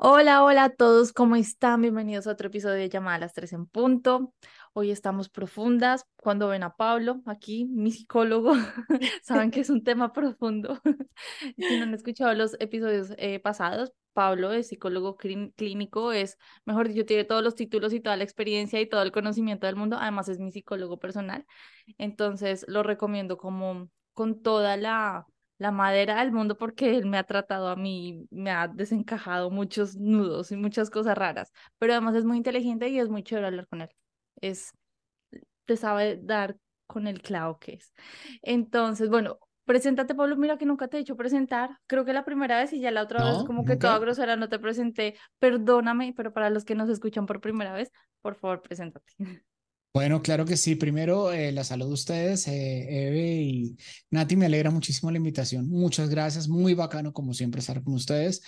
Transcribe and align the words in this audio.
Hola, 0.00 0.44
hola 0.44 0.64
a 0.64 0.70
todos, 0.70 1.12
¿cómo 1.12 1.34
están? 1.34 1.82
Bienvenidos 1.82 2.28
a 2.28 2.32
otro 2.32 2.46
episodio 2.48 2.76
de 2.76 2.88
Llamada 2.88 3.16
a 3.16 3.18
las 3.18 3.32
3 3.34 3.52
en 3.54 3.66
punto. 3.66 4.32
Hoy 4.72 4.92
estamos 4.92 5.28
profundas. 5.28 6.04
Cuando 6.22 6.46
ven 6.46 6.62
a 6.62 6.76
Pablo, 6.76 7.20
aquí, 7.26 7.64
mi 7.64 7.90
psicólogo, 7.90 8.52
saben 9.24 9.50
que 9.50 9.58
es 9.60 9.70
un 9.70 9.82
tema 9.82 10.12
profundo. 10.12 10.80
si 11.56 11.78
no 11.78 11.82
han 11.82 11.94
escuchado 11.94 12.32
los 12.34 12.56
episodios 12.60 13.12
eh, 13.18 13.40
pasados, 13.40 13.92
Pablo 14.12 14.52
es 14.52 14.68
psicólogo 14.68 15.16
clínico, 15.16 16.12
es, 16.12 16.38
mejor 16.64 16.88
dicho, 16.88 17.04
tiene 17.04 17.24
todos 17.24 17.42
los 17.42 17.56
títulos 17.56 17.92
y 17.92 17.98
toda 18.00 18.16
la 18.16 18.24
experiencia 18.24 18.80
y 18.80 18.88
todo 18.88 19.02
el 19.02 19.10
conocimiento 19.10 19.66
del 19.66 19.74
mundo. 19.74 19.96
Además, 20.00 20.28
es 20.28 20.38
mi 20.38 20.52
psicólogo 20.52 20.98
personal. 21.00 21.44
Entonces, 21.98 22.64
lo 22.68 22.84
recomiendo 22.84 23.36
como 23.36 23.90
con 24.14 24.42
toda 24.42 24.76
la 24.76 25.26
la 25.58 25.72
madera 25.72 26.20
del 26.20 26.32
mundo 26.32 26.56
porque 26.56 26.96
él 26.96 27.06
me 27.06 27.18
ha 27.18 27.24
tratado 27.24 27.68
a 27.68 27.76
mí, 27.76 28.26
me 28.30 28.50
ha 28.50 28.68
desencajado 28.68 29.50
muchos 29.50 29.96
nudos 29.96 30.52
y 30.52 30.56
muchas 30.56 30.90
cosas 30.90 31.18
raras, 31.18 31.52
pero 31.78 31.92
además 31.92 32.14
es 32.16 32.24
muy 32.24 32.36
inteligente 32.36 32.88
y 32.88 32.98
es 32.98 33.08
muy 33.08 33.22
chévere 33.22 33.48
hablar 33.48 33.66
con 33.68 33.82
él. 33.82 33.90
Es, 34.40 34.72
te 35.66 35.76
sabe 35.76 36.18
dar 36.22 36.56
con 36.86 37.06
el 37.06 37.22
clavo 37.22 37.58
que 37.58 37.74
es. 37.74 37.92
Entonces, 38.42 39.10
bueno, 39.10 39.38
preséntate, 39.64 40.14
Pablo, 40.14 40.36
mira 40.36 40.58
que 40.58 40.66
nunca 40.66 40.88
te 40.88 40.96
he 40.96 41.00
hecho 41.00 41.16
presentar, 41.16 41.78
creo 41.86 42.04
que 42.04 42.12
la 42.12 42.24
primera 42.24 42.58
vez 42.58 42.72
y 42.72 42.80
ya 42.80 42.90
la 42.90 43.02
otra 43.02 43.24
vez 43.24 43.44
como 43.44 43.64
que 43.64 43.76
toda 43.76 43.98
grosera 43.98 44.36
no 44.36 44.48
te 44.48 44.58
presenté, 44.58 45.16
perdóname, 45.38 46.14
pero 46.16 46.32
para 46.32 46.50
los 46.50 46.64
que 46.64 46.74
nos 46.74 46.88
escuchan 46.88 47.26
por 47.26 47.40
primera 47.40 47.72
vez, 47.74 47.92
por 48.22 48.36
favor, 48.36 48.62
preséntate. 48.62 49.12
Bueno, 49.92 50.22
claro 50.22 50.44
que 50.44 50.56
sí. 50.56 50.76
Primero, 50.76 51.32
eh, 51.32 51.50
la 51.50 51.64
salud 51.64 51.86
de 51.86 51.92
ustedes, 51.92 52.46
eh, 52.46 53.08
Eve 53.08 53.42
y 53.42 53.76
Nati, 54.10 54.36
me 54.36 54.46
alegra 54.46 54.70
muchísimo 54.70 55.10
la 55.10 55.16
invitación. 55.16 55.68
Muchas 55.68 56.08
gracias, 56.08 56.48
muy 56.48 56.74
bacano 56.74 57.12
como 57.12 57.34
siempre 57.34 57.60
estar 57.60 57.82
con 57.82 57.94
ustedes. 57.94 58.42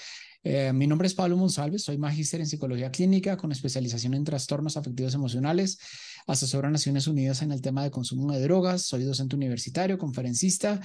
Eh, 0.45 0.73
mi 0.73 0.87
nombre 0.87 1.07
es 1.09 1.15
Pablo 1.15 1.37
Monsalves, 1.37 1.83
soy 1.83 1.99
magíster 1.99 2.41
en 2.41 2.47
psicología 2.47 2.91
clínica 2.91 3.37
con 3.37 3.53
especialización 3.53 4.15
en 4.15 4.25
trastornos 4.25 4.77
afectivos 4.77 5.15
emocionales, 5.15 5.79
asesoro 6.27 6.69
a 6.69 6.71
Naciones 6.71 7.07
Unidas 7.07 7.43
en 7.43 7.53
el 7.53 7.61
tema 7.61 7.83
de 7.83 7.91
consumo 7.91 8.33
de 8.33 8.41
drogas, 8.41 8.83
soy 8.83 9.05
docente 9.05 9.37
universitario, 9.37 9.99
conferencista 9.99 10.81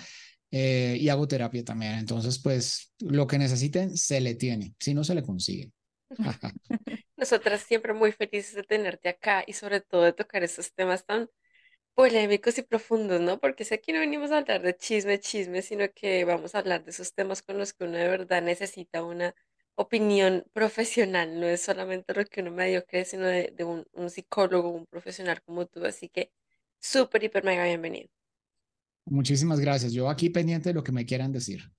y 0.52 1.10
hago 1.10 1.28
terapia 1.28 1.64
también. 1.64 1.94
Entonces, 1.96 2.40
pues 2.40 2.94
lo 3.00 3.28
que 3.28 3.38
necesiten 3.38 3.96
se 3.98 4.22
le 4.22 4.36
tiene, 4.36 4.74
si 4.80 4.94
no 4.94 5.04
se 5.04 5.16
le 5.16 5.24
consigue. 5.24 5.75
Nosotras 7.18 7.62
siempre 7.62 7.94
muy 7.94 8.12
felices 8.12 8.54
de 8.56 8.64
tenerte 8.64 9.10
acá 9.10 9.44
y 9.48 9.54
sobre 9.54 9.82
todo 9.82 10.04
de 10.04 10.14
tocar 10.14 10.44
esos 10.44 10.74
temas 10.74 11.06
tan 11.06 11.30
polémicos 11.94 12.58
y 12.58 12.62
profundos, 12.64 13.22
¿no? 13.22 13.40
Porque 13.40 13.64
sé 13.66 13.80
que 13.80 13.94
no 13.94 14.00
venimos 14.00 14.32
a 14.32 14.40
hablar 14.40 14.62
de 14.62 14.76
chisme, 14.76 15.20
chisme, 15.20 15.62
sino 15.62 15.86
que 15.94 16.26
vamos 16.26 16.54
a 16.54 16.60
hablar 16.60 16.84
de 16.84 16.92
esos 16.92 17.14
temas 17.14 17.42
con 17.42 17.58
los 17.58 17.74
que 17.74 17.86
uno 17.86 17.98
de 17.98 18.08
verdad 18.10 18.42
necesita 18.42 19.04
una 19.04 19.34
opinión 19.76 20.46
profesional, 20.54 21.40
no 21.40 21.48
es 21.48 21.62
solamente 21.62 22.14
lo 22.14 22.26
que 22.26 22.42
uno 22.42 22.52
medio 22.52 22.86
cree, 22.86 23.06
sino 23.06 23.26
de, 23.26 23.54
un, 23.60 23.86
un, 23.94 24.10
psicólogo, 24.10 24.70
un 24.70 24.86
profesional 24.86 25.42
como 25.44 25.66
tú. 25.66 25.86
Así 25.86 26.10
que 26.10 26.32
súper, 26.80 27.24
hiper, 27.24 27.44
mega 27.44 27.66
bienvenido. 27.66 28.10
Muchísimas 29.06 29.60
gracias. 29.60 29.94
Yo 29.94 30.10
aquí 30.10 30.30
pendiente 30.30 30.70
de 30.70 30.76
lo 30.76 30.84
que 30.84 30.92
me 30.92 31.06
quieran 31.06 31.32
decir 31.32 31.72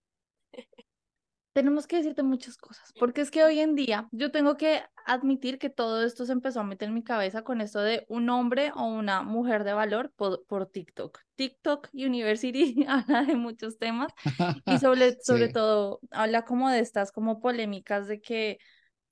tenemos 1.56 1.86
que 1.86 1.96
decirte 1.96 2.22
muchas 2.22 2.58
cosas, 2.58 2.92
porque 3.00 3.22
es 3.22 3.30
que 3.30 3.42
hoy 3.42 3.60
en 3.60 3.74
día 3.74 4.08
yo 4.12 4.30
tengo 4.30 4.58
que 4.58 4.82
admitir 5.06 5.58
que 5.58 5.70
todo 5.70 6.04
esto 6.04 6.26
se 6.26 6.32
empezó 6.32 6.60
a 6.60 6.64
meter 6.64 6.88
en 6.88 6.94
mi 6.94 7.02
cabeza 7.02 7.44
con 7.44 7.62
esto 7.62 7.80
de 7.80 8.04
un 8.10 8.28
hombre 8.28 8.72
o 8.74 8.84
una 8.84 9.22
mujer 9.22 9.64
de 9.64 9.72
valor 9.72 10.12
por, 10.16 10.66
TikTok. 10.66 11.18
TikTok 11.34 11.88
University 11.94 12.84
habla 12.88 13.22
de 13.22 13.36
muchos 13.36 13.78
temas 13.78 14.12
y 14.66 14.76
sobre, 14.76 15.16
sobre 15.22 15.48
todo 15.48 16.00
habla 16.10 16.44
como 16.44 16.68
de 16.68 16.80
estas 16.80 17.10
como 17.10 17.40
polémicas 17.40 18.06
de 18.06 18.20
que, 18.20 18.58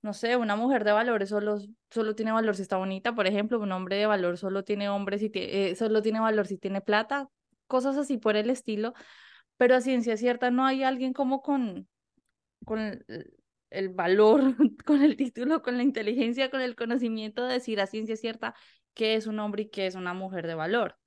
no 0.03 0.13
sé, 0.13 0.35
una 0.35 0.55
mujer 0.55 0.83
de 0.83 0.91
valor 0.91 1.25
solo, 1.25 1.57
solo 1.89 2.13
tiene 2.13 2.31
valor 2.31 2.55
si 2.55 2.61
está 2.61 2.77
bonita, 2.77 3.15
por 3.15 3.25
ejemplo, 3.25 3.59
un 3.59 3.71
hombre 3.71 3.95
de 3.95 4.05
valor 4.05 4.37
solo 4.37 4.63
tiene 4.63 4.87
hombre 4.87 5.17
si 5.17 5.31
tiene, 5.31 5.71
eh, 5.71 5.75
solo 5.75 6.03
tiene 6.03 6.19
valor 6.19 6.45
si 6.45 6.59
tiene 6.59 6.81
plata, 6.81 7.27
cosas 7.65 7.97
así 7.97 8.19
por 8.19 8.35
el 8.35 8.51
estilo, 8.51 8.93
pero 9.57 9.75
a 9.75 9.81
ciencia 9.81 10.15
cierta 10.15 10.51
no 10.51 10.63
hay 10.63 10.83
alguien 10.83 11.11
como 11.11 11.41
con 11.41 11.87
con 12.65 13.03
el, 13.69 13.89
valor, 13.89 14.41
con 14.85 15.01
el 15.01 15.15
título, 15.15 15.61
con 15.61 15.77
la 15.77 15.83
inteligencia, 15.83 16.49
con 16.49 16.61
el 16.61 16.75
conocimiento 16.75 17.45
de 17.45 17.53
decir 17.53 17.79
a 17.79 17.87
ciencia 17.87 18.17
cierta 18.17 18.55
qué 18.93 19.15
es 19.15 19.27
un 19.27 19.39
hombre 19.39 19.63
y 19.63 19.69
qué 19.69 19.87
es 19.87 19.95
una 19.95 20.13
mujer 20.13 20.47
de 20.47 20.55
valor. 20.55 20.97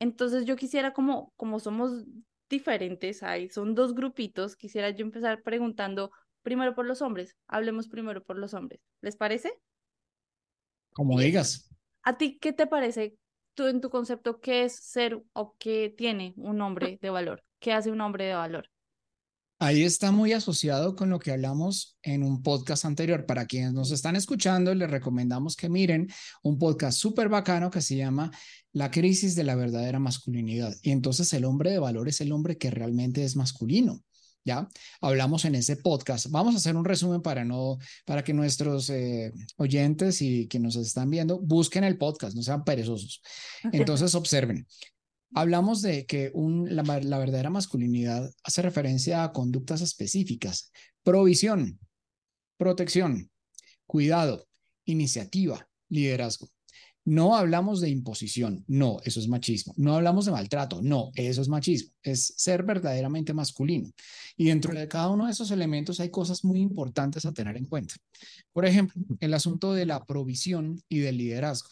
Entonces 0.00 0.44
yo 0.44 0.56
quisiera, 0.56 0.92
como, 0.92 1.32
como 1.36 1.60
somos 1.60 2.04
diferentes 2.48 3.22
ahí, 3.22 3.48
son 3.48 3.74
dos 3.74 3.94
grupitos, 3.94 4.56
quisiera 4.56 4.90
yo 4.90 5.04
empezar 5.04 5.42
preguntando 5.42 6.10
primero 6.42 6.74
por 6.74 6.86
los 6.86 7.02
hombres. 7.02 7.36
Hablemos 7.46 7.88
primero 7.88 8.24
por 8.24 8.38
los 8.38 8.54
hombres. 8.54 8.80
¿Les 9.00 9.16
parece? 9.16 9.52
Como 10.92 11.18
digas. 11.18 11.68
¿A 12.02 12.16
ti 12.16 12.38
qué 12.38 12.52
te 12.52 12.66
parece 12.66 13.16
tú 13.54 13.66
en 13.66 13.80
tu 13.80 13.90
concepto 13.90 14.40
qué 14.40 14.64
es 14.64 14.76
ser 14.76 15.20
o 15.32 15.56
qué 15.58 15.92
tiene 15.96 16.32
un 16.36 16.60
hombre 16.60 16.98
de 17.02 17.10
valor? 17.10 17.44
¿Qué 17.58 17.72
hace 17.72 17.90
un 17.90 18.00
hombre 18.00 18.24
de 18.24 18.34
valor? 18.34 18.70
Ahí 19.60 19.82
está 19.82 20.12
muy 20.12 20.32
asociado 20.32 20.94
con 20.94 21.10
lo 21.10 21.18
que 21.18 21.32
hablamos 21.32 21.98
en 22.02 22.22
un 22.22 22.42
podcast 22.44 22.84
anterior. 22.84 23.26
Para 23.26 23.46
quienes 23.46 23.72
nos 23.72 23.90
están 23.90 24.14
escuchando, 24.14 24.72
les 24.72 24.88
recomendamos 24.88 25.56
que 25.56 25.68
miren 25.68 26.08
un 26.44 26.60
podcast 26.60 26.96
súper 26.96 27.28
bacano 27.28 27.68
que 27.68 27.80
se 27.80 27.96
llama 27.96 28.30
La 28.72 28.92
crisis 28.92 29.34
de 29.34 29.42
la 29.42 29.56
verdadera 29.56 29.98
masculinidad. 29.98 30.72
Y 30.82 30.92
entonces 30.92 31.32
el 31.32 31.44
hombre 31.44 31.72
de 31.72 31.80
valor 31.80 32.08
es 32.08 32.20
el 32.20 32.30
hombre 32.30 32.56
que 32.56 32.70
realmente 32.70 33.24
es 33.24 33.34
masculino. 33.34 34.00
¿Ya? 34.44 34.68
Hablamos 35.00 35.44
en 35.44 35.56
ese 35.56 35.76
podcast. 35.76 36.28
Vamos 36.30 36.54
a 36.54 36.58
hacer 36.58 36.76
un 36.76 36.84
resumen 36.84 37.20
para, 37.20 37.44
no, 37.44 37.78
para 38.06 38.22
que 38.22 38.32
nuestros 38.32 38.88
eh, 38.90 39.32
oyentes 39.56 40.22
y 40.22 40.46
que 40.46 40.60
nos 40.60 40.76
están 40.76 41.10
viendo 41.10 41.40
busquen 41.40 41.82
el 41.82 41.98
podcast, 41.98 42.36
no 42.36 42.42
sean 42.42 42.62
perezosos. 42.64 43.20
Entonces 43.72 44.14
observen. 44.14 44.66
Hablamos 45.34 45.82
de 45.82 46.06
que 46.06 46.32
la, 46.34 47.18
verdadera 47.18 47.50
masculinidad 47.50 48.30
hace 48.42 48.62
referencia 48.62 49.24
a 49.24 49.32
conductas 49.32 49.80
específicas, 49.82 50.72
provisión, 51.02 51.78
protección, 52.56 53.30
cuidado, 53.86 54.46
iniciativa, 54.84 55.68
liderazgo. 55.88 56.48
No 57.04 57.36
hablamos 57.36 57.80
de 57.80 57.88
imposición, 57.88 58.64
no, 58.66 58.98
eso 59.02 59.18
es 59.18 59.28
machismo. 59.28 59.72
No 59.78 59.94
hablamos 59.94 60.26
de 60.26 60.32
maltrato, 60.32 60.82
no, 60.82 61.10
eso 61.14 61.40
es 61.40 61.48
machismo. 61.48 61.90
Es 62.02 62.34
ser 62.36 62.64
verdaderamente 62.64 63.32
masculino. 63.32 63.90
Y 64.36 64.44
dentro 64.46 64.74
de 64.74 64.88
cada 64.88 65.08
uno 65.08 65.24
de 65.24 65.32
esos 65.32 65.50
elementos 65.50 66.00
hay 66.00 66.10
cosas 66.10 66.44
muy 66.44 66.60
importantes 66.60 67.24
a 67.24 67.32
tener 67.32 67.56
en 67.56 67.64
cuenta. 67.64 67.94
Por 68.52 68.66
ejemplo, 68.66 69.02
el 69.20 69.32
asunto 69.32 69.72
de 69.72 69.86
la 69.86 70.04
provisión 70.04 70.82
y 70.86 70.98
del 70.98 71.16
liderazgo. 71.16 71.70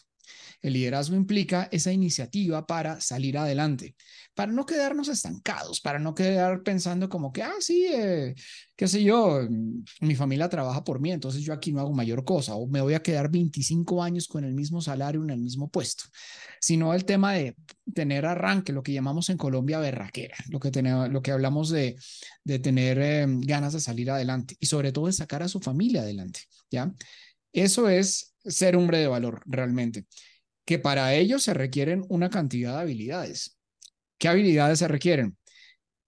El 0.61 0.73
liderazgo 0.73 1.15
implica 1.15 1.69
esa 1.71 1.91
iniciativa 1.91 2.65
para 2.65 2.99
salir 3.01 3.37
adelante, 3.37 3.95
para 4.33 4.51
no 4.51 4.65
quedarnos 4.65 5.07
estancados, 5.07 5.81
para 5.81 5.99
no 5.99 6.13
quedar 6.13 6.63
pensando 6.63 7.09
como 7.09 7.31
que, 7.31 7.43
ah, 7.43 7.55
sí, 7.59 7.87
eh, 7.93 8.35
qué 8.75 8.87
sé 8.87 9.03
yo, 9.03 9.41
mi 10.01 10.15
familia 10.15 10.49
trabaja 10.49 10.83
por 10.83 10.99
mí, 10.99 11.11
entonces 11.11 11.41
yo 11.41 11.53
aquí 11.53 11.71
no 11.71 11.81
hago 11.81 11.93
mayor 11.93 12.23
cosa, 12.23 12.55
o 12.55 12.67
me 12.67 12.81
voy 12.81 12.93
a 12.93 13.01
quedar 13.01 13.29
25 13.29 14.03
años 14.03 14.27
con 14.27 14.43
el 14.43 14.53
mismo 14.53 14.81
salario 14.81 15.23
en 15.23 15.29
el 15.29 15.39
mismo 15.39 15.69
puesto, 15.69 16.03
sino 16.59 16.93
el 16.93 17.05
tema 17.05 17.33
de 17.33 17.55
tener 17.93 18.25
arranque, 18.25 18.73
lo 18.73 18.83
que 18.83 18.93
llamamos 18.93 19.29
en 19.29 19.37
Colombia 19.37 19.79
berraquera, 19.79 20.35
lo 20.49 20.59
que, 20.59 20.71
tenemos, 20.71 21.09
lo 21.09 21.21
que 21.21 21.31
hablamos 21.31 21.69
de, 21.69 21.97
de 22.43 22.59
tener 22.59 22.99
em, 22.99 23.41
ganas 23.41 23.73
de 23.73 23.79
salir 23.79 24.11
adelante 24.11 24.55
y 24.59 24.65
sobre 24.65 24.91
todo 24.91 25.07
de 25.07 25.13
sacar 25.13 25.43
a 25.43 25.47
su 25.47 25.59
familia 25.59 26.01
adelante, 26.01 26.41
¿ya? 26.69 26.91
Eso 27.57 27.89
es 27.89 28.35
ser 28.43 28.75
hombre 28.75 28.99
de 28.99 29.07
valor 29.07 29.41
realmente, 29.45 30.05
que 30.63 30.77
para 30.77 31.15
ello 31.15 31.39
se 31.39 31.55
requieren 31.55 32.05
una 32.07 32.29
cantidad 32.29 32.75
de 32.75 32.81
habilidades. 32.81 33.57
¿Qué 34.19 34.27
habilidades 34.27 34.79
se 34.79 34.87
requieren? 34.87 35.37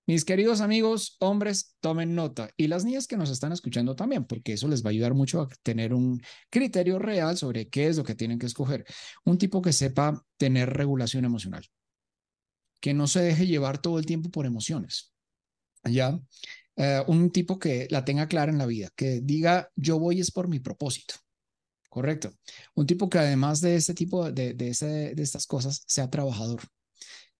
Mis 0.05 0.25
queridos 0.25 0.61
amigos, 0.61 1.17
hombres, 1.19 1.75
tomen 1.79 2.13
nota 2.13 2.49
y 2.55 2.67
las 2.67 2.85
niñas 2.85 3.07
que 3.07 3.17
nos 3.17 3.31
están 3.31 3.51
escuchando 3.51 3.95
también, 3.95 4.25
porque 4.25 4.53
eso 4.53 4.67
les 4.67 4.83
va 4.83 4.89
a 4.89 4.91
ayudar 4.91 5.15
mucho 5.15 5.41
a 5.41 5.49
tener 5.63 5.93
un 5.93 6.21
criterio 6.51 6.99
real 6.99 7.35
sobre 7.35 7.67
qué 7.67 7.87
es 7.87 7.97
lo 7.97 8.03
que 8.03 8.15
tienen 8.15 8.37
que 8.37 8.45
escoger. 8.45 8.85
Un 9.25 9.39
tipo 9.39 9.61
que 9.61 9.73
sepa 9.73 10.23
tener 10.37 10.69
regulación 10.71 11.25
emocional, 11.25 11.65
que 12.79 12.93
no 12.93 13.07
se 13.07 13.21
deje 13.21 13.47
llevar 13.47 13.81
todo 13.81 13.97
el 13.97 14.05
tiempo 14.05 14.29
por 14.29 14.45
emociones. 14.45 15.13
¿Ya? 15.83 16.19
eh, 16.75 17.03
un 17.07 17.31
tipo 17.31 17.59
que 17.59 17.87
la 17.89 18.05
tenga 18.05 18.27
clara 18.27 18.51
en 18.51 18.57
la 18.57 18.65
vida, 18.65 18.89
que 18.95 19.19
diga, 19.21 19.69
yo 19.75 19.99
voy 19.99 20.19
es 20.19 20.31
por 20.31 20.47
mi 20.47 20.59
propósito. 20.59 21.15
Correcto. 21.89 22.31
Un 22.75 22.85
tipo 22.85 23.09
que 23.09 23.17
además 23.19 23.61
de 23.61 23.75
este 23.75 23.93
tipo 23.93 24.31
de, 24.31 24.53
de, 24.53 25.13
de 25.15 25.23
estas 25.23 25.47
cosas 25.47 25.83
sea 25.87 26.09
trabajador. 26.09 26.61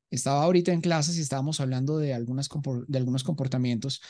Estaba 0.09 0.43
ahorita 0.43 0.71
en 0.73 0.81
clases 0.81 1.17
y 1.17 1.21
estábamos 1.21 1.59
hablando 1.59 1.97
de, 1.99 2.13
algunas, 2.13 2.49
de 2.87 2.97
algunos 2.97 3.23
comportamientos 3.23 4.01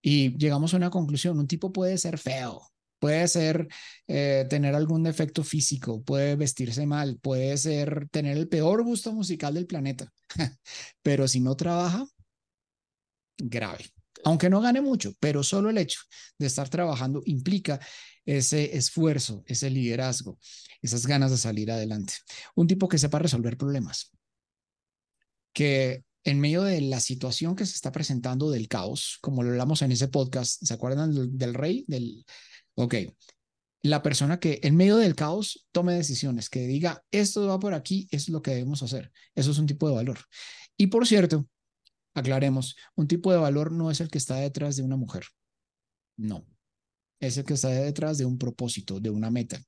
y 0.00 0.36
llegamos 0.38 0.72
a 0.74 0.76
una 0.76 0.90
conclusión. 0.90 1.38
Un 1.38 1.48
tipo 1.48 1.72
puede 1.72 1.98
ser 1.98 2.18
feo, 2.18 2.62
puede 3.00 3.26
ser 3.28 3.68
eh, 4.06 4.46
tener 4.48 4.74
algún 4.76 5.02
defecto 5.02 5.42
físico, 5.44 6.02
puede 6.02 6.36
vestirse 6.36 6.86
mal, 6.86 7.18
puede 7.20 7.56
ser 7.58 8.08
tener 8.10 8.36
el 8.38 8.48
peor 8.48 8.84
gusto 8.84 9.12
musical 9.12 9.54
del 9.54 9.66
planeta, 9.66 10.12
pero 11.02 11.26
si 11.28 11.40
no 11.40 11.56
trabaja, 11.56 12.06
grave. 13.38 13.84
Aunque 14.24 14.50
no 14.50 14.60
gane 14.60 14.80
mucho, 14.80 15.14
pero 15.20 15.42
solo 15.42 15.70
el 15.70 15.78
hecho 15.78 16.00
de 16.38 16.46
estar 16.46 16.68
trabajando 16.68 17.22
implica 17.24 17.80
ese 18.24 18.76
esfuerzo, 18.76 19.42
ese 19.46 19.70
liderazgo, 19.70 20.38
esas 20.82 21.06
ganas 21.06 21.30
de 21.30 21.38
salir 21.38 21.70
adelante. 21.70 22.14
Un 22.54 22.66
tipo 22.66 22.88
que 22.88 22.98
sepa 22.98 23.18
resolver 23.18 23.56
problemas, 23.56 24.12
que 25.52 26.04
en 26.24 26.40
medio 26.40 26.62
de 26.62 26.80
la 26.82 27.00
situación 27.00 27.56
que 27.56 27.64
se 27.64 27.74
está 27.74 27.90
presentando 27.90 28.50
del 28.50 28.68
caos, 28.68 29.18
como 29.22 29.42
lo 29.42 29.50
hablamos 29.50 29.82
en 29.82 29.92
ese 29.92 30.08
podcast, 30.08 30.62
¿se 30.62 30.74
acuerdan 30.74 31.38
del, 31.38 31.54
rey? 31.54 31.84
Del, 31.88 32.24
ok, 32.74 32.94
la 33.82 34.02
persona 34.02 34.38
que 34.40 34.60
en 34.62 34.76
medio 34.76 34.96
del 34.96 35.14
caos 35.14 35.66
tome 35.72 35.94
decisiones, 35.94 36.50
que 36.50 36.66
diga, 36.66 37.02
esto 37.10 37.46
va 37.46 37.58
por 37.58 37.74
aquí, 37.74 38.08
es 38.10 38.28
lo 38.28 38.42
que 38.42 38.50
debemos 38.50 38.82
hacer. 38.82 39.10
Eso 39.34 39.52
es 39.52 39.58
un 39.58 39.66
tipo 39.66 39.88
de 39.88 39.94
valor. 39.94 40.18
Y 40.76 40.88
por 40.88 41.06
cierto, 41.06 41.46
aclaremos, 42.18 42.76
un 42.94 43.08
tipo 43.08 43.32
de 43.32 43.38
valor 43.38 43.72
no 43.72 43.90
es 43.90 44.00
el 44.00 44.10
que 44.10 44.18
está 44.18 44.36
detrás 44.36 44.76
de 44.76 44.82
una 44.82 44.96
mujer. 44.96 45.24
No, 46.16 46.46
es 47.20 47.36
el 47.36 47.44
que 47.44 47.54
está 47.54 47.68
detrás 47.70 48.18
de 48.18 48.24
un 48.24 48.38
propósito, 48.38 49.00
de 49.00 49.10
una 49.10 49.30
meta. 49.30 49.60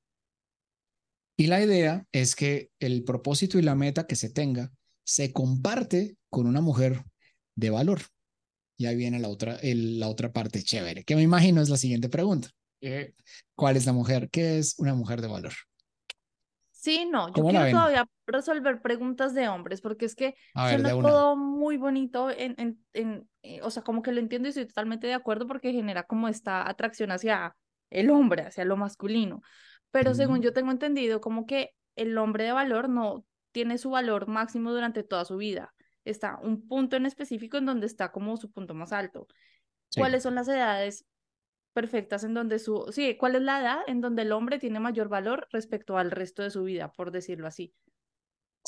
Y 1.37 1.47
la 1.47 1.63
idea 1.63 2.05
es 2.11 2.35
que 2.35 2.69
el 2.79 3.03
propósito 3.03 3.57
y 3.57 3.61
la 3.61 3.75
meta 3.75 4.05
que 4.05 4.15
se 4.15 4.29
tenga 4.29 4.71
se 5.03 5.33
comparte 5.33 6.17
con 6.29 6.45
una 6.45 6.61
mujer 6.61 7.03
de 7.55 7.69
valor. 7.69 8.01
Y 8.77 8.85
ahí 8.85 8.95
viene 8.95 9.19
la 9.19 9.29
otra, 9.29 9.59
la 9.63 10.07
otra 10.07 10.31
parte 10.31 10.63
chévere, 10.63 11.03
que 11.03 11.15
me 11.15 11.21
imagino 11.21 11.61
es 11.61 11.69
la 11.69 11.77
siguiente 11.77 12.09
pregunta. 12.09 12.49
Eh, 12.81 13.13
¿Cuál 13.55 13.77
es 13.77 13.85
la 13.85 13.93
mujer? 13.93 14.29
¿Qué 14.31 14.57
es 14.57 14.75
una 14.79 14.95
mujer 14.95 15.21
de 15.21 15.27
valor? 15.27 15.53
Sí, 16.81 17.05
no, 17.05 17.27
yo 17.27 17.43
quiero 17.43 17.69
todavía 17.69 18.07
resolver 18.25 18.81
preguntas 18.81 19.35
de 19.35 19.47
hombres, 19.47 19.81
porque 19.81 20.05
es 20.05 20.15
que 20.15 20.33
suena 20.55 20.89
todo 20.89 21.35
muy 21.35 21.77
bonito, 21.77 22.31
en, 22.31 22.55
en, 22.57 22.83
en, 22.93 23.29
eh, 23.43 23.59
o 23.61 23.69
sea, 23.69 23.83
como 23.83 24.01
que 24.01 24.11
lo 24.11 24.19
entiendo 24.19 24.47
y 24.47 24.49
estoy 24.49 24.65
totalmente 24.65 25.05
de 25.05 25.13
acuerdo 25.13 25.45
porque 25.45 25.73
genera 25.73 26.01
como 26.05 26.27
esta 26.27 26.67
atracción 26.67 27.11
hacia 27.11 27.55
el 27.91 28.09
hombre, 28.09 28.47
hacia 28.47 28.65
lo 28.65 28.77
masculino. 28.77 29.43
Pero 29.91 30.15
según 30.15 30.41
yo 30.41 30.53
tengo 30.53 30.71
entendido, 30.71 31.21
como 31.21 31.45
que 31.45 31.69
el 31.95 32.17
hombre 32.17 32.45
de 32.45 32.51
valor 32.51 32.89
no 32.89 33.25
tiene 33.51 33.77
su 33.77 33.91
valor 33.91 34.27
máximo 34.27 34.71
durante 34.71 35.03
toda 35.03 35.23
su 35.23 35.37
vida. 35.37 35.75
Está 36.03 36.39
un 36.41 36.67
punto 36.67 36.95
en 36.95 37.05
específico 37.05 37.57
en 37.57 37.67
donde 37.67 37.85
está 37.85 38.11
como 38.11 38.37
su 38.37 38.49
punto 38.49 38.73
más 38.73 38.91
alto. 38.91 39.27
¿Cuáles 39.95 40.23
son 40.23 40.33
las 40.33 40.47
edades 40.47 41.05
perfectas 41.73 42.23
en 42.23 42.33
donde 42.33 42.59
su, 42.59 42.85
sí, 42.91 43.15
cuál 43.17 43.35
es 43.35 43.41
la 43.41 43.59
edad 43.59 43.79
en 43.87 44.01
donde 44.01 44.23
el 44.23 44.31
hombre 44.31 44.59
tiene 44.59 44.79
mayor 44.79 45.09
valor 45.09 45.47
respecto 45.51 45.97
al 45.97 46.11
resto 46.11 46.43
de 46.43 46.51
su 46.51 46.63
vida, 46.63 46.91
por 46.91 47.11
decirlo 47.11 47.47
así. 47.47 47.73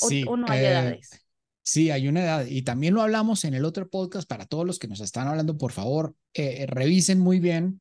O, 0.02 0.08
sí, 0.08 0.24
no 0.24 0.46
hay 0.48 0.60
eh, 0.60 0.68
edades. 0.70 1.26
Sí, 1.62 1.92
hay 1.92 2.08
una 2.08 2.24
edad 2.24 2.46
y 2.46 2.64
también 2.64 2.94
lo 2.94 3.02
hablamos 3.02 3.46
en 3.46 3.54
el 3.54 3.64
otro 3.64 3.90
podcast 3.90 4.28
para 4.28 4.46
todos 4.46 4.66
los 4.66 4.80
que 4.80 4.88
nos 4.88 5.00
están 5.00 5.28
hablando, 5.28 5.58
por 5.58 5.72
favor, 5.72 6.16
eh, 6.34 6.66
revisen 6.68 7.20
muy 7.20 7.40
bien 7.40 7.80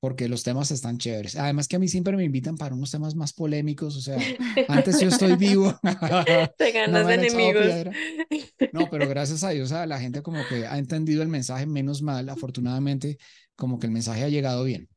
porque 0.00 0.28
los 0.28 0.42
temas 0.42 0.70
están 0.70 0.96
chéveres. 0.96 1.36
Además 1.36 1.68
que 1.68 1.76
a 1.76 1.78
mí 1.78 1.86
siempre 1.86 2.16
me 2.16 2.24
invitan 2.24 2.56
para 2.56 2.74
unos 2.74 2.90
temas 2.90 3.14
más 3.14 3.34
polémicos, 3.34 3.96
o 3.96 4.00
sea, 4.00 4.16
antes 4.68 4.98
yo 4.98 5.08
estoy 5.08 5.36
vivo. 5.36 5.78
Te 6.56 6.72
ganas 6.72 7.06
de 7.06 7.14
enemigos. 7.14 7.66
No, 8.72 8.88
pero 8.90 9.06
gracias 9.08 9.44
a 9.44 9.50
Dios 9.50 9.72
a 9.72 9.86
la 9.86 10.00
gente 10.00 10.22
como 10.22 10.40
que 10.48 10.66
ha 10.66 10.78
entendido 10.78 11.22
el 11.22 11.28
mensaje, 11.28 11.66
menos 11.66 12.00
mal, 12.00 12.30
afortunadamente, 12.30 13.18
como 13.60 13.78
que 13.78 13.86
el 13.86 13.92
mensaje 13.92 14.24
ha 14.24 14.28
llegado 14.28 14.64
bien. 14.64 14.88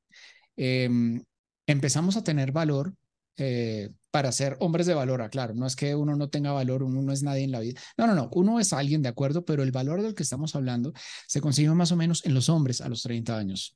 Em, 0.56 1.24
empezamos 1.68 2.18
a 2.18 2.24
tener 2.24 2.52
valor 2.52 2.96
eh, 3.38 3.90
para 4.12 4.32
ser 4.32 4.58
hombres 4.60 4.86
de 4.86 4.94
valor, 4.94 5.28
claro, 5.32 5.56
no 5.56 5.66
es 5.66 5.76
que 5.76 5.96
uno 5.96 6.16
no 6.16 6.30
tenga 6.30 6.52
valor, 6.52 6.84
uno 6.84 7.02
no 7.02 7.12
es 7.12 7.24
nadie 7.24 7.44
en 7.44 7.52
la 7.52 7.60
vida. 7.60 7.82
No, 7.98 8.06
no, 8.08 8.14
no, 8.16 8.30
uno 8.34 8.60
es 8.60 8.72
alguien 8.72 9.02
de 9.02 9.10
acuerdo, 9.10 9.44
pero 9.44 9.64
el 9.64 9.72
valor 9.72 10.02
del 10.02 10.14
que 10.14 10.24
estamos 10.24 10.56
hablando 10.56 10.94
se 11.28 11.42
consigue 11.42 11.70
más 11.72 11.92
o 11.92 11.96
menos 11.96 12.24
en 12.26 12.36
los 12.36 12.48
hombres 12.50 12.80
a 12.82 12.90
los 12.90 13.02
30 13.02 13.38
años. 13.38 13.76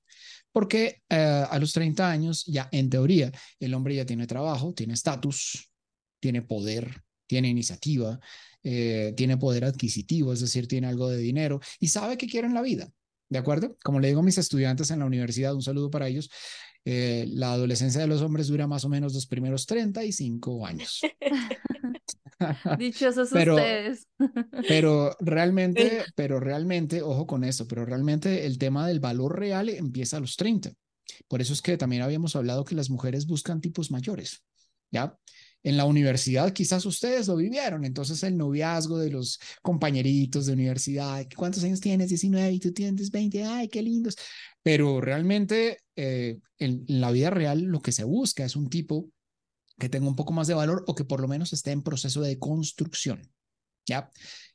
Porque 0.51 1.01
eh, 1.09 1.45
a 1.49 1.59
los 1.59 1.73
30 1.73 2.09
años 2.09 2.45
ya 2.45 2.69
en 2.71 2.89
teoría 2.89 3.31
el 3.59 3.73
hombre 3.73 3.95
ya 3.95 4.05
tiene 4.05 4.27
trabajo, 4.27 4.73
tiene 4.73 4.93
estatus, 4.93 5.71
tiene 6.19 6.43
poder, 6.43 7.03
tiene 7.25 7.49
iniciativa, 7.49 8.19
eh, 8.63 9.13
tiene 9.17 9.37
poder 9.37 9.65
adquisitivo, 9.65 10.33
es 10.33 10.41
decir, 10.41 10.67
tiene 10.67 10.87
algo 10.87 11.09
de 11.09 11.17
dinero 11.17 11.59
y 11.79 11.87
sabe 11.87 12.17
qué 12.17 12.27
quiere 12.27 12.47
en 12.47 12.53
la 12.53 12.61
vida. 12.61 12.89
¿De 13.29 13.39
acuerdo? 13.39 13.75
Como 13.83 13.99
le 13.99 14.07
digo 14.07 14.21
a 14.21 14.23
mis 14.23 14.37
estudiantes 14.37 14.91
en 14.91 14.99
la 14.99 15.05
universidad, 15.05 15.53
un 15.53 15.61
saludo 15.61 15.89
para 15.89 16.07
ellos, 16.07 16.29
eh, 16.85 17.25
la 17.27 17.51
adolescencia 17.51 17.99
de 17.99 18.07
los 18.07 18.21
hombres 18.21 18.47
dura 18.47 18.67
más 18.67 18.85
o 18.85 18.89
menos 18.89 19.13
los 19.13 19.27
primeros 19.27 19.65
35 19.65 20.65
años. 20.65 21.01
Dichosos 22.77 23.29
pero, 23.33 23.55
ustedes. 23.55 24.07
pero 24.67 25.15
realmente, 25.19 26.05
pero 26.15 26.39
realmente, 26.39 27.01
ojo 27.01 27.27
con 27.27 27.43
esto, 27.43 27.67
pero 27.67 27.85
realmente 27.85 28.45
el 28.45 28.57
tema 28.57 28.87
del 28.87 28.99
valor 28.99 29.37
real 29.37 29.69
empieza 29.69 30.17
a 30.17 30.19
los 30.19 30.37
30. 30.37 30.71
Por 31.27 31.41
eso 31.41 31.51
es 31.51 31.61
que 31.61 31.77
también 31.77 32.03
habíamos 32.03 32.35
hablado 32.35 32.63
que 32.63 32.75
las 32.75 32.89
mujeres 32.89 33.27
buscan 33.27 33.59
tipos 33.59 33.91
mayores, 33.91 34.43
¿ya? 34.91 35.17
En 35.63 35.75
la 35.75 35.85
universidad 35.85 36.53
quizás 36.53 36.85
ustedes 36.85 37.27
lo 37.27 37.35
vivieron, 37.35 37.83
entonces 37.83 38.23
el 38.23 38.37
noviazgo 38.37 38.97
de 38.99 39.09
los 39.09 39.39
compañeritos 39.61 40.45
de 40.45 40.53
universidad, 40.53 41.25
¿cuántos 41.35 41.63
años 41.63 41.81
tienes? 41.81 42.09
19 42.09 42.51
y 42.51 42.59
tú 42.59 42.71
tienes 42.71 43.11
20, 43.11 43.43
ay, 43.43 43.67
qué 43.67 43.81
lindos. 43.81 44.15
Pero 44.63 45.01
realmente 45.01 45.79
eh, 45.95 46.39
en, 46.59 46.85
la 46.87 47.11
vida 47.11 47.29
real 47.29 47.61
lo 47.61 47.81
que 47.81 47.91
se 47.91 48.03
busca 48.03 48.45
es 48.45 48.55
un 48.55 48.69
tipo 48.69 49.09
que 49.77 49.89
tenga 49.89 50.07
un 50.07 50.15
poco 50.15 50.33
más 50.33 50.47
de 50.47 50.53
valor 50.53 50.83
o 50.87 50.95
que 50.95 51.05
por 51.05 51.21
lo 51.21 51.27
menos 51.27 51.53
esté 51.53 51.71
en 51.71 51.83
proceso 51.83 52.21
de 52.21 52.39
construcción, 52.39 53.21
¿ya? 53.85 54.11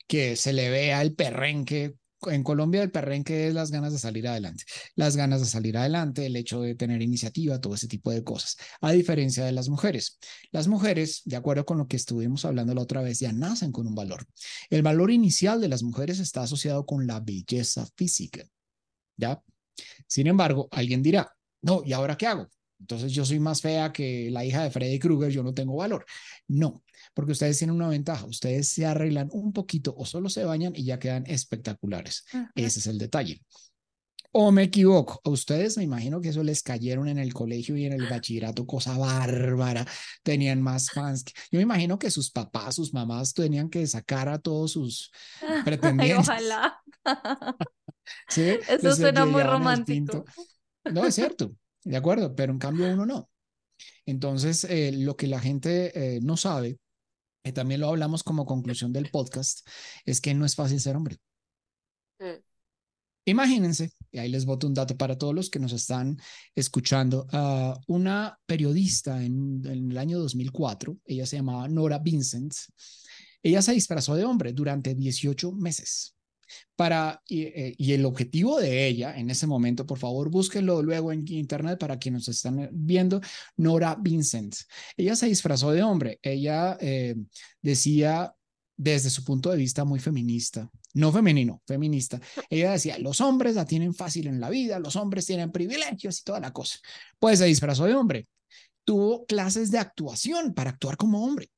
Que 0.06 0.36
se 0.36 0.52
le 0.52 0.70
vea 0.70 1.02
el 1.02 1.14
perrenque 1.14 1.94
en 2.30 2.42
Colombia 2.42 2.82
el 2.82 2.90
perrenque 2.90 3.48
es 3.48 3.54
las 3.54 3.70
ganas 3.70 3.92
de 3.92 3.98
salir 3.98 4.28
adelante, 4.28 4.64
las 4.94 5.16
ganas 5.16 5.40
de 5.40 5.46
salir 5.46 5.76
adelante, 5.76 6.26
el 6.26 6.36
hecho 6.36 6.60
de 6.60 6.74
tener 6.74 7.02
iniciativa, 7.02 7.60
todo 7.60 7.74
ese 7.74 7.88
tipo 7.88 8.10
de 8.10 8.22
cosas, 8.22 8.56
a 8.80 8.92
diferencia 8.92 9.44
de 9.44 9.52
las 9.52 9.68
mujeres. 9.68 10.18
Las 10.50 10.68
mujeres, 10.68 11.22
de 11.24 11.36
acuerdo 11.36 11.64
con 11.64 11.78
lo 11.78 11.86
que 11.86 11.96
estuvimos 11.96 12.44
hablando 12.44 12.74
la 12.74 12.82
otra 12.82 13.02
vez, 13.02 13.18
ya 13.20 13.32
nacen 13.32 13.72
con 13.72 13.86
un 13.86 13.94
valor. 13.94 14.26
El 14.70 14.82
valor 14.82 15.10
inicial 15.10 15.60
de 15.60 15.68
las 15.68 15.82
mujeres 15.82 16.18
está 16.18 16.42
asociado 16.42 16.86
con 16.86 17.06
la 17.06 17.20
belleza 17.20 17.86
física, 17.96 18.44
¿ya? 19.16 19.42
Sin 20.06 20.26
embargo, 20.26 20.68
alguien 20.70 21.02
dirá, 21.02 21.32
no, 21.62 21.82
¿y 21.84 21.92
ahora 21.92 22.16
qué 22.16 22.26
hago? 22.26 22.48
Entonces 22.82 23.12
yo 23.12 23.24
soy 23.24 23.38
más 23.38 23.60
fea 23.60 23.92
que 23.92 24.28
la 24.30 24.44
hija 24.44 24.64
de 24.64 24.70
Freddy 24.70 24.98
Krueger, 24.98 25.30
yo 25.30 25.44
no 25.44 25.54
tengo 25.54 25.76
valor. 25.76 26.04
No, 26.48 26.82
porque 27.14 27.32
ustedes 27.32 27.58
tienen 27.58 27.76
una 27.76 27.88
ventaja, 27.88 28.24
ustedes 28.26 28.68
se 28.68 28.86
arreglan 28.86 29.28
un 29.32 29.52
poquito 29.52 29.94
o 29.96 30.06
solo 30.06 30.28
se 30.28 30.44
bañan 30.44 30.72
y 30.74 30.84
ya 30.84 30.98
quedan 30.98 31.24
espectaculares. 31.26 32.24
Ese 32.54 32.78
es 32.80 32.86
el 32.86 32.98
detalle. 32.98 33.42
¿O 34.34 34.50
me 34.50 34.62
equivoco? 34.62 35.20
A 35.24 35.28
ustedes 35.28 35.76
me 35.76 35.82
imagino 35.82 36.18
que 36.22 36.30
eso 36.30 36.42
les 36.42 36.62
cayeron 36.62 37.06
en 37.06 37.18
el 37.18 37.34
colegio 37.34 37.76
y 37.76 37.84
en 37.84 37.92
el 37.92 38.08
bachillerato, 38.08 38.66
cosa 38.66 38.96
bárbara. 38.96 39.86
Tenían 40.22 40.62
más 40.62 40.90
fans. 40.90 41.24
Yo 41.50 41.58
me 41.58 41.64
imagino 41.64 41.98
que 41.98 42.10
sus 42.10 42.30
papás, 42.30 42.76
sus 42.76 42.94
mamás 42.94 43.34
tenían 43.34 43.68
que 43.68 43.86
sacar 43.86 44.30
a 44.30 44.38
todos 44.38 44.72
sus 44.72 45.12
pretendientes. 45.66 46.30
ojalá. 46.30 46.82
Eso 48.34 48.96
suena 48.96 49.26
muy 49.26 49.42
romántico. 49.42 50.24
No, 50.90 51.04
es 51.04 51.14
cierto. 51.14 51.54
¿De 51.84 51.98
acuerdo? 51.98 52.34
Pero 52.34 52.52
en 52.52 52.58
cambio 52.58 52.90
uno 52.90 53.04
no. 53.04 53.28
Entonces, 54.06 54.64
eh, 54.64 54.92
lo 54.92 55.14
que 55.16 55.26
la 55.26 55.40
gente 55.40 56.16
eh, 56.16 56.20
no 56.22 56.38
sabe, 56.38 56.78
y 57.44 57.52
también 57.52 57.80
lo 57.80 57.88
hablamos 57.88 58.22
como 58.22 58.46
conclusión 58.46 58.92
del 58.92 59.10
podcast, 59.10 59.66
es 60.04 60.20
que 60.20 60.34
no 60.34 60.44
es 60.44 60.54
fácil 60.54 60.80
ser 60.80 60.96
hombre. 60.96 61.18
Mm. 62.18 62.42
Imagínense, 63.24 63.92
y 64.10 64.18
ahí 64.18 64.28
les 64.28 64.44
boto 64.44 64.66
un 64.66 64.74
dato 64.74 64.96
para 64.96 65.16
todos 65.16 65.34
los 65.34 65.48
que 65.48 65.60
nos 65.60 65.72
están 65.72 66.18
escuchando, 66.56 67.26
uh, 67.32 67.74
una 67.86 68.36
periodista 68.46 69.22
en, 69.22 69.62
en, 69.64 69.92
el 69.92 69.98
año 69.98 70.18
2004, 70.18 70.98
ella 71.04 71.24
se 71.26 71.36
llamaba 71.36 71.68
Nora 71.68 72.00
Vincent, 72.00 72.52
ella 73.42 73.62
se 73.62 73.72
disfrazó 73.72 74.16
de 74.16 74.24
hombre 74.24 74.52
durante 74.52 74.94
18 74.94 75.52
meses 75.52 76.16
para, 76.76 77.22
eh, 77.28 77.74
y, 77.76 77.92
el 77.92 78.04
objetivo 78.04 78.60
de 78.60 78.86
ella 78.86 79.16
en 79.16 79.30
ese 79.30 79.46
momento, 79.46 79.86
por 79.86 79.98
favor, 79.98 80.30
búsquenlo 80.30 80.82
luego 80.82 81.12
en 81.12 81.24
internet 81.28 81.78
para 81.78 81.98
quienes 81.98 82.28
están 82.28 82.68
viendo, 82.72 83.20
Nora 83.56 83.96
Vincent. 84.00 84.54
Ella 84.96 85.14
se 85.16 85.26
disfrazó 85.26 85.70
de 85.70 85.82
hombre, 85.82 86.18
ella 86.22 86.76
eh, 86.80 87.14
decía 87.60 88.34
desde 88.76 89.10
su 89.10 89.24
punto 89.24 89.50
de 89.50 89.56
vista 89.56 89.84
muy 89.84 90.00
feminista, 90.00 90.68
no 90.94 91.12
femenino, 91.12 91.62
feminista. 91.66 92.20
Ella 92.50 92.72
decía, 92.72 92.98
los 92.98 93.20
hombres 93.20 93.54
la 93.54 93.64
tienen 93.64 93.94
fácil 93.94 94.26
en 94.26 94.40
la 94.40 94.50
vida, 94.50 94.80
los 94.80 94.96
hombres 94.96 95.26
tienen 95.26 95.52
privilegios 95.52 96.20
y 96.20 96.24
toda 96.24 96.40
la 96.40 96.52
cosa. 96.52 96.78
Pues 97.18 97.38
se 97.38 97.46
disfrazó 97.46 97.84
de 97.84 97.94
hombre. 97.94 98.26
Tuvo 98.84 99.24
clases 99.26 99.70
de 99.70 99.78
actuación 99.78 100.52
para 100.52 100.70
actuar 100.70 100.96
como 100.96 101.24
hombre. 101.24 101.51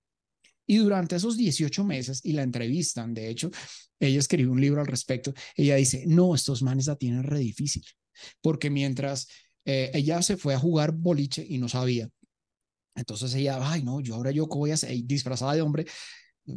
Y 0.66 0.78
durante 0.78 1.16
esos 1.16 1.37
18 1.37 1.85
meses, 1.85 2.21
y 2.25 2.33
la 2.33 2.42
entrevistan, 2.42 3.12
de 3.14 3.28
hecho, 3.28 3.50
ella 4.00 4.18
escribió 4.18 4.52
un 4.52 4.61
libro 4.61 4.80
al 4.80 4.87
respecto, 4.87 5.33
ella 5.56 5.76
dice, 5.76 6.04
no, 6.06 6.35
estos 6.35 6.62
manes 6.62 6.87
la 6.87 6.97
tienen 6.97 7.23
re 7.23 7.38
difícil, 7.38 7.85
porque 8.40 8.71
mientras 8.71 9.28
eh, 9.64 9.90
ella 9.94 10.23
se 10.23 10.37
fue 10.37 10.54
a 10.54 10.59
jugar 10.59 10.92
boliche 10.92 11.44
y 11.47 11.59
no 11.59 11.68
sabía, 11.68 12.09
entonces 12.94 13.35
ella, 13.35 13.59
ay, 13.61 13.83
no, 13.83 14.00
yo 14.00 14.14
ahora 14.14 14.30
yo, 14.30 14.49
¿cómo 14.49 14.61
voy 14.61 14.71
a 14.71 14.76
ser 14.76 14.97
disfrazada 15.04 15.54
de 15.54 15.62
hombre? 15.62 15.85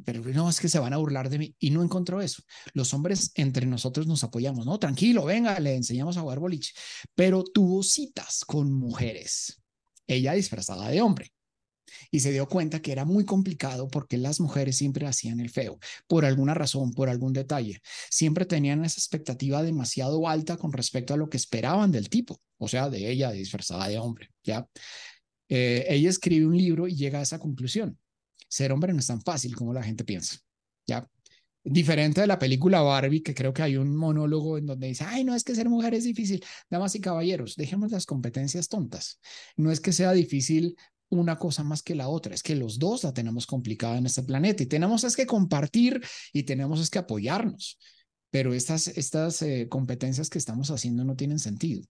Pero 0.05 0.21
no, 0.21 0.49
es 0.49 0.59
que 0.59 0.69
se 0.69 0.79
van 0.79 0.93
a 0.93 0.97
burlar 0.97 1.29
de 1.29 1.39
mí. 1.39 1.55
Y 1.59 1.71
no 1.71 1.81
encontró 1.81 2.21
eso. 2.21 2.43
Los 2.73 2.93
hombres 2.93 3.31
entre 3.35 3.65
nosotros 3.65 4.05
nos 4.05 4.23
apoyamos, 4.23 4.65
¿no? 4.65 4.77
Tranquilo, 4.77 5.23
venga, 5.23 5.59
le 5.59 5.75
enseñamos 5.75 6.17
a 6.17 6.21
jugar 6.21 6.39
boliche. 6.39 6.73
Pero 7.15 7.43
tuvo 7.43 7.81
citas 7.83 8.43
con 8.45 8.71
mujeres. 8.71 9.61
Ella 10.05 10.33
disfrazada 10.33 10.89
de 10.89 11.01
hombre 11.01 11.31
y 12.12 12.20
se 12.20 12.32
dio 12.32 12.48
cuenta 12.48 12.82
que 12.82 12.91
era 12.91 13.06
muy 13.06 13.25
complicado 13.25 13.88
porque 13.88 14.17
las 14.17 14.39
mujeres 14.39 14.77
siempre 14.77 15.08
hacían 15.08 15.39
el 15.39 15.50
feo, 15.50 15.79
por 16.08 16.25
alguna 16.25 16.53
razón, 16.53 16.94
por 16.94 17.10
algún 17.10 17.34
detalle. 17.34 17.82
Siempre 18.10 18.46
tenían 18.46 18.86
esa 18.86 19.00
expectativa 19.00 19.63
demasiado 19.63 20.27
alta 20.27 20.58
con 20.58 20.74
respecto 20.74 21.13
a 21.13 21.17
lo 21.17 21.29
que 21.29 21.38
esperaban 21.38 21.91
del 21.91 22.10
tipo, 22.10 22.39
o 22.58 22.67
sea, 22.67 22.89
de 22.89 23.10
ella 23.10 23.32
disfrazada 23.32 23.88
de 23.88 23.98
hombre, 24.00 24.29
¿ya? 24.44 24.67
Eh, 25.50 25.86
ella 25.89 26.10
escribe 26.10 26.46
un 26.46 26.58
libro 26.58 26.88
y 26.88 26.96
llega 26.96 27.20
a 27.20 27.24
esa 27.24 27.39
conclusión. 27.39 27.98
Ser 28.50 28.72
hombre 28.72 28.94
no 28.94 29.00
es 29.00 29.08
tan 29.08 29.22
fácil 29.22 29.56
como 29.56 29.74
la 29.74 29.84
gente 29.84 30.03
piensa, 30.03 30.38
¿ya? 30.86 31.08
Diferente 31.63 32.22
de 32.22 32.27
la 32.27 32.39
película 32.39 32.82
Barbie, 32.82 33.22
que 33.22 33.34
creo 33.34 33.53
que 33.53 33.62
hay 33.62 33.75
un 33.75 33.94
monólogo 33.96 34.58
en 34.58 34.65
donde 34.65 34.88
dice, 34.88 35.03
ay, 35.06 35.25
no 35.25 35.36
es 35.36 35.44
que 35.44 35.53
ser 35.53 35.67
mujer 35.67 35.94
es 35.94 36.06
difícil. 36.06 36.44
Damas 36.70 36.96
y 36.96 37.01
caballeros, 37.01 37.56
dejemos 37.58 37.91
las 37.91 38.06
competencias 38.06 38.70
tontas. 38.70 39.20
No 39.58 39.70
es 39.70 39.82
que 39.82 39.91
sea 39.91 40.13
difícil 40.13 40.77
una 41.09 41.37
cosa 41.37 41.63
más 41.63 41.81
que 41.83 41.95
la 41.95 42.09
otra, 42.09 42.33
es 42.33 42.43
que 42.43 42.55
los 42.55 42.79
dos 42.79 43.03
la 43.03 43.13
tenemos 43.13 43.45
complicada 43.45 43.97
en 43.97 44.05
este 44.05 44.23
planeta 44.23 44.63
y 44.63 44.65
tenemos 44.67 45.03
es 45.03 45.15
que 45.15 45.25
compartir 45.25 46.01
y 46.33 46.43
tenemos 46.43 46.79
es 46.79 46.89
que 46.89 46.99
apoyarnos, 46.99 47.79
pero 48.29 48.53
estas, 48.53 48.87
estas 48.89 49.41
eh, 49.41 49.67
competencias 49.69 50.29
que 50.29 50.37
estamos 50.37 50.69
haciendo 50.71 51.03
no 51.03 51.15
tienen 51.15 51.39
sentido. 51.39 51.83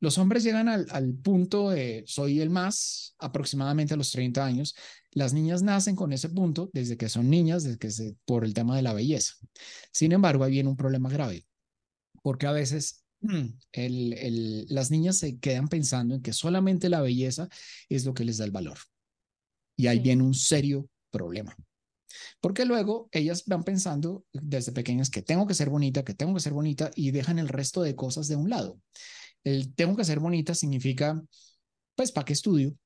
Los 0.00 0.18
hombres 0.18 0.44
llegan 0.44 0.68
al, 0.68 1.14
punto 1.22 1.70
soy 2.04 2.40
el 2.40 2.50
más 2.50 3.14
aproximadamente 3.18 3.94
a 3.94 3.96
los 3.96 4.10
30 4.10 4.44
años. 4.44 4.74
Las 5.12 5.32
niñas 5.32 5.62
nacen 5.62 5.96
con 5.96 6.12
ese 6.12 6.28
punto 6.28 6.68
desde 6.74 6.98
que 6.98 7.08
son 7.08 7.30
niñas, 7.30 7.64
desde 7.64 7.78
que 7.78 7.88
por 8.26 8.44
el 8.44 8.52
tema 8.52 8.76
de 8.76 8.82
la 8.82 8.92
belleza. 8.92 9.32
Sin 9.92 10.12
embargo, 10.12 10.44
ahí 10.44 10.50
viene 10.50 10.68
un 10.68 10.76
problema 10.76 11.08
grave, 11.08 11.46
porque 12.22 12.46
a 12.46 12.52
veces 12.52 13.03
el, 13.72 14.12
el, 14.14 14.66
las 14.68 14.90
niñas 14.90 15.18
se 15.18 15.38
quedan 15.38 15.68
pensando 15.68 16.14
en 16.14 16.22
que 16.22 16.32
solamente 16.32 16.88
la 16.88 17.00
belleza 17.00 17.48
es 17.88 18.04
lo 18.04 18.14
que 18.14 18.24
les 18.24 18.38
da 18.38 18.44
el 18.44 18.50
valor. 18.50 18.78
Y 19.76 19.86
ahí 19.86 19.98
viene 19.98 20.22
un 20.22 20.34
serio 20.34 20.88
problema. 21.10 21.56
Porque 22.40 22.64
luego 22.64 23.08
ellas 23.12 23.44
van 23.46 23.64
pensando 23.64 24.24
desde 24.32 24.72
pequeñas 24.72 25.10
que 25.10 25.22
tengo 25.22 25.46
que 25.46 25.54
ser 25.54 25.70
bonita, 25.70 26.04
que 26.04 26.14
tengo 26.14 26.34
que 26.34 26.40
ser 26.40 26.52
bonita 26.52 26.90
y 26.94 27.10
dejan 27.10 27.38
el 27.38 27.48
resto 27.48 27.82
de 27.82 27.96
cosas 27.96 28.28
de 28.28 28.36
un 28.36 28.50
lado. 28.50 28.78
El 29.42 29.74
tengo 29.74 29.96
que 29.96 30.04
ser 30.04 30.20
bonita 30.20 30.54
significa, 30.54 31.22
pues, 31.94 32.12
¿para 32.12 32.24
qué 32.24 32.32
estudio? 32.32 32.76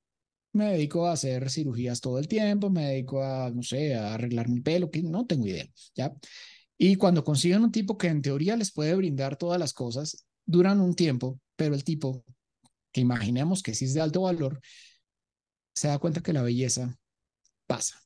Me 0.53 0.73
dedico 0.73 1.07
a 1.07 1.13
hacer 1.13 1.51
cirugías 1.51 2.01
todo 2.01 2.19
el 2.19 2.29
tiempo, 2.29 2.71
me 2.71 2.87
dedico 2.87 3.23
a, 3.23 3.51
no 3.51 3.63
sé, 3.63 3.95
a 3.95 4.15
arreglar 4.15 4.49
mi 4.49 4.61
pelo, 4.61 4.91
que 4.91 5.03
no 5.03 5.27
tengo 5.27 5.47
idea, 5.47 5.67
¿ya? 5.95 6.15
Y 6.79 6.97
cuando 6.97 7.25
consiguen 7.25 7.63
un 7.63 7.73
tipo 7.73 7.99
que 7.99 8.09
en 8.09 8.23
teoría 8.23 8.57
les 8.57 8.73
puede 8.73 8.95
brindar 8.95 9.37
todas 9.37 9.59
las 9.59 9.73
cosas, 9.73 10.27
duran 10.49 10.81
un 10.81 10.95
tiempo, 10.95 11.39
pero 11.57 11.75
el 11.75 11.85
tipo, 11.85 12.25
que 12.91 13.03
imaginemos 13.03 13.63
que 13.63 13.75
sí 13.75 13.85
es 13.85 13.95
de 13.95 14.01
alto 14.01 14.23
valor, 14.23 14.61
se 15.75 15.89
da 15.89 15.99
cuenta 15.99 16.23
que 16.23 16.33
la 16.33 16.43
belleza 16.43 16.99
pasa. 17.67 18.01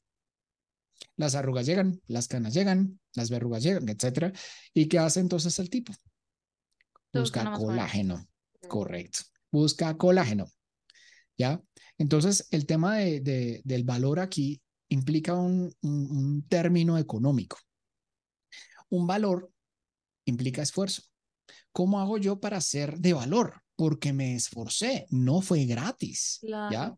Las 1.16 1.34
arrugas 1.36 1.66
llegan, 1.66 2.00
las 2.08 2.26
canas 2.26 2.52
llegan, 2.52 3.00
las 3.14 3.30
verrugas 3.30 3.62
llegan, 3.62 3.88
etcétera. 3.88 4.32
¿Y 4.74 4.88
qué 4.88 4.98
hace 4.98 5.20
entonces 5.20 5.58
el 5.60 5.70
tipo? 5.70 5.92
Busca 7.12 7.52
colágeno. 7.52 8.26
Correcto. 8.68 9.20
Busca 9.50 9.96
colágeno. 9.96 10.46
¿Ya? 11.38 11.62
Entonces, 11.96 12.48
el 12.50 12.66
tema 12.66 12.96
de, 12.96 13.20
de, 13.20 13.60
del 13.64 13.84
valor 13.84 14.18
aquí 14.18 14.60
implica 14.88 15.34
un, 15.34 15.72
un, 15.82 16.10
un 16.10 16.48
término 16.48 16.98
económico. 16.98 17.58
Un 18.88 19.06
valor 19.06 19.52
implica 20.24 20.62
esfuerzo. 20.62 21.02
¿Cómo 21.72 22.00
hago 22.00 22.18
yo 22.18 22.38
para 22.40 22.60
ser 22.60 22.98
de 22.98 23.14
valor? 23.14 23.62
Porque 23.76 24.12
me 24.12 24.34
esforcé, 24.34 25.06
no 25.10 25.40
fue 25.40 25.64
gratis. 25.64 26.38
Claro. 26.40 26.72
¿Ya? 26.72 26.96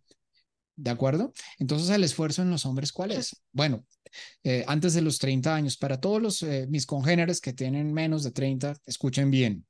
¿De 0.76 0.90
acuerdo? 0.90 1.32
Entonces, 1.58 1.88
el 1.90 2.02
esfuerzo 2.02 2.42
en 2.42 2.50
los 2.50 2.66
hombres, 2.66 2.92
¿cuál 2.92 3.12
es? 3.12 3.40
Bueno, 3.52 3.86
eh, 4.42 4.64
antes 4.66 4.94
de 4.94 5.02
los 5.02 5.18
30 5.18 5.54
años, 5.54 5.76
para 5.76 6.00
todos 6.00 6.20
los, 6.20 6.42
eh, 6.42 6.66
mis 6.68 6.84
congéneres 6.84 7.40
que 7.40 7.52
tienen 7.52 7.92
menos 7.92 8.24
de 8.24 8.32
30, 8.32 8.76
escuchen 8.84 9.30
bien. 9.30 9.64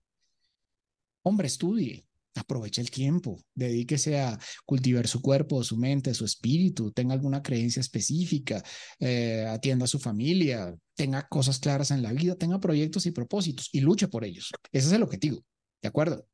Hombre, 1.22 1.46
estudie, 1.46 2.06
aproveche 2.40 2.80
el 2.80 2.90
tiempo, 2.90 3.40
dedíquese 3.54 4.20
a 4.20 4.38
cultivar 4.64 5.06
su 5.06 5.20
cuerpo, 5.20 5.62
su 5.62 5.76
mente, 5.76 6.14
su 6.14 6.24
espíritu, 6.24 6.92
tenga 6.92 7.14
alguna 7.14 7.42
creencia 7.42 7.80
específica, 7.80 8.62
eh, 8.98 9.46
atienda 9.48 9.84
a 9.84 9.88
su 9.88 9.98
familia, 9.98 10.74
tenga 10.94 11.26
cosas 11.28 11.58
claras 11.58 11.90
en 11.90 12.02
la 12.02 12.12
vida, 12.12 12.36
tenga 12.36 12.60
proyectos 12.60 13.06
y 13.06 13.12
propósitos 13.12 13.68
y 13.72 13.80
luche 13.80 14.08
por 14.08 14.24
ellos. 14.24 14.50
Ese 14.72 14.88
es 14.88 14.92
el 14.92 15.02
objetivo, 15.02 15.44
¿de 15.82 15.88
acuerdo? 15.88 16.26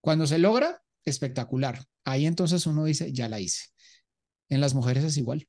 Cuando 0.00 0.26
se 0.26 0.38
logra, 0.38 0.82
espectacular. 1.04 1.84
Ahí 2.04 2.26
entonces 2.26 2.66
uno 2.66 2.84
dice, 2.84 3.12
ya 3.12 3.28
la 3.28 3.40
hice. 3.40 3.66
En 4.48 4.60
las 4.60 4.74
mujeres 4.74 5.04
es 5.04 5.16
igual. 5.16 5.48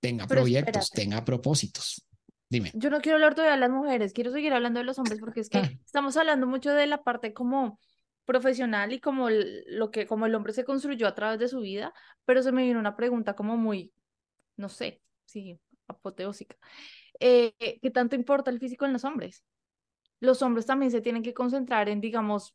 Tenga 0.00 0.26
Pero 0.26 0.40
proyectos, 0.40 0.84
espérate. 0.84 1.02
tenga 1.02 1.24
propósitos. 1.24 2.06
Dime. 2.50 2.72
Yo 2.74 2.90
no 2.90 3.00
quiero 3.00 3.16
hablar 3.16 3.34
todavía 3.34 3.54
de 3.54 3.60
las 3.60 3.70
mujeres, 3.70 4.12
quiero 4.12 4.32
seguir 4.32 4.52
hablando 4.52 4.80
de 4.80 4.84
los 4.84 4.98
hombres 4.98 5.20
porque 5.20 5.40
es 5.40 5.48
que 5.48 5.58
ah. 5.58 5.70
estamos 5.84 6.16
hablando 6.16 6.46
mucho 6.46 6.74
de 6.74 6.86
la 6.86 7.02
parte 7.02 7.32
como 7.32 7.78
profesional 8.24 8.92
y 8.92 9.00
como 9.00 9.28
lo 9.30 9.90
que 9.90 10.06
como 10.06 10.26
el 10.26 10.34
hombre 10.34 10.52
se 10.52 10.64
construyó 10.64 11.06
a 11.06 11.14
través 11.14 11.38
de 11.38 11.48
su 11.48 11.60
vida, 11.60 11.94
pero 12.24 12.42
se 12.42 12.52
me 12.52 12.64
vino 12.64 12.78
una 12.78 12.96
pregunta 12.96 13.34
como 13.34 13.56
muy, 13.56 13.92
no 14.56 14.68
sé, 14.68 15.00
sí, 15.24 15.58
apoteósica. 15.86 16.56
Eh, 17.20 17.54
¿Qué 17.58 17.90
tanto 17.90 18.16
importa 18.16 18.50
el 18.50 18.58
físico 18.58 18.84
en 18.84 18.92
los 18.92 19.04
hombres? 19.04 19.44
Los 20.20 20.42
hombres 20.42 20.66
también 20.66 20.90
se 20.90 21.00
tienen 21.00 21.22
que 21.22 21.34
concentrar 21.34 21.88
en, 21.88 22.00
digamos, 22.00 22.54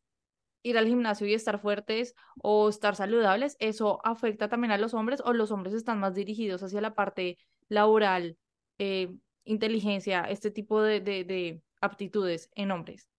ir 0.61 0.77
al 0.77 0.87
gimnasio 0.87 1.27
y 1.27 1.33
estar 1.33 1.59
fuertes 1.59 2.15
o 2.41 2.69
estar 2.69 2.95
saludables. 2.95 3.55
¿Eso 3.59 3.99
afecta 4.05 4.49
también 4.49 4.71
a 4.71 4.77
los 4.77 4.93
hombres 4.93 5.21
o 5.23 5.33
los 5.33 5.51
hombres 5.51 5.73
están 5.73 5.99
más 5.99 6.15
dirigidos 6.15 6.63
hacia 6.63 6.81
la 6.81 6.95
parte 6.95 7.37
laboral, 7.69 8.37
eh, 8.77 9.13
inteligencia, 9.45 10.23
este 10.23 10.51
tipo 10.51 10.81
de, 10.81 10.99
de, 10.99 11.23
de 11.23 11.63
aptitudes 11.81 12.49
en 12.55 12.71
hombres? 12.71 13.09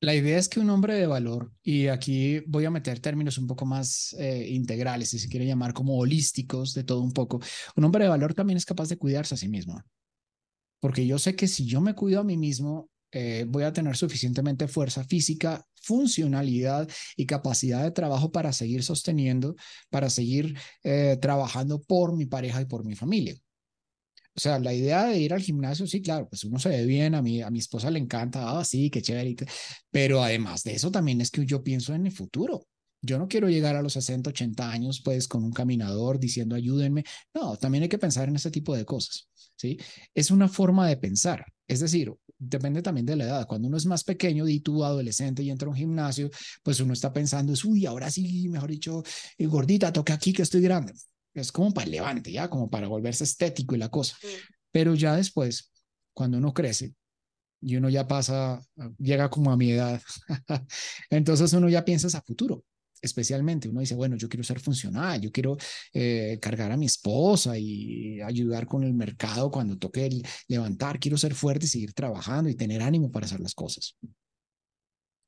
La 0.00 0.14
idea 0.14 0.38
es 0.38 0.48
que 0.48 0.60
un 0.60 0.70
hombre 0.70 0.94
de 0.94 1.08
valor, 1.08 1.52
y 1.60 1.88
aquí 1.88 2.40
voy 2.46 2.64
a 2.64 2.70
meter 2.70 3.00
términos 3.00 3.36
un 3.36 3.48
poco 3.48 3.66
más 3.66 4.14
eh, 4.18 4.46
integrales, 4.48 5.10
si 5.10 5.18
se 5.18 5.28
quiere 5.28 5.44
llamar 5.44 5.72
como 5.72 5.98
holísticos, 5.98 6.72
de 6.72 6.84
todo 6.84 7.00
un 7.00 7.12
poco, 7.12 7.40
un 7.74 7.84
hombre 7.84 8.04
de 8.04 8.10
valor 8.10 8.32
también 8.32 8.56
es 8.56 8.64
capaz 8.64 8.88
de 8.88 8.96
cuidarse 8.96 9.34
a 9.34 9.38
sí 9.38 9.48
mismo. 9.48 9.82
Porque 10.80 11.04
yo 11.04 11.18
sé 11.18 11.34
que 11.34 11.48
si 11.48 11.66
yo 11.66 11.80
me 11.80 11.94
cuido 11.94 12.20
a 12.20 12.24
mí 12.24 12.36
mismo, 12.36 12.88
eh, 13.10 13.44
voy 13.48 13.64
a 13.64 13.72
tener 13.72 13.96
suficientemente 13.96 14.68
fuerza 14.68 15.02
física, 15.02 15.66
funcionalidad 15.82 16.88
y 17.16 17.26
capacidad 17.26 17.82
de 17.82 17.90
trabajo 17.90 18.30
para 18.30 18.52
seguir 18.52 18.84
sosteniendo, 18.84 19.56
para 19.90 20.10
seguir 20.10 20.56
eh, 20.84 21.18
trabajando 21.20 21.80
por 21.80 22.14
mi 22.16 22.26
pareja 22.26 22.60
y 22.60 22.66
por 22.66 22.84
mi 22.84 22.94
familia. 22.94 23.34
O 24.38 24.40
sea, 24.40 24.60
la 24.60 24.72
idea 24.72 25.06
de 25.06 25.18
ir 25.18 25.34
al 25.34 25.40
gimnasio, 25.40 25.84
sí, 25.88 26.00
claro, 26.00 26.28
pues 26.28 26.44
uno 26.44 26.60
se 26.60 26.68
ve 26.68 26.86
bien, 26.86 27.16
a 27.16 27.22
mí, 27.22 27.42
a 27.42 27.50
mi 27.50 27.58
esposa 27.58 27.90
le 27.90 27.98
encanta, 27.98 28.56
ah, 28.56 28.64
sí, 28.64 28.88
qué 28.88 29.02
chévere, 29.02 29.34
pero 29.90 30.22
además 30.22 30.62
de 30.62 30.74
eso 30.74 30.92
también 30.92 31.20
es 31.20 31.32
que 31.32 31.44
yo 31.44 31.64
pienso 31.64 31.92
en 31.92 32.06
el 32.06 32.12
futuro. 32.12 32.68
Yo 33.02 33.18
no 33.18 33.26
quiero 33.26 33.48
llegar 33.48 33.74
a 33.74 33.82
los 33.82 33.94
60, 33.94 34.30
80 34.30 34.70
años, 34.70 35.02
pues, 35.04 35.26
con 35.26 35.42
un 35.42 35.50
caminador 35.50 36.20
diciendo 36.20 36.54
ayúdenme. 36.54 37.02
No, 37.34 37.56
también 37.56 37.82
hay 37.82 37.88
que 37.88 37.98
pensar 37.98 38.28
en 38.28 38.36
ese 38.36 38.52
tipo 38.52 38.76
de 38.76 38.84
cosas, 38.84 39.28
¿sí? 39.56 39.76
Es 40.14 40.30
una 40.30 40.46
forma 40.46 40.86
de 40.86 40.98
pensar. 40.98 41.44
Es 41.66 41.80
decir, 41.80 42.14
depende 42.38 42.80
también 42.80 43.06
de 43.06 43.16
la 43.16 43.24
edad. 43.24 43.46
Cuando 43.48 43.66
uno 43.66 43.76
es 43.76 43.86
más 43.86 44.04
pequeño, 44.04 44.46
y 44.46 44.60
tú 44.60 44.84
adolescente 44.84 45.42
y 45.42 45.50
entra 45.50 45.66
a 45.66 45.70
un 45.70 45.76
gimnasio, 45.76 46.30
pues 46.62 46.78
uno 46.78 46.92
está 46.92 47.12
pensando, 47.12 47.52
uy, 47.64 47.86
ahora 47.86 48.08
sí, 48.08 48.48
mejor 48.48 48.70
dicho, 48.70 49.02
eh, 49.36 49.46
gordita, 49.46 49.92
toca 49.92 50.14
aquí 50.14 50.32
que 50.32 50.42
estoy 50.42 50.60
grande 50.60 50.92
es 51.40 51.52
como 51.52 51.72
para 51.72 51.86
el 51.86 51.92
levante, 51.92 52.32
ya, 52.32 52.48
como 52.48 52.70
para 52.70 52.88
volverse 52.88 53.24
estético 53.24 53.74
y 53.74 53.78
la 53.78 53.88
cosa. 53.88 54.16
Pero 54.70 54.94
ya 54.94 55.16
después, 55.16 55.72
cuando 56.12 56.38
uno 56.38 56.52
crece 56.52 56.94
y 57.60 57.76
uno 57.76 57.88
ya 57.88 58.06
pasa, 58.06 58.60
llega 58.98 59.30
como 59.30 59.50
a 59.50 59.56
mi 59.56 59.72
edad, 59.72 60.00
entonces 61.10 61.52
uno 61.52 61.68
ya 61.68 61.84
piensa 61.84 62.16
a 62.16 62.22
futuro. 62.22 62.64
especialmente 63.00 63.68
uno 63.68 63.80
dice, 63.80 63.94
bueno, 63.94 64.16
yo 64.16 64.28
quiero 64.28 64.44
ser 64.44 64.60
funcional, 64.60 65.20
yo 65.20 65.30
quiero 65.30 65.56
eh, 65.92 66.38
cargar 66.40 66.72
a 66.72 66.76
mi 66.76 66.86
esposa 66.86 67.58
y 67.58 68.20
ayudar 68.20 68.66
con 68.66 68.84
el 68.84 68.94
mercado 68.94 69.50
cuando 69.50 69.78
toque 69.78 70.06
el 70.06 70.26
levantar, 70.48 70.98
quiero 70.98 71.16
ser 71.16 71.34
fuerte 71.34 71.66
y 71.66 71.68
seguir 71.68 71.92
trabajando 71.92 72.50
y 72.50 72.54
tener 72.54 72.82
ánimo 72.82 73.10
para 73.10 73.26
hacer 73.26 73.40
las 73.40 73.54
cosas. 73.54 73.96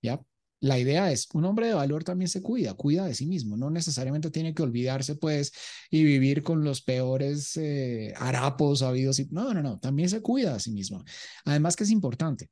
¿Ya? 0.03 0.21
La 0.61 0.79
idea 0.79 1.11
es, 1.11 1.29
un 1.33 1.47
hombre 1.47 1.69
de 1.69 1.75
valor 1.75 2.05
también 2.05 2.29
se 2.29 2.43
cuida, 2.43 2.75
cuida 2.75 3.07
de 3.07 3.15
sí 3.15 3.27
mismo, 3.27 3.57
no 3.57 3.71
necesariamente 3.71 4.31
tiene 4.31 4.55
que 4.55 4.63
olvidarse 4.63 5.17
pues 5.17 5.53
y 5.91 6.05
vivir 6.05 6.43
con 6.43 6.63
los 6.63 6.83
peores 6.83 7.57
eh, 7.57 8.13
harapos 8.17 8.83
habidos. 8.83 9.19
Y, 9.19 9.29
no, 9.31 9.55
no, 9.55 9.63
no, 9.63 9.79
también 9.79 10.09
se 10.11 10.21
cuida 10.21 10.55
de 10.55 10.61
sí 10.61 10.71
mismo. 10.71 11.03
Además 11.45 11.77
que 11.77 11.85
es 11.85 11.91
importante. 11.91 12.51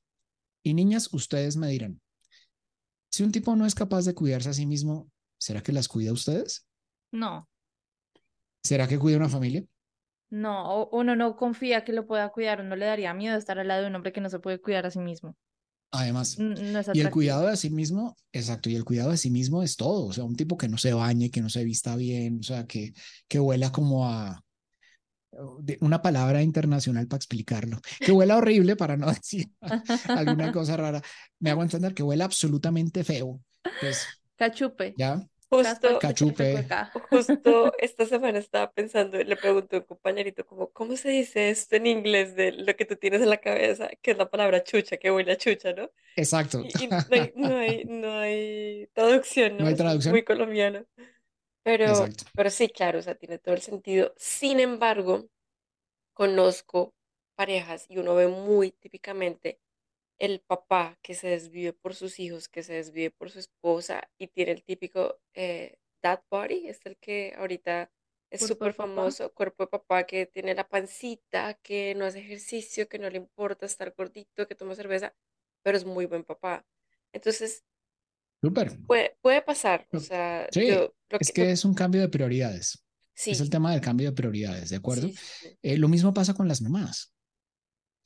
Y 0.63 0.75
niñas, 0.75 1.13
ustedes 1.13 1.57
me 1.57 1.69
dirán, 1.69 2.01
si 3.11 3.23
un 3.23 3.33
tipo 3.33 3.55
no 3.57 3.67
es 3.67 3.75
capaz 3.75 4.05
de 4.05 4.15
cuidarse 4.15 4.49
a 4.49 4.55
sí 4.55 4.67
mismo, 4.67 5.11
¿será 5.39 5.63
que 5.63 5.73
las 5.73 5.89
cuida 5.89 6.11
a 6.11 6.15
ustedes? 6.15 6.67
No, 7.13 7.49
¿Será 8.63 8.87
que 8.87 8.99
cuida 8.99 9.17
una 9.17 9.29
familia? 9.29 9.65
no, 10.31 10.89
uno 10.93 11.17
no 11.17 11.37
confía 11.37 11.85
que 11.85 11.95
lo 11.95 12.07
pueda 12.07 12.29
cuidar, 12.29 12.61
uno 12.61 12.77
le 12.77 12.85
daría 12.85 13.15
miedo 13.15 13.39
estar 13.39 13.59
al 13.59 13.69
lado 13.69 13.83
de 13.83 13.89
un 13.89 13.95
hombre 13.95 14.13
que 14.13 14.21
no 14.21 14.29
se 14.29 14.39
puede 14.39 14.61
cuidar 14.61 14.85
a 14.85 14.91
sí 14.91 14.99
mismo. 14.99 15.35
Además, 15.91 16.37
No 16.39 16.79
es 16.81 16.89
y 16.93 17.01
el 17.01 17.11
cuidado 17.11 17.47
de 17.47 17.57
sí 17.57 17.71
mismo, 17.71 18.17
exacto, 18.33 18.69
y 18.71 18.77
el 18.77 18.85
cuidado 18.85 19.11
de 19.11 19.17
sí 19.17 19.31
mismo 19.31 19.63
es 19.63 19.77
todo, 19.77 20.07
o 20.07 20.13
sea, 20.13 20.25
un 20.25 20.37
tipo 20.37 20.57
que 20.59 20.69
no 20.69 20.79
se 20.79 20.93
bañe, 20.93 21.31
que 21.31 21.41
no 21.41 21.49
se 21.51 21.65
vista 21.65 21.97
bien, 21.97 22.41
o 22.41 22.43
sea, 22.43 22.67
que, 22.67 22.93
que 23.27 23.41
huela 23.41 23.73
como 23.73 24.07
a 24.09 24.45
de- 25.61 25.79
una 25.81 26.03
palabra 26.03 26.43
internacional 26.43 27.07
para 27.07 27.19
explicarlo, 27.19 27.81
que 28.03 28.13
huela 28.13 28.37
horrible 28.37 28.77
para 28.77 28.97
no 28.97 29.07
decir 29.13 29.51
alguna 30.15 30.51
cosa 30.51 30.77
rara, 30.77 31.03
me 31.41 31.51
hago 31.51 31.63
entender 31.63 31.95
que 31.95 32.03
huela 32.03 32.25
absolutamente 32.25 33.05
feo, 33.05 33.41
pues 33.79 34.15
Cachupe. 34.39 34.95
ya, 34.97 35.23
Justo, 35.51 35.99
Cachupe. 35.99 36.67
justo 37.11 37.73
esta 37.79 38.05
semana 38.07 38.39
estaba 38.39 38.71
pensando, 38.73 39.19
le 39.23 39.37
pregunté 39.37 39.77
a 39.77 39.79
un 39.81 39.85
compañerito 39.87 40.47
como, 40.47 40.71
¿cómo 40.73 40.97
se 40.97 41.09
dice 41.11 41.51
esto 41.51 41.77
en 41.77 41.87
inglés 41.87 42.35
de 42.37 42.53
lo 42.53 42.77
que 42.77 42.85
tú 42.85 42.97
tienes 42.97 43.23
en 43.23 43.31
la 43.31 43.39
cabeza? 43.39 43.89
Que 44.03 44.13
es 44.13 44.19
la 44.19 44.31
palabra 44.31 44.63
chucha, 44.63 44.99
que 44.99 45.11
huele 45.11 45.33
a 45.33 45.37
chucha, 45.39 45.73
¿no? 45.73 45.91
exacto, 46.17 46.61
Y, 46.63 46.85
y 46.85 46.89
no 46.89 46.99
hay, 47.11 47.33
no 47.37 47.57
hay, 47.59 47.85
no 47.87 48.13
hay 48.21 48.89
traducción, 48.95 49.59
no 49.59 49.65
¿no? 49.65 49.69
hay 49.69 49.75
Es 49.75 49.77
traducción, 49.77 50.13
muy 50.13 50.25
colombiano. 50.25 50.87
Pero, 51.63 51.87
exacto, 51.91 52.25
pero 52.35 52.51
sí, 52.51 52.69
claro, 52.71 52.99
o 53.01 53.03
sea, 53.03 53.15
tiene 53.17 53.39
todo 53.39 53.55
el 53.55 53.63
sentido. 53.63 54.15
Sin 54.17 54.61
embargo, 54.61 55.29
conozco 56.15 56.95
parejas 57.37 57.87
y 57.89 57.99
uno 57.99 58.15
ve 58.15 58.29
muy 58.29 58.73
típicamente 58.73 59.61
el 60.19 60.41
papá 60.41 60.99
que 61.03 61.15
se 61.15 61.29
desvive 61.29 61.73
por 61.73 61.95
sus 61.95 62.19
hijos, 62.21 62.49
que 62.49 62.63
se 62.63 62.75
desvive 62.75 63.11
por 63.11 63.31
su 63.31 63.39
esposa 63.39 64.09
y 64.19 64.29
tiene 64.29 64.53
el 64.53 64.65
típico 64.65 65.21
eh, 65.35 65.79
dad 66.03 66.23
body, 66.31 66.69
es 66.69 66.85
el 66.87 66.97
que 66.99 67.35
ahorita 67.39 67.91
es 68.31 68.45
súper 68.45 68.75
famoso, 68.75 69.33
cuerpo 69.35 69.65
de 69.65 69.69
papá 69.69 70.05
que 70.07 70.27
tiene 70.27 70.55
la 70.55 70.69
pancita, 70.69 71.55
que 71.63 71.95
no 71.95 72.05
hace 72.07 72.21
ejercicio, 72.21 72.89
que 72.89 72.99
no 72.99 73.09
le 73.11 73.17
importa 73.19 73.67
estar 73.67 73.95
gordito, 73.97 74.47
que 74.47 74.55
toma 74.55 74.75
cerveza, 74.75 75.15
pero 75.63 75.77
es 75.79 75.85
muy 75.87 76.07
buen 76.07 76.25
papá. 76.25 76.67
Entonces, 77.13 77.65
súper, 78.43 78.79
puede, 78.87 79.17
puede 79.23 79.43
pasar, 79.43 79.89
o 79.93 79.99
No, 79.99 80.01
sea, 80.01 80.51
sí, 80.51 80.63
yo 80.65 80.95
lo 81.11 81.19
es 81.19 81.33
que, 81.33 81.35
lo- 81.37 81.51
es 81.53 81.65
un 81.65 81.75
cambio 81.75 82.01
de 82.01 82.09
prioridades, 82.09 82.85
es 83.29 83.41
el 83.41 83.51
sí, 83.51 83.51
tema 83.51 83.73
del 83.73 83.81
cambio 83.81 84.09
de 84.11 84.17
prioridades, 84.17 84.71
¿de 84.71 84.77
acuerdo? 84.77 85.11
sí, 85.11 85.17
sí, 85.17 85.27
sí. 85.29 85.59
Eh, 85.63 85.79
lo 85.79 85.89
mismo 85.89 86.15
pasa 86.15 86.35
con 86.35 86.49
las 86.49 86.63
mamás. 86.63 87.13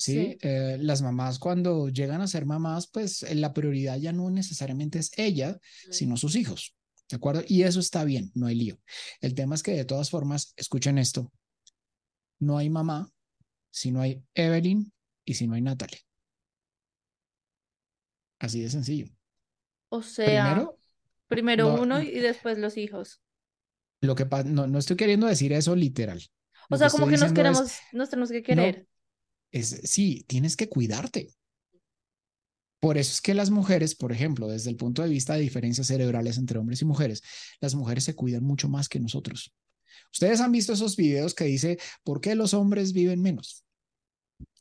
¿Sí? 0.02 0.32
Sí. 0.32 0.38
Eh, 0.42 0.78
las 0.80 1.02
mamás 1.02 1.38
cuando 1.38 1.88
llegan 1.88 2.21
a 2.21 2.26
ser 2.26 2.47
mamás, 2.47 2.88
pues 2.88 3.23
eh, 3.23 3.35
la 3.35 3.52
prioridad 3.52 3.99
ya 3.99 4.12
no 4.12 4.30
necesariamente 4.30 4.99
es 4.99 5.11
ella, 5.16 5.59
sino 5.90 6.16
sus 6.16 6.37
hijos, 6.37 6.75
¿de 7.09 7.16
acuerdo? 7.16 7.42
Y 7.47 7.62
eso 7.62 7.80
está 7.80 8.04
bien, 8.04 8.30
no 8.35 8.47
hay 8.47 8.54
lío. 8.56 8.78
El 9.21 9.35
tema 9.35 9.54
es 9.54 9.62
que 9.62 9.73
de 9.73 9.85
todas 9.85 10.11
formas, 10.11 10.52
escuchen 10.56 10.99
esto, 10.99 11.32
no 12.40 12.59
hay 12.59 12.71
mamá 12.71 13.11
si 13.71 13.90
no 13.90 14.00
hay 14.00 14.23
Evelyn 14.35 14.92
y 15.25 15.35
si 15.35 15.47
no 15.47 15.54
hay 15.54 15.62
Natalie. 15.62 16.00
Así 18.38 18.61
de 18.61 18.71
sencillo. 18.71 19.06
O 19.88 20.02
sea, 20.02 20.44
Primero, 20.44 20.78
primero 21.28 21.76
no, 21.76 21.82
uno 21.82 22.02
y 22.02 22.18
después 22.18 22.58
los 22.58 22.76
hijos. 22.76 23.21
lo 24.00 24.15
que 24.15 24.26
pasa, 24.26 24.49
no, 24.49 24.67
no 24.67 24.78
estoy 24.78 24.97
queriendo 24.97 25.26
decir 25.26 25.52
eso 25.52 25.76
literal. 25.76 26.21
O 26.71 26.76
sea, 26.76 26.91
como 26.91 27.06
que 27.06 27.12
nos 27.12 27.25
es, 27.25 27.32
queremos, 27.32 27.73
nos 27.93 28.10
tenemos 28.10 28.30
que 28.30 28.43
querer. 28.43 28.86
Es, 29.52 29.80
sí, 29.84 30.25
tienes 30.26 30.56
que 30.56 30.69
cuidarte. 30.69 31.30
Por 32.80 32.99
eso 32.99 33.12
es 33.12 33.21
que 33.21 33.34
las 33.34 33.50
mujeres, 33.50 33.95
por 33.95 34.10
ejemplo, 34.10 34.49
desde 34.49 34.71
el 34.71 34.76
punto 34.76 35.02
de 35.02 35.08
vista 35.08 35.34
de 35.34 35.41
diferencias 35.41 35.86
cerebrales 35.86 36.36
entre 36.36 36.58
hombres 36.58 36.82
y 36.82 36.84
mujeres, 36.84 37.23
las 37.60 37.76
mujeres 37.76 38.02
se 38.02 38.17
cuidan 38.17 38.43
mucho 38.43 38.69
más 38.69 38.88
que 38.88 38.99
nosotros. 38.99 39.54
Ustedes 40.12 40.41
han 40.41 40.50
visto 40.50 40.73
esos 40.73 40.97
videos 40.97 41.34
que 41.34 41.45
dice, 41.45 41.78
¿por 42.02 42.21
qué 42.21 42.34
los 42.34 42.54
hombres 42.54 42.93
viven 42.93 43.23
menos? 43.23 43.65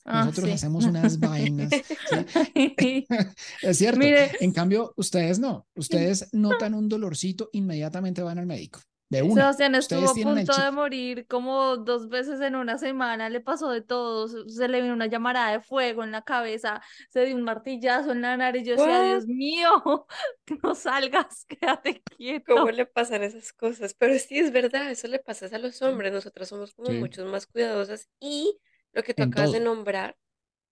Ah, 0.03 0.25
Nosotros 0.25 0.47
sí. 0.49 0.51
hacemos 0.53 0.85
unas 0.85 1.19
vainas, 1.19 1.69
¿sí? 1.69 3.05
Es 3.61 3.77
cierto. 3.77 3.99
Mire, 3.99 4.31
En 4.39 4.51
cambio, 4.51 4.93
ustedes 4.97 5.39
no. 5.39 5.67
Ustedes 5.75 6.29
notan 6.31 6.73
un 6.73 6.89
dolorcito, 6.89 7.49
inmediatamente 7.53 8.21
van 8.21 8.39
al 8.39 8.45
médico. 8.45 8.81
De 9.11 9.21
una. 9.21 9.45
Sebastián 9.45 9.75
estuvo 9.75 10.09
a 10.09 10.19
punto 10.19 10.55
de 10.57 10.71
morir 10.71 11.27
como 11.27 11.77
dos 11.77 12.09
veces 12.09 12.41
en 12.41 12.55
una 12.55 12.77
semana, 12.77 13.29
le 13.29 13.39
pasó 13.41 13.69
de 13.71 13.81
todo, 13.81 14.27
se- 14.27 14.67
le 14.67 14.81
vino 14.81 14.93
una 14.93 15.07
llamarada 15.07 15.51
de 15.51 15.61
fuego 15.61 16.03
en 16.03 16.11
la 16.11 16.23
cabeza, 16.23 16.81
se 17.09 17.25
dio 17.25 17.35
un 17.35 17.43
martillazo 17.43 18.11
en 18.11 18.21
la 18.21 18.35
nariz, 18.37 18.65
yo 18.65 18.73
decía? 18.73 19.01
Dios 19.01 19.27
mío, 19.27 20.07
que 20.45 20.55
no 20.63 20.75
salgas, 20.75 21.45
quédate 21.47 22.03
¿Cómo 22.45 22.69
quieto. 22.69 22.71
le 22.71 22.85
pasan 22.85 23.23
esas 23.23 23.53
cosas? 23.53 23.93
Pero 23.93 24.17
sí 24.19 24.39
es 24.39 24.51
verdad, 24.51 24.89
eso 24.91 25.07
le 25.07 25.19
pasa 25.19 25.47
a 25.51 25.57
los 25.59 25.81
hombres. 25.81 26.11
Nosotras 26.11 26.49
somos 26.49 26.73
como 26.73 26.91
Sí, 26.91 26.93
mucho 26.93 27.25
más 27.25 27.47
cuidadosas. 27.47 28.09
Y 28.19 28.59
lo 28.93 29.03
que 29.03 29.13
tú 29.13 29.23
en 29.23 29.23
acabas 29.23 29.51
de 29.51 29.59
nombrar, 29.59 30.17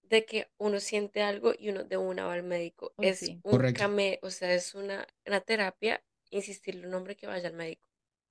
de 0.04 0.26
que 0.26 0.52
uno 0.60 0.80
siente 0.82 1.24
algo 1.24 1.54
y 1.58 1.70
uno 1.72 1.84
de 1.86 1.98
una 1.98 2.28
va 2.28 2.34
al 2.36 2.44
médico, 2.44 2.96
es 3.02 3.36
sí. 3.36 3.44
un 3.44 3.60
Correcto. 3.60 3.74
came, 3.74 4.20
o 4.24 4.32
sea, 4.32 4.54
es 4.56 4.76
una, 4.76 5.08
una 5.28 5.42
terapia, 5.42 6.04
insistirle 6.32 6.86
a 6.86 6.90
un 6.90 6.96
hombre 6.96 7.18
que 7.18 7.28
vaya 7.28 7.50
al 7.50 7.56
médico. 7.56 7.84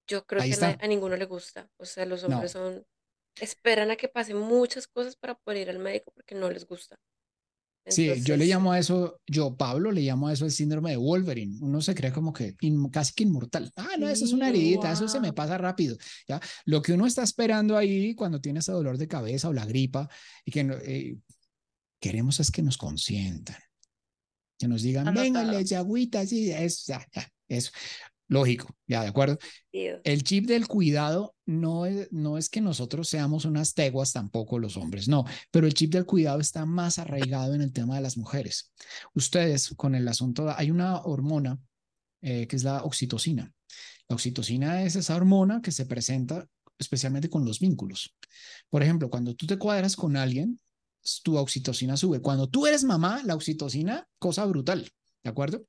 Yo 0.09 0.25
creo 0.27 0.43
Ahí 0.43 0.51
que 0.51 0.57
a, 0.57 0.61
na- 0.61 0.71
está. 0.73 0.85
a 0.85 0.89
ninguno 0.89 1.17
le 1.17 1.27
gusta. 1.27 1.71
O 1.77 1.85
sea, 1.85 2.07
los 2.07 2.25
hombres 2.25 2.55
No. 2.55 2.61
son, 2.61 2.87
esperan 3.41 3.91
a 3.91 3.97
que 3.97 4.09
pasen 4.09 4.39
muchas 4.39 4.87
cosas 4.89 5.17
para 5.17 5.37
poder 5.39 5.63
ir 5.63 5.71
al 5.71 5.79
médico 5.79 6.11
porque 6.15 6.35
no 6.35 6.51
les 6.51 6.67
gusta. 6.67 6.97
Sí, 7.87 8.05
yo 8.07 8.37
le 8.37 8.45
Entonces, 8.45 8.49
llamo 8.49 8.73
a 8.73 8.79
eso, 8.79 9.21
yo, 9.27 9.57
Pablo, 9.57 9.91
le 9.93 10.03
llamo 10.03 10.29
a 10.29 10.35
eso 10.35 10.45
el 10.45 10.51
síndrome 10.51 10.91
de 10.91 10.99
Wolverine. 10.99 11.57
Uno 11.63 11.81
se 11.81 11.95
cree 11.95 12.13
como 12.13 12.35
que 12.35 12.55
in- 12.61 12.91
casi 12.91 13.15
que 13.15 13.23
inmortal. 13.23 13.73
Ah, 13.77 13.97
no, 13.99 14.07
eso 14.09 14.27
es 14.27 14.33
una 14.35 14.51
heridita, 14.51 14.93
eso 14.93 15.09
se 15.09 15.21
me 15.21 15.29
wow. 15.29 15.35
pasa 15.35 15.57
rápido. 15.57 15.97
¿ya? 16.29 16.39
Lo 16.67 16.83
que 16.83 16.93
uno 16.93 17.07
está 17.07 17.23
esperando 17.23 17.79
ahí 17.79 18.15
cuando 18.15 18.41
tiene 18.43 18.59
ese 18.59 18.73
dolor 18.73 18.99
de 18.99 19.09
cabeza 19.09 19.49
o 19.49 19.55
la 19.55 19.65
gripa 19.65 20.07
y 20.45 20.51
que 20.51 20.61
eh, 20.85 21.17
queremos 21.99 22.41
es 22.41 22.51
que 22.51 22.61
nos 22.63 22.77
consientan, 22.77 23.57
que 24.59 24.69
nos 24.69 24.83
digan, 24.83 25.15
venga, 25.15 25.43
le 25.45 25.61
eche 25.61 25.77
agüita, 25.77 26.27
sí, 26.27 26.51
eso, 26.51 26.83
ya, 26.93 27.07
ya, 27.15 27.27
eso. 27.49 27.71
Lógico, 28.29 28.77
ya, 28.87 29.03
de 29.03 29.09
acuerdo. 29.09 29.39
El 29.73 30.23
chip 30.23 30.47
del 30.47 30.69
cuidado 30.69 31.35
no 31.47 31.87
es, 31.87 32.13
no 32.13 32.37
es 32.37 32.51
que 32.51 32.61
nosotros 32.61 33.09
seamos 33.09 33.47
unas 33.47 33.73
teguas 33.73 34.13
tampoco 34.13 34.59
los 34.59 34.77
hombres, 34.77 35.09
no, 35.09 35.25
pero 35.51 35.67
el 35.67 35.73
chip 35.73 35.93
del 35.93 36.05
cuidado 36.05 36.39
está 36.39 36.67
más 36.67 36.99
arraigado 36.99 37.55
en 37.55 37.63
el 37.63 37.73
tema 37.73 37.97
de 37.97 38.03
las 38.03 38.19
mujeres. 38.19 38.71
Ustedes 39.15 39.71
con 39.77 39.95
el 39.95 40.07
asunto, 40.09 40.53
hay 40.55 40.71
una 40.71 41.01
hormona 41.03 41.59
eh, 42.21 42.47
que 42.47 42.57
es 42.57 42.65
la 42.65 42.83
oxitocina. 42.83 43.51
La 44.09 44.15
oxitocina 44.15 44.83
es 44.83 44.97
esa 44.97 45.17
hormona 45.17 45.63
que 45.63 45.73
se 45.73 45.87
presenta 45.87 46.47
especialmente 46.79 47.31
con 47.31 47.47
los 47.47 47.59
vínculos. 47.59 48.15
Por 48.69 48.83
ejemplo, 48.83 49.09
cuando 49.09 49.35
tú 49.35 49.47
te 49.47 49.57
cuadras 49.57 49.97
con 49.97 50.17
alguien, 50.17 50.61
tu 51.23 51.37
oxitocina 51.37 51.97
sube. 51.97 52.21
Cuando 52.21 52.47
tú 52.49 52.67
eres 52.67 52.85
mamá, 52.85 53.23
la 53.25 53.35
oxitocina, 53.35 54.07
cosa 54.19 54.45
brutal, 54.45 54.91
¿de 55.25 55.31
acuerdo? 55.31 55.65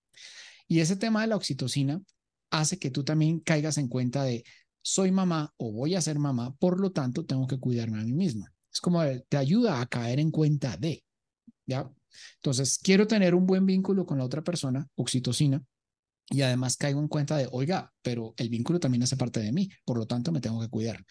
Y 0.67 0.81
ese 0.81 0.97
tema 0.97 1.21
de 1.21 1.27
la 1.27 1.35
oxitocina 1.35 2.01
hace 2.49 2.79
que 2.79 2.91
tú 2.91 3.03
también 3.03 3.39
caigas 3.39 3.77
en 3.77 3.87
cuenta 3.87 4.23
de 4.23 4.43
soy 4.81 5.11
mamá 5.11 5.53
o 5.57 5.71
voy 5.71 5.95
a 5.95 6.01
ser 6.01 6.19
mamá, 6.19 6.55
por 6.55 6.79
lo 6.79 6.91
tanto 6.91 7.25
tengo 7.25 7.47
que 7.47 7.59
cuidarme 7.59 7.99
a 7.99 8.03
mí 8.03 8.13
misma. 8.13 8.53
Es 8.71 8.81
como 8.81 9.01
te 9.27 9.37
ayuda 9.37 9.81
a 9.81 9.85
caer 9.87 10.19
en 10.19 10.31
cuenta 10.31 10.77
de, 10.77 11.03
¿ya? 11.65 11.89
Entonces, 12.35 12.79
quiero 12.81 13.07
tener 13.07 13.35
un 13.35 13.45
buen 13.45 13.65
vínculo 13.65 14.05
con 14.05 14.17
la 14.17 14.25
otra 14.25 14.43
persona, 14.43 14.87
oxitocina, 14.95 15.63
y 16.29 16.41
además 16.41 16.77
caigo 16.77 16.99
en 16.99 17.07
cuenta 17.07 17.37
de, 17.37 17.47
oiga, 17.51 17.91
pero 18.01 18.33
el 18.37 18.49
vínculo 18.49 18.79
también 18.79 19.03
hace 19.03 19.17
parte 19.17 19.39
de 19.39 19.51
mí, 19.51 19.69
por 19.83 19.97
lo 19.97 20.05
tanto 20.05 20.31
me 20.31 20.41
tengo 20.41 20.61
que 20.61 20.69
cuidar. 20.69 21.03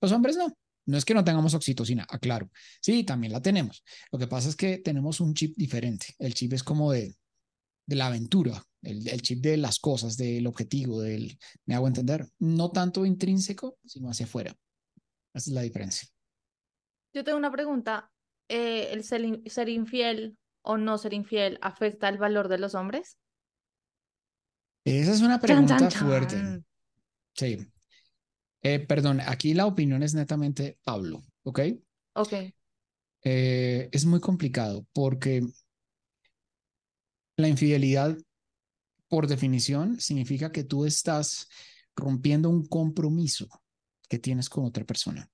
Los 0.00 0.12
hombres 0.12 0.36
no. 0.36 0.56
No 0.86 0.96
es 0.96 1.04
que 1.04 1.14
no 1.14 1.22
tengamos 1.22 1.54
oxitocina, 1.54 2.06
aclaro. 2.08 2.50
Sí, 2.80 3.04
también 3.04 3.32
la 3.32 3.42
tenemos. 3.42 3.84
Lo 4.10 4.18
que 4.18 4.26
pasa 4.26 4.48
es 4.48 4.56
que 4.56 4.78
tenemos 4.78 5.20
un 5.20 5.34
chip 5.34 5.54
diferente. 5.56 6.06
El 6.18 6.34
chip 6.34 6.52
es 6.54 6.64
como 6.64 6.90
de, 6.90 7.14
de 7.90 7.96
la 7.96 8.06
aventura, 8.06 8.62
el, 8.82 9.06
el 9.08 9.20
chip 9.20 9.40
de 9.42 9.56
las 9.56 9.80
cosas, 9.80 10.16
del 10.16 10.46
objetivo, 10.46 11.00
del, 11.00 11.36
me 11.66 11.74
hago 11.74 11.88
entender, 11.88 12.24
no 12.38 12.70
tanto 12.70 13.04
intrínseco, 13.04 13.78
sino 13.84 14.08
hacia 14.08 14.26
afuera. 14.26 14.56
Esa 15.34 15.50
es 15.50 15.54
la 15.54 15.62
diferencia. 15.62 16.08
Yo 17.12 17.24
tengo 17.24 17.36
una 17.36 17.50
pregunta, 17.50 18.12
eh, 18.48 18.92
¿el 18.92 19.02
ser, 19.02 19.22
ser 19.46 19.68
infiel 19.68 20.38
o 20.62 20.76
no 20.76 20.98
ser 20.98 21.14
infiel 21.14 21.58
afecta 21.62 22.08
el 22.08 22.18
valor 22.18 22.46
de 22.46 22.58
los 22.58 22.76
hombres? 22.76 23.18
Esa 24.84 25.12
es 25.12 25.20
una 25.20 25.40
pregunta 25.40 25.90
fuerte. 25.90 26.62
Sí. 27.34 27.58
Eh, 28.62 28.78
perdón, 28.78 29.20
aquí 29.20 29.52
la 29.52 29.66
opinión 29.66 30.04
es 30.04 30.14
netamente 30.14 30.78
Pablo, 30.84 31.22
¿ok? 31.42 31.60
Ok. 32.14 32.34
Eh, 33.24 33.88
es 33.90 34.04
muy 34.06 34.20
complicado 34.20 34.86
porque 34.92 35.42
la 37.40 37.48
infidelidad, 37.48 38.16
por 39.08 39.26
definición, 39.26 40.00
significa 40.00 40.52
que 40.52 40.64
tú 40.64 40.84
estás 40.86 41.48
rompiendo 41.96 42.48
un 42.50 42.66
compromiso 42.66 43.48
que 44.08 44.18
tienes 44.18 44.48
con 44.48 44.64
otra 44.64 44.84
persona. 44.84 45.28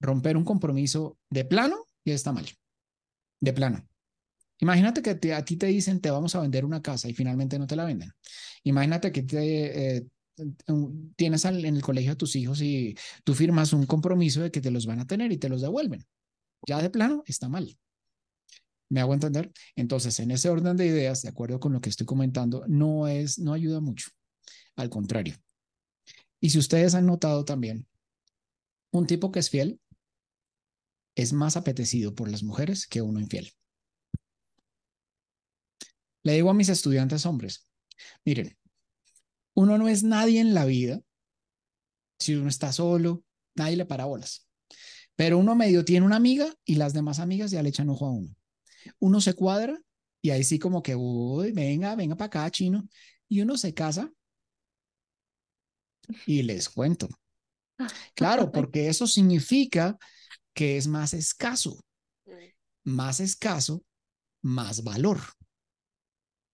Romper 0.00 0.36
un 0.36 0.44
compromiso 0.44 1.18
de 1.30 1.44
plano 1.44 1.76
ya 2.04 2.14
está 2.14 2.32
mal. 2.32 2.46
De 3.40 3.52
plano. 3.52 3.86
Imagínate 4.58 5.02
que 5.02 5.14
te- 5.16 5.34
a 5.34 5.44
ti 5.44 5.56
te 5.56 5.66
dicen 5.66 6.00
te 6.00 6.10
vamos 6.10 6.34
a 6.34 6.40
vender 6.40 6.64
una 6.64 6.82
casa 6.82 7.08
y 7.08 7.14
finalmente 7.14 7.58
no 7.58 7.66
te 7.66 7.76
la 7.76 7.84
venden. 7.84 8.12
Imagínate 8.64 9.12
que 9.12 9.24
eh, 9.30 10.06
tienes 11.16 11.44
al- 11.46 11.64
en 11.64 11.76
el 11.76 11.82
colegio 11.82 12.12
a 12.12 12.16
tus 12.16 12.36
hijos 12.36 12.60
y 12.62 12.96
tú 13.24 13.34
firmas 13.34 13.72
un 13.72 13.86
compromiso 13.86 14.42
de 14.42 14.50
que 14.50 14.60
te 14.60 14.70
los 14.70 14.86
van 14.86 15.00
a 15.00 15.06
tener 15.06 15.32
y 15.32 15.38
te 15.38 15.48
los 15.48 15.62
devuelven. 15.62 16.04
Ya 16.66 16.80
de 16.82 16.90
plano 16.90 17.22
está 17.26 17.48
mal. 17.48 17.76
¿Me 18.92 19.00
hago 19.00 19.14
entender? 19.14 19.50
Entonces, 19.74 20.20
en 20.20 20.32
ese 20.32 20.50
orden 20.50 20.76
de 20.76 20.84
ideas, 20.84 21.22
de 21.22 21.30
acuerdo 21.30 21.58
con 21.58 21.72
lo 21.72 21.80
que 21.80 21.88
estoy 21.88 22.04
comentando, 22.04 22.66
no 22.68 23.08
es, 23.08 23.38
no 23.38 23.54
ayuda 23.54 23.80
mucho. 23.80 24.10
Al 24.76 24.90
contrario. 24.90 25.34
Y 26.40 26.50
si 26.50 26.58
ustedes 26.58 26.94
han 26.94 27.06
notado 27.06 27.46
también, 27.46 27.86
un 28.90 29.06
tipo 29.06 29.32
que 29.32 29.38
es 29.38 29.48
fiel 29.48 29.80
es 31.14 31.32
más 31.32 31.56
apetecido 31.56 32.14
por 32.14 32.30
las 32.30 32.42
mujeres 32.42 32.86
que 32.86 33.00
uno 33.00 33.18
infiel. 33.18 33.50
Le 36.22 36.34
digo 36.34 36.50
a 36.50 36.54
mis 36.54 36.68
estudiantes 36.68 37.24
hombres, 37.24 37.66
miren, 38.26 38.58
uno 39.54 39.78
no 39.78 39.88
es 39.88 40.02
nadie 40.02 40.38
en 40.38 40.52
la 40.52 40.66
vida. 40.66 41.00
Si 42.18 42.34
uno 42.34 42.50
está 42.50 42.74
solo, 42.74 43.24
nadie 43.54 43.76
le 43.76 43.86
para 43.86 44.04
bolas. 44.04 44.46
Pero 45.16 45.38
uno 45.38 45.54
medio 45.54 45.82
tiene 45.82 46.04
una 46.04 46.16
amiga 46.16 46.54
y 46.66 46.74
las 46.74 46.92
demás 46.92 47.20
amigas 47.20 47.50
ya 47.50 47.62
le 47.62 47.70
echan 47.70 47.88
ojo 47.88 48.04
a 48.04 48.10
uno. 48.10 48.36
Uno 48.98 49.20
se 49.20 49.34
cuadra 49.34 49.78
y 50.20 50.30
ahí 50.30 50.44
sí 50.44 50.58
como 50.58 50.82
que, 50.82 50.94
uy, 50.96 51.52
venga, 51.52 51.94
venga 51.96 52.16
para 52.16 52.26
acá, 52.26 52.50
chino. 52.50 52.88
Y 53.28 53.40
uno 53.40 53.56
se 53.56 53.74
casa 53.74 54.10
y 56.26 56.42
les 56.42 56.68
cuento. 56.68 57.08
Claro, 58.14 58.52
porque 58.52 58.88
eso 58.88 59.06
significa 59.06 59.98
que 60.54 60.76
es 60.76 60.86
más 60.86 61.14
escaso. 61.14 61.84
Más 62.84 63.20
escaso, 63.20 63.84
más 64.42 64.84
valor. 64.84 65.20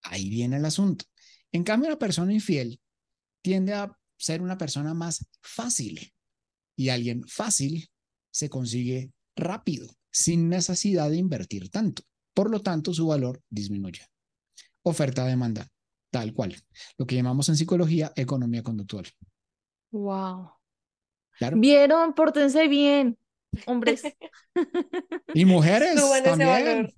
Ahí 0.02 0.28
viene 0.30 0.56
el 0.56 0.64
asunto. 0.64 1.04
En 1.52 1.64
cambio, 1.64 1.88
una 1.88 1.98
persona 1.98 2.32
infiel 2.32 2.80
tiende 3.42 3.74
a 3.74 3.96
ser 4.16 4.42
una 4.42 4.58
persona 4.58 4.94
más 4.94 5.26
fácil 5.42 6.12
y 6.76 6.90
alguien 6.90 7.24
fácil 7.26 7.88
se 8.30 8.48
consigue 8.48 9.12
rápido, 9.36 9.88
sin 10.10 10.48
necesidad 10.48 11.10
de 11.10 11.16
invertir 11.16 11.70
tanto. 11.70 12.02
Por 12.38 12.52
lo 12.52 12.60
tanto, 12.60 12.94
su 12.94 13.08
valor 13.08 13.42
disminuye. 13.50 14.06
Oferta-demanda, 14.84 15.66
tal 16.12 16.32
cual. 16.32 16.54
Lo 16.96 17.04
que 17.04 17.16
llamamos 17.16 17.48
en 17.48 17.56
psicología 17.56 18.12
economía 18.14 18.62
conductual. 18.62 19.08
Wow. 19.90 20.52
Claro. 21.36 21.56
Vieron, 21.58 22.14
pórtense 22.14 22.68
bien, 22.68 23.18
hombres. 23.66 24.04
Y 25.34 25.44
mujeres 25.46 25.98
Suban 25.98 26.20
ese 26.20 26.30
también. 26.30 26.48
valor. 26.48 26.94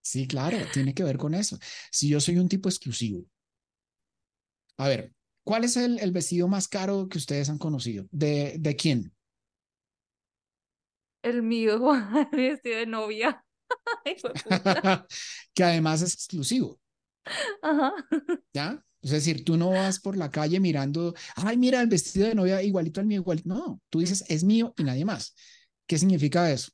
Sí, 0.00 0.28
claro, 0.28 0.58
tiene 0.72 0.94
que 0.94 1.02
ver 1.02 1.18
con 1.18 1.34
eso. 1.34 1.58
Si 1.90 2.08
yo 2.08 2.20
soy 2.20 2.38
un 2.38 2.48
tipo 2.48 2.68
exclusivo. 2.68 3.24
A 4.78 4.86
ver, 4.86 5.12
¿cuál 5.44 5.64
es 5.64 5.76
el, 5.76 5.98
el 5.98 6.12
vestido 6.12 6.46
más 6.46 6.68
caro 6.68 7.08
que 7.08 7.18
ustedes 7.18 7.50
han 7.50 7.58
conocido? 7.58 8.06
¿De, 8.12 8.54
de 8.60 8.76
quién? 8.76 9.12
El 11.22 11.42
mío, 11.42 11.80
mi 12.32 12.48
vestido 12.48 12.78
de 12.78 12.86
novia. 12.86 13.44
Ay, 14.04 14.16
que 15.54 15.64
además 15.64 16.02
es 16.02 16.14
exclusivo, 16.14 16.80
Ajá. 17.62 17.92
¿ya? 18.52 18.84
Es 19.02 19.10
decir, 19.10 19.44
tú 19.44 19.56
no 19.56 19.70
vas 19.70 19.98
por 19.98 20.16
la 20.16 20.30
calle 20.30 20.60
mirando, 20.60 21.14
ay, 21.34 21.56
mira 21.56 21.80
el 21.80 21.88
vestido 21.88 22.28
de 22.28 22.36
novia 22.36 22.62
igualito 22.62 23.00
al 23.00 23.06
mío, 23.06 23.20
igual. 23.20 23.42
No, 23.44 23.80
tú 23.90 23.98
dices, 23.98 24.24
es 24.28 24.44
mío 24.44 24.72
y 24.78 24.84
nadie 24.84 25.04
más. 25.04 25.34
¿Qué 25.86 25.98
significa 25.98 26.50
eso? 26.52 26.70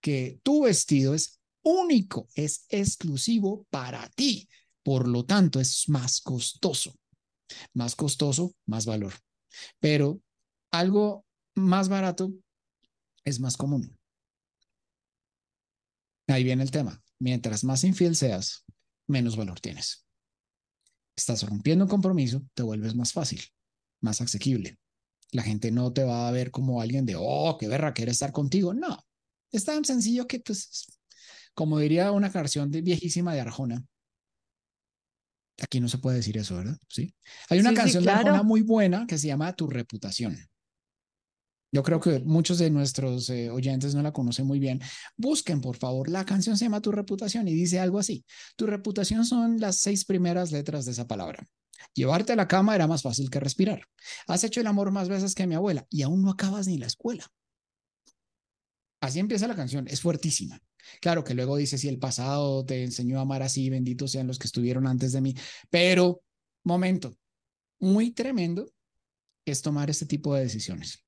Que 0.00 0.40
tu 0.42 0.64
vestido 0.64 1.14
es 1.14 1.38
único, 1.62 2.28
es 2.34 2.64
exclusivo 2.68 3.66
para 3.70 4.08
ti. 4.10 4.48
Por 4.82 5.06
lo 5.06 5.24
tanto, 5.24 5.60
es 5.60 5.88
más 5.88 6.20
costoso. 6.20 6.92
Más 7.72 7.94
costoso, 7.94 8.52
más 8.66 8.86
valor. 8.86 9.12
Pero 9.78 10.20
algo 10.72 11.24
más 11.54 11.88
barato 11.88 12.32
es 13.24 13.38
más 13.38 13.56
común. 13.56 13.99
Ahí 16.32 16.44
viene 16.44 16.62
el 16.62 16.70
tema. 16.70 17.02
Mientras 17.18 17.64
más 17.64 17.84
infiel 17.84 18.16
seas, 18.16 18.64
menos 19.06 19.36
valor 19.36 19.60
tienes. 19.60 20.06
Estás 21.16 21.42
rompiendo 21.42 21.84
un 21.84 21.90
compromiso, 21.90 22.42
te 22.54 22.62
vuelves 22.62 22.94
más 22.94 23.12
fácil, 23.12 23.42
más 24.00 24.20
asequible. 24.20 24.78
La 25.32 25.42
gente 25.42 25.70
no 25.70 25.92
te 25.92 26.04
va 26.04 26.28
a 26.28 26.30
ver 26.30 26.50
como 26.50 26.80
alguien 26.80 27.04
de, 27.04 27.16
oh, 27.18 27.56
qué 27.58 27.68
verra, 27.68 27.92
quiere 27.92 28.12
estar 28.12 28.32
contigo. 28.32 28.72
No, 28.72 28.98
es 29.52 29.64
tan 29.64 29.84
sencillo 29.84 30.26
que, 30.26 30.40
pues, 30.40 30.86
como 31.54 31.78
diría 31.78 32.12
una 32.12 32.32
canción 32.32 32.70
de, 32.70 32.80
viejísima 32.80 33.34
de 33.34 33.40
Arjona, 33.40 33.84
aquí 35.60 35.80
no 35.80 35.88
se 35.88 35.98
puede 35.98 36.18
decir 36.18 36.38
eso, 36.38 36.56
¿verdad? 36.56 36.78
Sí. 36.88 37.14
Hay 37.48 37.60
una 37.60 37.70
Sí, 37.70 37.76
sí, 37.76 37.80
canción 37.82 38.04
de. 38.04 38.10
Arjona 38.10 38.42
muy 38.42 38.62
buena 38.62 39.06
que 39.06 39.18
se 39.18 39.26
llama 39.26 39.52
Tu 39.52 39.66
reputación. 39.66 40.36
Yo 41.72 41.82
creo 41.84 42.00
que 42.00 42.18
muchos 42.20 42.58
de 42.58 42.70
nuestros 42.70 43.30
eh, 43.30 43.48
oyentes 43.50 43.94
no 43.94 44.02
la 44.02 44.12
conocen 44.12 44.46
muy 44.46 44.58
bien. 44.58 44.80
Busquen, 45.16 45.60
por 45.60 45.76
favor, 45.76 46.08
la 46.08 46.24
canción 46.24 46.56
se 46.56 46.64
llama 46.64 46.80
Tu 46.80 46.90
reputación 46.90 47.46
y 47.46 47.54
dice 47.54 47.78
algo 47.78 47.98
así. 47.98 48.24
Tu 48.56 48.66
reputación 48.66 49.24
son 49.24 49.60
las 49.60 49.76
seis 49.76 50.04
primeras 50.04 50.50
letras 50.50 50.84
de 50.84 50.92
esa 50.92 51.06
palabra. 51.06 51.46
Llevarte 51.94 52.32
a 52.32 52.36
la 52.36 52.48
cama 52.48 52.74
era 52.74 52.86
más 52.86 53.02
fácil 53.02 53.30
que 53.30 53.40
respirar. 53.40 53.82
Has 54.26 54.42
hecho 54.44 54.60
el 54.60 54.66
amor 54.66 54.90
más 54.90 55.08
veces 55.08 55.34
que 55.34 55.46
mi 55.46 55.54
abuela 55.54 55.86
y 55.90 56.02
aún 56.02 56.22
no 56.22 56.30
acabas 56.30 56.66
ni 56.66 56.76
la 56.76 56.86
escuela. 56.86 57.26
Así 59.00 59.18
empieza 59.18 59.46
la 59.46 59.56
canción, 59.56 59.86
es 59.88 60.00
fuertísima. 60.00 60.60
Claro 61.00 61.24
que 61.24 61.34
luego 61.34 61.56
dice 61.56 61.78
si 61.78 61.88
el 61.88 61.98
pasado 61.98 62.64
te 62.64 62.82
enseñó 62.82 63.18
a 63.18 63.22
amar 63.22 63.42
así, 63.42 63.70
benditos 63.70 64.12
sean 64.12 64.26
los 64.26 64.38
que 64.38 64.46
estuvieron 64.46 64.86
antes 64.86 65.12
de 65.12 65.20
mí. 65.20 65.34
Pero, 65.70 66.22
momento, 66.64 67.16
muy 67.78 68.10
tremendo 68.10 68.70
es 69.44 69.62
tomar 69.62 69.88
este 69.88 70.06
tipo 70.06 70.34
de 70.34 70.42
decisiones. 70.42 71.04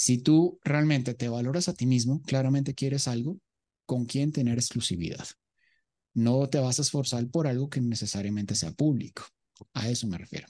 Si 0.00 0.16
tú 0.16 0.58
realmente 0.64 1.12
te 1.12 1.28
valoras 1.28 1.68
a 1.68 1.74
ti 1.74 1.84
mismo, 1.84 2.22
claramente 2.22 2.74
quieres 2.74 3.06
algo 3.06 3.36
con 3.84 4.06
quien 4.06 4.32
tener 4.32 4.56
exclusividad. 4.56 5.26
No 6.14 6.48
te 6.48 6.58
vas 6.58 6.78
a 6.78 6.82
esforzar 6.82 7.28
por 7.30 7.46
algo 7.46 7.68
que 7.68 7.82
necesariamente 7.82 8.54
sea 8.54 8.70
público. 8.70 9.24
A 9.74 9.90
eso 9.90 10.06
me 10.06 10.16
refiero. 10.16 10.48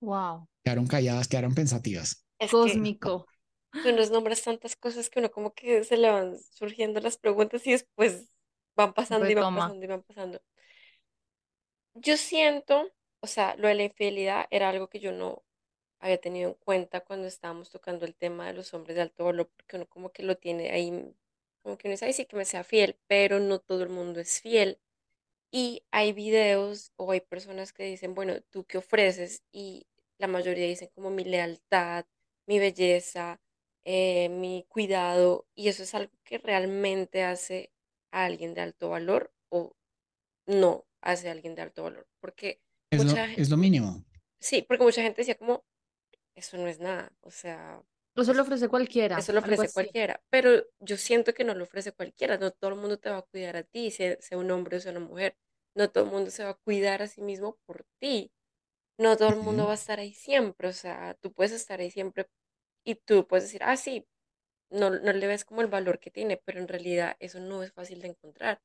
Wow. 0.00 0.48
Quedaron 0.64 0.88
calladas, 0.88 1.28
quedaron 1.28 1.54
pensativas. 1.54 2.26
Es 2.40 2.50
Cósmico. 2.50 3.28
tú 3.70 3.92
nos 3.92 4.10
nombras 4.10 4.42
tantas 4.42 4.74
cosas 4.74 5.08
que 5.08 5.20
uno 5.20 5.30
como 5.30 5.52
que 5.54 5.84
se 5.84 5.96
le 5.96 6.10
van 6.10 6.36
surgiendo 6.50 6.98
las 7.00 7.18
preguntas 7.18 7.64
y 7.68 7.70
después 7.70 8.32
van 8.74 8.94
pasando 8.94 9.30
y 9.30 9.34
van 9.34 9.44
Retoma. 9.44 9.60
pasando 9.60 9.84
y 9.84 9.88
van 9.88 10.02
pasando. 10.02 10.40
Yo 11.94 12.16
siento, 12.16 12.90
o 13.20 13.28
sea, 13.28 13.54
lo 13.54 13.68
de 13.68 13.76
la 13.76 13.84
infidelidad 13.84 14.46
era 14.50 14.70
algo 14.70 14.88
que 14.88 14.98
yo 14.98 15.12
no 15.12 15.44
había 16.00 16.20
tenido 16.20 16.50
en 16.50 16.54
cuenta 16.56 17.00
cuando 17.04 17.26
estábamos 17.28 17.70
tocando 17.70 18.06
el 18.06 18.14
tema 18.14 18.46
de 18.46 18.54
los 18.54 18.72
hombres 18.74 18.96
de 18.96 19.02
alto 19.02 19.24
valor, 19.24 19.50
porque 19.56 19.76
uno 19.76 19.86
como 19.88 20.10
que 20.12 20.22
lo 20.22 20.36
tiene 20.38 20.70
ahí, 20.70 20.90
como 21.62 21.78
que 21.78 21.88
uno 21.88 21.92
dice, 21.92 22.06
ay, 22.06 22.12
sí 22.12 22.26
que 22.26 22.36
me 22.36 22.44
sea 22.44 22.64
fiel, 22.64 22.98
pero 23.08 23.40
no 23.40 23.60
todo 23.60 23.82
el 23.82 23.88
mundo 23.90 24.20
es 24.20 24.40
fiel. 24.40 24.80
Y 25.50 25.84
hay 25.90 26.12
videos 26.12 26.92
o 26.96 27.10
hay 27.12 27.20
personas 27.20 27.72
que 27.72 27.84
dicen, 27.84 28.14
bueno, 28.14 28.40
¿tú 28.50 28.64
qué 28.66 28.78
ofreces? 28.78 29.42
Y 29.52 29.86
la 30.18 30.26
mayoría 30.28 30.66
dicen 30.66 30.90
como 30.94 31.10
mi 31.10 31.24
lealtad, 31.24 32.06
mi 32.46 32.58
belleza, 32.58 33.40
eh, 33.84 34.28
mi 34.28 34.66
cuidado, 34.68 35.46
y 35.54 35.68
eso 35.68 35.82
es 35.84 35.94
algo 35.94 36.12
que 36.24 36.38
realmente 36.38 37.22
hace 37.24 37.72
a 38.12 38.24
alguien 38.26 38.54
de 38.54 38.60
alto 38.62 38.90
valor 38.90 39.32
o 39.50 39.74
no 40.46 40.86
hace 41.02 41.28
a 41.28 41.32
alguien 41.32 41.54
de 41.54 41.62
alto 41.62 41.84
valor. 41.84 42.08
Porque 42.20 42.62
Es 42.90 43.02
lo, 43.02 43.12
mucha 43.12 43.26
gen- 43.28 43.40
es 43.40 43.48
lo 43.50 43.56
mínimo. 43.56 44.04
sí, 44.40 44.62
porque 44.62 44.84
mucha 44.84 45.02
gente 45.02 45.20
decía 45.22 45.36
como, 45.36 45.64
eso 46.38 46.56
no 46.58 46.68
es 46.68 46.78
nada, 46.80 47.12
o 47.20 47.30
sea, 47.30 47.82
Eso 48.16 48.34
lo 48.34 48.42
ofrece 48.42 48.68
cualquiera. 48.68 49.18
eso 49.18 49.32
lo 49.32 49.40
ofrece 49.40 49.70
cualquiera, 49.70 50.22
pero 50.30 50.64
yo 50.80 50.96
siento 50.96 51.34
que 51.34 51.44
no 51.44 51.54
lo 51.54 51.64
ofrece 51.64 51.92
cualquiera, 51.92 52.38
no 52.38 52.50
todo 52.52 52.70
el 52.72 52.76
mundo 52.80 52.98
te 52.98 53.10
va 53.10 53.18
a 53.18 53.22
cuidar 53.22 53.56
a 53.56 53.62
ti, 53.64 53.90
sea, 53.90 54.16
sea 54.20 54.38
un 54.38 54.50
hombre 54.50 54.76
o 54.76 54.80
sea 54.80 54.92
una 54.92 55.00
mujer, 55.00 55.36
no 55.74 55.90
todo 55.90 56.04
el 56.04 56.10
mundo 56.10 56.30
se 56.30 56.44
va 56.44 56.50
a 56.50 56.54
cuidar 56.54 57.02
a 57.02 57.08
sí 57.08 57.22
mismo 57.22 57.58
por 57.66 57.84
ti, 58.00 58.32
no 58.98 59.16
todo 59.16 59.30
el 59.30 59.36
mundo 59.36 59.66
va 59.66 59.72
a 59.72 59.74
estar 59.74 60.00
ahí 60.00 60.14
siempre, 60.14 60.68
o 60.68 60.72
sea, 60.72 61.14
tú 61.20 61.32
puedes 61.32 61.52
estar 61.52 61.80
ahí 61.80 61.90
siempre 61.90 62.28
y 62.84 62.96
tú 62.96 63.26
puedes 63.26 63.44
decir, 63.44 63.62
ah, 63.64 63.76
sí, 63.76 64.06
no, 64.70 64.90
no 64.90 65.12
le 65.12 65.26
ves 65.26 65.44
como 65.44 65.60
el 65.62 65.68
valor 65.68 65.98
que 66.00 66.10
tiene, 66.10 66.40
pero 66.44 66.60
en 66.60 66.68
realidad 66.68 67.16
eso 67.20 67.40
no 67.40 67.62
es 67.62 67.72
fácil 67.72 68.00
de 68.00 68.08
encontrar. 68.08 68.60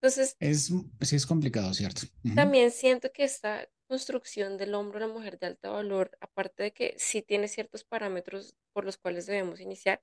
Entonces, 0.00 0.36
Es, 0.40 0.72
sí 1.00 1.16
es 1.16 1.26
complicado, 1.26 1.72
¿cierto? 1.72 2.02
También 2.34 2.70
siento 2.70 3.10
que 3.12 3.24
esta 3.24 3.66
construcción 3.88 4.56
del 4.58 4.74
hombre 4.74 4.98
o 4.98 5.00
la 5.00 5.08
mujer 5.14 5.38
de 5.38 5.46
alto 5.48 5.72
valor, 5.72 6.16
aparte 6.20 6.62
de 6.64 6.72
que 6.72 6.94
sí 6.98 7.22
tiene 7.22 7.48
ciertos 7.48 7.84
parámetros 7.84 8.56
por 8.72 8.84
los 8.84 8.98
cuales 8.98 9.26
debemos 9.26 9.60
iniciar, 9.60 10.02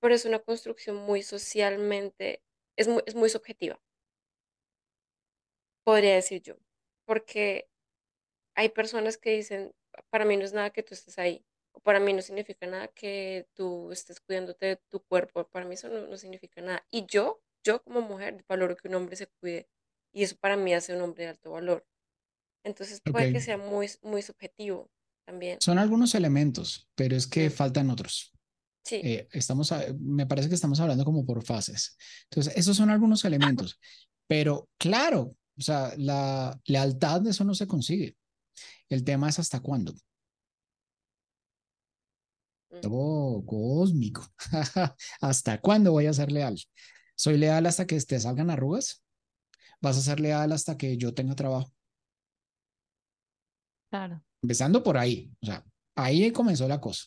pero 0.00 0.14
es 0.14 0.24
una 0.24 0.40
construcción 0.40 0.96
muy 0.96 1.22
socialmente, 1.22 2.42
es 2.76 2.88
muy, 2.88 3.02
es 3.06 3.14
muy 3.14 3.28
subjetiva, 3.30 3.80
podría 5.84 6.14
decir 6.14 6.42
yo, 6.42 6.56
porque 7.06 7.68
hay 8.56 8.70
personas 8.70 9.18
que 9.18 9.32
dicen, 9.32 9.74
para 10.10 10.24
mí 10.24 10.36
no 10.36 10.44
es 10.44 10.52
nada 10.52 10.70
que 10.70 10.82
tú 10.82 10.94
estés 10.94 11.18
ahí, 11.18 11.46
o 11.72 11.80
para 11.80 12.00
mí 12.00 12.12
no 12.12 12.22
significa 12.22 12.66
nada 12.66 12.88
que 12.88 13.48
tú 13.54 13.92
estés 13.92 14.20
cuidándote 14.20 14.66
de 14.66 14.76
tu 14.76 15.02
cuerpo, 15.04 15.48
para 15.48 15.66
mí 15.66 15.74
eso 15.74 15.88
no, 15.88 16.06
no 16.06 16.16
significa 16.18 16.60
nada. 16.62 16.86
Y 16.90 17.06
yo, 17.06 17.42
yo 17.64 17.82
como 17.82 18.00
mujer, 18.02 18.44
valoro 18.48 18.76
que 18.76 18.88
un 18.88 18.94
hombre 18.96 19.16
se 19.16 19.28
cuide, 19.28 19.68
y 20.12 20.24
eso 20.24 20.36
para 20.38 20.56
mí 20.56 20.74
hace 20.74 20.94
un 20.96 21.02
hombre 21.02 21.24
de 21.24 21.30
alto 21.30 21.52
valor. 21.52 21.86
Entonces 22.64 23.00
puede 23.00 23.32
que 23.32 23.40
sea 23.40 23.58
muy, 23.58 23.90
muy 24.02 24.22
subjetivo 24.22 24.88
también. 25.26 25.58
son 25.60 25.78
algunos 25.78 26.14
elementos, 26.14 26.88
pero 26.94 27.16
es 27.16 27.26
que 27.26 27.50
faltan 27.50 27.90
otros. 27.90 28.32
Sí, 28.84 29.00
Eh, 29.02 29.28
estamos, 29.32 29.72
a- 29.72 29.84
me 29.98 30.26
parece 30.26 30.48
que 30.48 30.54
estamos 30.54 30.78
hablando 30.80 31.04
como 31.04 31.24
por 31.24 31.42
fases. 31.44 31.96
Entonces, 32.30 32.52
esos 32.56 32.76
son 32.76 32.90
algunos 32.90 33.24
elementos, 33.24 33.80
pero 34.26 34.68
claro, 34.78 35.34
o 35.58 35.62
sea, 35.62 35.92
la 35.96 36.60
lealtad 36.66 37.20
de 37.22 37.30
eso 37.30 37.44
no 37.44 37.54
se 37.54 37.66
consigue. 37.66 38.16
El 38.88 39.04
tema 39.04 39.28
es 39.28 39.38
hasta 39.38 39.60
cuándo. 39.60 39.94
Oh, 42.86 43.42
cósmico. 43.46 44.22
¿Hasta 45.20 45.60
cuándo 45.60 45.92
voy 45.92 46.06
a 46.06 46.12
ser 46.12 46.30
leal? 46.32 46.60
¿Soy 47.16 47.38
leal 47.38 47.66
hasta 47.66 47.86
que 47.86 47.98
te 48.00 48.20
salgan 48.20 48.50
arrugas? 48.50 49.02
¿Vas 49.80 49.98
a 49.98 50.02
ser 50.02 50.20
leal 50.20 50.52
hasta 50.52 50.76
que 50.78 50.96
yo 50.98 51.14
tenga 51.14 51.34
trabajo? 51.36 51.72
Claro. 53.94 54.20
Empezando 54.42 54.82
por 54.82 54.98
ahí, 54.98 55.30
o 55.40 55.46
sea, 55.46 55.64
ahí 55.94 56.32
comenzó 56.32 56.66
la 56.66 56.80
cosa. 56.80 57.04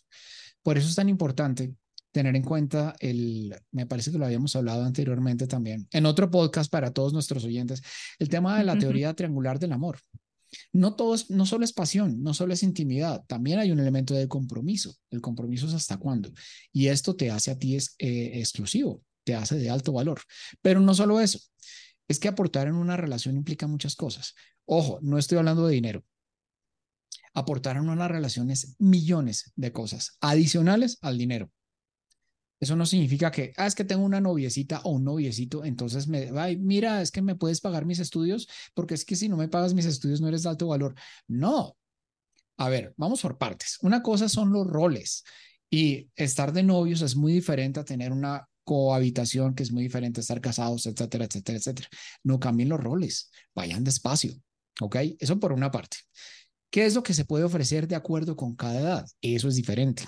Por 0.64 0.78
eso 0.78 0.88
es 0.88 0.96
tan 0.96 1.10
importante 1.10 1.76
tener 2.14 2.34
en 2.38 2.44
cuenta 2.44 2.96
el, 3.02 3.54
me 3.74 3.86
parece 3.86 4.10
que 4.10 4.18
lo 4.18 4.26
habíamos 4.26 4.56
hablado 4.56 4.86
anteriormente 4.86 5.48
también, 5.48 5.86
en 5.92 6.06
otro 6.06 6.32
podcast 6.32 6.72
para 6.72 6.94
todos 6.94 7.12
nuestros 7.12 7.44
oyentes, 7.44 7.82
el 8.20 8.30
tema 8.30 8.58
de 8.58 8.64
la 8.64 8.80
teoría 8.80 9.14
triangular 9.14 9.60
del 9.60 9.74
amor. 9.74 10.00
No 10.72 10.96
todo 10.96 11.14
es, 11.14 11.30
no 11.30 11.46
solo 11.46 11.66
es 11.66 11.74
pasión, 11.74 12.24
no 12.24 12.34
solo 12.34 12.54
es 12.54 12.64
intimidad, 12.64 13.22
también 13.28 13.60
hay 13.60 13.70
un 13.72 13.82
elemento 13.82 14.14
de 14.14 14.30
compromiso. 14.30 14.96
El 15.12 15.20
compromiso 15.20 15.68
es 15.68 15.74
hasta 15.74 15.98
cuándo. 15.98 16.32
Y 16.72 16.88
esto 16.88 17.18
te 17.18 17.32
hace 17.32 17.52
a 17.52 17.60
ti 17.60 17.76
es, 17.76 17.96
eh, 18.00 18.32
exclusivo, 18.36 19.04
te 19.26 19.36
hace 19.36 19.58
de 19.58 19.70
alto 19.70 19.92
valor. 19.92 20.22
Pero 20.62 20.80
no 20.80 20.94
solo 20.94 21.20
eso, 21.20 21.38
es 22.08 22.18
que 22.18 22.30
aportar 22.30 22.70
en 22.70 22.76
una 22.76 22.96
relación 22.96 23.36
implica 23.36 23.68
muchas 23.68 23.98
cosas. 23.98 24.36
Ojo, 24.64 25.00
no 25.02 25.18
estoy 25.18 25.38
hablando 25.38 25.68
de 25.68 25.74
dinero. 25.74 26.06
Aportar 27.38 27.78
en 27.78 27.88
una 27.88 28.08
relación 28.08 28.50
es 28.50 28.76
millones 28.80 29.52
de 29.56 29.72
cosas 29.72 30.18
adicionales 30.22 30.98
al 31.02 31.20
dinero. 31.20 31.52
Eso 32.60 32.76
no 32.76 32.88
significa 32.88 33.30
que, 33.30 33.54
ah, 33.58 33.68
es 33.68 33.76
que 33.76 33.84
tengo 33.84 34.04
una 34.04 34.20
noviecita 34.20 34.82
o 34.84 34.90
un 34.94 35.04
noviecito, 35.04 35.64
entonces 35.64 36.08
me, 36.08 36.32
ay, 36.36 36.58
mira, 36.58 37.00
es 37.04 37.12
que 37.12 37.22
me 37.22 37.36
puedes 37.36 37.62
pagar 37.62 37.86
mis 37.86 38.00
estudios, 38.00 38.48
porque 38.74 38.96
es 38.96 39.06
que 39.06 39.16
si 39.16 39.30
no 39.30 39.38
me 39.38 39.50
pagas 39.50 39.76
mis 39.76 39.86
estudios 39.86 40.20
no 40.20 40.28
eres 40.28 40.42
de 40.42 40.50
alto 40.50 40.66
valor. 40.66 40.96
No. 41.28 41.78
A 42.58 42.70
ver, 42.70 42.96
vamos 42.98 43.22
por 43.22 43.38
partes. 43.38 43.78
Una 43.84 44.02
cosa 44.02 44.30
son 44.30 44.52
los 44.52 44.66
roles 44.66 45.24
y 45.70 46.10
estar 46.16 46.54
de 46.54 46.64
novios 46.64 47.04
es 47.04 47.16
muy 47.16 47.34
diferente 47.34 47.80
a 47.80 47.86
tener 47.86 48.12
una 48.12 48.48
cohabitación, 48.64 49.54
que 49.54 49.62
es 49.62 49.72
muy 49.72 49.84
diferente 49.84 50.20
a 50.20 50.24
estar 50.24 50.42
casados, 50.42 50.88
etcétera, 50.88 51.26
etcétera, 51.26 51.60
etcétera. 51.60 51.88
No 52.24 52.40
cambien 52.40 52.70
los 52.70 52.80
roles, 52.80 53.30
vayan 53.54 53.84
despacio, 53.84 54.34
¿ok? 54.82 54.96
Eso 55.20 55.40
por 55.40 55.54
una 55.54 55.70
parte. 55.70 55.98
¿Qué 56.70 56.86
es 56.86 56.96
lo 56.96 57.04
que 57.04 57.14
se 57.14 57.26
puede 57.26 57.44
ofrecer 57.46 57.88
de 57.88 57.96
acuerdo 57.96 58.36
con 58.36 58.56
cada 58.56 58.80
edad? 58.80 59.06
Eso 59.22 59.48
es 59.48 59.56
diferente. 59.56 60.04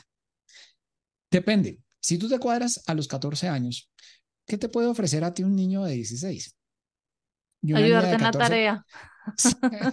Depende. 1.32 1.80
Si 2.00 2.17
tú 2.17 2.28
te 2.30 2.39
cuadras 2.39 2.82
a 2.88 2.93
los 2.93 3.08
14 3.08 3.48
años, 3.48 3.89
¿qué 4.48 4.58
te 4.58 4.69
puede 4.69 4.88
ofrecer 4.88 5.24
a 5.24 5.34
ti 5.34 5.43
un 5.43 5.56
niño 5.56 5.84
de 5.84 5.93
16? 5.93 6.56
Y 7.62 7.74
una 7.74 7.88
niña 7.88 7.88
Ayudarte 7.88 8.10
de 8.10 8.17
en 8.17 8.22
la 8.24 8.32
14. 8.32 8.50
tarea. 8.50 8.86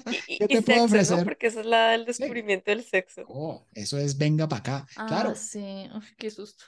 Y, 0.09 0.17
y- 0.27 0.39
¿Qué 0.39 0.49
y 0.49 0.49
te 0.49 0.63
puedo 0.63 0.85
sexo, 0.89 1.05
¿no? 1.05 1.23
ofrecer? 1.23 1.25
Porque 1.25 1.49
esa 1.49 1.61
es 1.61 1.67
la 1.67 1.91
del 1.91 2.07
Sí. 2.07 2.07
descubrimiento 2.07 2.71
del 2.71 2.85
sexo. 2.85 3.23
Oh, 3.29 3.67
eso 3.75 3.99
es 3.99 4.17
venga 4.19 4.49
para 4.49 4.61
acá. 4.61 4.87
Claro, 5.05 5.31
Ah, 5.31 5.35
sí. 5.35 5.89
Uf, 5.95 6.11
qué 6.17 6.31
susto. 6.31 6.65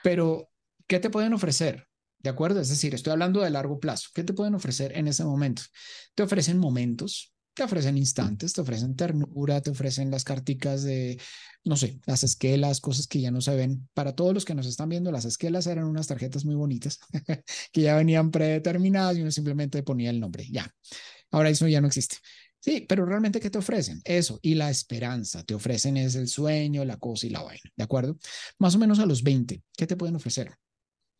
pero 0.00 0.50
¿qué 0.86 0.98
te 1.00 1.10
pueden 1.10 1.32
ofrecer? 1.32 1.86
¿De 2.18 2.30
acuerdo? 2.30 2.60
Es 2.60 2.68
decir, 2.68 2.94
estoy 2.94 3.12
hablando 3.12 3.40
de 3.40 3.50
largo 3.50 3.80
plazo. 3.80 4.10
¿Qué 4.14 4.24
te 4.24 4.32
pueden 4.32 4.54
ofrecer 4.54 4.96
en 4.96 5.08
ese 5.08 5.24
momento? 5.24 5.62
Te 6.14 6.22
ofrecen 6.22 6.58
momentos, 6.58 7.31
te 7.54 7.62
ofrecen 7.62 7.98
instantes, 7.98 8.52
te 8.52 8.60
ofrecen 8.60 8.96
ternura, 8.96 9.60
te 9.60 9.70
ofrecen 9.70 10.10
las 10.10 10.24
carticas 10.24 10.82
de, 10.82 11.20
no 11.64 11.76
sé, 11.76 12.00
las 12.06 12.24
esquelas, 12.24 12.80
cosas 12.80 13.06
que 13.06 13.20
ya 13.20 13.30
no 13.30 13.40
se 13.40 13.54
ven. 13.54 13.88
Para 13.94 14.14
todos 14.14 14.34
los 14.34 14.44
que 14.44 14.54
nos 14.54 14.66
están 14.66 14.88
viendo, 14.88 15.12
las 15.12 15.24
esquelas 15.24 15.66
eran 15.66 15.84
unas 15.84 16.06
tarjetas 16.06 16.44
muy 16.44 16.54
bonitas 16.54 17.00
que 17.72 17.80
ya 17.82 17.96
venían 17.96 18.30
predeterminadas 18.30 19.16
y 19.16 19.22
uno 19.22 19.30
simplemente 19.30 19.82
ponía 19.82 20.10
el 20.10 20.20
nombre. 20.20 20.46
Ya. 20.50 20.70
Ahora 21.30 21.50
eso 21.50 21.68
ya 21.68 21.80
no 21.80 21.86
existe. 21.86 22.16
Sí, 22.60 22.86
pero 22.88 23.04
realmente, 23.04 23.40
¿qué 23.40 23.50
te 23.50 23.58
ofrecen? 23.58 24.00
Eso 24.04 24.38
y 24.40 24.54
la 24.54 24.70
esperanza. 24.70 25.42
Te 25.42 25.54
ofrecen 25.54 25.96
es 25.96 26.14
el 26.14 26.28
sueño, 26.28 26.84
la 26.84 26.96
cosa 26.96 27.26
y 27.26 27.30
la 27.30 27.42
vaina. 27.42 27.70
¿De 27.74 27.82
acuerdo? 27.82 28.16
Más 28.58 28.76
o 28.76 28.78
menos 28.78 29.00
a 29.00 29.06
los 29.06 29.22
20, 29.24 29.62
¿qué 29.76 29.86
te 29.86 29.96
pueden 29.96 30.14
ofrecer? 30.14 30.54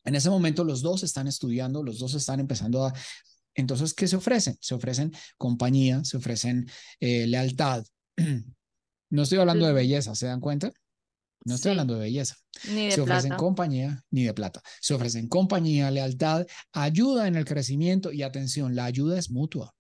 En 0.05 0.15
ese 0.15 0.31
momento 0.31 0.65
los 0.65 0.83
dos 0.83 1.03
están 1.03 1.27
estudiando, 1.27 1.83
los 1.83 1.99
dos 1.99 2.15
están 2.15 2.41
empezando 2.41 2.85
a... 2.87 2.93
Entonces, 3.55 3.95
¿qué 3.95 4.07
se 4.09 4.17
ofrecen? 4.17 4.57
Se 4.61 4.75
ofrecen 4.75 5.13
compañía, 5.39 6.05
se 6.05 6.17
ofrecen 6.17 6.67
eh, 7.01 7.27
lealtad. 7.27 7.85
No 9.11 9.25
estoy 9.25 9.41
hablando 9.41 9.67
de 9.67 9.75
belleza, 9.75 10.15
¿se 10.15 10.25
dan 10.27 10.41
cuenta? 10.41 10.73
No 11.45 11.57
estoy 11.57 11.69
Sí. 11.69 11.71
hablando 11.73 11.95
de 11.95 12.01
belleza. 12.01 12.37
Ni 12.65 12.87
de 12.87 12.95
Se 12.95 13.01
ofrecen 13.03 13.29
plata. 13.31 13.37
compañía 13.37 14.03
ni 14.11 14.25
de 14.25 14.33
plata. 14.33 14.63
Se 14.81 14.95
ofrecen 14.95 15.29
compañía, 15.29 15.91
lealtad, 15.91 16.47
ayuda 16.73 17.29
en 17.29 17.37
el 17.37 17.45
crecimiento 17.45 18.11
y 18.11 18.23
atención, 18.23 18.75
la 18.75 18.87
ayuda 18.87 19.19
es 19.19 19.31
mutua. 19.31 19.75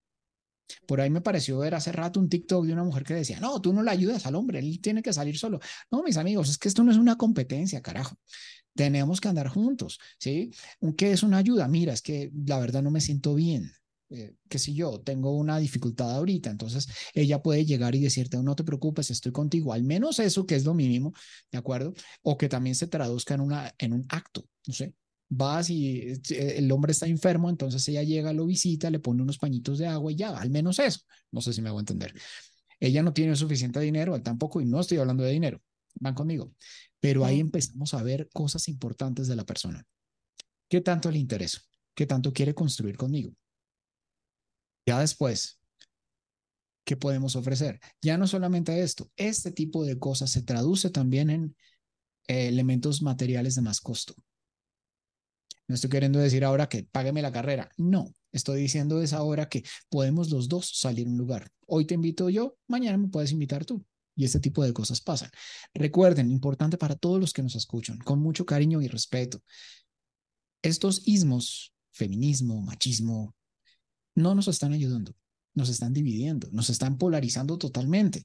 Por 0.86 1.00
ahí 1.00 1.10
me 1.10 1.20
pareció 1.20 1.58
ver 1.58 1.74
hace 1.74 1.92
rato 1.92 2.20
un 2.20 2.28
TikTok 2.28 2.66
de 2.66 2.72
una 2.72 2.84
mujer 2.84 3.04
que 3.04 3.14
decía, 3.14 3.40
no, 3.40 3.60
tú 3.60 3.72
no 3.72 3.82
le 3.82 3.90
ayudas 3.90 4.26
al 4.26 4.34
hombre, 4.34 4.58
él 4.58 4.80
tiene 4.80 5.02
que 5.02 5.12
salir 5.12 5.38
solo. 5.38 5.60
No, 5.90 6.02
mis 6.02 6.16
amigos, 6.16 6.48
es 6.50 6.58
que 6.58 6.68
esto 6.68 6.84
no 6.84 6.90
es 6.90 6.96
una 6.98 7.16
competencia, 7.16 7.82
carajo. 7.82 8.16
Tenemos 8.74 9.20
que 9.20 9.28
andar 9.28 9.48
juntos, 9.48 9.98
¿sí? 10.18 10.50
¿Qué 10.96 11.12
es 11.12 11.22
una 11.22 11.38
ayuda? 11.38 11.68
Mira, 11.68 11.92
es 11.92 12.02
que 12.02 12.30
la 12.46 12.58
verdad 12.58 12.82
no 12.82 12.90
me 12.90 13.00
siento 13.00 13.34
bien. 13.34 13.70
Eh, 14.14 14.34
que 14.46 14.58
si 14.58 14.74
yo 14.74 15.00
tengo 15.00 15.34
una 15.34 15.56
dificultad 15.56 16.14
ahorita, 16.14 16.50
entonces 16.50 16.86
ella 17.14 17.42
puede 17.42 17.64
llegar 17.64 17.94
y 17.94 18.00
decirte, 18.00 18.36
no 18.42 18.54
te 18.54 18.62
preocupes, 18.62 19.10
estoy 19.10 19.32
contigo, 19.32 19.72
al 19.72 19.84
menos 19.84 20.18
eso 20.18 20.44
que 20.44 20.54
es 20.54 20.66
lo 20.66 20.74
mínimo, 20.74 21.14
¿de 21.50 21.56
acuerdo? 21.56 21.94
O 22.20 22.36
que 22.36 22.50
también 22.50 22.74
se 22.74 22.88
traduzca 22.88 23.32
en, 23.32 23.40
una, 23.40 23.74
en 23.78 23.94
un 23.94 24.04
acto, 24.10 24.46
no 24.66 24.74
sé, 24.74 24.94
vas 25.34 25.70
y 25.70 26.12
eh, 26.30 26.54
el 26.58 26.70
hombre 26.72 26.92
está 26.92 27.06
enfermo, 27.06 27.48
entonces 27.48 27.86
ella 27.88 28.02
llega, 28.02 28.32
lo 28.32 28.44
visita, 28.44 28.90
le 28.90 28.98
pone 28.98 29.22
unos 29.22 29.38
pañitos 29.38 29.78
de 29.78 29.86
agua 29.86 30.12
y 30.12 30.16
ya, 30.16 30.36
al 30.36 30.50
menos 30.50 30.78
eso. 30.78 31.00
No 31.30 31.40
sé 31.40 31.52
si 31.52 31.62
me 31.62 31.70
hago 31.70 31.80
entender. 31.80 32.12
Ella 32.78 33.02
no 33.02 33.12
tiene 33.12 33.34
suficiente 33.34 33.80
dinero, 33.80 34.14
él 34.14 34.22
tampoco, 34.22 34.60
y 34.60 34.66
no 34.66 34.80
estoy 34.80 34.98
hablando 34.98 35.22
de 35.22 35.32
dinero, 35.32 35.62
van 35.94 36.14
conmigo. 36.14 36.52
Pero 37.00 37.24
ahí 37.24 37.40
empezamos 37.40 37.94
a 37.94 38.02
ver 38.02 38.28
cosas 38.32 38.68
importantes 38.68 39.26
de 39.26 39.36
la 39.36 39.44
persona. 39.44 39.84
¿Qué 40.68 40.80
tanto 40.80 41.10
le 41.10 41.18
interesa? 41.18 41.60
¿Qué 41.94 42.06
tanto 42.06 42.32
quiere 42.32 42.54
construir 42.54 42.96
conmigo? 42.96 43.32
Ya 44.84 45.00
después, 45.00 45.60
¿qué 46.84 46.96
podemos 46.96 47.36
ofrecer? 47.36 47.80
Ya 48.02 48.18
no 48.18 48.26
solamente 48.26 48.82
esto, 48.82 49.10
este 49.16 49.50
tipo 49.52 49.84
de 49.84 49.98
cosas 49.98 50.30
se 50.30 50.42
traduce 50.42 50.90
también 50.90 51.30
en 51.30 51.56
eh, 52.26 52.48
elementos 52.48 53.00
materiales 53.00 53.54
de 53.54 53.62
más 53.62 53.80
costo. 53.80 54.14
No 55.68 55.74
estoy 55.74 55.90
queriendo 55.90 56.18
decir 56.18 56.44
ahora 56.44 56.68
que 56.68 56.84
págueme 56.84 57.22
la 57.22 57.32
carrera. 57.32 57.70
No, 57.76 58.12
estoy 58.32 58.60
diciendo 58.60 59.00
es 59.02 59.12
ahora 59.12 59.48
que 59.48 59.62
podemos 59.88 60.30
los 60.30 60.48
dos 60.48 60.70
salir 60.78 61.06
a 61.06 61.10
un 61.10 61.18
lugar. 61.18 61.50
Hoy 61.66 61.86
te 61.86 61.94
invito 61.94 62.28
yo, 62.28 62.56
mañana 62.66 62.98
me 62.98 63.08
puedes 63.08 63.32
invitar 63.32 63.64
tú. 63.64 63.84
Y 64.14 64.24
este 64.24 64.40
tipo 64.40 64.62
de 64.62 64.72
cosas 64.72 65.00
pasan. 65.00 65.30
Recuerden, 65.72 66.30
importante 66.30 66.76
para 66.76 66.96
todos 66.96 67.18
los 67.18 67.32
que 67.32 67.42
nos 67.42 67.54
escuchan, 67.54 67.98
con 67.98 68.18
mucho 68.18 68.44
cariño 68.44 68.82
y 68.82 68.88
respeto. 68.88 69.42
Estos 70.60 71.02
ismos, 71.06 71.72
feminismo, 71.92 72.60
machismo, 72.60 73.34
no 74.14 74.34
nos 74.34 74.48
están 74.48 74.72
ayudando, 74.72 75.14
nos 75.54 75.68
están 75.70 75.92
dividiendo, 75.92 76.48
nos 76.52 76.68
están 76.70 76.98
polarizando 76.98 77.56
totalmente. 77.56 78.24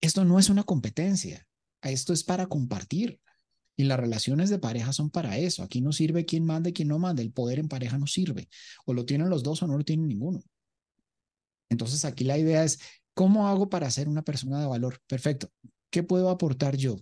Esto 0.00 0.24
no 0.24 0.38
es 0.38 0.48
una 0.48 0.64
competencia, 0.64 1.46
esto 1.82 2.12
es 2.12 2.24
para 2.24 2.46
compartir. 2.46 3.20
Y 3.80 3.84
las 3.84 3.98
relaciones 3.98 4.50
de 4.50 4.58
pareja 4.58 4.92
son 4.92 5.08
para 5.08 5.38
eso. 5.38 5.62
Aquí 5.62 5.80
no 5.80 5.90
sirve 5.90 6.26
quién 6.26 6.44
manda 6.44 6.68
y 6.68 6.74
quién 6.74 6.88
no 6.88 6.98
manda. 6.98 7.22
El 7.22 7.32
poder 7.32 7.58
en 7.58 7.66
pareja 7.66 7.96
no 7.96 8.06
sirve. 8.06 8.50
O 8.84 8.92
lo 8.92 9.06
tienen 9.06 9.30
los 9.30 9.42
dos 9.42 9.62
o 9.62 9.66
no 9.66 9.78
lo 9.78 9.84
tienen 9.84 10.06
ninguno. 10.06 10.42
Entonces 11.70 12.04
aquí 12.04 12.24
la 12.24 12.36
idea 12.36 12.62
es, 12.62 12.78
¿cómo 13.14 13.48
hago 13.48 13.70
para 13.70 13.90
ser 13.90 14.06
una 14.06 14.20
persona 14.20 14.60
de 14.60 14.66
valor? 14.66 15.00
Perfecto. 15.06 15.50
¿Qué 15.88 16.02
puedo 16.02 16.28
aportar 16.28 16.76
yo 16.76 16.98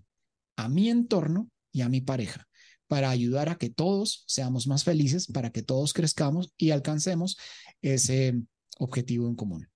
a 0.55 0.69
mi 0.69 0.89
entorno 0.89 1.51
y 1.73 1.81
a 1.81 1.89
mi 1.89 2.01
pareja? 2.01 2.47
para 2.87 3.11
ayudar 3.11 3.51
a 3.51 3.59
que 3.59 3.69
todos 3.69 4.25
seamos 4.27 4.67
más 4.67 4.83
felices, 4.83 5.27
para 5.27 5.51
que 5.51 5.63
todos 5.63 5.93
crezcamos 5.93 6.55
y 6.57 6.71
alcancemos 6.71 7.37
ese 7.83 8.41
objetivo 8.79 9.29
en 9.29 9.35
común. 9.35 9.69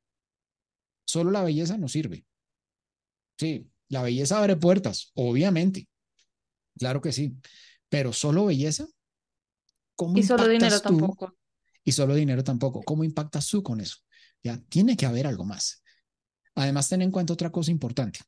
Solo 1.04 1.30
la 1.30 1.42
belleza 1.42 1.76
no 1.76 1.88
sirve. 1.88 2.24
Sí, 3.38 3.68
la 3.88 4.02
belleza 4.02 4.38
abre 4.38 4.56
puertas, 4.56 5.10
obviamente. 5.12 5.88
Claro 6.78 7.00
que 7.00 7.12
sí, 7.12 7.37
pero 7.88 8.12
solo 8.12 8.46
belleza. 8.46 8.87
¿Cómo 9.94 10.16
y 10.18 10.22
solo 10.22 10.48
dinero 10.48 10.80
tampoco. 10.80 11.37
Y 11.85 11.92
solo 11.92 12.14
dinero 12.14 12.42
tampoco. 12.42 12.82
¿Cómo 12.82 13.04
impactas 13.04 13.48
tú 13.48 13.62
con 13.62 13.80
eso? 13.80 13.96
Ya, 14.42 14.58
tiene 14.68 14.96
que 14.96 15.06
haber 15.06 15.26
algo 15.26 15.44
más. 15.44 15.82
Además, 16.54 16.88
ten 16.88 17.02
en 17.02 17.11
cuenta 17.11 17.32
otra 17.32 17.50
cosa 17.50 17.70
importante. 17.70 18.20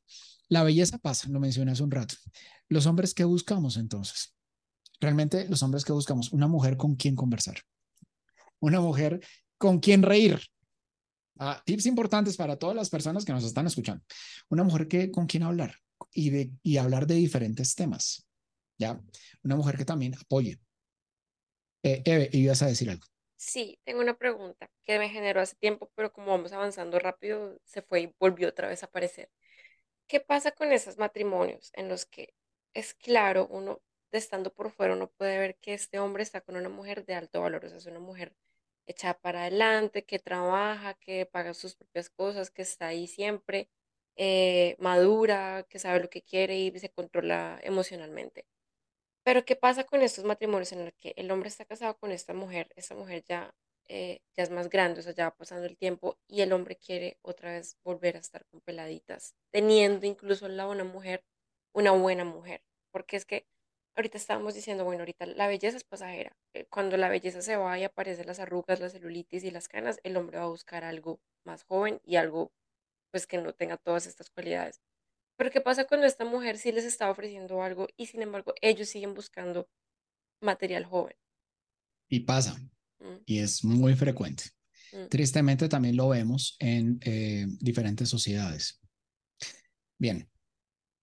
La 0.47 0.63
belleza 0.63 0.97
pasa, 0.97 1.27
lo 1.29 1.39
mencioné 1.39 1.71
hace 1.71 1.83
un 1.83 1.91
rato. 1.91 2.15
Los 2.69 2.85
hombres 2.85 3.13
que 3.13 3.23
buscamos 3.23 3.77
entonces, 3.77 4.35
realmente 4.99 5.47
los 5.49 5.63
hombres 5.63 5.83
que 5.83 5.91
buscamos, 5.91 6.31
una 6.31 6.47
mujer 6.47 6.77
con 6.77 6.95
quien 6.95 7.15
conversar, 7.15 7.57
una 8.59 8.79
mujer 8.79 9.19
con 9.57 9.79
quien 9.79 10.03
reír. 10.03 10.39
Ah, 11.37 11.61
tips 11.65 11.85
importantes 11.87 12.37
para 12.37 12.57
todas 12.57 12.75
las 12.75 12.89
personas 12.89 13.25
que 13.25 13.33
nos 13.33 13.43
están 13.43 13.67
escuchando. 13.67 14.03
Una 14.49 14.63
mujer 14.63 14.87
que 14.87 15.11
con 15.11 15.25
quien 15.25 15.43
hablar 15.43 15.75
y, 16.11 16.29
de, 16.29 16.51
y 16.63 16.77
hablar 16.77 17.07
de 17.07 17.15
diferentes 17.15 17.75
temas. 17.75 18.25
¿Ya? 18.77 18.99
Una 19.43 19.55
mujer 19.55 19.77
que 19.77 19.85
también 19.85 20.13
apoye. 20.15 20.59
Eh, 21.83 22.01
Eve, 22.05 22.29
ibas 22.33 22.61
a 22.61 22.67
decir 22.67 22.89
algo. 22.89 23.05
Sí, 23.37 23.79
tengo 23.83 24.01
una 24.01 24.17
pregunta 24.17 24.69
que 24.83 24.97
me 24.97 25.09
generó 25.09 25.41
hace 25.41 25.55
tiempo, 25.55 25.91
pero 25.95 26.11
como 26.11 26.27
vamos 26.27 26.51
avanzando 26.51 26.99
rápido, 26.99 27.59
se 27.63 27.81
fue 27.81 28.01
y 28.01 28.13
volvió 28.19 28.49
otra 28.49 28.69
vez 28.69 28.81
a 28.83 28.87
aparecer. 28.87 29.29
¿Qué 30.07 30.19
pasa 30.19 30.51
con 30.51 30.71
esos 30.71 30.97
matrimonios 30.97 31.71
en 31.73 31.89
los 31.89 32.05
que 32.05 32.33
es 32.73 32.93
claro, 32.93 33.47
uno 33.49 33.81
estando 34.11 34.53
por 34.53 34.71
fuera, 34.71 34.93
uno 34.93 35.09
puede 35.11 35.39
ver 35.39 35.57
que 35.57 35.73
este 35.73 35.99
hombre 35.99 36.23
está 36.23 36.41
con 36.41 36.55
una 36.55 36.69
mujer 36.69 37.05
de 37.05 37.15
alto 37.15 37.41
valor, 37.41 37.65
o 37.65 37.69
sea, 37.69 37.77
es 37.77 37.85
una 37.85 37.99
mujer 37.99 38.35
echada 38.87 39.15
para 39.19 39.41
adelante, 39.41 40.05
que 40.05 40.19
trabaja, 40.19 40.93
que 40.95 41.25
paga 41.25 41.53
sus 41.53 41.75
propias 41.75 42.09
cosas, 42.09 42.51
que 42.51 42.61
está 42.61 42.87
ahí 42.87 43.07
siempre, 43.07 43.69
eh, 44.15 44.75
madura, 44.79 45.65
que 45.69 45.79
sabe 45.79 45.99
lo 45.99 46.09
que 46.09 46.21
quiere 46.21 46.57
y 46.57 46.79
se 46.79 46.89
controla 46.89 47.59
emocionalmente. 47.63 48.45
Pero 49.25 49.43
¿qué 49.43 49.55
pasa 49.55 49.85
con 49.85 50.03
estos 50.03 50.23
matrimonios 50.23 50.71
en 50.71 50.85
los 50.85 50.93
que 50.93 51.13
el 51.17 51.31
hombre 51.31 51.49
está 51.49 51.65
casado 51.65 51.97
con 51.97 52.11
esta 52.11 52.33
mujer, 52.35 52.69
esta 52.75 52.93
mujer 52.93 53.23
ya, 53.23 53.55
eh, 53.87 54.21
ya 54.37 54.43
es 54.43 54.51
más 54.51 54.69
grande, 54.69 54.99
o 54.99 55.03
sea, 55.03 55.13
ya 55.15 55.25
va 55.25 55.35
pasando 55.35 55.65
el 55.65 55.77
tiempo 55.77 56.19
y 56.27 56.41
el 56.41 56.53
hombre 56.53 56.75
quiere 56.75 57.17
otra 57.23 57.53
vez 57.53 57.75
volver 57.83 58.17
a 58.17 58.19
estar 58.19 58.45
con 58.45 58.61
peladitas, 58.61 59.33
teniendo 59.51 60.05
incluso 60.05 60.47
la 60.47 60.67
buena 60.67 60.83
mujer, 60.83 61.23
una 61.73 61.89
buena 61.91 62.23
mujer? 62.23 62.61
Porque 62.91 63.17
es 63.17 63.25
que 63.25 63.47
ahorita 63.95 64.17
estábamos 64.19 64.53
diciendo, 64.53 64.85
bueno, 64.85 65.01
ahorita 65.01 65.25
la 65.25 65.47
belleza 65.47 65.77
es 65.77 65.83
pasajera. 65.83 66.37
Eh, 66.53 66.65
cuando 66.69 66.95
la 66.97 67.09
belleza 67.09 67.41
se 67.41 67.57
va 67.57 67.79
y 67.79 67.83
aparecen 67.83 68.27
las 68.27 68.39
arrugas, 68.39 68.79
la 68.79 68.89
celulitis 68.91 69.43
y 69.43 69.49
las 69.51 69.67
canas, 69.67 69.99
el 70.03 70.17
hombre 70.17 70.37
va 70.37 70.43
a 70.45 70.47
buscar 70.49 70.83
algo 70.83 71.19
más 71.43 71.63
joven 71.63 71.99
y 72.03 72.17
algo 72.17 72.51
pues 73.11 73.27
que 73.27 73.39
no 73.39 73.53
tenga 73.53 73.77
todas 73.77 74.07
estas 74.07 74.29
cualidades. 74.29 74.81
Pero 75.37 75.51
¿qué 75.51 75.61
pasa 75.61 75.85
cuando 75.85 76.07
esta 76.07 76.25
mujer 76.25 76.57
sí 76.57 76.71
les 76.71 76.85
está 76.85 77.09
ofreciendo 77.09 77.61
algo 77.61 77.87
y 77.97 78.05
sin 78.05 78.21
embargo 78.21 78.53
ellos 78.61 78.89
siguen 78.89 79.13
buscando 79.13 79.69
material 80.41 80.85
joven? 80.85 81.15
Y 82.07 82.21
pasa, 82.21 82.55
mm. 82.99 83.23
y 83.25 83.39
es 83.39 83.63
muy 83.63 83.95
frecuente. 83.95 84.45
Mm. 84.93 85.07
Tristemente 85.09 85.67
también 85.67 85.97
lo 85.97 86.09
vemos 86.09 86.55
en 86.59 86.99
eh, 87.01 87.45
diferentes 87.59 88.09
sociedades. 88.09 88.79
Bien, 89.97 90.29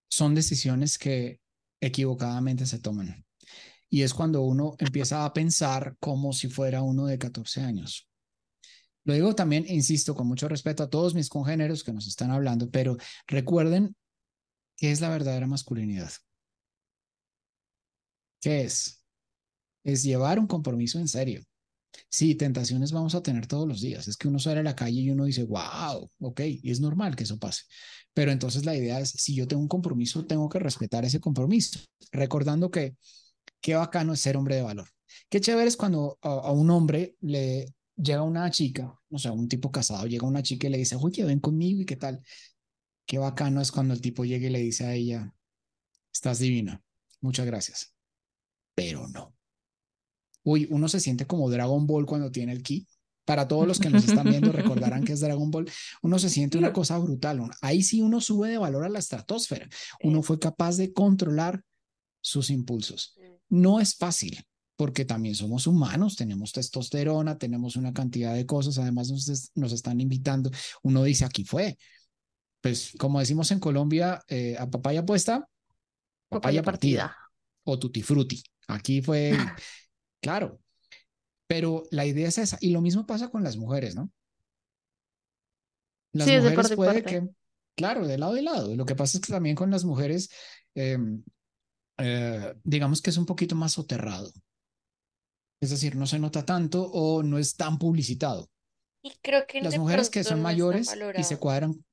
son 0.08 0.34
decisiones 0.34 0.98
que 0.98 1.40
equivocadamente 1.80 2.66
se 2.66 2.78
toman. 2.78 3.24
Y 3.88 4.02
es 4.02 4.14
cuando 4.14 4.42
uno 4.42 4.74
empieza 4.78 5.24
a 5.24 5.32
pensar 5.34 5.96
como 6.00 6.32
si 6.32 6.48
fuera 6.48 6.82
uno 6.82 7.06
de 7.06 7.18
14 7.18 7.60
años. 7.60 8.08
Lo 9.04 9.14
digo 9.14 9.34
también, 9.34 9.64
insisto, 9.68 10.14
con 10.14 10.28
mucho 10.28 10.48
respeto 10.48 10.82
a 10.82 10.88
todos 10.88 11.14
mis 11.14 11.28
congéneros 11.28 11.82
que 11.82 11.92
nos 11.92 12.06
están 12.06 12.30
hablando, 12.30 12.70
pero 12.70 12.96
recuerden 13.26 13.96
¿Qué 14.76 14.90
es 14.90 15.00
la 15.00 15.08
verdadera 15.08 15.46
masculinidad? 15.46 16.12
¿Qué 18.40 18.62
es? 18.62 19.04
Es 19.84 20.02
llevar 20.02 20.38
un 20.38 20.46
compromiso 20.46 20.98
en 20.98 21.08
serio. 21.08 21.42
Sí, 22.08 22.34
tentaciones 22.34 22.92
vamos 22.92 23.14
a 23.14 23.22
tener 23.22 23.46
todos 23.46 23.68
los 23.68 23.80
días. 23.80 24.08
Es 24.08 24.16
que 24.16 24.28
uno 24.28 24.38
sale 24.38 24.60
a 24.60 24.62
la 24.62 24.76
calle 24.76 25.00
y 25.00 25.10
uno 25.10 25.24
dice, 25.24 25.44
wow, 25.44 26.10
ok, 26.20 26.40
es 26.62 26.80
normal 26.80 27.16
que 27.16 27.24
eso 27.24 27.38
pase. 27.38 27.62
Pero 28.14 28.32
entonces 28.32 28.64
la 28.64 28.76
idea 28.76 29.00
es, 29.00 29.10
si 29.10 29.34
yo 29.34 29.46
tengo 29.48 29.62
un 29.62 29.68
compromiso, 29.68 30.24
tengo 30.26 30.48
que 30.48 30.58
respetar 30.58 31.04
ese 31.04 31.20
compromiso, 31.20 31.80
recordando 32.12 32.70
que 32.70 32.96
qué 33.60 33.74
bacano 33.74 34.12
es 34.12 34.20
ser 34.20 34.36
hombre 34.36 34.56
de 34.56 34.62
valor. 34.62 34.88
Qué 35.28 35.40
chévere 35.40 35.68
es 35.68 35.76
cuando 35.76 36.18
a, 36.22 36.52
un 36.52 36.70
hombre 36.70 37.16
le 37.20 37.66
llega 37.96 38.22
una 38.22 38.50
chica, 38.50 38.94
o 39.10 39.18
sea, 39.18 39.32
un 39.32 39.48
tipo 39.48 39.70
casado, 39.70 40.06
llega 40.06 40.26
una 40.26 40.42
chica 40.42 40.66
y 40.66 40.70
le 40.70 40.78
dice, 40.78 40.96
oye, 40.96 41.24
ven 41.24 41.40
conmigo 41.40 41.80
y 41.82 41.86
qué 41.86 41.96
tal. 41.96 42.20
Qué 43.06 43.18
bacano 43.18 43.60
es 43.60 43.72
cuando 43.72 43.94
el 43.94 44.00
tipo 44.00 44.24
llega 44.24 44.46
y 44.46 44.50
le 44.50 44.60
dice 44.60 44.86
a 44.86 44.94
ella, 44.94 45.34
estás 46.12 46.38
divina, 46.38 46.82
muchas 47.20 47.46
gracias. 47.46 47.94
Pero 48.74 49.08
no. 49.08 49.34
Uy, 50.44 50.66
uno 50.70 50.88
se 50.88 51.00
siente 51.00 51.26
como 51.26 51.50
Dragon 51.50 51.86
Ball 51.86 52.06
cuando 52.06 52.30
tiene 52.30 52.52
el 52.52 52.62
ki. 52.62 52.86
Para 53.24 53.46
todos 53.46 53.68
los 53.68 53.78
que 53.78 53.88
nos 53.88 54.04
están 54.04 54.28
viendo 54.28 54.50
recordarán 54.50 55.04
que 55.04 55.12
es 55.12 55.20
Dragon 55.20 55.50
Ball. 55.50 55.70
Uno 56.02 56.18
se 56.18 56.28
siente 56.28 56.58
una 56.58 56.72
cosa 56.72 56.98
brutal. 56.98 57.40
Ahí 57.60 57.82
sí 57.82 58.02
uno 58.02 58.20
sube 58.20 58.48
de 58.48 58.58
valor 58.58 58.84
a 58.84 58.88
la 58.88 58.98
estratosfera. 58.98 59.68
Uno 60.02 60.22
fue 60.22 60.38
capaz 60.40 60.76
de 60.76 60.92
controlar 60.92 61.62
sus 62.20 62.50
impulsos. 62.50 63.14
No 63.48 63.78
es 63.78 63.94
fácil, 63.94 64.44
porque 64.76 65.04
también 65.04 65.36
somos 65.36 65.68
humanos, 65.68 66.16
tenemos 66.16 66.50
testosterona, 66.50 67.38
tenemos 67.38 67.76
una 67.76 67.92
cantidad 67.92 68.34
de 68.34 68.46
cosas, 68.46 68.78
además 68.78 69.10
nos, 69.10 69.52
nos 69.54 69.72
están 69.72 70.00
invitando. 70.00 70.50
Uno 70.82 71.04
dice, 71.04 71.24
aquí 71.24 71.44
fue, 71.44 71.78
pues 72.62 72.92
como 72.96 73.18
decimos 73.18 73.50
en 73.50 73.58
Colombia, 73.58 74.22
eh, 74.28 74.56
a 74.56 74.70
papaya 74.70 75.04
puesta, 75.04 75.48
papaya, 76.28 76.62
partida. 76.62 77.16
O 77.64 77.78
tutti 77.78 78.02
frutti. 78.02 78.42
Aquí 78.68 79.02
fue, 79.02 79.32
claro. 80.22 80.60
Pero 81.48 81.82
la 81.90 82.06
idea 82.06 82.28
es 82.28 82.38
esa. 82.38 82.56
Y 82.60 82.70
lo 82.70 82.80
mismo 82.80 83.04
pasa 83.04 83.28
con 83.28 83.42
las 83.42 83.56
mujeres, 83.56 83.94
¿no? 83.94 84.10
Las 86.12 86.28
mujeres 86.28 86.72
puede 86.74 87.02
que, 87.02 87.28
claro, 87.76 88.06
de 88.06 88.16
lado 88.16 88.36
y 88.36 88.42
lado. 88.42 88.74
Lo 88.76 88.86
que 88.86 88.94
pasa 88.94 89.18
es 89.18 89.24
que 89.24 89.32
también 89.32 89.56
con 89.56 89.70
las 89.70 89.84
mujeres, 89.84 90.30
em, 90.74 91.22
eh, 91.98 92.54
digamos 92.62 93.02
que 93.02 93.10
es 93.10 93.16
un 93.16 93.26
poquito 93.26 93.56
más 93.56 93.72
soterrado. 93.72 94.32
Es 95.60 95.70
decir, 95.70 95.96
no 95.96 96.06
se 96.06 96.18
nota 96.18 96.44
tanto 96.44 96.82
o 96.82 97.22
no 97.22 97.38
es 97.38 97.56
tan 97.56 97.78
publicitado. 97.78 98.48
Y 99.02 99.12
creo 99.20 99.46
que 99.46 99.60
las 99.60 99.76
mujeres 99.76 100.10
que 100.10 100.22
son 100.22 100.40
mayores 100.40 100.94
y 101.16 101.24
se 101.24 101.38
cuadran 101.38 101.84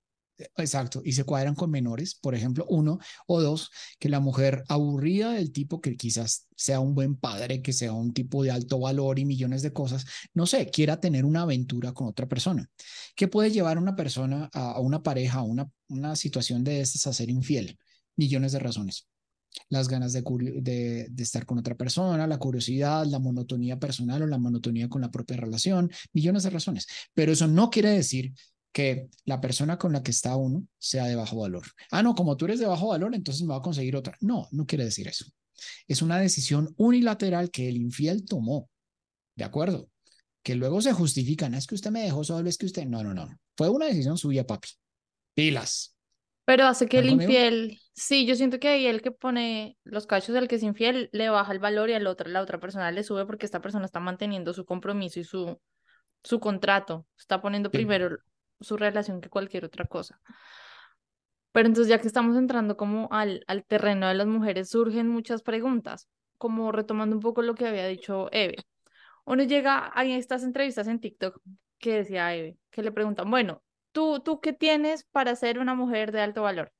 Exacto, 0.58 1.02
y 1.04 1.12
se 1.12 1.26
cuadran 1.26 1.56
con 1.56 1.70
menores, 1.70 2.16
por 2.16 2.34
ejemplo, 2.34 2.66
uno 2.70 3.00
o 3.28 3.42
dos, 3.42 3.72
que 4.00 4.08
la 4.10 4.20
mujer 4.20 4.64
aburrida 4.70 5.34
del 5.34 5.52
tipo 5.52 5.82
que 5.82 5.98
quizás 5.98 6.48
sea 6.56 6.80
un 6.80 6.96
buen 6.96 7.16
padre, 7.16 7.62
que 7.62 7.74
sea 7.74 7.92
un 7.94 8.14
tipo 8.14 8.44
de 8.44 8.52
alto 8.52 8.80
valor 8.80 9.20
y 9.20 9.26
millones 9.26 9.62
de 9.62 9.74
cosas, 9.74 10.06
no 10.34 10.46
sé, 10.46 10.70
quiera 10.70 11.00
tener 11.00 11.26
una 11.26 11.42
aventura 11.42 11.92
con 11.94 12.08
otra 12.08 12.28
persona. 12.28 12.70
¿Qué 13.16 13.28
puede 13.28 13.52
llevar 13.52 13.78
a 13.78 13.82
una 13.82 13.96
persona, 13.96 14.50
a, 14.54 14.80
una 14.80 15.04
pareja, 15.04 15.40
a 15.40 15.44
una, 15.44 15.70
una 15.90 16.16
situación 16.16 16.64
de 16.64 16.82
estas 16.82 17.08
a 17.08 17.14
ser 17.14 17.30
infiel? 17.30 17.78
Millones 18.16 18.52
de 18.54 18.60
razones 18.60 19.08
las 19.70 19.88
ganas 19.88 20.14
de, 20.14 20.24
de, 20.62 21.08
de, 21.10 21.24
estar 21.24 21.46
con 21.46 21.58
otra 21.58 21.76
persona, 21.76 22.28
la 22.28 22.38
curiosidad, 22.38 23.06
la 23.06 23.18
monotonía 23.18 23.80
personal 23.80 24.22
o 24.22 24.28
la 24.28 24.38
monotonía 24.38 24.88
con 24.90 25.02
la 25.02 25.10
propia 25.10 25.38
relación, 25.38 25.90
millones 26.14 26.44
de 26.44 26.52
razones. 26.52 26.88
Pero 27.16 27.32
eso 27.32 27.48
no 27.48 27.72
quiere 27.72 27.90
decir 27.90 28.32
que 28.72 29.10
la 29.26 29.42
persona 29.42 29.78
con 29.78 29.94
la 29.94 30.04
que 30.04 30.12
está 30.12 30.36
uno 30.36 30.66
sea 30.78 31.06
de 31.06 31.16
bajo 31.16 31.40
valor. 31.40 31.64
Ah, 31.92 32.04
no, 32.04 32.16
como 32.16 32.38
tú 32.38 32.46
eres 32.46 32.60
de 32.60 32.68
bajo 32.68 32.90
valor, 32.90 33.16
entonces 33.16 33.42
me 33.44 33.50
va 33.50 33.58
a 33.58 33.62
conseguir 33.62 33.96
otra. 33.96 34.16
No, 34.22 34.48
no 34.52 34.66
quiere 34.66 34.86
decir 34.86 35.08
eso. 35.08 35.26
Es 35.88 36.02
una 36.02 36.20
decisión 36.20 36.74
unilateral 36.78 37.52
que 37.52 37.68
el 37.68 37.78
infiel 37.78 38.26
tomó. 38.26 38.70
¿De 39.36 39.44
acuerdo? 39.44 39.90
Que 40.44 40.56
luego 40.56 40.82
se 40.82 40.94
justifican. 40.94 41.54
Es 41.54 41.68
que 41.68 41.76
usted 41.76 41.92
me 41.92 42.04
dejó 42.04 42.24
solo, 42.24 42.48
es 42.48 42.58
que 42.58 42.66
usted. 42.66 42.86
No, 42.86 43.04
no, 43.04 43.14
no. 43.14 43.28
Fue 43.58 43.70
una 43.70 43.88
decisión 43.88 44.18
suya, 44.18 44.46
papi. 44.46 44.70
Pilas. 45.34 45.96
Pero 46.46 46.66
hace 46.66 46.88
que 46.88 46.98
el 46.98 47.10
infiel, 47.10 47.80
sí, 47.94 48.26
yo 48.26 48.36
siento 48.36 48.60
que 48.60 48.70
ahí 48.70 48.88
el 48.88 49.04
que 49.04 49.12
pone 49.12 49.78
los 49.84 50.08
cachos 50.08 50.34
del 50.34 50.48
que 50.48 50.56
es 50.56 50.64
infiel 50.64 51.08
le 51.12 51.30
baja 51.30 51.52
el 51.52 51.60
valor 51.60 51.92
y 51.92 51.94
al 51.94 52.08
otro, 52.08 52.28
la 52.28 52.42
otra 52.42 52.60
persona 52.60 52.92
le 52.92 53.04
sube 53.04 53.24
porque 53.28 53.46
esta 53.46 53.62
persona 53.62 53.86
está 53.86 54.00
manteniendo 54.00 54.52
su 54.54 54.66
compromiso 54.66 55.20
y 55.20 55.26
su, 55.26 55.62
su 56.24 56.40
contrato. 56.40 57.06
Está 57.20 57.40
poniendo 57.40 57.70
primero 57.70 58.18
su 58.60 58.78
relación 58.78 59.22
que 59.22 59.30
cualquier 59.30 59.66
otra 59.66 59.86
cosa. 59.86 60.20
Pero 61.52 61.68
entonces 61.68 61.90
ya 61.90 62.00
que 62.00 62.08
estamos 62.08 62.38
entrando 62.38 62.78
como 62.78 63.08
al, 63.12 63.44
al 63.48 63.66
terreno 63.66 64.08
de 64.08 64.14
las 64.14 64.28
mujeres, 64.28 64.70
surgen 64.70 65.08
muchas 65.08 65.42
preguntas, 65.42 66.08
como 66.38 66.72
retomando 66.72 67.16
un 67.16 67.22
poco 67.22 67.42
lo 67.42 67.56
que 67.56 67.68
había 67.68 67.88
dicho 67.88 68.30
Eve. 68.32 68.56
Uno 69.26 69.44
llega 69.44 69.92
a 69.94 70.06
estas 70.06 70.44
entrevistas 70.44 70.88
en 70.88 71.00
TikTok 71.00 71.42
que 71.80 71.96
decía 71.98 72.36
Eve, 72.36 72.58
que 72.72 72.84
le 72.84 72.92
preguntan, 72.92 73.30
bueno, 73.32 73.64
¿tú, 73.92 74.20
¿tú 74.22 74.40
qué 74.42 74.54
tienes 74.54 75.06
para 75.06 75.36
ser 75.36 75.60
una 75.60 75.76
mujer 75.76 76.12
de 76.12 76.22
alto 76.22 76.44
valor? 76.44 76.72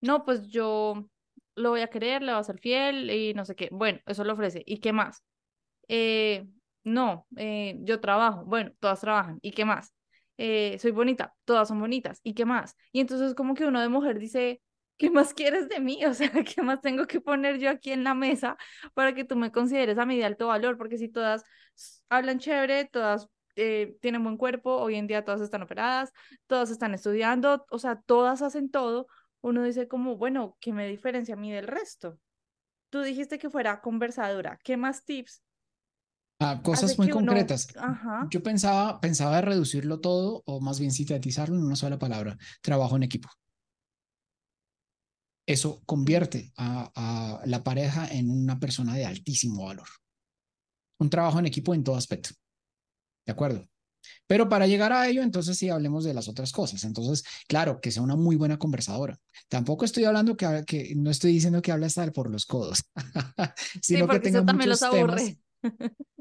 No, 0.00 0.24
pues 0.24 0.48
yo 0.48 1.08
lo 1.54 1.70
voy 1.70 1.80
a 1.82 1.88
querer, 1.88 2.22
le 2.22 2.32
voy 2.32 2.40
a 2.40 2.44
ser 2.44 2.58
fiel 2.58 3.10
y 3.10 3.34
no 3.34 3.44
sé 3.44 3.54
qué. 3.56 3.68
Bueno, 3.72 4.00
eso 4.06 4.24
lo 4.24 4.32
ofrece. 4.34 4.62
¿Y 4.66 4.78
qué 4.80 4.92
más? 4.92 5.22
Eh, 5.88 6.46
no, 6.84 7.26
eh, 7.36 7.76
yo 7.80 8.00
trabajo. 8.00 8.44
Bueno, 8.44 8.72
todas 8.80 9.00
trabajan. 9.00 9.38
¿Y 9.42 9.52
qué 9.52 9.64
más? 9.64 9.94
Eh, 10.44 10.76
soy 10.80 10.90
bonita, 10.90 11.34
todas 11.44 11.68
son 11.68 11.78
bonitas. 11.78 12.18
¿Y 12.24 12.34
qué 12.34 12.44
más? 12.44 12.76
Y 12.90 12.98
entonces 13.00 13.32
como 13.34 13.54
que 13.54 13.64
uno 13.64 13.80
de 13.80 13.88
mujer 13.88 14.18
dice, 14.18 14.60
¿qué 14.96 15.08
más 15.08 15.34
quieres 15.34 15.68
de 15.68 15.78
mí? 15.78 16.04
O 16.04 16.14
sea, 16.14 16.30
¿qué 16.56 16.62
más 16.62 16.80
tengo 16.80 17.06
que 17.06 17.20
poner 17.20 17.58
yo 17.58 17.70
aquí 17.70 17.92
en 17.92 18.02
la 18.02 18.14
mesa 18.14 18.56
para 18.94 19.14
que 19.14 19.24
tú 19.24 19.36
me 19.36 19.52
consideres 19.52 19.98
a 19.98 20.04
mí 20.06 20.18
de 20.18 20.24
alto 20.24 20.48
valor? 20.48 20.76
Porque 20.78 20.98
si 20.98 21.08
todas 21.08 21.44
hablan 22.08 22.40
chévere, 22.40 22.86
todas 22.86 23.28
eh, 23.54 23.96
tienen 24.00 24.24
buen 24.24 24.36
cuerpo, 24.36 24.74
hoy 24.78 24.96
en 24.96 25.06
día 25.06 25.24
todas 25.24 25.40
están 25.42 25.62
operadas, 25.62 26.12
todas 26.48 26.70
están 26.70 26.92
estudiando, 26.94 27.64
o 27.70 27.78
sea, 27.78 28.00
todas 28.04 28.42
hacen 28.42 28.68
todo, 28.68 29.06
uno 29.42 29.62
dice 29.62 29.86
como, 29.86 30.16
bueno, 30.16 30.56
¿qué 30.60 30.72
me 30.72 30.88
diferencia 30.88 31.34
a 31.34 31.38
mí 31.38 31.52
del 31.52 31.68
resto? 31.68 32.18
Tú 32.90 33.02
dijiste 33.02 33.38
que 33.38 33.50
fuera 33.50 33.80
conversadora, 33.80 34.58
¿qué 34.64 34.76
más 34.76 35.04
tips? 35.04 35.42
Ah, 36.42 36.60
cosas 36.62 36.98
muy 36.98 37.06
que 37.06 37.14
uno, 37.14 37.26
concretas. 37.26 37.68
ajá, 37.76 38.28
Yo 38.30 38.42
pensaba, 38.42 39.00
pensaba 39.00 39.40
reducirlo 39.40 40.00
todo, 40.00 40.42
o 40.46 40.60
más 40.60 40.80
bien 40.80 40.92
sintetizarlo 40.92 41.56
en 41.56 41.64
una 41.64 41.76
sola 41.76 41.98
palabra, 41.98 42.36
trabajo 42.60 42.96
en 42.96 43.04
equipo. 43.04 43.28
Eso 45.46 45.82
convierte 45.86 46.52
a, 46.56 46.90
a 46.94 47.46
la 47.46 47.62
pareja 47.64 48.06
en 48.08 48.30
una 48.30 48.58
persona 48.60 48.94
de 48.94 49.04
altísimo 49.04 49.64
valor. 49.64 49.88
Un 50.98 51.10
trabajo 51.10 51.38
en 51.38 51.46
equipo 51.46 51.74
en 51.74 51.82
todo 51.82 51.96
aspecto. 51.96 52.30
¿De 53.26 53.32
acuerdo? 53.32 53.68
Pero 54.26 54.48
para 54.48 54.66
llegar 54.66 54.92
a 54.92 55.08
ello, 55.08 55.22
entonces 55.22 55.58
sí 55.58 55.68
hablemos 55.68 56.04
de 56.04 56.14
las 56.14 56.28
otras 56.28 56.52
cosas. 56.52 56.84
Entonces, 56.84 57.24
claro, 57.48 57.80
que 57.80 57.90
sea 57.90 58.02
una 58.02 58.16
muy 58.16 58.36
buena 58.36 58.58
conversadora. 58.58 59.18
Tampoco 59.48 59.84
estoy 59.84 60.04
hablando 60.04 60.36
que, 60.36 60.64
que 60.66 60.94
no 60.96 61.10
estoy 61.10 61.32
diciendo 61.32 61.62
que 61.62 61.72
hable 61.72 61.86
hasta 61.86 62.10
por 62.12 62.30
los 62.30 62.46
codos, 62.46 62.84
sí, 63.74 63.80
sino 63.82 64.00
que 64.00 64.06
porque 64.06 64.20
tenga 64.20 64.38
eso 64.38 64.46
también 64.46 64.70
muchos 64.70 64.80
los 64.80 64.90
temas. 64.90 65.22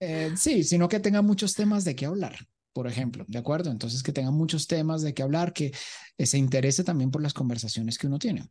eh, 0.00 0.32
sí, 0.36 0.64
sino 0.64 0.88
que 0.88 1.00
tenga 1.00 1.22
muchos 1.22 1.54
temas 1.54 1.84
de 1.84 1.94
qué 1.94 2.06
hablar, 2.06 2.36
por 2.72 2.86
ejemplo, 2.86 3.24
¿de 3.28 3.38
acuerdo? 3.38 3.70
Entonces, 3.70 4.02
que 4.02 4.12
tenga 4.12 4.30
muchos 4.30 4.66
temas 4.66 5.02
de 5.02 5.14
qué 5.14 5.22
hablar, 5.22 5.52
que 5.52 5.72
eh, 6.18 6.26
se 6.26 6.38
interese 6.38 6.84
también 6.84 7.10
por 7.10 7.22
las 7.22 7.34
conversaciones 7.34 7.98
que 7.98 8.06
uno 8.06 8.18
tiene. 8.18 8.48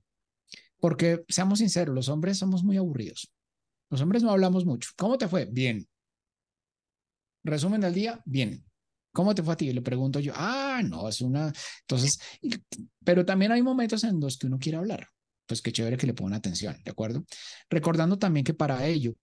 Porque, 0.79 1.23
seamos 1.29 1.59
sinceros, 1.59 1.95
los 1.95 2.09
hombres 2.09 2.37
somos 2.37 2.63
muy 2.63 2.77
aburridos. 2.77 3.31
Los 3.89 4.01
hombres 4.01 4.23
no 4.23 4.31
hablamos 4.31 4.65
mucho. 4.65 4.89
¿Cómo 4.97 5.17
te 5.17 5.27
fue? 5.27 5.45
Bien. 5.45 5.87
Resumen 7.43 7.81
del 7.81 7.93
día, 7.93 8.21
bien. 8.25 8.63
¿Cómo 9.13 9.35
te 9.35 9.43
fue 9.43 9.53
a 9.53 9.57
ti? 9.57 9.71
Le 9.71 9.81
pregunto 9.81 10.19
yo, 10.19 10.33
ah, 10.35 10.81
no, 10.83 11.07
es 11.07 11.21
una. 11.21 11.53
Entonces, 11.81 12.19
pero 13.03 13.23
también 13.23 13.51
hay 13.51 13.61
momentos 13.61 14.03
en 14.03 14.19
los 14.19 14.37
que 14.37 14.47
uno 14.47 14.57
quiere 14.57 14.77
hablar. 14.77 15.07
Pues 15.45 15.61
qué 15.61 15.71
chévere 15.71 15.97
que 15.97 16.07
le 16.07 16.13
pongan 16.13 16.33
atención, 16.33 16.75
¿de 16.83 16.91
acuerdo? 16.91 17.23
Recordando 17.69 18.17
también 18.17 18.43
que 18.43 18.53
para 18.53 18.87
ello, 18.87 19.13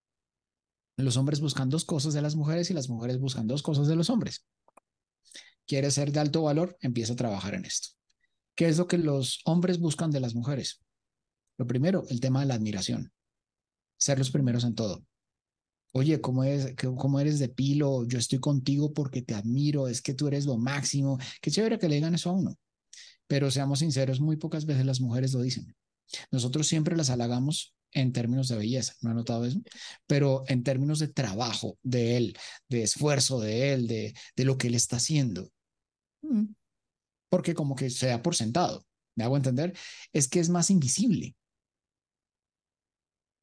los 1.02 1.16
hombres 1.16 1.40
buscan 1.40 1.70
dos 1.70 1.84
cosas 1.84 2.14
de 2.14 2.22
las 2.22 2.36
mujeres 2.36 2.70
y 2.70 2.74
las 2.74 2.88
mujeres 2.88 3.18
buscan 3.18 3.46
dos 3.46 3.62
cosas 3.62 3.88
de 3.88 3.96
los 3.96 4.10
hombres. 4.10 4.44
¿Quieres 5.66 5.94
ser 5.94 6.10
de 6.12 6.20
alto 6.20 6.42
valor? 6.42 6.76
Empieza 6.80 7.12
a 7.12 7.16
trabajar 7.16 7.54
en 7.54 7.64
esto. 7.64 7.90
¿Qué 8.54 8.68
es 8.68 8.78
lo 8.78 8.88
que 8.88 8.98
los 8.98 9.40
hombres 9.44 9.78
buscan 9.78 10.10
de 10.10 10.20
las 10.20 10.34
mujeres? 10.34 10.82
Lo 11.56 11.66
primero, 11.66 12.04
el 12.08 12.20
tema 12.20 12.40
de 12.40 12.46
la 12.46 12.54
admiración. 12.54 13.12
Ser 13.96 14.18
los 14.18 14.30
primeros 14.30 14.64
en 14.64 14.74
todo. 14.74 15.04
Oye, 15.92 16.20
¿cómo, 16.20 16.44
es, 16.44 16.74
¿cómo 16.76 17.20
eres 17.20 17.38
de 17.38 17.48
pilo? 17.48 18.06
Yo 18.06 18.18
estoy 18.18 18.38
contigo 18.38 18.92
porque 18.92 19.22
te 19.22 19.34
admiro, 19.34 19.88
es 19.88 20.02
que 20.02 20.14
tú 20.14 20.28
eres 20.28 20.46
lo 20.46 20.56
máximo. 20.56 21.18
Qué 21.40 21.50
chévere 21.50 21.78
que 21.78 21.88
le 21.88 21.96
digan 21.96 22.14
eso 22.14 22.30
a 22.30 22.34
uno. 22.34 22.56
Pero 23.26 23.50
seamos 23.50 23.80
sinceros, 23.80 24.20
muy 24.20 24.36
pocas 24.36 24.66
veces 24.66 24.84
las 24.86 25.00
mujeres 25.00 25.32
lo 25.32 25.40
dicen. 25.40 25.74
Nosotros 26.30 26.66
siempre 26.66 26.96
las 26.96 27.10
halagamos 27.10 27.74
en 27.92 28.12
términos 28.12 28.48
de 28.48 28.56
belleza, 28.56 28.94
¿no 29.00 29.10
ha 29.10 29.14
notado 29.14 29.44
eso? 29.44 29.60
Pero 30.06 30.44
en 30.48 30.62
términos 30.62 30.98
de 30.98 31.08
trabajo 31.08 31.78
de 31.82 32.16
él, 32.16 32.38
de 32.68 32.82
esfuerzo 32.82 33.40
de 33.40 33.72
él, 33.72 33.86
de, 33.86 34.14
de 34.36 34.44
lo 34.44 34.56
que 34.56 34.68
él 34.68 34.74
está 34.74 34.96
haciendo. 34.96 35.50
Porque 37.28 37.54
como 37.54 37.74
que 37.76 37.90
se 37.90 38.06
da 38.06 38.22
por 38.22 38.34
sentado, 38.34 38.84
¿me 39.16 39.24
hago 39.24 39.36
entender? 39.36 39.76
Es 40.12 40.28
que 40.28 40.40
es 40.40 40.48
más 40.48 40.70
invisible. 40.70 41.34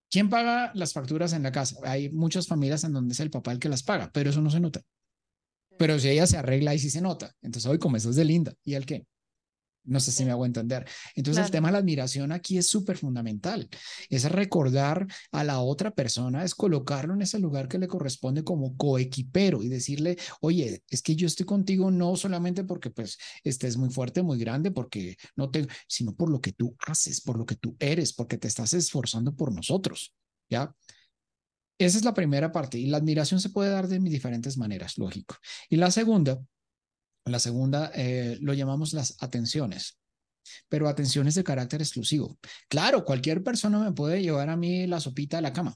¿Quién 0.10 0.30
paga 0.30 0.72
las 0.74 0.93
facturas 0.93 1.34
en 1.34 1.43
la 1.43 1.52
casa? 1.52 1.78
Hay 1.84 2.10
muchas 2.10 2.48
familias 2.48 2.84
en 2.84 2.93
donde 2.93 3.14
es 3.14 3.20
el 3.20 3.30
papá 3.30 3.52
el 3.52 3.60
que 3.60 3.70
las 3.70 3.84
paga, 3.84 4.10
pero 4.14 4.30
eso 4.30 4.41
no 4.41 4.50
se 4.50 4.60
nota. 4.60 4.82
Pero 5.78 6.00
si 6.00 6.10
ella 6.10 6.26
se 6.28 6.38
arregla 6.38 6.74
y 6.74 6.80
sí 6.80 6.89
se 6.89 7.02
nota. 7.02 7.34
Entonces, 7.41 7.70
hoy 7.70 7.78
como 7.78 7.98
eso 7.98 8.10
es 8.10 8.16
de 8.16 8.26
linda. 8.26 8.54
¿Y 8.64 8.74
el 8.74 8.86
qué? 8.86 9.06
No 9.88 10.00
sé 10.00 10.12
si 10.12 10.26
me 10.26 10.32
hago 10.32 10.46
entender. 10.46 10.86
Entonces, 11.16 11.40
el 11.46 11.46
Claro. 11.46 11.52
tema 11.52 11.68
de 11.70 11.72
la 11.74 11.78
admiración 11.80 12.32
aquí 12.32 12.58
es 12.58 12.68
súper 12.68 12.98
fundamental. 12.98 13.70
Es 14.10 14.30
recordar 14.32 15.08
a 15.32 15.44
la 15.44 15.60
otra 15.60 15.92
persona, 15.92 16.44
es 16.44 16.54
colocarlo 16.56 17.14
en 17.14 17.22
ese 17.22 17.40
lugar 17.40 17.68
que 17.68 17.78
le 17.80 17.88
corresponde 17.88 18.44
como 18.44 18.76
coequipero 18.78 19.64
y 19.64 19.70
decirle, 19.70 20.18
oye, 20.42 20.84
es 20.90 21.02
que 21.02 21.16
yo 21.16 21.26
estoy 21.28 21.46
contigo 21.46 21.90
no 21.90 22.16
solamente 22.16 22.64
porque 22.64 22.90
pues 22.90 23.18
estés 23.44 23.78
muy 23.78 23.90
fuerte, 23.90 24.22
muy 24.24 24.38
grande, 24.38 24.72
porque 24.72 25.16
no 25.36 25.50
te, 25.50 25.68
sino 25.88 26.14
por 26.16 26.30
lo 26.30 26.42
que 26.42 26.52
tú 26.52 26.76
haces, 26.86 27.22
por 27.22 27.38
lo 27.38 27.46
que 27.46 27.56
tú 27.56 27.76
eres, 27.80 28.14
porque 28.14 28.38
te 28.38 28.48
estás 28.48 28.74
esforzando 28.74 29.36
por 29.36 29.54
nosotros, 29.54 30.14
¿ya? 30.50 30.74
Esa 31.80 32.00
es 32.00 32.04
la 32.04 32.14
primera 32.14 32.52
parte 32.52 32.80
y 32.80 32.88
la 32.88 32.98
admiración 32.98 33.40
se 33.40 33.50
puede 33.52 33.70
dar 33.70 33.88
de 33.88 34.00
diferentes 34.00 34.58
maneras, 34.58 34.98
lógico. 34.98 35.36
Y 35.70 35.76
la 35.76 35.92
segunda, 35.92 36.40
la 37.28 37.40
segunda 37.40 37.92
eh, 37.94 38.38
lo 38.42 38.54
llamamos 38.54 38.94
las 38.94 39.22
atenciones, 39.22 40.00
pero 40.70 40.88
atenciones 40.88 41.36
de 41.36 41.44
carácter 41.44 41.82
exclusivo. 41.82 42.38
Claro, 42.70 43.04
cualquier 43.06 43.44
persona 43.44 43.80
me 43.80 43.92
puede 43.92 44.22
llevar 44.22 44.50
a 44.50 44.58
mí 44.58 44.88
la 44.88 45.00
sopita 45.00 45.38
a 45.38 45.42
la 45.42 45.54
cama. 45.54 45.76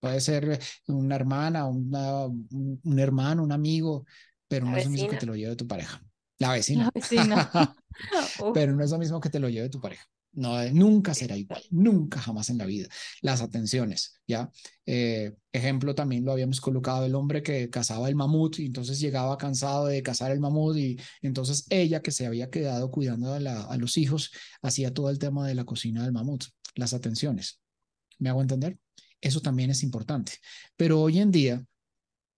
Puede 0.00 0.20
ser 0.20 0.58
una 0.86 1.16
hermana, 1.16 1.66
una, 1.66 2.26
un, 2.26 2.98
hermano, 2.98 3.42
un 3.42 3.52
amigo, 3.52 4.04
pero 4.48 4.64
La 4.66 4.72
no 4.72 4.76
es 4.78 4.84
lo 4.86 4.90
mismo 4.90 5.08
que 5.08 5.16
te 5.16 5.26
lo 5.26 5.36
lleve 5.36 5.56
tu 5.56 5.66
pareja. 5.66 6.02
La 6.38 6.52
vecina. 6.52 6.84
La 6.84 6.90
vecina. 6.94 7.50
Pero 8.54 8.72
no 8.72 8.82
es 8.82 8.90
lo 8.90 8.98
mismo 8.98 9.20
que 9.20 9.28
te 9.28 9.38
lo 9.38 9.48
lleve 9.48 9.68
tu 9.68 9.80
pareja. 9.80 10.04
No, 10.32 10.62
eh, 10.62 10.72
nunca 10.72 11.12
será 11.12 11.36
igual, 11.36 11.62
nunca 11.70 12.20
jamás 12.20 12.50
en 12.50 12.58
la 12.58 12.64
vida. 12.64 12.88
Las 13.20 13.40
atenciones, 13.42 14.20
¿ya? 14.28 14.50
Eh, 14.86 15.34
ejemplo, 15.52 15.94
también 15.94 16.24
lo 16.24 16.30
habíamos 16.30 16.60
colocado 16.60 17.04
el 17.04 17.16
hombre 17.16 17.42
que 17.42 17.68
cazaba 17.68 18.08
el 18.08 18.14
mamut 18.14 18.60
y 18.60 18.66
entonces 18.66 19.00
llegaba 19.00 19.36
cansado 19.38 19.86
de 19.86 20.02
cazar 20.04 20.30
el 20.30 20.38
mamut 20.38 20.76
y 20.76 21.00
entonces 21.22 21.66
ella 21.68 22.00
que 22.00 22.12
se 22.12 22.26
había 22.26 22.48
quedado 22.48 22.90
cuidando 22.92 23.34
a, 23.34 23.40
la, 23.40 23.64
a 23.64 23.76
los 23.76 23.96
hijos 23.98 24.30
hacía 24.62 24.94
todo 24.94 25.10
el 25.10 25.18
tema 25.18 25.48
de 25.48 25.54
la 25.56 25.64
cocina 25.64 26.04
del 26.04 26.12
mamut, 26.12 26.44
las 26.76 26.94
atenciones. 26.94 27.60
¿Me 28.18 28.28
hago 28.28 28.40
entender? 28.40 28.78
Eso 29.20 29.40
también 29.40 29.70
es 29.70 29.82
importante. 29.82 30.34
Pero 30.76 31.00
hoy 31.00 31.18
en 31.18 31.32
día, 31.32 31.64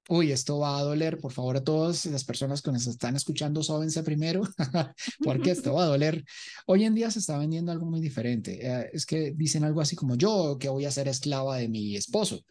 uy, 0.09 0.33
esto 0.33 0.59
va 0.59 0.79
a 0.79 0.83
doler, 0.83 1.19
por 1.19 1.33
favor, 1.33 1.57
a 1.57 1.65
todas 1.65 2.07
las 2.07 2.25
personas 2.25 2.63
que 2.63 2.73
nos 2.73 2.87
están 2.87 3.17
escuchando, 3.17 3.63
sóbense 3.63 4.03
primero, 4.03 4.43
porque 5.25 5.51
esto 5.53 5.75
va 5.75 5.85
a 5.85 5.87
doler. 5.87 6.25
Hoy 6.67 6.85
en 6.85 6.95
día 6.95 7.11
se 7.11 7.21
está 7.21 7.39
vendiendo 7.39 7.73
algo 7.73 7.87
muy 7.87 8.01
diferente. 8.01 8.67
Eh, 8.67 8.91
es 8.93 9.07
que 9.07 9.33
dicen 9.33 9.65
algo 9.65 9.81
así 9.81 9.97
como 9.97 10.17
yo, 10.17 10.59
que 10.59 10.69
voy 10.69 10.85
a 10.85 10.91
ser 10.91 11.09
esclava 11.09 11.57
de 11.57 11.69
mi 11.69 11.97
esposo, 11.97 12.45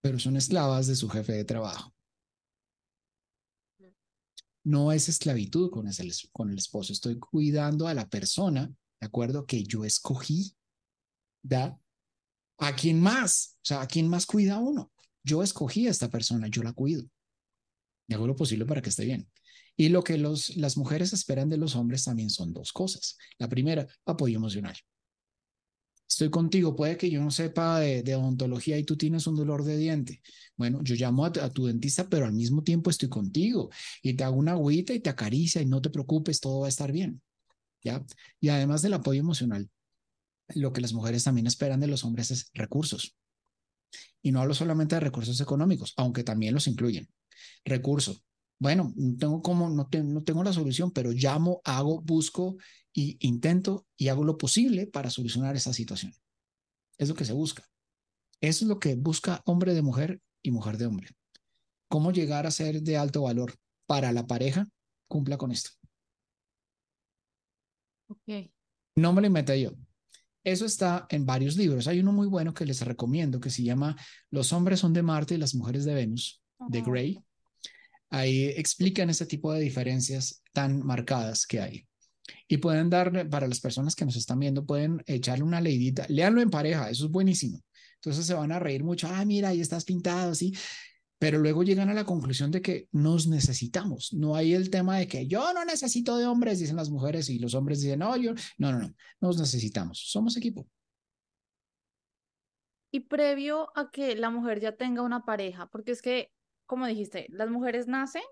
pero 0.00 0.18
son 0.18 0.36
esclavas 0.36 0.86
de 0.86 0.96
su 0.96 1.08
jefe 1.08 1.32
de 1.32 1.44
trabajo. 1.44 1.94
No 4.64 4.92
es 4.92 5.08
esclavitud 5.08 5.70
con, 5.70 5.88
ese, 5.88 6.08
con 6.32 6.50
el 6.50 6.58
esposo, 6.58 6.92
estoy 6.92 7.18
cuidando 7.18 7.88
a 7.88 7.94
la 7.94 8.08
persona, 8.08 8.72
¿de 9.00 9.06
acuerdo? 9.06 9.44
Que 9.44 9.64
yo 9.64 9.84
escogí, 9.84 10.54
¿da? 11.42 11.76
¿A 12.58 12.76
quién 12.76 13.00
más? 13.00 13.56
O 13.56 13.64
sea, 13.64 13.80
¿a 13.80 13.88
quién 13.88 14.06
más 14.06 14.24
cuida 14.24 14.58
uno? 14.58 14.92
Yo 15.24 15.42
escogí 15.42 15.86
a 15.86 15.90
esta 15.90 16.10
persona, 16.10 16.48
yo 16.48 16.62
la 16.62 16.72
cuido. 16.72 17.04
Y 18.08 18.14
hago 18.14 18.26
lo 18.26 18.36
posible 18.36 18.66
para 18.66 18.82
que 18.82 18.90
esté 18.90 19.04
bien. 19.04 19.28
Y 19.76 19.88
lo 19.88 20.02
que 20.02 20.18
las 20.18 20.76
mujeres 20.76 21.12
esperan 21.12 21.48
de 21.48 21.56
los 21.56 21.76
hombres 21.76 22.04
también 22.04 22.30
son 22.30 22.52
dos 22.52 22.72
cosas. 22.72 23.16
La 23.38 23.48
primera, 23.48 23.86
apoyo 24.04 24.36
emocional. 24.36 24.76
Estoy 26.08 26.28
contigo, 26.28 26.76
puede 26.76 26.98
que 26.98 27.08
yo 27.08 27.22
no 27.22 27.30
sepa 27.30 27.80
de, 27.80 28.02
de 28.02 28.14
odontología 28.14 28.76
y 28.76 28.84
tú 28.84 28.98
tienes 28.98 29.26
un 29.26 29.34
dolor 29.34 29.64
de 29.64 29.78
diente. 29.78 30.20
Bueno, 30.58 30.80
yo 30.82 30.94
llamo 30.94 31.24
a, 31.24 31.28
a, 31.28 31.48
tu 31.48 31.64
dentista, 31.66 32.06
pero 32.06 32.26
al 32.26 32.34
mismo 32.34 32.62
tiempo 32.62 32.90
estoy 32.90 33.08
contigo 33.08 33.70
y 34.02 34.12
te 34.12 34.22
hago 34.22 34.36
una 34.36 34.52
agüita 34.52 34.92
y 34.92 35.00
te 35.00 35.08
acaricia 35.08 35.62
y 35.62 35.66
no 35.66 35.80
te 35.80 35.88
preocupes, 35.88 36.40
todo 36.40 36.60
va 36.60 36.66
a 36.66 36.68
estar 36.68 36.92
bien. 36.92 37.22
¿Ya? 37.82 38.04
Y 38.40 38.50
además 38.50 38.82
del 38.82 38.92
apoyo 38.92 39.20
emocional, 39.20 39.70
lo 40.54 40.72
que 40.74 40.82
las 40.82 40.92
mujeres 40.92 41.24
también 41.24 41.46
esperan 41.46 41.80
de 41.80 41.86
los 41.86 42.04
hombres 42.04 42.30
es 42.30 42.50
recursos. 42.52 43.16
Y 44.22 44.32
no 44.32 44.40
hablo 44.40 44.54
solamente 44.54 44.94
de 44.94 45.00
recursos 45.00 45.40
económicos, 45.40 45.92
aunque 45.96 46.24
también 46.24 46.54
los 46.54 46.66
incluyen. 46.66 47.08
Recursos. 47.64 48.22
Bueno, 48.58 48.92
no 48.96 49.16
tengo 49.16 49.42
como, 49.42 49.68
no, 49.68 49.88
te, 49.88 50.02
no 50.02 50.22
tengo 50.22 50.44
la 50.44 50.52
solución, 50.52 50.92
pero 50.92 51.10
llamo, 51.10 51.60
hago, 51.64 52.00
busco 52.00 52.56
y 52.92 53.16
intento 53.26 53.86
y 53.96 54.08
hago 54.08 54.24
lo 54.24 54.38
posible 54.38 54.86
para 54.86 55.10
solucionar 55.10 55.56
esa 55.56 55.72
situación. 55.72 56.12
Es 56.98 57.08
lo 57.08 57.14
que 57.14 57.24
se 57.24 57.32
busca. 57.32 57.64
Eso 58.40 58.64
es 58.64 58.68
lo 58.68 58.78
que 58.78 58.94
busca 58.94 59.42
hombre 59.46 59.74
de 59.74 59.82
mujer 59.82 60.20
y 60.42 60.50
mujer 60.50 60.78
de 60.78 60.86
hombre. 60.86 61.08
¿Cómo 61.88 62.12
llegar 62.12 62.46
a 62.46 62.50
ser 62.50 62.82
de 62.82 62.96
alto 62.96 63.22
valor 63.22 63.54
para 63.86 64.12
la 64.12 64.26
pareja? 64.26 64.68
Cumpla 65.08 65.36
con 65.36 65.52
esto. 65.52 65.70
ok. 68.08 68.50
No 68.96 69.12
me 69.12 69.20
lo 69.22 69.26
inventé 69.26 69.60
yo. 69.60 69.72
Eso 70.44 70.64
está 70.66 71.06
en 71.08 71.24
varios 71.24 71.56
libros. 71.56 71.86
Hay 71.86 72.00
uno 72.00 72.12
muy 72.12 72.26
bueno 72.26 72.52
que 72.52 72.66
les 72.66 72.80
recomiendo 72.80 73.40
que 73.40 73.50
se 73.50 73.62
llama 73.62 73.96
Los 74.30 74.52
hombres 74.52 74.80
son 74.80 74.92
de 74.92 75.02
Marte 75.02 75.34
y 75.34 75.38
las 75.38 75.54
mujeres 75.54 75.84
de 75.84 75.94
Venus, 75.94 76.42
de 76.68 76.82
Gray. 76.82 77.18
Ahí 78.10 78.46
explican 78.46 79.08
ese 79.10 79.26
tipo 79.26 79.52
de 79.52 79.60
diferencias 79.60 80.42
tan 80.52 80.84
marcadas 80.84 81.46
que 81.46 81.60
hay. 81.60 81.86
Y 82.48 82.58
pueden 82.58 82.90
dar, 82.90 83.28
para 83.30 83.48
las 83.48 83.60
personas 83.60 83.94
que 83.94 84.04
nos 84.04 84.16
están 84.16 84.38
viendo, 84.38 84.66
pueden 84.66 85.02
echarle 85.06 85.44
una 85.44 85.60
leidita, 85.60 86.06
léanlo 86.08 86.40
en 86.40 86.50
pareja, 86.50 86.90
eso 86.90 87.06
es 87.06 87.10
buenísimo. 87.10 87.62
Entonces 87.96 88.26
se 88.26 88.34
van 88.34 88.52
a 88.52 88.58
reír 88.58 88.82
mucho, 88.82 89.08
ah, 89.08 89.24
mira, 89.24 89.50
ahí 89.50 89.60
estás 89.60 89.84
pintado, 89.84 90.34
sí, 90.34 90.52
pero 91.22 91.38
luego 91.38 91.62
llegan 91.62 91.88
a 91.88 91.94
la 91.94 92.04
conclusión 92.04 92.50
de 92.50 92.60
que 92.60 92.88
nos 92.90 93.28
necesitamos. 93.28 94.12
No 94.12 94.34
hay 94.34 94.54
el 94.54 94.70
tema 94.70 94.98
de 94.98 95.06
que 95.06 95.28
yo 95.28 95.52
no 95.54 95.64
necesito 95.64 96.16
de 96.16 96.26
hombres, 96.26 96.58
dicen 96.58 96.74
las 96.74 96.90
mujeres, 96.90 97.30
y 97.30 97.38
los 97.38 97.54
hombres 97.54 97.80
dicen, 97.80 98.00
no, 98.00 98.16
yo, 98.16 98.32
no, 98.58 98.72
no, 98.72 98.80
no, 98.80 98.92
nos 99.20 99.38
necesitamos, 99.38 100.02
somos 100.10 100.36
equipo. 100.36 100.66
Y 102.90 102.98
previo 103.06 103.68
a 103.76 103.92
que 103.92 104.16
la 104.16 104.30
mujer 104.30 104.58
ya 104.58 104.74
tenga 104.74 105.02
una 105.02 105.24
pareja, 105.24 105.68
porque 105.68 105.92
es 105.92 106.02
que, 106.02 106.32
como 106.66 106.88
dijiste, 106.88 107.28
las 107.28 107.48
mujeres 107.48 107.86
nacen 107.86 108.24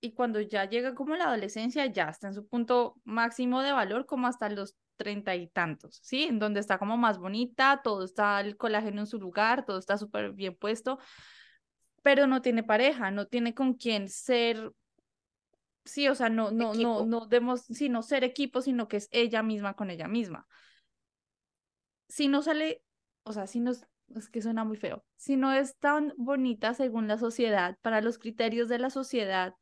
y 0.00 0.14
cuando 0.14 0.40
ya 0.40 0.64
llega 0.64 0.94
como 0.94 1.14
la 1.16 1.26
adolescencia, 1.26 1.84
ya 1.84 2.08
está 2.08 2.28
en 2.28 2.34
su 2.34 2.46
punto 2.46 2.98
máximo 3.04 3.60
de 3.60 3.72
valor, 3.72 4.06
como 4.06 4.26
hasta 4.26 4.48
los 4.48 4.74
treinta 4.96 5.36
y 5.36 5.48
tantos, 5.48 6.00
¿sí? 6.02 6.22
En 6.22 6.38
donde 6.38 6.60
está 6.60 6.78
como 6.78 6.96
más 6.96 7.18
bonita, 7.18 7.82
todo 7.84 8.04
está 8.04 8.40
el 8.40 8.56
colágeno 8.56 9.02
en 9.02 9.06
su 9.06 9.18
lugar, 9.18 9.66
todo 9.66 9.78
está 9.78 9.98
súper 9.98 10.32
bien 10.32 10.56
puesto, 10.56 10.98
pero 12.02 12.26
no 12.26 12.42
tiene 12.42 12.62
pareja, 12.62 13.10
no 13.10 13.26
tiene 13.26 13.54
con 13.54 13.74
quién 13.74 14.08
ser, 14.08 14.72
sí, 15.84 16.08
o 16.08 16.14
sea, 16.14 16.28
no, 16.28 16.50
no, 16.50 16.74
no, 16.74 17.06
no 17.06 17.26
debemos, 17.26 17.62
sino 17.62 18.02
ser 18.02 18.24
equipo, 18.24 18.60
sino 18.60 18.88
que 18.88 18.98
es 18.98 19.08
ella 19.12 19.42
misma 19.42 19.74
con 19.74 19.90
ella 19.90 20.08
misma. 20.08 20.46
Si 22.08 22.28
no 22.28 22.42
sale, 22.42 22.82
o 23.22 23.32
sea, 23.32 23.46
si 23.46 23.60
no, 23.60 23.70
es 23.70 24.28
que 24.30 24.42
suena 24.42 24.64
muy 24.64 24.76
feo, 24.76 25.04
si 25.16 25.36
no 25.36 25.52
es 25.52 25.78
tan 25.78 26.12
bonita 26.16 26.74
según 26.74 27.08
la 27.08 27.18
sociedad, 27.18 27.78
para 27.82 28.02
los 28.02 28.18
criterios 28.18 28.68
de 28.68 28.78
la 28.78 28.90
sociedad, 28.90 29.54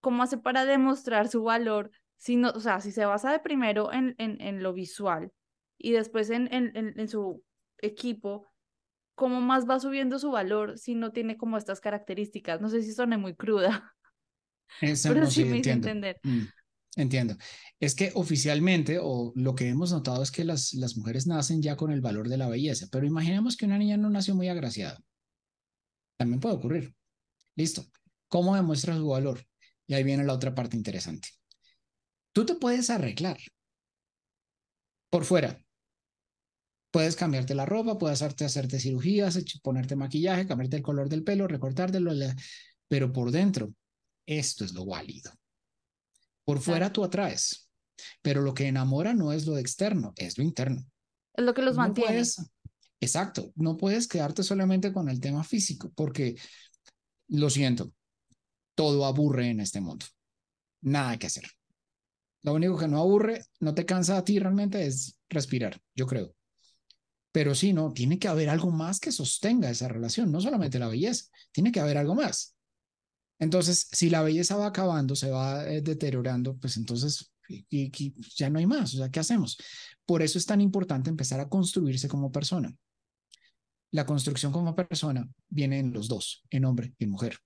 ¿cómo 0.00 0.22
hace 0.22 0.38
para 0.38 0.64
demostrar 0.64 1.28
su 1.28 1.44
valor? 1.44 1.90
Si 2.16 2.36
no, 2.36 2.50
o 2.50 2.60
sea, 2.60 2.80
si 2.80 2.90
se 2.90 3.04
basa 3.04 3.30
de 3.32 3.38
primero 3.40 3.92
en, 3.92 4.14
en, 4.18 4.40
en 4.40 4.62
lo 4.62 4.72
visual 4.72 5.32
y 5.76 5.92
después 5.92 6.30
en, 6.30 6.52
en, 6.52 6.72
en 6.74 7.08
su 7.08 7.44
equipo, 7.78 8.51
cómo 9.14 9.40
más 9.40 9.68
va 9.68 9.80
subiendo 9.80 10.18
su 10.18 10.30
valor 10.30 10.78
si 10.78 10.94
no 10.94 11.12
tiene 11.12 11.36
como 11.36 11.56
estas 11.58 11.80
características. 11.80 12.60
No 12.60 12.68
sé 12.68 12.82
si 12.82 12.92
suene 12.92 13.16
muy 13.16 13.34
cruda, 13.34 13.94
pero 15.02 15.30
sí, 15.30 15.44
me 15.44 15.56
entiendo. 15.56 15.88
entender. 15.88 16.20
Mm, 16.22 16.44
entiendo. 16.96 17.36
Es 17.80 17.94
que 17.94 18.12
oficialmente, 18.14 18.98
o 19.00 19.32
lo 19.34 19.54
que 19.54 19.68
hemos 19.68 19.92
notado 19.92 20.22
es 20.22 20.30
que 20.30 20.44
las, 20.44 20.74
las 20.74 20.96
mujeres 20.96 21.26
nacen 21.26 21.62
ya 21.62 21.76
con 21.76 21.90
el 21.90 22.00
valor 22.00 22.28
de 22.28 22.38
la 22.38 22.48
belleza, 22.48 22.86
pero 22.90 23.06
imaginemos 23.06 23.56
que 23.56 23.66
una 23.66 23.78
niña 23.78 23.96
no 23.96 24.10
nació 24.10 24.34
muy 24.34 24.48
agraciada. 24.48 25.00
También 26.16 26.40
puede 26.40 26.54
ocurrir. 26.54 26.94
Listo. 27.56 27.84
¿Cómo 28.28 28.56
demuestra 28.56 28.96
su 28.96 29.08
valor? 29.08 29.44
Y 29.86 29.94
ahí 29.94 30.04
viene 30.04 30.24
la 30.24 30.32
otra 30.32 30.54
parte 30.54 30.76
interesante. 30.76 31.28
Tú 32.32 32.46
te 32.46 32.54
puedes 32.54 32.88
arreglar 32.88 33.36
por 35.10 35.26
fuera, 35.26 35.61
Puedes 36.92 37.16
cambiarte 37.16 37.54
la 37.54 37.66
ropa, 37.66 37.98
puedes 37.98 38.20
hacerte, 38.20 38.44
hacerte 38.44 38.78
cirugías, 38.78 39.42
ponerte 39.62 39.96
maquillaje, 39.96 40.46
cambiarte 40.46 40.76
el 40.76 40.82
color 40.82 41.08
del 41.08 41.24
pelo, 41.24 41.48
recortártelo, 41.48 42.12
pero 42.86 43.12
por 43.12 43.30
dentro, 43.30 43.72
esto 44.26 44.64
es 44.64 44.74
lo 44.74 44.84
válido. 44.84 45.32
Por 46.44 46.60
fuera 46.60 46.92
tú 46.92 47.02
atraes, 47.02 47.70
pero 48.20 48.42
lo 48.42 48.52
que 48.52 48.66
enamora 48.66 49.14
no 49.14 49.32
es 49.32 49.46
lo 49.46 49.56
externo, 49.56 50.12
es 50.16 50.36
lo 50.36 50.44
interno. 50.44 50.84
Es 51.34 51.44
lo 51.44 51.54
que 51.54 51.62
los 51.62 51.76
mantiene. 51.76 52.22
exacto, 53.00 53.52
no 53.56 53.78
puedes 53.78 54.06
quedarte 54.06 54.42
solamente 54.42 54.92
con 54.92 55.08
el 55.08 55.18
tema 55.18 55.44
físico, 55.44 55.90
porque 55.96 56.36
lo 57.28 57.48
siento, 57.48 57.90
todo 58.74 59.06
aburre 59.06 59.48
en 59.48 59.60
este 59.60 59.80
mundo. 59.80 60.04
Nada 60.82 61.18
que 61.18 61.28
hacer. 61.28 61.44
Lo 62.42 62.52
único 62.54 62.76
que 62.76 62.88
no 62.88 63.00
aburre, 63.00 63.44
no 63.60 63.72
te 63.72 63.86
cansa 63.86 64.18
a 64.18 64.24
ti 64.24 64.38
realmente 64.38 64.84
es 64.84 65.18
respirar, 65.30 65.80
yo 65.94 66.06
creo. 66.06 66.34
Pero 67.32 67.54
sí, 67.54 67.72
no, 67.72 67.92
tiene 67.92 68.18
que 68.18 68.28
haber 68.28 68.50
algo 68.50 68.70
más 68.70 69.00
que 69.00 69.10
sostenga 69.10 69.70
esa 69.70 69.88
relación, 69.88 70.30
no 70.30 70.40
solamente 70.40 70.78
la 70.78 70.88
belleza, 70.88 71.24
tiene 71.50 71.72
que 71.72 71.80
haber 71.80 71.96
algo 71.96 72.14
más. 72.14 72.54
Entonces, 73.38 73.88
si 73.90 74.10
la 74.10 74.22
belleza 74.22 74.56
va 74.56 74.66
acabando, 74.66 75.16
se 75.16 75.30
va 75.30 75.66
eh, 75.66 75.80
deteriorando, 75.80 76.56
pues 76.58 76.76
entonces 76.76 77.32
ya 78.36 78.50
no 78.50 78.58
hay 78.58 78.66
más. 78.66 78.94
O 78.94 78.98
sea, 78.98 79.10
¿qué 79.10 79.18
hacemos? 79.18 79.58
Por 80.04 80.22
eso 80.22 80.38
es 80.38 80.46
tan 80.46 80.60
importante 80.60 81.10
empezar 81.10 81.40
a 81.40 81.48
construirse 81.48 82.06
como 82.06 82.30
persona. 82.30 82.72
La 83.90 84.06
construcción 84.06 84.52
como 84.52 84.74
persona 84.74 85.28
viene 85.48 85.78
en 85.78 85.92
los 85.92 86.08
dos, 86.08 86.44
en 86.50 86.66
hombre 86.66 86.94
y 86.98 87.04
en 87.04 87.10
mujer. 87.10 87.38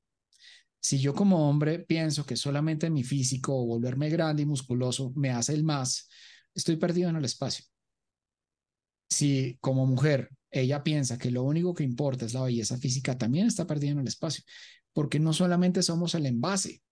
Si 0.80 0.98
yo 0.98 1.14
como 1.14 1.48
hombre 1.48 1.78
pienso 1.80 2.26
que 2.26 2.36
solamente 2.36 2.90
mi 2.90 3.02
físico 3.02 3.56
o 3.56 3.66
volverme 3.66 4.10
grande 4.10 4.42
y 4.42 4.46
musculoso 4.46 5.12
me 5.16 5.30
hace 5.30 5.54
el 5.54 5.64
más, 5.64 6.08
estoy 6.54 6.76
perdido 6.76 7.08
en 7.08 7.16
el 7.16 7.24
espacio 7.24 7.64
si 9.08 9.56
como 9.60 9.86
mujer 9.86 10.30
ella 10.50 10.82
piensa 10.82 11.18
que 11.18 11.30
lo 11.30 11.42
único 11.42 11.74
que 11.74 11.84
importa 11.84 12.24
es 12.24 12.34
la 12.34 12.42
belleza 12.42 12.78
física, 12.78 13.18
también 13.18 13.46
está 13.46 13.66
perdiendo 13.66 14.00
el 14.00 14.08
espacio, 14.08 14.44
porque 14.92 15.20
no 15.20 15.32
solamente 15.32 15.82
somos 15.82 16.14
el 16.14 16.26
envase, 16.26 16.82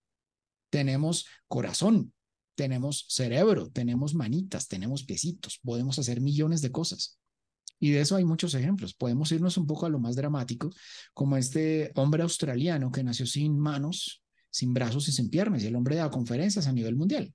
tenemos 0.69 1.25
corazón, 1.47 2.13
tenemos 2.55 3.05
cerebro, 3.09 3.69
tenemos 3.69 4.13
manitas, 4.13 4.67
tenemos 4.67 5.03
piecitos, 5.03 5.59
podemos 5.63 5.99
hacer 5.99 6.21
millones 6.21 6.61
de 6.61 6.71
cosas. 6.71 7.19
Y 7.79 7.91
de 7.91 8.01
eso 8.01 8.15
hay 8.15 8.23
muchos 8.23 8.53
ejemplos. 8.53 8.93
Podemos 8.93 9.31
irnos 9.31 9.57
un 9.57 9.67
poco 9.67 9.85
a 9.85 9.89
lo 9.89 9.99
más 9.99 10.15
dramático, 10.15 10.71
como 11.13 11.35
este 11.37 11.91
hombre 11.95 12.23
australiano 12.23 12.91
que 12.91 13.03
nació 13.03 13.25
sin 13.25 13.59
manos, 13.59 14.23
sin 14.49 14.73
brazos 14.73 15.07
y 15.09 15.11
sin 15.11 15.29
piernas, 15.29 15.63
y 15.63 15.67
el 15.67 15.75
hombre 15.75 15.97
da 15.97 16.09
conferencias 16.09 16.67
a 16.67 16.71
nivel 16.71 16.95
mundial. 16.95 17.33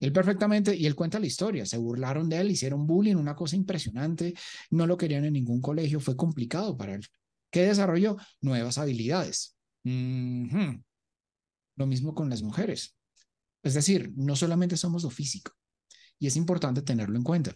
Él 0.00 0.12
perfectamente, 0.12 0.74
y 0.74 0.86
él 0.86 0.94
cuenta 0.94 1.18
la 1.18 1.26
historia, 1.26 1.66
se 1.66 1.76
burlaron 1.76 2.30
de 2.30 2.38
él, 2.38 2.50
hicieron 2.50 2.86
bullying, 2.86 3.16
una 3.16 3.36
cosa 3.36 3.54
impresionante, 3.54 4.34
no 4.70 4.86
lo 4.86 4.96
querían 4.96 5.26
en 5.26 5.34
ningún 5.34 5.60
colegio, 5.60 6.00
fue 6.00 6.16
complicado 6.16 6.74
para 6.76 6.94
él. 6.94 7.06
¿Qué 7.50 7.66
desarrolló? 7.66 8.16
Nuevas 8.40 8.78
habilidades. 8.78 9.58
Lo 9.84 10.46
mismo 11.86 12.14
con 12.14 12.30
las 12.30 12.42
mujeres. 12.42 12.96
Es 13.62 13.74
decir, 13.74 14.10
no 14.16 14.36
solamente 14.36 14.78
somos 14.78 15.02
lo 15.02 15.10
físico, 15.10 15.52
y 16.18 16.28
es 16.28 16.36
importante 16.36 16.80
tenerlo 16.80 17.16
en 17.16 17.22
cuenta. 17.22 17.54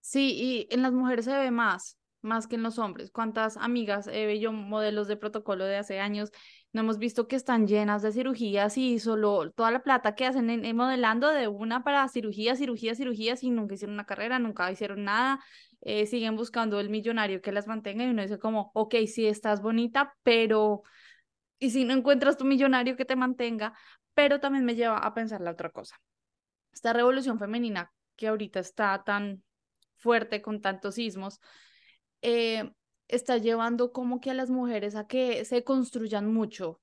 Sí, 0.00 0.32
y 0.32 0.74
en 0.74 0.80
las 0.80 0.94
mujeres 0.94 1.26
se 1.26 1.36
ve 1.36 1.50
más, 1.50 1.98
más 2.22 2.46
que 2.46 2.56
en 2.56 2.62
los 2.62 2.78
hombres. 2.78 3.10
¿Cuántas 3.10 3.56
amigas 3.56 4.06
he 4.08 4.38
yo 4.38 4.52
modelos 4.52 5.08
de 5.08 5.16
protocolo 5.16 5.64
de 5.64 5.76
hace 5.76 6.00
años 6.00 6.30
no 6.72 6.82
hemos 6.82 6.98
visto 6.98 7.26
que 7.26 7.36
están 7.36 7.66
llenas 7.66 8.02
de 8.02 8.12
cirugías 8.12 8.76
y 8.78 8.98
solo 9.00 9.50
toda 9.50 9.70
la 9.70 9.82
plata 9.82 10.14
que 10.14 10.26
hacen 10.26 10.50
en, 10.50 10.76
modelando 10.76 11.28
de 11.28 11.48
una 11.48 11.82
para 11.82 12.08
cirugías, 12.08 12.58
cirugías, 12.58 12.98
cirugías 12.98 13.42
y 13.42 13.50
nunca 13.50 13.74
hicieron 13.74 13.94
una 13.94 14.06
carrera, 14.06 14.38
nunca 14.38 14.70
hicieron 14.70 15.04
nada, 15.04 15.40
eh, 15.80 16.06
siguen 16.06 16.36
buscando 16.36 16.78
el 16.78 16.88
millonario 16.88 17.42
que 17.42 17.52
las 17.52 17.66
mantenga 17.66 18.04
y 18.04 18.10
uno 18.10 18.22
dice 18.22 18.38
como, 18.38 18.70
ok, 18.74 18.94
sí 19.06 19.26
estás 19.26 19.62
bonita, 19.62 20.14
pero 20.22 20.82
y 21.58 21.70
si 21.70 21.84
no 21.84 21.92
encuentras 21.92 22.36
tu 22.36 22.44
millonario 22.44 22.96
que 22.96 23.04
te 23.04 23.16
mantenga, 23.16 23.74
pero 24.14 24.40
también 24.40 24.64
me 24.64 24.74
lleva 24.76 24.98
a 24.98 25.12
pensar 25.14 25.40
la 25.40 25.50
otra 25.50 25.70
cosa. 25.70 26.00
Esta 26.72 26.92
revolución 26.92 27.38
femenina 27.38 27.92
que 28.16 28.28
ahorita 28.28 28.60
está 28.60 29.02
tan 29.04 29.42
fuerte 29.96 30.40
con 30.40 30.60
tantos 30.60 30.94
sismos, 30.94 31.40
eh, 32.22 32.72
está 33.08 33.38
llevando 33.38 33.92
como 33.92 34.20
que 34.20 34.30
a 34.30 34.34
las 34.34 34.50
mujeres 34.50 34.94
a 34.94 35.06
que 35.06 35.44
se 35.44 35.64
construyan 35.64 36.32
mucho 36.32 36.80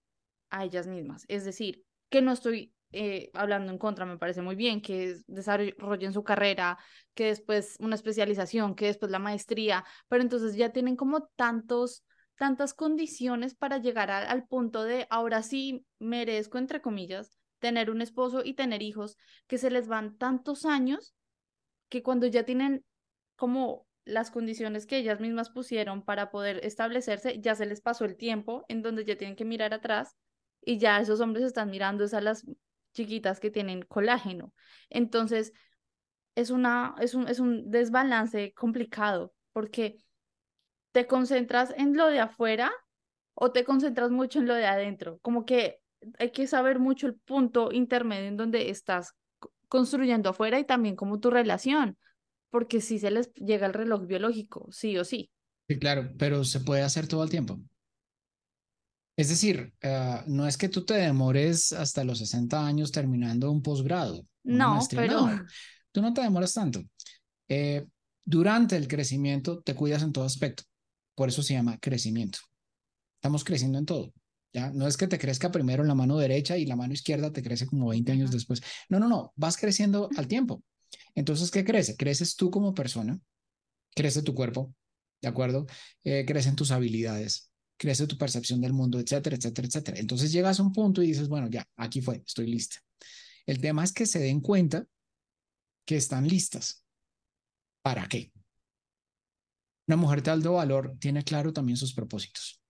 a 0.49 0.65
ellas 0.65 0.87
mismas. 0.87 1.25
Es 1.27 1.45
decir, 1.45 1.83
que 2.09 2.21
no 2.21 2.31
estoy 2.31 2.73
eh, 2.91 3.29
hablando 3.33 3.71
en 3.71 3.77
contra, 3.77 4.05
me 4.05 4.17
parece 4.17 4.41
muy 4.41 4.55
bien, 4.55 4.81
que 4.81 5.17
desarrollen 5.27 6.13
su 6.13 6.23
carrera, 6.23 6.77
que 7.13 7.25
después 7.25 7.75
una 7.79 7.95
especialización, 7.95 8.75
que 8.75 8.85
después 8.87 9.11
la 9.11 9.19
maestría, 9.19 9.83
pero 10.07 10.21
entonces 10.21 10.55
ya 10.55 10.71
tienen 10.71 10.95
como 10.95 11.27
tantos 11.35 12.03
tantas 12.37 12.73
condiciones 12.73 13.55
para 13.55 13.79
llegar 13.79 14.11
al 14.11 14.45
punto 14.45 14.83
de 14.83 15.07
ahora 15.09 15.41
sí 15.41 15.85
merezco, 15.99 16.57
entre 16.59 16.81
comillas, 16.81 17.37
tener 17.59 17.89
un 17.89 18.01
esposo 18.01 18.43
y 18.45 18.53
tener 18.53 18.81
hijos, 18.83 19.17
que 19.47 19.57
se 19.57 19.71
les 19.71 19.87
van 19.87 20.17
tantos 20.17 20.65
años 20.65 21.15
que 21.89 22.03
cuando 22.03 22.27
ya 22.27 22.43
tienen 22.43 22.85
como 23.35 23.86
las 24.07 24.31
condiciones 24.31 24.85
que 24.85 24.97
ellas 24.97 25.19
mismas 25.19 25.49
pusieron 25.49 26.03
para 26.03 26.31
poder 26.31 26.65
establecerse, 26.65 27.39
ya 27.39 27.55
se 27.55 27.65
les 27.65 27.81
pasó 27.81 28.05
el 28.05 28.17
tiempo 28.17 28.65
en 28.67 28.81
donde 28.81 29.05
ya 29.05 29.17
tienen 29.17 29.35
que 29.35 29.45
mirar 29.45 29.73
atrás 29.73 30.15
y 30.61 30.77
ya 30.77 30.99
esos 30.99 31.19
hombres 31.21 31.45
están 31.45 31.69
mirando 31.69 32.05
a 32.11 32.21
las 32.21 32.45
chiquitas 32.93 33.39
que 33.39 33.51
tienen 33.51 33.83
colágeno. 33.83 34.53
Entonces, 34.89 35.53
es, 36.35 36.49
una, 36.49 36.95
es, 36.99 37.13
un, 37.13 37.27
es 37.27 37.39
un 37.39 37.69
desbalance 37.69 38.53
complicado 38.53 39.33
porque 39.53 39.97
te 40.91 41.07
concentras 41.07 41.73
en 41.77 41.95
lo 41.95 42.07
de 42.07 42.19
afuera 42.19 42.71
o 43.33 43.51
te 43.51 43.63
concentras 43.63 44.11
mucho 44.11 44.39
en 44.39 44.47
lo 44.47 44.55
de 44.55 44.65
adentro. 44.65 45.19
Como 45.21 45.45
que 45.45 45.79
hay 46.17 46.31
que 46.31 46.47
saber 46.47 46.79
mucho 46.79 47.07
el 47.07 47.15
punto 47.15 47.71
intermedio 47.71 48.27
en 48.27 48.37
donde 48.37 48.69
estás 48.69 49.13
construyendo 49.67 50.29
afuera 50.29 50.59
y 50.59 50.63
también 50.63 50.95
como 50.95 51.19
tu 51.19 51.29
relación 51.29 51.97
porque 52.49 52.81
sí 52.81 52.99
se 52.99 53.11
les 53.11 53.33
llega 53.33 53.67
el 53.67 53.73
reloj 53.73 54.05
biológico, 54.07 54.67
sí 54.71 54.97
o 54.97 55.03
sí. 55.03 55.31
Sí, 55.67 55.79
claro, 55.79 56.11
pero 56.17 56.43
se 56.43 56.61
puede 56.61 56.81
hacer 56.81 57.07
todo 57.07 57.23
el 57.23 57.29
tiempo. 57.29 57.59
Es 59.17 59.29
decir, 59.29 59.73
uh, 59.83 60.21
no 60.27 60.47
es 60.47 60.57
que 60.57 60.69
tú 60.69 60.85
te 60.85 60.93
demores 60.93 61.73
hasta 61.73 62.03
los 62.03 62.19
60 62.19 62.65
años 62.65 62.91
terminando 62.91 63.51
un 63.51 63.63
posgrado. 63.63 64.25
No, 64.43 64.79
pero... 64.91 65.27
No, 65.27 65.45
tú 65.91 66.01
no 66.01 66.13
te 66.13 66.21
demoras 66.21 66.53
tanto. 66.53 66.83
Eh, 67.49 67.85
durante 68.23 68.75
el 68.75 68.87
crecimiento 68.87 69.61
te 69.61 69.73
cuidas 69.73 70.03
en 70.03 70.13
todo 70.13 70.23
aspecto. 70.23 70.63
Por 71.15 71.29
eso 71.29 71.41
se 71.41 71.55
llama 71.55 71.79
crecimiento. 71.79 72.39
Estamos 73.15 73.43
creciendo 73.43 73.79
en 73.79 73.85
todo. 73.85 74.13
¿ya? 74.53 74.69
No 74.71 74.87
es 74.87 74.97
que 74.97 75.07
te 75.07 75.17
crezca 75.17 75.51
primero 75.51 75.81
en 75.81 75.87
la 75.87 75.95
mano 75.95 76.17
derecha 76.17 76.55
y 76.55 76.65
la 76.65 76.75
mano 76.75 76.93
izquierda 76.93 77.33
te 77.33 77.41
crece 77.41 77.65
como 77.65 77.89
20 77.89 78.11
años 78.11 78.31
después. 78.31 78.61
No, 78.87 78.99
no, 78.99 79.07
no. 79.07 79.33
Vas 79.35 79.57
creciendo 79.57 80.09
al 80.15 80.27
tiempo. 80.27 80.61
Entonces, 81.15 81.51
¿qué 81.51 81.63
crece? 81.63 81.95
Creces 81.95 82.35
tú 82.35 82.51
como 82.51 82.73
persona, 82.73 83.19
crece 83.95 84.21
tu 84.21 84.33
cuerpo, 84.35 84.73
¿de 85.21 85.27
acuerdo? 85.27 85.65
Eh, 86.03 86.25
crecen 86.25 86.55
tus 86.55 86.71
habilidades, 86.71 87.51
crece 87.77 88.07
tu 88.07 88.17
percepción 88.17 88.61
del 88.61 88.73
mundo, 88.73 88.99
etcétera, 88.99 89.35
etcétera, 89.35 89.67
etcétera. 89.67 89.99
Entonces 89.99 90.31
llegas 90.31 90.59
a 90.59 90.63
un 90.63 90.73
punto 90.73 91.01
y 91.01 91.07
dices, 91.07 91.27
bueno, 91.27 91.49
ya, 91.49 91.67
aquí 91.75 92.01
fue, 92.01 92.23
estoy 92.25 92.47
lista. 92.47 92.77
El 93.45 93.59
tema 93.61 93.83
es 93.83 93.93
que 93.93 94.05
se 94.05 94.19
den 94.19 94.41
cuenta 94.41 94.85
que 95.85 95.95
están 95.95 96.27
listas. 96.27 96.83
¿Para 97.81 98.07
qué? 98.07 98.31
Una 99.87 99.95
mujer 99.95 100.21
de 100.21 100.31
alto 100.31 100.53
valor 100.53 100.97
tiene 100.99 101.23
claro 101.23 101.53
también 101.53 101.77
sus 101.77 101.93
propósitos. 101.93 102.61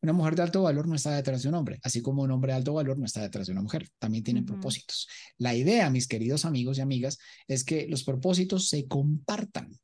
Una 0.00 0.12
mujer 0.12 0.34
de 0.36 0.42
alto 0.42 0.62
valor 0.62 0.88
no 0.88 0.94
está 0.94 1.14
detrás 1.14 1.42
de 1.42 1.48
un 1.48 1.54
hombre, 1.54 1.78
así 1.82 2.02
como 2.02 2.22
un 2.22 2.30
hombre 2.30 2.52
de 2.52 2.58
alto 2.58 2.74
valor 2.74 2.98
no 2.98 3.06
está 3.06 3.20
detrás 3.20 3.46
de 3.46 3.52
una 3.52 3.62
mujer. 3.62 3.88
También 3.98 4.24
tienen 4.24 4.44
propósitos. 4.44 5.08
La 5.38 5.54
idea, 5.54 5.90
mis 5.90 6.08
queridos 6.08 6.44
amigos 6.44 6.78
y 6.78 6.80
amigas, 6.80 7.18
es 7.46 7.64
que 7.64 7.86
los 7.88 8.04
propósitos 8.04 8.68
se 8.68 8.86
compartan. 8.86 9.78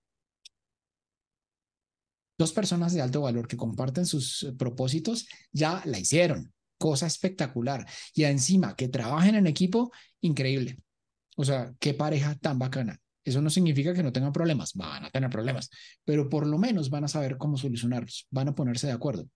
Dos 2.38 2.52
personas 2.52 2.92
de 2.92 3.00
alto 3.00 3.22
valor 3.22 3.48
que 3.48 3.56
comparten 3.56 4.06
sus 4.06 4.44
eh, 4.44 4.52
propósitos 4.52 5.26
ya 5.52 5.82
la 5.84 5.98
hicieron. 5.98 6.52
Cosa 6.78 7.06
espectacular. 7.06 7.84
Y 8.14 8.22
encima, 8.24 8.76
que 8.76 8.88
trabajen 8.88 9.34
en 9.34 9.48
equipo, 9.48 9.90
increíble. 10.20 10.78
O 11.36 11.44
sea, 11.44 11.74
qué 11.80 11.94
pareja 11.94 12.36
tan 12.36 12.58
bacana. 12.58 13.00
Eso 13.24 13.42
no 13.42 13.50
significa 13.50 13.92
que 13.92 14.02
no 14.02 14.12
tengan 14.12 14.32
problemas, 14.32 14.72
van 14.74 15.04
a 15.04 15.10
tener 15.10 15.28
problemas, 15.28 15.68
pero 16.04 16.30
por 16.30 16.46
lo 16.46 16.56
menos 16.56 16.88
van 16.88 17.04
a 17.04 17.08
saber 17.08 17.36
cómo 17.36 17.58
solucionarlos, 17.58 18.26
van 18.30 18.48
a 18.48 18.54
ponerse 18.54 18.86
de 18.86 18.94
acuerdo. 18.94 19.28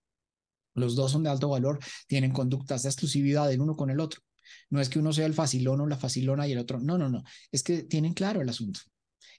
Los 0.73 0.95
dos 0.95 1.11
son 1.11 1.23
de 1.23 1.29
alto 1.29 1.49
valor, 1.49 1.79
tienen 2.07 2.31
conductas 2.31 2.83
de 2.83 2.89
exclusividad 2.89 3.51
el 3.51 3.61
uno 3.61 3.75
con 3.75 3.89
el 3.89 3.99
otro. 3.99 4.21
No 4.69 4.81
es 4.81 4.89
que 4.89 4.99
uno 4.99 5.13
sea 5.13 5.25
el 5.25 5.33
facilón 5.33 5.81
o 5.81 5.87
la 5.87 5.97
facilona 5.97 6.47
y 6.47 6.51
el 6.51 6.57
otro. 6.57 6.79
No, 6.79 6.97
no, 6.97 7.09
no. 7.09 7.23
Es 7.51 7.63
que 7.63 7.83
tienen 7.83 8.13
claro 8.13 8.41
el 8.41 8.49
asunto. 8.49 8.79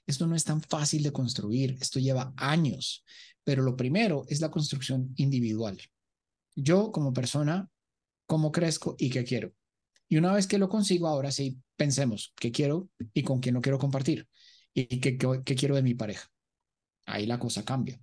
Esto 0.07 0.27
no 0.27 0.35
es 0.35 0.43
tan 0.43 0.61
fácil 0.61 1.03
de 1.03 1.11
construir. 1.11 1.77
Esto 1.79 1.99
lleva 1.99 2.33
años. 2.37 3.03
Pero 3.43 3.63
lo 3.63 3.75
primero 3.75 4.25
es 4.29 4.41
la 4.41 4.51
construcción 4.51 5.13
individual. 5.15 5.79
Yo 6.55 6.91
como 6.91 7.13
persona, 7.13 7.69
cómo 8.25 8.51
crezco 8.51 8.95
y 8.97 9.09
qué 9.09 9.23
quiero. 9.23 9.53
Y 10.07 10.17
una 10.17 10.33
vez 10.33 10.47
que 10.47 10.57
lo 10.57 10.69
consigo, 10.69 11.07
ahora 11.07 11.31
sí, 11.31 11.59
pensemos 11.75 12.33
qué 12.35 12.51
quiero 12.51 12.89
y 13.13 13.23
con 13.23 13.39
quién 13.39 13.55
lo 13.55 13.61
quiero 13.61 13.79
compartir 13.79 14.27
y 14.73 14.99
qué, 14.99 15.17
qué, 15.17 15.41
qué 15.43 15.55
quiero 15.55 15.75
de 15.75 15.83
mi 15.83 15.95
pareja. 15.95 16.29
Ahí 17.05 17.25
la 17.25 17.39
cosa 17.39 17.63
cambia 17.63 17.99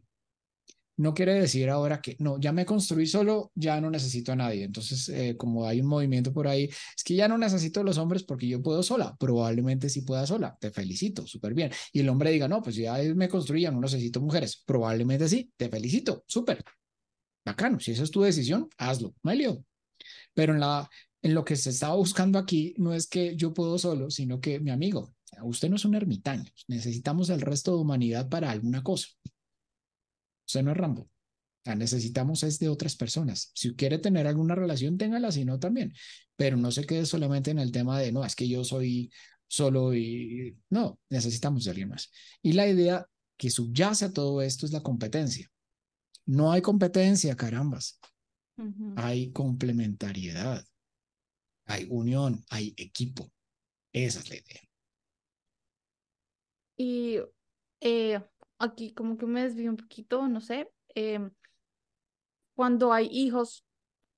no 0.97 1.15
quiere 1.15 1.35
decir 1.35 1.71
ahora 1.71 2.01
que 2.01 2.17
no, 2.19 2.39
ya 2.39 2.53
me 2.53 2.67
construí 2.67 3.07
solo, 3.07 3.51
ya 3.55 3.81
no 3.81 3.91
necesito 3.91 4.33
a 4.33 4.37
nadie. 4.37 4.65
Entonces, 4.65 5.09
eh, 5.09 5.37
como 5.37 5.67
hay 5.67 5.81
un 5.81 5.87
movimiento 5.87 6.33
por 6.33 6.49
ahí, 6.49 6.65
es 6.65 7.05
que 7.05 7.15
ya 7.15 7.29
no 7.29 7.39
necesito 7.39 7.81
a 7.81 7.85
los 7.85 7.99
hombres 7.99 8.23
porque 8.25 8.47
yo 8.49 8.63
puedo 8.63 8.83
sola. 8.83 9.17
Probablemente 9.19 9.89
sí 9.89 10.03
pueda 10.03 10.27
sola. 10.27 10.57
Te 10.61 10.71
felicito, 10.71 11.27
súper 11.27 11.55
bien. 11.55 11.71
Y 11.93 12.01
el 12.01 12.09
hombre 12.09 12.31
diga, 12.31 12.49
no, 12.49 12.63
pues 12.63 12.77
ya 12.77 12.97
me 13.15 13.29
construí, 13.29 13.63
ya 13.63 13.71
no 13.71 13.81
necesito 13.81 14.21
mujeres. 14.21 14.63
Probablemente 14.67 15.29
sí, 15.29 15.51
te 15.57 15.69
felicito, 15.69 16.25
súper. 16.27 16.63
Bacano, 17.45 17.81
si 17.81 17.93
esa 17.93 18.05
es 18.05 18.11
tu 18.11 18.23
decisión, 18.23 18.69
hazlo, 18.79 19.15
Melio. 19.23 19.65
Pero 20.35 20.55
en, 20.55 20.63
en 21.23 21.35
lo 21.35 21.45
que 21.45 21.57
se 21.57 21.71
estaba 21.71 21.95
buscando 21.95 22.39
aquí, 22.39 22.75
no 22.79 22.95
es 22.95 23.07
que 23.07 23.37
yo 23.37 23.53
puedo 23.53 23.79
solo, 23.79 24.11
sino 24.11 24.41
que 24.41 24.61
mi 24.61 24.71
amigo, 24.71 25.15
usted 25.43 25.69
no 25.69 25.77
es 25.77 25.85
un 25.85 25.95
ermitaño, 25.95 26.51
necesitamos 26.69 27.31
el 27.31 27.41
resto 27.41 27.73
de 27.73 27.79
humanidad 27.79 28.29
para 28.29 28.51
alguna 28.51 28.83
cosa. 28.83 29.09
Usted 30.53 30.65
no 30.65 30.73
es 30.73 30.77
Rambo. 30.77 31.09
La 31.65 31.75
necesitamos 31.75 32.43
es 32.43 32.59
de 32.59 32.69
otras 32.69 32.95
personas. 32.95 33.53
Si 33.55 33.75
quiere 33.75 33.99
tener 33.99 34.27
alguna 34.27 34.55
relación, 34.55 34.99
téngala, 34.99 35.33
si 35.33 35.47
no 35.47 35.59
también. 35.59 35.95
Pero 36.37 36.59
no 36.59 36.71
se 36.71 36.85
quede 36.85 37.07
solamente 37.07 37.51
en 37.51 37.59
el 37.59 37.73
tema 37.73 37.99
de, 37.99 38.13
no, 38.13 38.23
es 38.23 38.37
que 38.37 38.47
yo 38.47 38.63
soy 38.63 39.11
solo 39.47 39.95
y 39.95 40.59
no, 40.69 40.99
necesitamos 41.09 41.65
de 41.65 41.71
alguien 41.71 41.89
más. 41.89 42.11
Y 42.43 42.53
la 42.53 42.69
idea 42.69 43.07
que 43.39 43.49
subyace 43.49 44.05
a 44.05 44.13
todo 44.13 44.43
esto 44.43 44.67
es 44.67 44.73
la 44.73 44.83
competencia. 44.83 45.51
No 46.27 46.53
hay 46.53 46.61
competencia, 46.61 47.35
carambas. 47.35 47.99
Hay 48.97 49.33
complementariedad, 49.33 50.63
hay 51.65 51.87
unión, 51.89 52.45
hay 52.51 52.75
equipo. 52.77 53.33
Esa 53.91 54.21
es 54.21 54.29
la 54.29 54.37
idea. 54.37 54.61
Y 56.77 57.19
eh, 57.81 58.21
aquí 58.63 58.93
como 58.93 59.17
que 59.19 59.27
me 59.27 59.43
desvío 59.43 59.71
un 59.71 59.77
poquito, 59.77 60.29
no 60.29 60.41
sé, 60.41 60.71
em, 60.95 61.31
cuando 62.55 62.93
hay 62.93 63.09
hijos 63.11 63.65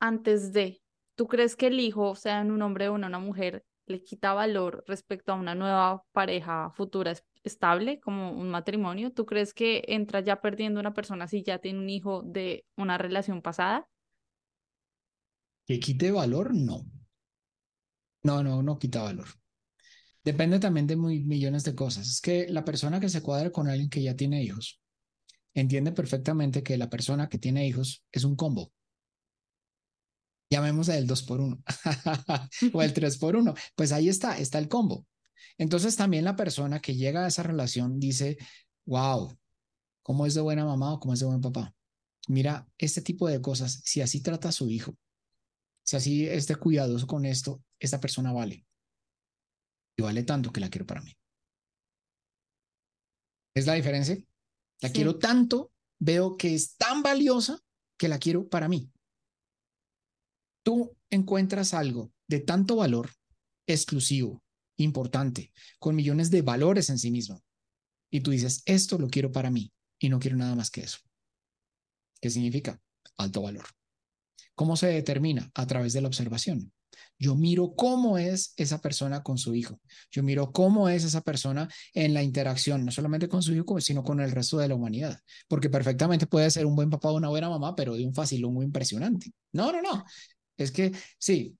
antes 0.01 0.53
de, 0.53 0.83
¿tú 1.15 1.27
crees 1.27 1.57
que 1.57 1.69
el 1.69 1.81
hijo, 1.81 2.15
sea 2.15 2.41
en 2.41 2.51
un 2.51 2.63
hombre 2.63 2.89
o 2.89 2.95
una 2.95 3.19
mujer, 3.19 3.65
le 3.87 4.03
quita 4.03 4.33
valor 4.33 4.85
respecto 4.87 5.33
a 5.33 5.37
una 5.37 5.55
nueva 5.55 6.05
pareja 6.13 6.71
futura 6.71 7.15
estable, 7.43 8.01
como 8.01 8.33
un 8.33 8.51
matrimonio? 8.51 9.13
¿Tú 9.13 9.25
crees 9.27 9.55
que 9.55 9.85
entra 9.89 10.21
ya 10.21 10.41
perdiendo 10.41 10.81
una 10.81 10.95
persona 10.95 11.27
si 11.27 11.43
ya 11.43 11.59
tiene 11.59 11.79
un 11.79 11.91
hijo 11.91 12.23
de 12.23 12.65
una 12.77 12.99
relación 12.99 13.43
pasada? 13.43 13.89
¿Que 15.67 15.81
quite 15.81 16.11
valor? 16.11 16.55
No. 16.55 16.85
No, 18.23 18.43
no, 18.43 18.63
no 18.63 18.79
quita 18.79 19.03
valor. 19.03 19.29
Depende 20.25 20.59
también 20.59 20.87
de 20.87 20.97
muy, 20.97 21.23
millones 21.23 21.65
de 21.65 21.75
cosas. 21.75 22.09
Es 22.09 22.21
que 22.21 22.49
la 22.49 22.65
persona 22.65 22.99
que 22.99 23.11
se 23.11 23.21
cuadra 23.21 23.51
con 23.51 23.69
alguien 23.69 23.91
que 23.91 24.03
ya 24.03 24.17
tiene 24.17 24.43
hijos 24.43 24.81
entiende 25.53 25.93
perfectamente 25.93 26.63
que 26.63 26.79
la 26.79 26.89
persona 26.89 27.29
que 27.29 27.39
tiene 27.39 27.67
hijos 27.67 28.05
es 28.11 28.25
un 28.25 28.35
combo. 28.35 28.73
Llamemos 30.51 30.89
el 30.89 31.07
2 31.07 31.23
por 31.25 31.41
1 31.41 31.63
o 32.73 32.83
el 32.83 32.93
3 32.95 33.19
por 33.19 33.37
1. 33.37 33.55
Pues 33.77 33.93
ahí 33.93 34.09
está, 34.09 34.39
está 34.39 34.59
el 34.59 34.69
combo. 34.69 35.07
Entonces 35.59 35.95
también 35.95 36.25
la 36.25 36.37
persona 36.37 36.81
que 36.81 36.97
llega 36.97 37.25
a 37.25 37.29
esa 37.29 37.43
relación 37.43 38.01
dice, 38.01 38.39
wow, 38.87 39.37
¿cómo 40.03 40.27
es 40.27 40.35
de 40.35 40.41
buena 40.41 40.65
mamá 40.65 40.95
o 40.95 41.01
cómo 41.01 41.13
es 41.13 41.21
de 41.21 41.27
buen 41.27 41.43
papá? 41.43 41.75
Mira, 42.29 42.67
este 42.79 43.03
tipo 43.03 43.29
de 43.29 43.43
cosas, 43.43 43.83
si 43.85 44.01
así 44.01 44.23
trata 44.23 44.49
a 44.49 44.53
su 44.53 44.71
hijo, 44.71 44.97
si 45.83 45.97
así 45.97 46.27
esté 46.27 46.57
cuidadoso 46.57 47.07
con 47.07 47.27
esto, 47.27 47.63
esta 47.79 48.01
persona 48.01 48.33
vale 48.33 48.65
y 49.97 50.03
vale 50.03 50.23
tanto 50.23 50.53
que 50.53 50.61
la 50.61 50.71
quiero 50.71 50.87
para 50.87 51.03
mí. 51.03 51.13
¿Es 53.55 53.67
la 53.67 53.75
diferencia? 53.75 54.19
La 54.81 54.91
quiero 54.91 55.19
tanto, 55.19 55.73
veo 56.01 56.37
que 56.37 56.55
es 56.55 56.77
tan 56.77 57.03
valiosa 57.03 57.61
que 57.97 58.09
la 58.09 58.19
quiero 58.19 58.49
para 58.49 58.69
mí. 58.69 58.91
Tú 60.65 60.97
encuentras 61.11 61.75
algo 61.75 62.13
de 62.29 62.41
tanto 62.41 62.77
valor, 62.77 63.11
exclusivo, 63.67 64.43
importante, 64.77 65.53
con 65.79 65.95
millones 65.95 66.31
de 66.31 66.43
valores 66.43 66.91
en 66.91 66.99
sí 66.99 67.11
mismo. 67.11 67.43
Y 68.11 68.21
tú 68.21 68.31
dices, 68.31 68.63
esto 68.67 68.99
lo 68.99 69.09
quiero 69.09 69.31
para 69.31 69.51
mí 69.51 69.73
y 69.99 70.09
no 70.09 70.19
quiero 70.19 70.37
nada 70.37 70.55
más 70.55 70.71
que 70.71 70.83
eso. 70.83 70.99
¿Qué 72.21 72.31
significa? 72.31 72.81
Alto 73.17 73.43
valor. 73.43 73.67
¿Cómo 74.55 74.77
se 74.77 74.87
determina? 74.87 75.51
A 75.55 75.67
través 75.67 75.93
de 75.93 76.01
la 76.01 76.09
observación. 76.09 76.73
Yo 77.19 77.37
miro 77.37 77.75
cómo 77.77 78.19
es 78.19 78.53
esa 78.57 78.81
persona 78.81 79.23
con 79.23 79.39
su 79.39 79.55
hijo. 79.55 79.81
Yo 80.11 80.23
miro 80.23 80.53
cómo 80.53 80.89
es 80.89 81.05
esa 81.05 81.21
persona 81.21 81.69
en 81.93 82.15
la 82.15 82.23
interacción, 82.23 82.85
no 82.85 82.91
solamente 82.91 83.29
con 83.29 83.43
su 83.43 83.55
hijo, 83.55 83.81
sino 83.81 84.03
con 84.03 84.21
el 84.21 84.31
resto 84.31 84.59
de 84.59 84.69
la 84.69 84.75
humanidad. 84.75 85.19
Porque 85.49 85.71
perfectamente 85.71 86.27
puede 86.27 86.51
ser 86.51 86.67
un 86.67 86.77
buen 86.77 86.91
papá 86.91 87.11
o 87.11 87.17
una 87.17 87.29
buena 87.29 87.49
mamá, 87.49 87.75
pero 87.77 87.95
de 87.95 88.05
un 88.05 88.15
facilón 88.15 88.55
muy 88.55 88.65
impresionante. 88.67 89.31
No, 89.53 89.73
no, 89.73 89.81
no. 89.83 90.05
Es 90.57 90.71
que 90.71 90.93
sí, 91.19 91.57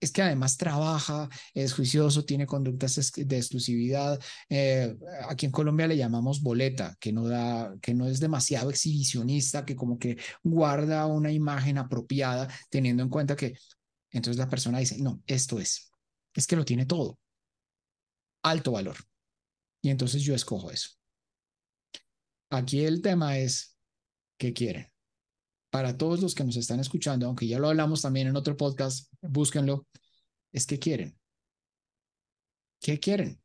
es 0.00 0.12
que 0.12 0.22
además 0.22 0.56
trabaja, 0.56 1.28
es 1.54 1.72
juicioso, 1.72 2.24
tiene 2.24 2.46
conductas 2.46 3.12
de 3.16 3.36
exclusividad. 3.36 4.20
Eh, 4.48 4.94
aquí 5.28 5.46
en 5.46 5.52
Colombia 5.52 5.86
le 5.86 5.96
llamamos 5.96 6.42
boleta, 6.42 6.96
que 7.00 7.12
no 7.12 7.26
da, 7.26 7.74
que 7.80 7.94
no 7.94 8.06
es 8.06 8.20
demasiado 8.20 8.70
exhibicionista, 8.70 9.64
que 9.64 9.74
como 9.74 9.98
que 9.98 10.18
guarda 10.42 11.06
una 11.06 11.32
imagen 11.32 11.78
apropiada, 11.78 12.48
teniendo 12.70 13.02
en 13.02 13.08
cuenta 13.08 13.36
que 13.36 13.54
entonces 14.16 14.38
la 14.38 14.48
persona 14.48 14.78
dice, 14.78 14.98
no, 14.98 15.22
esto 15.26 15.58
es, 15.60 15.90
es 16.34 16.46
que 16.46 16.56
lo 16.56 16.64
tiene 16.64 16.86
todo, 16.86 17.18
alto 18.42 18.72
valor. 18.72 18.96
Y 19.82 19.90
entonces 19.90 20.22
yo 20.22 20.34
escojo 20.34 20.70
eso. 20.70 20.90
Aquí 22.50 22.84
el 22.84 23.02
tema 23.02 23.38
es, 23.38 23.78
¿qué 24.38 24.52
quieren? 24.52 24.90
Para 25.70 25.96
todos 25.96 26.20
los 26.20 26.34
que 26.34 26.44
nos 26.44 26.56
están 26.56 26.80
escuchando, 26.80 27.26
aunque 27.26 27.46
ya 27.46 27.58
lo 27.58 27.68
hablamos 27.68 28.02
también 28.02 28.28
en 28.28 28.36
otro 28.36 28.56
podcast, 28.56 29.12
búsquenlo, 29.20 29.86
es 30.52 30.66
que 30.66 30.78
quieren. 30.78 31.18
¿Qué 32.80 32.98
quieren? 33.00 33.42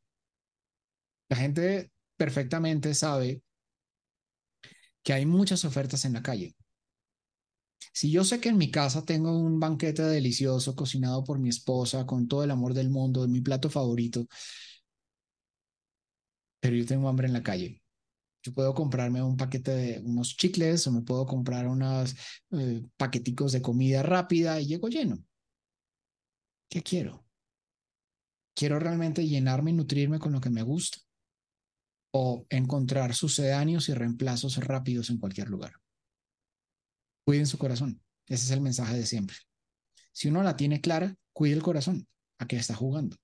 La 1.28 1.36
gente 1.36 1.90
perfectamente 2.16 2.94
sabe 2.94 3.42
que 5.02 5.12
hay 5.12 5.26
muchas 5.26 5.64
ofertas 5.64 6.04
en 6.04 6.12
la 6.12 6.22
calle. 6.22 6.54
Si 7.92 8.10
yo 8.10 8.24
sé 8.24 8.40
que 8.40 8.48
en 8.48 8.56
mi 8.58 8.70
casa 8.70 9.04
tengo 9.04 9.36
un 9.38 9.60
banquete 9.60 10.02
delicioso 10.02 10.74
cocinado 10.74 11.24
por 11.24 11.38
mi 11.38 11.48
esposa 11.50 12.06
con 12.06 12.26
todo 12.28 12.42
el 12.44 12.50
amor 12.50 12.74
del 12.74 12.90
mundo, 12.90 13.26
mi 13.28 13.40
plato 13.40 13.68
favorito, 13.70 14.26
pero 16.60 16.76
yo 16.76 16.86
tengo 16.86 17.08
hambre 17.08 17.26
en 17.26 17.32
la 17.32 17.42
calle, 17.42 17.82
yo 18.42 18.54
puedo 18.54 18.74
comprarme 18.74 19.22
un 19.22 19.36
paquete 19.36 19.72
de 19.72 20.00
unos 20.04 20.36
chicles 20.36 20.86
o 20.88 20.92
me 20.92 21.02
puedo 21.02 21.26
comprar 21.26 21.68
unos 21.68 22.16
eh, 22.52 22.82
paqueticos 22.96 23.52
de 23.52 23.62
comida 23.62 24.02
rápida 24.02 24.60
y 24.60 24.66
llego 24.68 24.88
lleno. 24.88 25.18
¿Qué 26.68 26.82
quiero? 26.82 27.24
¿Quiero 28.54 28.78
realmente 28.78 29.28
llenarme 29.28 29.72
y 29.72 29.74
nutrirme 29.74 30.18
con 30.18 30.32
lo 30.32 30.40
que 30.40 30.48
me 30.48 30.62
gusta? 30.62 30.96
¿O 32.12 32.46
encontrar 32.48 33.14
sucedáneos 33.14 33.90
y 33.90 33.94
reemplazos 33.94 34.56
rápidos 34.56 35.10
en 35.10 35.18
cualquier 35.18 35.50
lugar? 35.50 35.74
Cuiden 37.24 37.46
su 37.46 37.58
corazón. 37.58 38.02
Ese 38.26 38.44
es 38.44 38.50
el 38.50 38.60
mensaje 38.60 38.96
de 38.96 39.06
siempre. 39.06 39.36
Si 40.12 40.28
uno 40.28 40.42
la 40.42 40.56
tiene 40.56 40.80
clara, 40.80 41.14
cuide 41.32 41.54
el 41.54 41.62
corazón. 41.62 42.06
¿A 42.38 42.46
qué 42.46 42.56
está 42.56 42.74
jugando? 42.74 43.16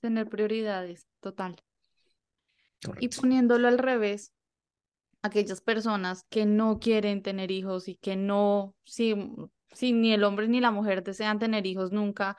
Tener 0.00 0.28
prioridades, 0.28 1.06
total. 1.20 1.56
Y 3.00 3.08
poniéndolo 3.08 3.68
al 3.68 3.78
revés, 3.78 4.32
aquellas 5.22 5.60
personas 5.60 6.24
que 6.30 6.46
no 6.46 6.78
quieren 6.78 7.22
tener 7.22 7.50
hijos 7.50 7.88
y 7.88 7.96
que 7.96 8.16
no, 8.16 8.74
si, 8.84 9.14
si 9.72 9.92
ni 9.92 10.12
el 10.12 10.24
hombre 10.24 10.48
ni 10.48 10.60
la 10.60 10.70
mujer 10.70 11.02
desean 11.02 11.38
tener 11.38 11.66
hijos 11.66 11.92
nunca, 11.92 12.38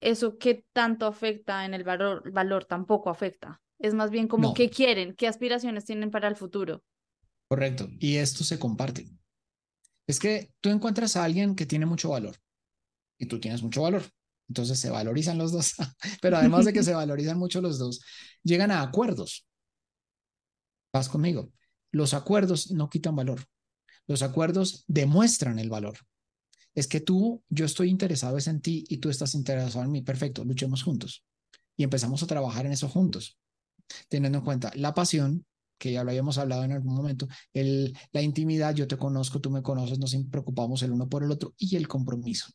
eso 0.00 0.38
que 0.38 0.64
tanto 0.72 1.06
afecta 1.06 1.64
en 1.64 1.74
el 1.74 1.84
valor, 1.84 2.30
valor 2.32 2.64
tampoco 2.64 3.10
afecta. 3.10 3.60
Es 3.78 3.94
más 3.94 4.10
bien 4.10 4.28
como 4.28 4.52
qué 4.52 4.68
quieren, 4.68 5.14
qué 5.14 5.26
aspiraciones 5.26 5.86
tienen 5.86 6.10
para 6.10 6.28
el 6.28 6.36
futuro. 6.36 6.82
Correcto. 7.50 7.88
Y 7.98 8.16
esto 8.16 8.44
se 8.44 8.60
comparte. 8.60 9.10
Es 10.06 10.20
que 10.20 10.52
tú 10.60 10.70
encuentras 10.70 11.16
a 11.16 11.24
alguien 11.24 11.56
que 11.56 11.66
tiene 11.66 11.84
mucho 11.84 12.10
valor 12.10 12.36
y 13.18 13.26
tú 13.26 13.40
tienes 13.40 13.60
mucho 13.62 13.82
valor. 13.82 14.04
Entonces 14.48 14.78
se 14.78 14.88
valorizan 14.88 15.36
los 15.36 15.50
dos. 15.50 15.74
Pero 16.22 16.36
además 16.36 16.64
de 16.64 16.72
que 16.72 16.84
se 16.84 16.94
valorizan 16.94 17.38
mucho 17.38 17.60
los 17.60 17.78
dos, 17.78 18.00
llegan 18.44 18.70
a 18.70 18.82
acuerdos. 18.82 19.48
Vas 20.92 21.08
conmigo. 21.08 21.52
Los 21.90 22.14
acuerdos 22.14 22.70
no 22.70 22.88
quitan 22.88 23.16
valor. 23.16 23.44
Los 24.06 24.22
acuerdos 24.22 24.84
demuestran 24.86 25.58
el 25.58 25.70
valor. 25.70 25.98
Es 26.76 26.86
que 26.86 27.00
tú, 27.00 27.42
yo 27.48 27.64
estoy 27.64 27.90
interesado 27.90 28.38
en 28.38 28.60
ti 28.60 28.84
y 28.88 28.98
tú 28.98 29.10
estás 29.10 29.34
interesado 29.34 29.84
en 29.84 29.90
mí. 29.90 30.02
Perfecto, 30.02 30.44
luchemos 30.44 30.84
juntos. 30.84 31.24
Y 31.76 31.82
empezamos 31.82 32.22
a 32.22 32.28
trabajar 32.28 32.66
en 32.66 32.72
eso 32.72 32.88
juntos, 32.88 33.40
teniendo 34.08 34.38
en 34.38 34.44
cuenta 34.44 34.70
la 34.76 34.94
pasión, 34.94 35.44
que 35.80 35.92
ya 35.92 36.04
lo 36.04 36.10
habíamos 36.10 36.36
hablado 36.38 36.62
en 36.62 36.72
algún 36.72 36.94
momento, 36.94 37.26
el, 37.54 37.96
la 38.12 38.20
intimidad, 38.20 38.74
yo 38.74 38.86
te 38.86 38.98
conozco, 38.98 39.40
tú 39.40 39.50
me 39.50 39.62
conoces, 39.62 39.98
nos 39.98 40.14
preocupamos 40.30 40.82
el 40.82 40.92
uno 40.92 41.08
por 41.08 41.24
el 41.24 41.30
otro 41.30 41.54
y 41.56 41.74
el 41.74 41.88
compromiso. 41.88 42.46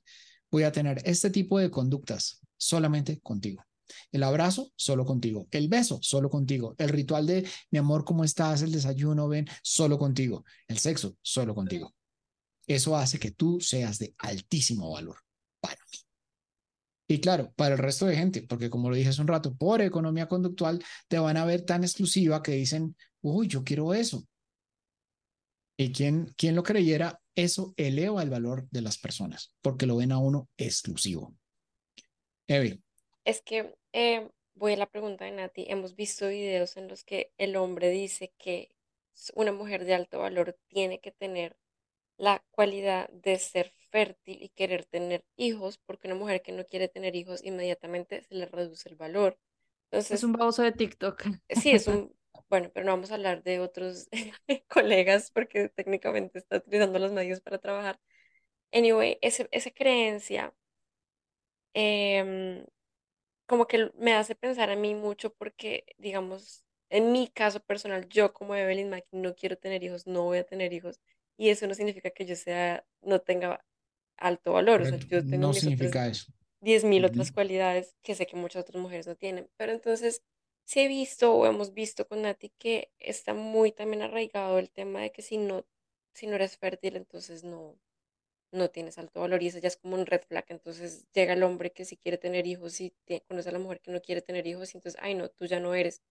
Voy 0.52 0.64
a 0.64 0.72
tener 0.72 1.02
este 1.06 1.32
tipo 1.32 1.58
de 1.60 1.72
conductas 1.72 2.40
solamente 2.56 3.20
contigo. 3.22 3.64
El 4.12 4.24
abrazo, 4.24 4.72
solo 4.76 5.06
contigo. 5.06 5.48
El 5.52 5.68
beso, 5.68 6.00
solo 6.02 6.30
contigo. 6.30 6.76
El 6.78 6.90
ritual 6.90 7.26
de 7.26 7.48
mi 7.72 7.80
amor, 7.80 8.06
¿cómo 8.06 8.24
estás? 8.24 8.62
El 8.62 8.72
desayuno, 8.72 9.28
ven, 9.28 9.48
solo 9.64 9.98
contigo. 9.98 10.46
El 10.68 10.78
sexo, 10.78 11.18
solo 11.22 11.56
contigo. 11.56 11.94
Eso 12.68 12.96
hace 12.96 13.20
que 13.20 13.32
tú 13.32 13.60
seas 13.60 13.98
de 13.98 14.14
altísimo 14.20 14.92
valor 14.92 15.18
para 15.60 15.82
mí. 15.92 16.05
Y 17.08 17.20
claro, 17.20 17.54
para 17.56 17.76
el 17.76 17.80
resto 17.80 18.06
de 18.06 18.16
gente, 18.16 18.42
porque 18.42 18.70
como 18.70 18.90
lo 18.90 18.96
dije 18.96 19.10
hace 19.10 19.22
un 19.22 19.28
rato, 19.28 19.56
por 19.56 19.82
economía 19.82 20.28
conductual 20.28 20.84
te 21.08 21.20
van 21.20 21.38
a 21.38 21.46
ver 21.46 21.62
tan 21.62 21.84
exclusiva 21.84 22.42
que 22.42 22.54
dicen, 22.54 22.96
uy, 23.22 23.48
yo 23.48 23.64
quiero 23.64 23.94
eso. 23.94 24.26
Y 25.78 25.92
quien, 25.92 26.34
quien 26.38 26.56
lo 26.56 26.64
creyera, 26.64 27.22
eso 27.36 27.74
eleva 27.78 28.24
el 28.24 28.30
valor 28.30 28.68
de 28.72 28.82
las 28.82 28.98
personas, 28.98 29.54
porque 29.62 29.86
lo 29.86 29.98
ven 29.98 30.12
a 30.12 30.18
uno 30.18 30.50
exclusivo. 30.58 31.36
Evi, 32.48 32.82
es 33.26 33.42
que 33.42 33.76
eh, 33.92 34.30
voy 34.56 34.74
a 34.74 34.78
la 34.78 34.90
pregunta 34.90 35.26
de 35.26 35.32
Nati. 35.32 35.66
Hemos 35.68 35.96
visto 35.96 36.28
videos 36.28 36.78
en 36.78 36.88
los 36.88 37.04
que 37.04 37.32
el 37.38 37.56
hombre 37.56 37.90
dice 37.90 38.34
que 38.38 38.70
una 39.34 39.52
mujer 39.52 39.86
de 39.86 39.96
alto 39.96 40.20
valor 40.20 40.58
tiene 40.68 41.00
que 41.00 41.12
tener 41.12 41.58
la 42.18 42.44
cualidad 42.52 43.10
de 43.10 43.38
ser 43.38 43.74
fértil 43.96 44.44
y 44.44 44.50
querer 44.50 44.84
tener 44.84 45.24
hijos, 45.38 45.78
porque 45.78 46.10
una 46.10 46.16
mujer 46.16 46.42
que 46.42 46.52
no 46.52 46.66
quiere 46.66 46.90
tener 46.90 47.16
hijos 47.16 47.42
inmediatamente 47.46 48.22
se 48.24 48.36
le 48.36 48.46
reduce 48.46 48.90
el 48.90 48.98
valor. 48.98 49.38
Entonces, 49.86 50.18
es 50.18 50.24
un 50.26 50.34
baboso 50.34 50.64
de 50.64 50.74
TikTok. 50.74 51.24
Sí, 51.50 51.72
es 51.72 51.88
un, 51.88 52.14
bueno, 52.50 52.70
pero 52.74 52.86
no 52.86 52.92
vamos 52.92 53.12
a 53.12 53.16
hablar 53.16 53.42
de 53.44 53.62
otros 53.62 54.10
colegas 54.68 55.32
porque 55.32 55.70
técnicamente 55.70 56.40
está 56.40 56.58
utilizando 56.58 57.00
los 57.00 57.14
medios 57.14 57.40
para 57.40 57.58
trabajar. 57.58 58.02
Anyway, 58.74 59.18
ese, 59.22 59.48
esa 59.52 59.72
creencia 59.72 60.54
em, 61.74 62.66
como 63.46 63.66
que 63.66 63.92
me 63.96 64.14
hace 64.14 64.36
pensar 64.36 64.72
a 64.72 64.76
mí 64.76 64.94
mucho 64.94 65.34
porque, 65.34 65.86
digamos, 65.98 66.66
en 66.90 67.14
mi 67.14 67.30
caso 67.30 67.62
personal, 67.62 68.10
yo 68.10 68.34
como 68.34 68.56
Evelyn 68.56 68.90
Mack 68.90 69.06
no 69.12 69.36
quiero 69.36 69.58
tener 69.58 69.84
hijos, 69.84 70.06
no 70.06 70.24
voy 70.24 70.40
a 70.40 70.44
tener 70.46 70.74
hijos, 70.74 71.00
y 71.38 71.50
eso 71.50 71.68
no 71.68 71.74
significa 71.74 72.12
que 72.12 72.26
yo 72.26 72.36
sea, 72.36 72.86
no 73.02 73.22
tenga 73.22 73.64
alto 74.18 74.54
valor, 74.54 74.82
o 74.82 74.86
sea, 74.86 74.98
yo 74.98 75.26
tengo 75.26 75.48
no 75.48 75.54
significa 75.54 76.08
eso. 76.08 76.32
10.000 76.62 77.06
otras 77.06 77.32
cualidades 77.32 77.96
que 78.02 78.16
sé 78.16 78.26
que 78.26 78.36
muchas 78.36 78.64
otras 78.64 78.82
mujeres 78.82 79.06
no 79.08 79.16
tienen, 79.16 79.50
pero 79.58 79.72
entonces 79.72 80.24
sí 80.64 80.80
he 80.80 80.88
visto 80.88 81.34
o 81.34 81.46
hemos 81.46 81.74
visto 81.74 82.08
con 82.08 82.24
Nati 82.24 82.50
que 82.58 82.92
está 83.00 83.34
muy 83.34 83.72
también 83.72 84.02
arraigado 84.02 84.58
el 84.58 84.72
tema 84.72 85.02
de 85.02 85.12
que 85.12 85.22
si 85.22 85.38
no, 85.38 85.66
si 86.14 86.28
no 86.28 86.36
eres 86.36 86.58
fértil, 86.58 86.96
entonces 86.96 87.44
no, 87.44 87.78
no 88.52 88.70
tienes 88.70 88.98
alto 88.98 89.22
valor 89.22 89.44
y 89.44 89.48
eso 89.48 89.60
ya 89.60 89.68
es 89.68 89.78
como 89.78 89.96
un 89.96 90.06
red 90.06 90.22
flag. 90.28 90.46
Entonces 90.50 91.06
llega 91.14 91.34
el 91.34 91.44
hombre 91.44 91.72
que 91.72 91.86
sí 91.86 91.98
quiere 91.98 92.18
tener 92.18 92.48
hijos 92.48 92.82
y 92.82 92.94
conoce 93.28 93.50
a 93.50 93.52
la 93.52 93.60
mujer 93.60 93.80
que 93.82 93.92
no 93.92 94.02
quiere 94.02 94.22
tener 94.22 94.48
hijos 94.48 94.74
y 94.74 94.78
entonces, 94.78 95.00
ay 95.04 95.14
no, 95.14 95.30
tú 95.30 95.46
ya 95.46 95.60
no 95.60 95.76
eres. 95.76 96.02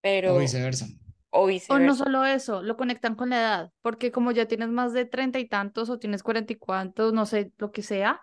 Pero... 0.00 0.36
O 0.36 0.38
viceversa. 0.38 0.86
O 1.30 1.46
viceversa. 1.46 1.74
O 1.74 1.86
no 1.86 1.94
solo 1.94 2.24
eso, 2.24 2.62
lo 2.62 2.76
conectan 2.76 3.14
con 3.14 3.30
la 3.30 3.38
edad, 3.38 3.72
porque 3.82 4.10
como 4.10 4.32
ya 4.32 4.46
tienes 4.46 4.68
más 4.68 4.92
de 4.92 5.04
treinta 5.04 5.38
y 5.38 5.46
tantos 5.46 5.90
o 5.90 5.98
tienes 5.98 6.22
cuarenta 6.22 6.52
y 6.52 6.56
cuantos, 6.56 7.12
no 7.12 7.26
sé, 7.26 7.52
lo 7.58 7.70
que 7.70 7.82
sea, 7.82 8.20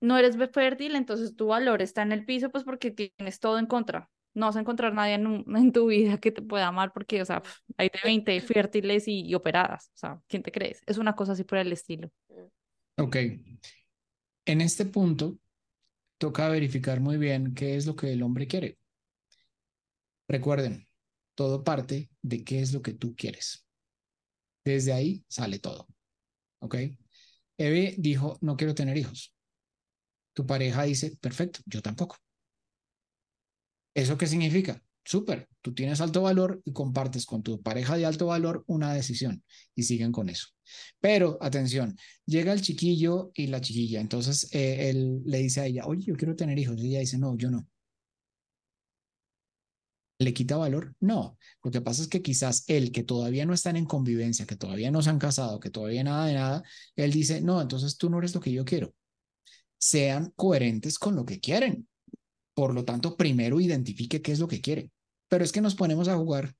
no 0.00 0.18
eres 0.18 0.36
fértil, 0.52 0.96
entonces 0.96 1.34
tu 1.34 1.46
valor 1.46 1.82
está 1.82 2.02
en 2.02 2.12
el 2.12 2.24
piso, 2.24 2.50
pues 2.50 2.64
porque 2.64 2.90
tienes 2.90 3.40
todo 3.40 3.58
en 3.58 3.66
contra. 3.66 4.10
No 4.34 4.46
vas 4.46 4.56
a 4.56 4.60
encontrar 4.60 4.92
nadie 4.92 5.14
en, 5.14 5.44
en 5.56 5.72
tu 5.72 5.86
vida 5.86 6.18
que 6.18 6.30
te 6.30 6.42
pueda 6.42 6.68
amar 6.68 6.92
porque, 6.92 7.22
o 7.22 7.24
sea, 7.24 7.42
hay 7.76 7.88
de 7.88 8.00
20 8.04 8.40
fértiles 8.40 9.08
y, 9.08 9.22
y, 9.22 9.34
operadas. 9.34 9.90
O 9.94 9.96
sea, 9.96 10.20
¿quién 10.28 10.42
te 10.42 10.52
crees? 10.52 10.82
Es 10.86 10.98
una 10.98 11.14
cosa 11.14 11.32
así 11.32 11.44
por 11.44 11.58
el 11.58 11.72
estilo. 11.72 12.10
Mm. 12.28 13.02
Ok. 13.02 13.16
En 14.46 14.60
este 14.60 14.84
punto, 14.84 15.38
toca 16.18 16.48
verificar 16.48 17.00
muy 17.00 17.16
bien 17.16 17.54
qué 17.54 17.76
es 17.76 17.86
lo 17.86 17.96
que 17.96 18.12
el 18.12 18.22
hombre 18.22 18.46
quiere. 18.46 18.78
Recuerden, 20.28 20.86
todo 21.34 21.64
parte 21.64 22.10
de 22.22 22.44
qué 22.44 22.60
es 22.60 22.72
lo 22.72 22.82
que 22.82 22.92
tú 22.92 23.14
quieres. 23.16 23.66
Desde 24.64 24.92
ahí 24.92 25.24
sale 25.28 25.58
todo. 25.58 25.88
¿Ok? 26.60 26.76
Eve 27.58 27.94
dijo, 27.98 28.38
no 28.40 28.56
quiero 28.56 28.74
tener 28.74 28.96
hijos. 28.96 29.34
Tu 30.32 30.46
pareja 30.46 30.84
dice, 30.84 31.16
perfecto, 31.20 31.60
yo 31.66 31.82
tampoco. 31.82 32.16
¿Eso 33.94 34.18
qué 34.18 34.26
significa? 34.26 34.82
súper, 35.04 35.48
tú 35.60 35.74
tienes 35.74 36.00
alto 36.00 36.22
valor 36.22 36.62
y 36.64 36.72
compartes 36.72 37.26
con 37.26 37.42
tu 37.42 37.60
pareja 37.62 37.96
de 37.96 38.06
alto 38.06 38.26
valor 38.26 38.64
una 38.66 38.92
decisión 38.92 39.44
y 39.74 39.82
siguen 39.84 40.12
con 40.12 40.28
eso. 40.28 40.48
Pero 41.00 41.38
atención, 41.40 41.96
llega 42.24 42.52
el 42.52 42.62
chiquillo 42.62 43.30
y 43.34 43.48
la 43.48 43.60
chiquilla, 43.60 44.00
entonces 44.00 44.48
eh, 44.52 44.88
él 44.90 45.22
le 45.26 45.38
dice 45.38 45.60
a 45.60 45.66
ella, 45.66 45.86
oye, 45.86 46.04
yo 46.06 46.16
quiero 46.16 46.34
tener 46.34 46.58
hijos, 46.58 46.78
y 46.78 46.88
ella 46.88 47.00
dice, 47.00 47.18
no, 47.18 47.36
yo 47.36 47.50
no. 47.50 47.68
¿Le 50.24 50.32
quita 50.32 50.56
valor? 50.56 50.96
No. 51.00 51.36
Lo 51.62 51.70
que 51.70 51.82
pasa 51.82 52.00
es 52.00 52.08
que 52.08 52.22
quizás 52.22 52.64
él, 52.66 52.92
que 52.92 53.02
todavía 53.02 53.44
no 53.44 53.52
están 53.52 53.76
en 53.76 53.84
convivencia, 53.84 54.46
que 54.46 54.56
todavía 54.56 54.90
no 54.90 55.02
se 55.02 55.10
han 55.10 55.18
casado, 55.18 55.60
que 55.60 55.68
todavía 55.68 56.02
nada 56.02 56.24
de 56.24 56.32
nada, 56.32 56.62
él 56.96 57.12
dice, 57.12 57.42
no, 57.42 57.60
entonces 57.60 57.98
tú 57.98 58.08
no 58.08 58.16
eres 58.20 58.34
lo 58.34 58.40
que 58.40 58.50
yo 58.50 58.64
quiero. 58.64 58.94
Sean 59.76 60.32
coherentes 60.34 60.98
con 60.98 61.14
lo 61.14 61.26
que 61.26 61.40
quieren. 61.40 61.86
Por 62.54 62.72
lo 62.72 62.86
tanto, 62.86 63.18
primero 63.18 63.60
identifique 63.60 64.22
qué 64.22 64.32
es 64.32 64.38
lo 64.38 64.48
que 64.48 64.62
quiere. 64.62 64.90
Pero 65.28 65.44
es 65.44 65.52
que 65.52 65.60
nos 65.60 65.74
ponemos 65.74 66.08
a 66.08 66.16
jugar. 66.16 66.54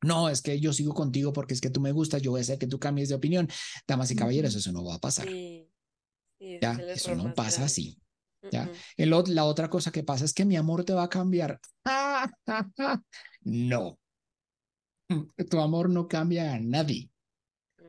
No, 0.00 0.30
es 0.30 0.40
que 0.40 0.58
yo 0.58 0.72
sigo 0.72 0.94
contigo 0.94 1.34
porque 1.34 1.52
es 1.52 1.60
que 1.60 1.68
tú 1.68 1.82
me 1.82 1.92
gustas, 1.92 2.22
yo 2.22 2.30
voy 2.30 2.40
a 2.40 2.42
hacer 2.42 2.58
que 2.58 2.68
tú 2.68 2.78
cambies 2.78 3.10
de 3.10 3.16
opinión. 3.16 3.50
Damas 3.86 4.10
y 4.10 4.16
caballeros, 4.16 4.54
eso 4.54 4.72
no 4.72 4.82
va 4.82 4.94
a 4.94 4.98
pasar. 4.98 5.28
ya, 5.28 6.72
eso 6.88 7.14
no 7.14 7.34
pasa 7.34 7.64
así. 7.64 8.00
¿ya? 8.50 8.70
la 8.96 9.44
otra 9.44 9.68
cosa 9.68 9.90
que 9.90 10.04
pasa 10.04 10.24
es 10.24 10.32
que 10.32 10.46
mi 10.46 10.56
amor 10.56 10.84
te 10.84 10.94
va 10.94 11.02
a 11.02 11.10
cambiar. 11.10 11.60
no. 13.42 13.98
Tu 15.48 15.60
amor 15.60 15.88
no 15.88 16.06
cambia 16.06 16.54
a 16.54 16.60
nadie 16.60 17.10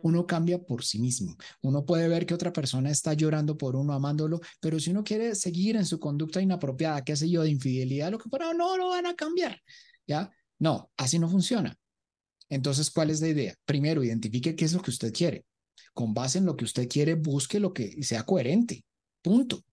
uno 0.01 0.25
cambia 0.25 0.59
por 0.59 0.83
sí 0.83 0.99
mismo. 0.99 1.35
Uno 1.61 1.85
puede 1.85 2.07
ver 2.07 2.25
que 2.25 2.33
otra 2.33 2.53
persona 2.53 2.89
está 2.89 3.13
llorando 3.13 3.57
por 3.57 3.75
uno, 3.75 3.93
amándolo, 3.93 4.39
pero 4.59 4.79
si 4.79 4.91
uno 4.91 5.03
quiere 5.03 5.35
seguir 5.35 5.75
en 5.75 5.85
su 5.85 5.99
conducta 5.99 6.41
inapropiada, 6.41 7.03
qué 7.03 7.15
sé 7.15 7.29
yo, 7.29 7.43
de 7.43 7.49
infidelidad, 7.49 8.11
lo 8.11 8.17
que 8.17 8.29
fuera, 8.29 8.53
no 8.53 8.77
lo 8.77 8.89
van 8.89 9.05
a 9.05 9.15
cambiar. 9.15 9.61
¿ya? 10.07 10.31
No, 10.59 10.91
así 10.97 11.19
no 11.19 11.29
funciona. 11.29 11.75
Entonces, 12.49 12.89
¿cuál 12.89 13.09
es 13.09 13.21
la 13.21 13.27
idea? 13.27 13.55
Primero, 13.65 14.03
identifique 14.03 14.55
qué 14.55 14.65
es 14.65 14.73
lo 14.73 14.81
que 14.81 14.91
usted 14.91 15.13
quiere. 15.13 15.45
Con 15.93 16.13
base 16.13 16.39
en 16.39 16.45
lo 16.45 16.55
que 16.55 16.65
usted 16.65 16.87
quiere, 16.87 17.15
busque 17.15 17.59
lo 17.59 17.73
que 17.73 18.01
sea 18.03 18.23
coherente. 18.23 18.83
Punto. 19.21 19.63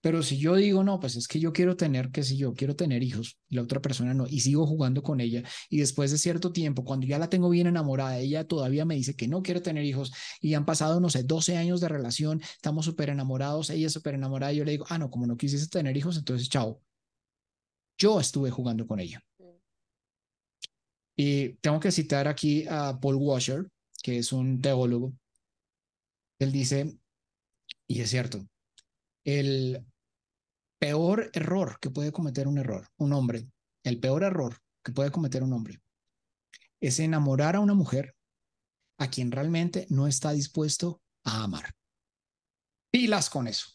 Pero 0.00 0.22
si 0.22 0.38
yo 0.38 0.54
digo, 0.54 0.84
no, 0.84 1.00
pues 1.00 1.16
es 1.16 1.26
que 1.26 1.40
yo 1.40 1.52
quiero 1.52 1.76
tener, 1.76 2.10
qué 2.10 2.22
sé 2.22 2.36
yo, 2.36 2.54
quiero 2.54 2.76
tener 2.76 3.02
hijos, 3.02 3.38
y 3.48 3.56
la 3.56 3.62
otra 3.62 3.80
persona 3.80 4.14
no, 4.14 4.26
y 4.28 4.40
sigo 4.40 4.66
jugando 4.66 5.02
con 5.02 5.20
ella, 5.20 5.42
y 5.68 5.78
después 5.78 6.10
de 6.12 6.18
cierto 6.18 6.52
tiempo, 6.52 6.84
cuando 6.84 7.06
ya 7.06 7.18
la 7.18 7.28
tengo 7.28 7.50
bien 7.50 7.66
enamorada, 7.66 8.18
ella 8.18 8.44
todavía 8.46 8.84
me 8.84 8.94
dice 8.94 9.16
que 9.16 9.26
no 9.26 9.42
quiere 9.42 9.60
tener 9.60 9.84
hijos, 9.84 10.12
y 10.40 10.54
han 10.54 10.64
pasado, 10.64 11.00
no 11.00 11.10
sé, 11.10 11.24
12 11.24 11.56
años 11.56 11.80
de 11.80 11.88
relación, 11.88 12.40
estamos 12.40 12.84
súper 12.84 13.10
enamorados, 13.10 13.70
ella 13.70 13.90
súper 13.90 14.14
enamorada, 14.14 14.52
y 14.52 14.56
yo 14.58 14.64
le 14.64 14.72
digo, 14.72 14.86
ah, 14.88 14.98
no, 14.98 15.10
como 15.10 15.26
no 15.26 15.36
quisiste 15.36 15.68
tener 15.68 15.96
hijos, 15.96 16.16
entonces 16.16 16.48
chao. 16.48 16.80
Yo 17.98 18.20
estuve 18.20 18.50
jugando 18.50 18.86
con 18.86 19.00
ella. 19.00 19.20
Y 21.16 21.54
tengo 21.54 21.80
que 21.80 21.90
citar 21.90 22.28
aquí 22.28 22.64
a 22.68 22.96
Paul 23.00 23.16
Washer, 23.16 23.68
que 24.04 24.18
es 24.18 24.32
un 24.32 24.60
teólogo. 24.60 25.12
Él 26.38 26.52
dice, 26.52 26.96
y 27.88 28.00
es 28.00 28.10
cierto, 28.10 28.46
el 29.28 29.84
peor 30.78 31.30
error 31.34 31.78
que 31.80 31.90
puede 31.90 32.12
cometer 32.12 32.48
un 32.48 32.56
error, 32.56 32.88
un 32.96 33.12
hombre, 33.12 33.46
el 33.84 34.00
peor 34.00 34.22
error 34.22 34.56
que 34.82 34.92
puede 34.92 35.10
cometer 35.10 35.42
un 35.42 35.52
hombre 35.52 35.82
es 36.80 36.98
enamorar 36.98 37.54
a 37.54 37.60
una 37.60 37.74
mujer 37.74 38.14
a 38.98 39.10
quien 39.10 39.30
realmente 39.30 39.86
no 39.90 40.06
está 40.06 40.32
dispuesto 40.32 41.02
a 41.24 41.44
amar. 41.44 41.74
Pilas 42.90 43.28
con 43.28 43.48
eso. 43.48 43.72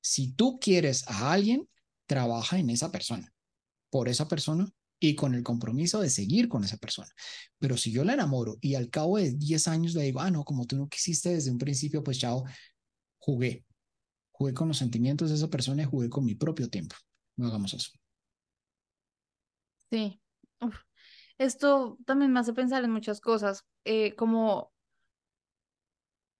Si 0.00 0.34
tú 0.34 0.60
quieres 0.60 1.04
a 1.08 1.32
alguien, 1.32 1.68
trabaja 2.06 2.58
en 2.58 2.70
esa 2.70 2.92
persona, 2.92 3.32
por 3.90 4.08
esa 4.08 4.28
persona 4.28 4.70
y 5.00 5.16
con 5.16 5.34
el 5.34 5.42
compromiso 5.42 6.00
de 6.00 6.10
seguir 6.10 6.48
con 6.48 6.62
esa 6.62 6.76
persona. 6.76 7.08
Pero 7.58 7.76
si 7.76 7.90
yo 7.90 8.04
la 8.04 8.14
enamoro 8.14 8.56
y 8.60 8.76
al 8.76 8.88
cabo 8.88 9.18
de 9.18 9.32
10 9.32 9.66
años 9.66 9.94
le 9.94 10.04
digo, 10.04 10.20
ah, 10.20 10.30
no, 10.30 10.44
como 10.44 10.66
tú 10.66 10.76
no 10.76 10.88
quisiste 10.88 11.30
desde 11.30 11.50
un 11.50 11.58
principio, 11.58 12.04
pues 12.04 12.18
chao, 12.18 12.44
jugué. 13.18 13.64
Jugué 14.40 14.54
con 14.54 14.68
los 14.68 14.78
sentimientos 14.78 15.28
de 15.28 15.34
esa 15.34 15.48
persona 15.48 15.82
y 15.82 15.84
jugué 15.84 16.08
con 16.08 16.24
mi 16.24 16.34
propio 16.34 16.70
tiempo. 16.70 16.96
No 17.36 17.48
hagamos 17.48 17.74
eso. 17.74 17.90
Sí. 19.90 20.18
Esto 21.36 21.98
también 22.06 22.32
me 22.32 22.40
hace 22.40 22.54
pensar 22.54 22.82
en 22.82 22.90
muchas 22.90 23.20
cosas, 23.20 23.66
eh, 23.84 24.14
como 24.14 24.72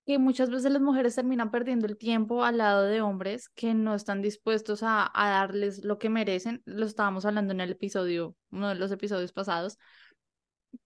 que 0.06 0.18
muchas 0.18 0.48
veces 0.48 0.72
las 0.72 0.80
mujeres 0.80 1.14
terminan 1.14 1.50
perdiendo 1.50 1.86
el 1.86 1.98
tiempo 1.98 2.42
al 2.42 2.56
lado 2.56 2.84
de 2.84 3.02
hombres 3.02 3.50
que 3.50 3.74
no 3.74 3.94
están 3.94 4.22
dispuestos 4.22 4.82
a, 4.82 5.10
a 5.12 5.28
darles 5.28 5.84
lo 5.84 5.98
que 5.98 6.08
merecen. 6.08 6.62
Lo 6.64 6.86
estábamos 6.86 7.26
hablando 7.26 7.52
en 7.52 7.60
el 7.60 7.72
episodio, 7.72 8.34
uno 8.50 8.70
de 8.70 8.76
los 8.76 8.90
episodios 8.92 9.32
pasados, 9.34 9.76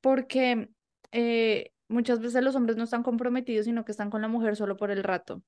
porque 0.01 0.69
eh, 1.13 1.71
muchas 1.87 2.19
veces 2.19 2.43
los 2.43 2.57
hombres 2.57 2.77
no 2.77 2.83
están 2.83 3.05
comprometidos, 3.05 3.67
sino 3.67 3.85
que 3.85 3.93
están 3.93 4.11
con 4.11 4.21
la 4.21 4.27
mujer 4.27 4.57
solo 4.57 4.77
por 4.77 4.91
el 4.91 5.05
rato. 5.05 5.45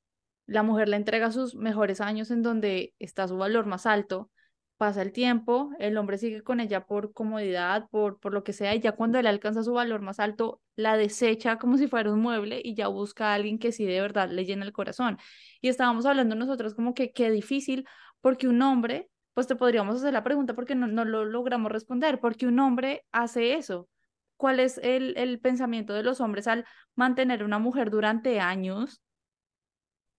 La 0.46 0.62
mujer 0.62 0.88
le 0.88 0.96
entrega 0.96 1.30
sus 1.32 1.54
mejores 1.54 2.00
años 2.00 2.30
en 2.30 2.42
donde 2.42 2.94
está 2.98 3.26
su 3.28 3.36
valor 3.36 3.66
más 3.66 3.86
alto, 3.86 4.30
pasa 4.76 5.02
el 5.02 5.12
tiempo, 5.12 5.70
el 5.78 5.96
hombre 5.96 6.18
sigue 6.18 6.42
con 6.42 6.60
ella 6.60 6.86
por 6.86 7.12
comodidad, 7.12 7.88
por, 7.90 8.20
por 8.20 8.32
lo 8.32 8.44
que 8.44 8.52
sea, 8.52 8.74
y 8.74 8.80
ya 8.80 8.92
cuando 8.92 9.18
él 9.18 9.26
alcanza 9.26 9.62
su 9.62 9.72
valor 9.72 10.02
más 10.02 10.20
alto, 10.20 10.60
la 10.76 10.96
desecha 10.96 11.58
como 11.58 11.78
si 11.78 11.88
fuera 11.88 12.12
un 12.12 12.20
mueble 12.20 12.60
y 12.62 12.74
ya 12.74 12.88
busca 12.88 13.30
a 13.30 13.34
alguien 13.34 13.58
que 13.58 13.72
sí 13.72 13.86
de 13.86 14.00
verdad 14.00 14.30
le 14.30 14.44
llena 14.44 14.64
el 14.64 14.72
corazón. 14.72 15.18
Y 15.60 15.68
estábamos 15.68 16.06
hablando 16.06 16.34
nosotros 16.34 16.74
como 16.74 16.94
que 16.94 17.12
qué 17.12 17.30
difícil, 17.30 17.86
porque 18.20 18.48
un 18.48 18.60
hombre, 18.62 19.08
pues 19.34 19.46
te 19.46 19.56
podríamos 19.56 19.96
hacer 19.96 20.12
la 20.12 20.24
pregunta 20.24 20.54
porque 20.54 20.74
no, 20.74 20.86
no 20.86 21.04
lo 21.04 21.24
logramos 21.24 21.72
responder, 21.72 22.20
porque 22.20 22.46
un 22.46 22.58
hombre 22.60 23.04
hace 23.12 23.54
eso. 23.54 23.88
¿Cuál 24.36 24.60
es 24.60 24.78
el, 24.82 25.16
el 25.16 25.40
pensamiento 25.40 25.94
de 25.94 26.02
los 26.02 26.20
hombres 26.20 26.46
al 26.46 26.66
mantener 26.94 27.42
una 27.42 27.58
mujer 27.58 27.90
durante 27.90 28.40
años 28.40 29.00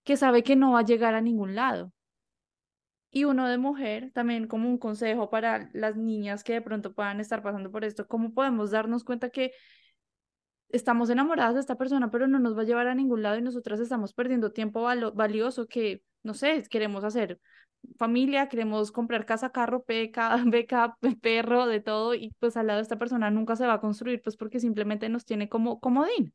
que 0.08 0.16
sabe 0.16 0.42
que 0.42 0.56
no 0.56 0.72
va 0.72 0.80
a 0.80 0.86
llegar 0.86 1.16
a 1.16 1.22
ningún 1.22 1.54
lado? 1.54 1.92
Y 3.12 3.26
uno 3.26 3.46
de 3.50 3.58
mujer, 3.58 4.10
también 4.14 4.48
como 4.48 4.70
un 4.70 4.78
consejo 4.78 5.30
para 5.30 5.70
las 5.74 5.98
niñas 5.98 6.46
que 6.46 6.54
de 6.54 6.62
pronto 6.62 6.94
puedan 6.94 7.20
estar 7.20 7.44
pasando 7.44 7.72
por 7.72 7.84
esto, 7.84 8.08
¿cómo 8.08 8.34
podemos 8.34 8.72
darnos 8.72 9.04
cuenta 9.04 9.30
que 9.30 9.52
estamos 10.70 11.10
enamoradas 11.10 11.56
de 11.56 11.60
esta 11.60 11.76
persona, 11.76 12.10
pero 12.10 12.26
no 12.26 12.40
nos 12.40 12.58
va 12.58 12.62
a 12.62 12.66
llevar 12.66 12.88
a 12.88 12.96
ningún 12.96 13.22
lado 13.22 13.38
y 13.38 13.42
nosotras 13.42 13.82
estamos 13.82 14.14
perdiendo 14.14 14.54
tiempo 14.54 14.82
valioso 15.14 15.68
que, 15.68 16.04
no 16.24 16.34
sé, 16.34 16.64
queremos 16.70 17.04
hacer 17.04 17.42
familia, 17.98 18.48
queremos 18.48 18.94
comprar 18.94 19.26
casa, 19.26 19.52
carro, 19.52 19.84
beca, 19.86 20.38
beca, 20.46 20.98
perro, 21.22 21.68
de 21.68 21.82
todo, 21.82 22.16
y 22.16 22.34
pues 22.40 22.56
al 22.56 22.68
lado 22.68 22.78
de 22.78 22.84
esta 22.84 22.98
persona 22.98 23.30
nunca 23.30 23.58
se 23.58 23.68
va 23.68 23.74
a 23.74 23.82
construir, 23.82 24.22
pues 24.22 24.38
porque 24.38 24.62
simplemente 24.62 25.10
nos 25.10 25.26
tiene 25.26 25.50
como 25.50 25.82
comodín. 25.82 26.34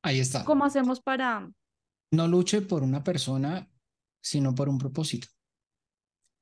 Ahí 0.00 0.20
está. 0.20 0.42
¿Cómo 0.46 0.64
hacemos 0.64 1.02
para...? 1.02 1.50
No 2.14 2.28
luche 2.28 2.62
por 2.62 2.84
una 2.84 3.02
persona, 3.02 3.68
sino 4.22 4.54
por 4.54 4.68
un 4.68 4.78
propósito. 4.78 5.26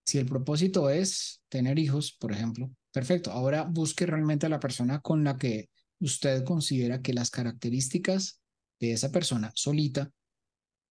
Si 0.04 0.18
el 0.18 0.26
propósito 0.26 0.90
es 0.90 1.42
tener 1.48 1.78
hijos, 1.78 2.12
por 2.12 2.30
ejemplo, 2.30 2.70
perfecto. 2.92 3.32
Ahora 3.32 3.62
busque 3.62 4.04
realmente 4.04 4.44
a 4.44 4.50
la 4.50 4.60
persona 4.60 5.00
con 5.00 5.24
la 5.24 5.38
que 5.38 5.70
usted 5.98 6.44
considera 6.44 7.00
que 7.00 7.14
las 7.14 7.30
características 7.30 8.42
de 8.80 8.92
esa 8.92 9.10
persona 9.10 9.50
solita 9.54 10.12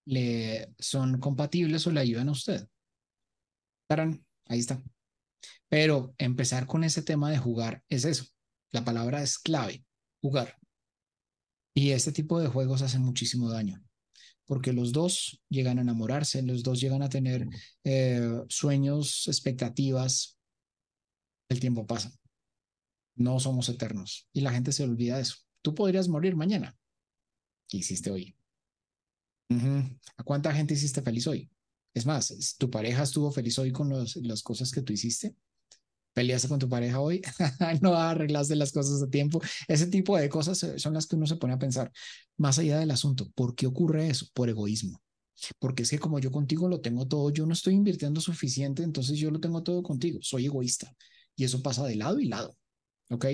le 0.05 0.73
son 0.79 1.19
compatibles 1.19 1.85
o 1.85 1.91
le 1.91 1.99
ayudan 1.99 2.29
a 2.29 2.31
usted. 2.31 2.67
Tarán, 3.87 4.25
ahí 4.47 4.59
está. 4.59 4.81
Pero 5.69 6.15
empezar 6.17 6.65
con 6.65 6.83
ese 6.83 7.03
tema 7.03 7.29
de 7.29 7.37
jugar 7.37 7.83
es 7.87 8.03
eso. 8.05 8.25
La 8.71 8.83
palabra 8.83 9.21
es 9.21 9.37
clave, 9.37 9.85
jugar. 10.21 10.57
Y 11.75 11.91
este 11.91 12.11
tipo 12.11 12.39
de 12.39 12.47
juegos 12.47 12.81
hacen 12.81 13.03
muchísimo 13.03 13.47
daño 13.51 13.83
porque 14.51 14.73
los 14.73 14.91
dos 14.91 15.41
llegan 15.47 15.77
a 15.79 15.81
enamorarse, 15.81 16.41
los 16.41 16.61
dos 16.61 16.81
llegan 16.81 17.01
a 17.01 17.07
tener 17.07 17.47
eh, 17.85 18.43
sueños, 18.49 19.29
expectativas. 19.29 20.37
El 21.47 21.61
tiempo 21.61 21.87
pasa. 21.87 22.11
No 23.15 23.39
somos 23.39 23.69
eternos 23.69 24.27
y 24.33 24.41
la 24.41 24.51
gente 24.51 24.73
se 24.73 24.83
olvida 24.83 25.15
de 25.15 25.21
eso. 25.21 25.37
Tú 25.61 25.73
podrías 25.73 26.09
morir 26.09 26.35
mañana. 26.35 26.77
¿Qué 27.69 27.77
hiciste 27.77 28.11
hoy? 28.11 28.35
¿A 30.17 30.23
cuánta 30.25 30.53
gente 30.53 30.73
hiciste 30.73 31.01
feliz 31.01 31.27
hoy? 31.27 31.49
Es 31.93 32.05
más, 32.05 32.57
¿tu 32.59 32.69
pareja 32.69 33.03
estuvo 33.03 33.31
feliz 33.31 33.57
hoy 33.57 33.71
con 33.71 33.89
las 33.89 34.43
cosas 34.43 34.69
que 34.73 34.81
tú 34.81 34.91
hiciste? 34.91 35.33
Peleaste 36.13 36.47
con 36.47 36.59
tu 36.59 36.69
pareja 36.69 36.99
hoy, 36.99 37.21
no 37.81 37.95
arreglaste 37.95 38.55
las 38.55 38.71
cosas 38.71 39.01
a 39.01 39.09
tiempo. 39.09 39.41
Ese 39.67 39.87
tipo 39.87 40.17
de 40.17 40.29
cosas 40.29 40.61
eh, 40.63 40.79
son 40.79 40.93
las 40.93 41.07
que 41.07 41.15
uno 41.15 41.25
se 41.27 41.37
pone 41.37 41.53
a 41.53 41.59
pensar. 41.59 41.91
Más 42.37 42.59
allá 42.59 42.79
del 42.79 42.91
asunto, 42.91 43.29
¿por 43.35 43.55
qué 43.55 43.67
ocurre 43.67 44.07
eso? 44.07 44.27
Por 44.33 44.49
egoísmo. 44.49 45.01
Porque 45.59 45.83
es 45.83 45.89
que 45.89 45.99
como 45.99 46.19
yo 46.19 46.31
contigo 46.31 46.67
lo 46.67 46.81
tengo 46.81 47.07
todo, 47.07 47.29
yo 47.31 47.45
no 47.45 47.53
estoy 47.53 47.73
invirtiendo 47.73 48.21
suficiente, 48.21 48.83
entonces 48.83 49.17
yo 49.17 49.31
lo 49.31 49.39
tengo 49.39 49.63
todo 49.63 49.81
contigo. 49.83 50.19
Soy 50.21 50.45
egoísta. 50.45 50.93
Y 51.35 51.45
eso 51.45 51.61
pasa 51.61 51.85
de 51.85 51.95
lado 51.95 52.19
y 52.19 52.27
lado. 52.27 52.55
¿Ok? 53.09 53.25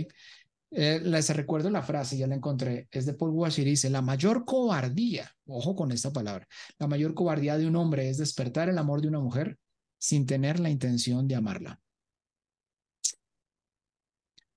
Eh, 0.72 1.00
les 1.02 1.30
recuerdo 1.30 1.70
la 1.70 1.82
frase, 1.82 2.18
ya 2.18 2.28
la 2.28 2.36
encontré, 2.36 2.90
es 2.92 3.06
de 3.06 3.14
Paul 3.14 3.32
Washer, 3.32 3.64
dice, 3.64 3.90
la 3.90 4.02
mayor 4.02 4.44
cobardía, 4.44 5.32
ojo 5.46 5.76
con 5.76 5.94
esta 5.94 6.12
palabra, 6.12 6.46
la 6.78 6.88
mayor 6.88 7.14
cobardía 7.14 7.58
de 7.58 7.68
un 7.68 7.78
hombre 7.78 8.10
es 8.10 8.18
despertar 8.18 8.68
el 8.68 8.78
amor 8.78 9.00
de 9.02 9.08
una 9.08 9.22
mujer 9.22 9.58
sin 9.98 10.26
tener 10.26 10.60
la 10.60 10.70
intención 10.70 11.26
de 11.26 11.36
amarla. 11.36 11.80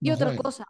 Y 0.00 0.10
otra 0.10 0.34
cosa, 0.36 0.64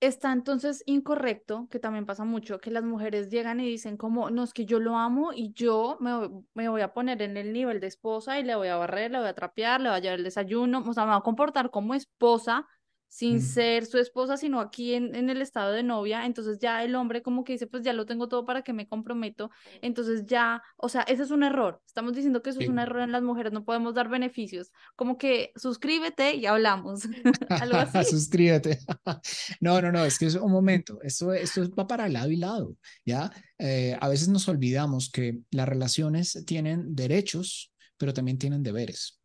está 0.00 0.32
entonces 0.32 0.82
incorrecto, 0.86 1.68
que 1.70 1.78
también 1.78 2.06
pasa 2.06 2.24
mucho, 2.24 2.58
que 2.58 2.70
las 2.70 2.84
mujeres 2.84 3.28
llegan 3.28 3.60
y 3.60 3.66
dicen 3.66 3.96
como, 3.96 4.30
no, 4.30 4.42
es 4.42 4.52
que 4.52 4.64
yo 4.64 4.80
lo 4.80 4.96
amo 4.96 5.32
y 5.34 5.52
yo 5.52 5.98
me, 6.00 6.30
me, 6.54 6.68
voy 6.68 6.80
a 6.80 6.94
poner 6.94 7.20
en 7.22 7.36
el 7.36 7.52
nivel 7.52 7.80
de 7.80 7.86
esposa 7.86 8.40
y 8.40 8.44
le 8.44 8.56
voy 8.56 8.68
a 8.68 8.76
barrer, 8.76 9.10
le 9.10 9.18
voy 9.18 9.28
a 9.28 9.34
trapear, 9.34 9.80
le 9.80 9.90
voy 9.90 9.98
a 9.98 10.00
llevar 10.00 10.18
el 10.18 10.24
desayuno, 10.24 10.82
o 10.86 10.94
sea, 10.94 11.04
me 11.04 11.10
voy 11.10 11.18
a 11.18 11.22
comportar 11.22 11.70
como 11.70 11.94
esposa 11.94 12.66
sin 13.10 13.42
ser 13.42 13.86
su 13.86 13.98
esposa, 13.98 14.36
sino 14.36 14.60
aquí 14.60 14.94
en, 14.94 15.16
en, 15.16 15.30
el 15.30 15.42
estado 15.42 15.72
de 15.72 15.82
novia, 15.82 16.26
entonces 16.26 16.60
ya 16.60 16.84
el 16.84 16.94
hombre 16.94 17.22
como 17.22 17.42
que 17.42 17.54
dice, 17.54 17.66
pues 17.66 17.82
ya 17.82 17.92
lo 17.92 18.06
tengo 18.06 18.28
todo 18.28 18.46
para 18.46 18.62
que 18.62 18.72
me 18.72 18.86
comprometo, 18.86 19.50
entonces 19.82 20.26
ya, 20.26 20.62
o 20.76 20.88
sea, 20.88 21.02
ese 21.02 21.24
es 21.24 21.32
un 21.32 21.42
error, 21.42 21.82
estamos 21.84 22.14
diciendo 22.14 22.40
que 22.40 22.50
eso 22.50 22.60
es 22.60 22.68
un 22.68 22.78
error 22.78 23.02
en 23.02 23.10
las 23.10 23.22
mujeres, 23.22 23.52
no 23.52 23.64
podemos 23.64 23.94
dar 23.94 24.08
beneficios, 24.08 24.70
como 24.94 25.18
que 25.18 25.52
suscríbete 25.56 26.36
y 26.36 26.46
hablamos, 26.46 27.02
algo 27.48 27.76
así. 27.94 28.04
suscríbete. 28.04 28.78
no, 29.60 29.82
no, 29.82 29.90
no, 29.90 30.04
es 30.04 30.16
que 30.16 30.26
es 30.26 30.36
un 30.36 30.52
momento, 30.52 31.00
esto, 31.02 31.32
esto 31.32 31.68
va 31.74 31.88
para 31.88 32.08
lado 32.08 32.30
y 32.30 32.36
lado, 32.36 32.76
¿ya? 33.04 33.32
Eh, 33.58 33.98
a 34.00 34.08
veces 34.08 34.28
nos 34.28 34.48
olvidamos 34.48 35.10
que 35.10 35.40
las 35.50 35.68
relaciones 35.68 36.44
tienen 36.46 36.94
derechos, 36.94 37.72
pero 37.96 38.14
también 38.14 38.38
tienen 38.38 38.62
deberes. 38.62 39.20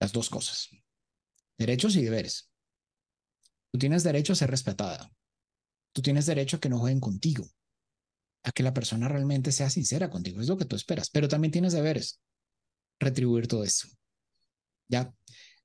Las 0.00 0.12
dos 0.12 0.30
cosas 0.30 0.70
derechos 1.58 1.96
y 1.96 2.02
deberes. 2.02 2.50
Tú 3.72 3.78
tienes 3.78 4.02
derecho 4.04 4.32
a 4.32 4.36
ser 4.36 4.50
respetada. 4.50 5.10
Tú 5.92 6.02
tienes 6.02 6.26
derecho 6.26 6.56
a 6.56 6.60
que 6.60 6.68
no 6.68 6.78
jueguen 6.78 7.00
contigo, 7.00 7.46
a 8.42 8.52
que 8.52 8.62
la 8.62 8.74
persona 8.74 9.08
realmente 9.08 9.52
sea 9.52 9.70
sincera 9.70 10.10
contigo. 10.10 10.40
Es 10.40 10.48
lo 10.48 10.56
que 10.56 10.64
tú 10.64 10.76
esperas, 10.76 11.10
pero 11.10 11.28
también 11.28 11.52
tienes 11.52 11.72
deberes. 11.72 12.20
Retribuir 13.00 13.48
todo 13.48 13.64
eso. 13.64 13.88
¿Ya? 14.88 15.12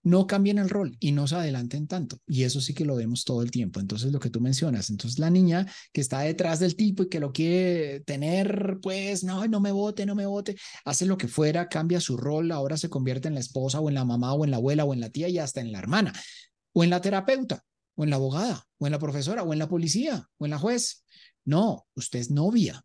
No 0.03 0.25
cambien 0.27 0.57
el 0.57 0.69
rol 0.69 0.97
y 0.99 1.11
no 1.11 1.27
se 1.27 1.35
adelanten 1.35 1.87
tanto. 1.87 2.17
Y 2.27 2.43
eso 2.43 2.59
sí 2.61 2.73
que 2.73 2.85
lo 2.85 2.95
vemos 2.95 3.23
todo 3.23 3.41
el 3.41 3.51
tiempo. 3.51 3.79
Entonces, 3.79 4.11
lo 4.11 4.19
que 4.19 4.29
tú 4.29 4.41
mencionas, 4.41 4.89
entonces 4.89 5.19
la 5.19 5.29
niña 5.29 5.71
que 5.93 6.01
está 6.01 6.21
detrás 6.21 6.59
del 6.59 6.75
tipo 6.75 7.03
y 7.03 7.09
que 7.09 7.19
lo 7.19 7.31
quiere 7.31 8.01
tener, 8.01 8.79
pues, 8.81 9.23
no, 9.23 9.47
no 9.47 9.59
me 9.59 9.71
vote, 9.71 10.05
no 10.05 10.15
me 10.15 10.25
vote, 10.25 10.55
hace 10.85 11.05
lo 11.05 11.17
que 11.17 11.27
fuera, 11.27 11.69
cambia 11.69 11.99
su 11.99 12.17
rol, 12.17 12.51
ahora 12.51 12.77
se 12.77 12.89
convierte 12.89 13.27
en 13.27 13.35
la 13.35 13.39
esposa 13.39 13.79
o 13.79 13.89
en 13.89 13.95
la 13.95 14.05
mamá 14.05 14.33
o 14.33 14.43
en 14.45 14.51
la 14.51 14.57
abuela 14.57 14.85
o 14.85 14.93
en 14.93 15.01
la 15.01 15.09
tía 15.09 15.29
y 15.29 15.37
hasta 15.37 15.61
en 15.61 15.71
la 15.71 15.79
hermana 15.79 16.13
o 16.73 16.83
en 16.83 16.89
la 16.89 17.01
terapeuta 17.01 17.63
o 17.95 18.03
en 18.03 18.09
la 18.09 18.15
abogada 18.15 18.65
o 18.77 18.87
en 18.87 18.91
la 18.91 18.99
profesora 18.99 19.43
o 19.43 19.53
en 19.53 19.59
la 19.59 19.69
policía 19.69 20.27
o 20.37 20.45
en 20.45 20.51
la 20.51 20.59
juez. 20.59 21.03
No, 21.45 21.87
usted 21.95 22.19
es 22.19 22.31
novia, 22.31 22.83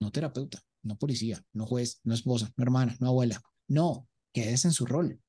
no 0.00 0.10
terapeuta, 0.10 0.62
no 0.82 0.96
policía, 0.96 1.44
no 1.52 1.66
juez, 1.66 2.00
no 2.04 2.14
esposa, 2.14 2.52
no 2.56 2.62
hermana, 2.62 2.96
no 3.00 3.08
abuela. 3.08 3.40
No, 3.68 4.08
quédese 4.32 4.68
en 4.68 4.72
su 4.72 4.86
rol. 4.86 5.20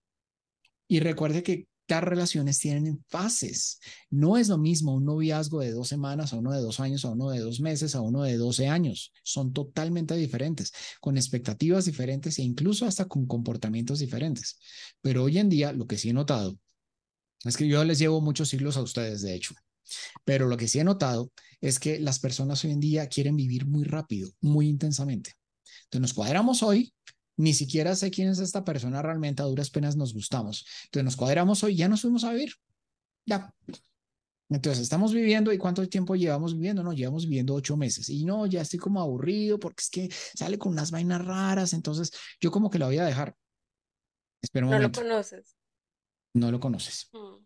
Y 0.94 1.00
recuerde 1.00 1.42
que 1.42 1.66
las 1.88 2.04
relaciones 2.04 2.60
tienen 2.60 3.04
fases. 3.08 3.80
No 4.12 4.38
es 4.38 4.48
lo 4.48 4.60
mismo 4.60 4.94
un 4.94 5.06
noviazgo 5.06 5.60
de 5.60 5.72
dos 5.72 5.88
semanas 5.88 6.34
a 6.34 6.36
uno 6.36 6.52
de 6.52 6.62
dos 6.62 6.80
años, 6.80 7.04
a 7.04 7.10
uno 7.10 7.32
de 7.32 7.40
dos 7.40 7.62
meses, 7.62 7.96
a 7.96 8.02
uno 8.02 8.22
de 8.22 8.38
doce 8.38 8.68
años. 8.68 9.12
Son 9.24 9.54
totalmente 9.54 10.16
diferentes, 10.16 10.72
con 11.02 11.18
expectativas 11.18 11.86
diferentes 11.86 12.38
e 12.38 12.44
incluso 12.44 12.86
hasta 12.86 13.06
con 13.06 13.26
comportamientos 13.26 13.98
diferentes. 13.98 14.60
Pero 15.02 15.24
hoy 15.24 15.40
en 15.40 15.50
día 15.50 15.74
lo 15.74 15.88
que 15.88 15.98
sí 15.98 16.12
he 16.12 16.14
notado 16.14 16.60
es 17.44 17.58
que 17.58 17.68
yo 17.68 17.84
les 17.84 17.98
llevo 17.98 18.22
muchos 18.22 18.50
siglos 18.50 18.78
a 18.78 18.84
ustedes, 18.84 19.24
de 19.24 19.34
hecho. 19.34 19.56
Pero 20.24 20.48
lo 20.48 20.58
que 20.58 20.68
sí 20.68 20.78
he 20.78 20.84
notado 20.84 21.32
es 21.60 21.80
que 21.80 22.00
las 22.00 22.20
personas 22.20 22.64
hoy 22.66 22.70
en 22.70 22.80
día 22.80 23.08
quieren 23.08 23.36
vivir 23.36 23.66
muy 23.66 23.84
rápido, 23.84 24.30
muy 24.42 24.70
intensamente. 24.70 25.34
Entonces 25.86 26.02
nos 26.02 26.14
cuadramos 26.14 26.62
hoy, 26.62 26.94
ni 27.38 27.54
siquiera 27.54 27.96
sé 27.96 28.12
quién 28.12 28.30
es 28.30 28.40
esta 28.40 28.64
persona 28.64 29.02
realmente, 29.02 29.42
a 29.42 29.46
duras 29.46 29.70
penas 29.70 29.96
nos 29.96 30.14
gustamos. 30.14 30.66
Entonces 30.86 31.06
nos 31.06 31.16
cuadramos 31.16 31.64
hoy, 31.64 31.76
ya 31.76 31.88
nos 31.88 32.02
fuimos 32.02 32.24
a 32.24 32.34
vivir. 32.34 32.54
Ya. 33.26 33.54
Entonces 34.50 34.84
estamos 34.84 35.14
viviendo 35.14 35.52
y 35.52 35.58
cuánto 35.58 35.88
tiempo 35.88 36.16
llevamos 36.16 36.54
viviendo, 36.54 36.84
no, 36.84 36.94
llevamos 36.94 37.26
viviendo 37.26 37.56
ocho 37.56 37.76
meses 37.76 38.10
y 38.10 38.24
no, 38.24 38.46
ya 38.46 38.62
estoy 38.62 38.78
como 38.78 39.02
aburrido 39.02 39.58
porque 39.58 39.82
es 39.82 39.90
que 39.90 40.10
sale 40.38 40.60
con 40.60 40.74
unas 40.74 40.92
vainas 40.92 41.26
raras, 41.26 41.74
entonces 41.74 42.12
yo 42.40 42.52
como 42.52 42.70
que 42.70 42.78
la 42.78 42.86
voy 42.86 42.98
a 42.98 43.06
dejar. 43.06 43.36
Espera 44.42 44.66
un 44.66 44.72
No 44.72 44.80
lo 44.80 44.92
conoces. 44.92 45.56
no 46.36 46.52
lo 46.52 46.60
conoces. 46.60 47.10
Mm. 47.14 47.44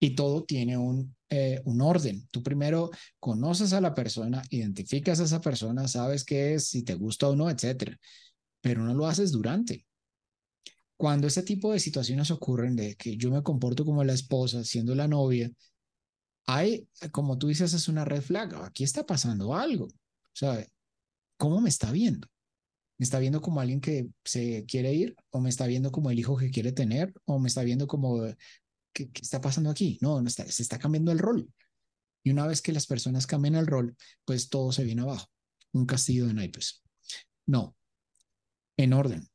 Y 0.00 0.14
todo 0.16 0.44
tiene 0.44 0.76
un, 0.76 1.16
eh, 1.30 1.62
un 1.64 1.80
orden. 1.80 2.28
Tú 2.30 2.42
primero 2.42 2.90
conoces 3.20 3.72
a 3.72 3.80
la 3.80 3.94
persona, 3.94 4.42
identificas 4.50 5.20
a 5.20 5.24
esa 5.24 5.40
persona, 5.40 5.86
sabes 5.88 6.24
qué 6.24 6.54
es, 6.54 6.66
si 6.66 6.82
te 6.82 6.94
gusta 6.94 7.28
o 7.28 7.36
no, 7.36 7.48
etcétera. 7.48 7.96
Pero 8.62 8.82
no 8.82 8.94
lo 8.94 9.06
haces 9.06 9.32
durante. 9.32 9.86
Cuando 10.96 11.26
ese 11.26 11.42
tipo 11.42 11.72
de 11.72 11.80
situaciones 11.80 12.30
ocurren, 12.30 12.76
de 12.76 12.94
que 12.96 13.16
yo 13.18 13.30
me 13.30 13.42
comporto 13.42 13.84
como 13.84 14.02
la 14.04 14.14
esposa, 14.14 14.64
siendo 14.64 14.94
la 14.94 15.08
novia, 15.08 15.50
hay, 16.46 16.88
como 17.10 17.36
tú 17.36 17.48
dices, 17.48 17.74
es 17.74 17.88
una 17.88 18.06
red 18.06 18.22
flag. 18.22 18.54
Aquí 18.64 18.84
está 18.84 19.04
pasando 19.04 19.54
algo. 19.54 19.88
¿Sabe? 20.32 20.68
¿Cómo 21.36 21.60
me 21.60 21.68
está 21.68 21.92
viendo? 21.92 22.28
¿Me 22.98 23.04
está 23.04 23.18
viendo 23.18 23.42
como 23.42 23.60
alguien 23.60 23.80
que 23.80 24.08
se 24.24 24.64
quiere 24.64 24.94
ir? 24.94 25.16
¿O 25.30 25.40
me 25.40 25.50
está 25.50 25.66
viendo 25.66 25.90
como 25.90 26.10
el 26.10 26.18
hijo 26.18 26.36
que 26.36 26.50
quiere 26.50 26.72
tener? 26.72 27.12
¿O 27.24 27.38
me 27.38 27.48
está 27.48 27.62
viendo 27.64 27.86
como 27.86 28.22
¿qué, 28.92 29.10
qué 29.10 29.22
está 29.22 29.40
pasando 29.40 29.70
aquí? 29.70 29.98
No, 30.00 30.20
no 30.20 30.28
está, 30.28 30.46
se 30.46 30.62
está 30.62 30.78
cambiando 30.78 31.12
el 31.12 31.18
rol. 31.18 31.50
Y 32.22 32.30
una 32.30 32.46
vez 32.46 32.62
que 32.62 32.72
las 32.72 32.86
personas 32.86 33.26
cambian 33.26 33.56
el 33.56 33.66
rol, 33.66 33.96
pues 34.24 34.48
todo 34.48 34.70
se 34.72 34.84
viene 34.84 35.02
abajo. 35.02 35.26
Un 35.72 35.86
castillo 35.86 36.26
de 36.26 36.34
naipes. 36.34 36.82
No, 37.46 37.76
en 38.82 38.92
orden. 38.92 39.28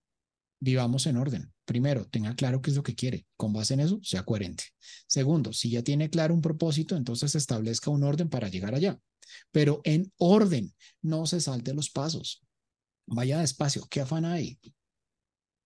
Vivamos 0.60 1.06
en 1.06 1.18
orden. 1.18 1.54
Primero, 1.66 2.06
tenga 2.08 2.36
claro 2.36 2.62
qué 2.62 2.72
es 2.72 2.76
lo 2.76 2.84
que 2.84 2.95
quiere. 2.95 3.28
Con 3.36 3.54
base 3.54 3.74
en 3.74 3.82
eso, 3.82 4.00
sea 4.02 4.24
coherente. 4.24 4.66
Segundo, 5.08 5.54
si 5.54 5.70
ya 5.70 5.84
tiene 5.84 6.10
claro 6.10 6.34
un 6.34 6.41
propósito, 6.41 6.95
entonces 6.95 7.36
establezca 7.36 7.91
un 7.91 8.04
orden 8.04 8.30
para 8.30 8.48
llegar 8.48 8.74
allá. 8.74 9.00
Pero 9.52 9.82
en 9.84 10.12
orden, 10.18 10.74
no 11.02 11.26
se 11.26 11.41
salte 11.41 11.74
los 11.74 11.89
pasos. 11.89 12.43
Vaya 13.06 13.39
despacio. 13.39 13.86
¿Qué 13.89 14.02
afán 14.02 14.26
hay? 14.26 14.60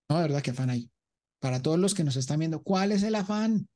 No, 0.09 0.17
de 0.17 0.23
verdad, 0.23 0.41
¿qué 0.41 0.51
afán 0.51 0.69
hay? 0.69 0.91
Para 1.39 1.61
todos 1.61 1.79
los 1.79 1.93
que 1.93 2.03
nos 2.03 2.15
están 2.15 2.39
viendo, 2.39 2.61
¿cuál 2.61 2.91
es 2.91 3.03
el 3.03 3.15
afán? 3.15 3.67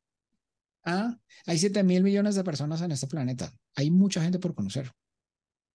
Ah, 0.83 1.17
hay 1.47 1.57
7 1.57 1.83
mil 1.83 2.03
millones 2.03 2.35
de 2.35 2.43
personas 2.43 2.81
en 2.81 2.91
este 2.91 3.07
planeta. 3.07 3.51
Hay 3.75 3.89
mucha 3.89 4.21
gente 4.21 4.37
por 4.37 4.53
conocer. 4.53 4.91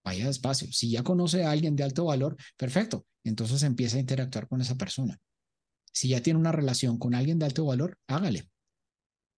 Vaya 0.05 0.27
despacio. 0.27 0.73
Si 0.73 0.91
ya 0.91 1.03
conoce 1.03 1.45
a 1.45 1.51
alguien 1.51 1.77
de 1.77 1.85
alto 1.85 2.07
valor, 2.07 2.37
perfecto. 2.57 3.07
Entonces 3.25 3.63
empieza 3.63 3.97
a 3.97 4.01
interactuar 4.01 4.49
con 4.49 4.61
esa 4.61 4.77
persona. 4.77 5.19
Si 5.93 6.09
ya 6.09 6.23
tiene 6.23 6.39
una 6.39 6.53
relación 6.53 6.99
con 6.99 7.15
alguien 7.15 7.39
de 7.39 7.47
alto 7.47 7.65
valor, 7.67 7.99
hágale. 8.07 8.49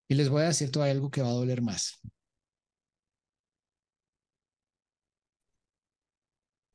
Y 0.09 0.15
les 0.15 0.29
voy 0.29 0.43
a 0.43 0.47
decir 0.47 0.71
todavía 0.71 0.93
algo 0.93 1.09
que 1.11 1.21
va 1.21 1.29
a 1.29 1.33
doler 1.33 1.61
más. 1.61 1.99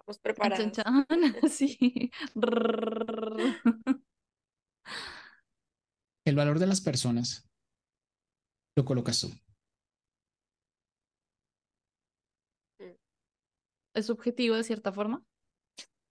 Estamos 0.00 0.20
Chan, 0.38 0.70
preparados. 0.70 0.72
chan, 0.72 1.06
Sí. 1.50 2.10
El 6.24 6.36
valor 6.36 6.58
de 6.58 6.66
las 6.66 6.80
personas 6.80 7.48
lo 8.76 8.84
colocas 8.84 9.20
tú. 9.20 9.30
¿Es 13.98 14.06
subjetivo 14.06 14.56
de 14.56 14.64
cierta 14.64 14.92
forma? 14.92 15.24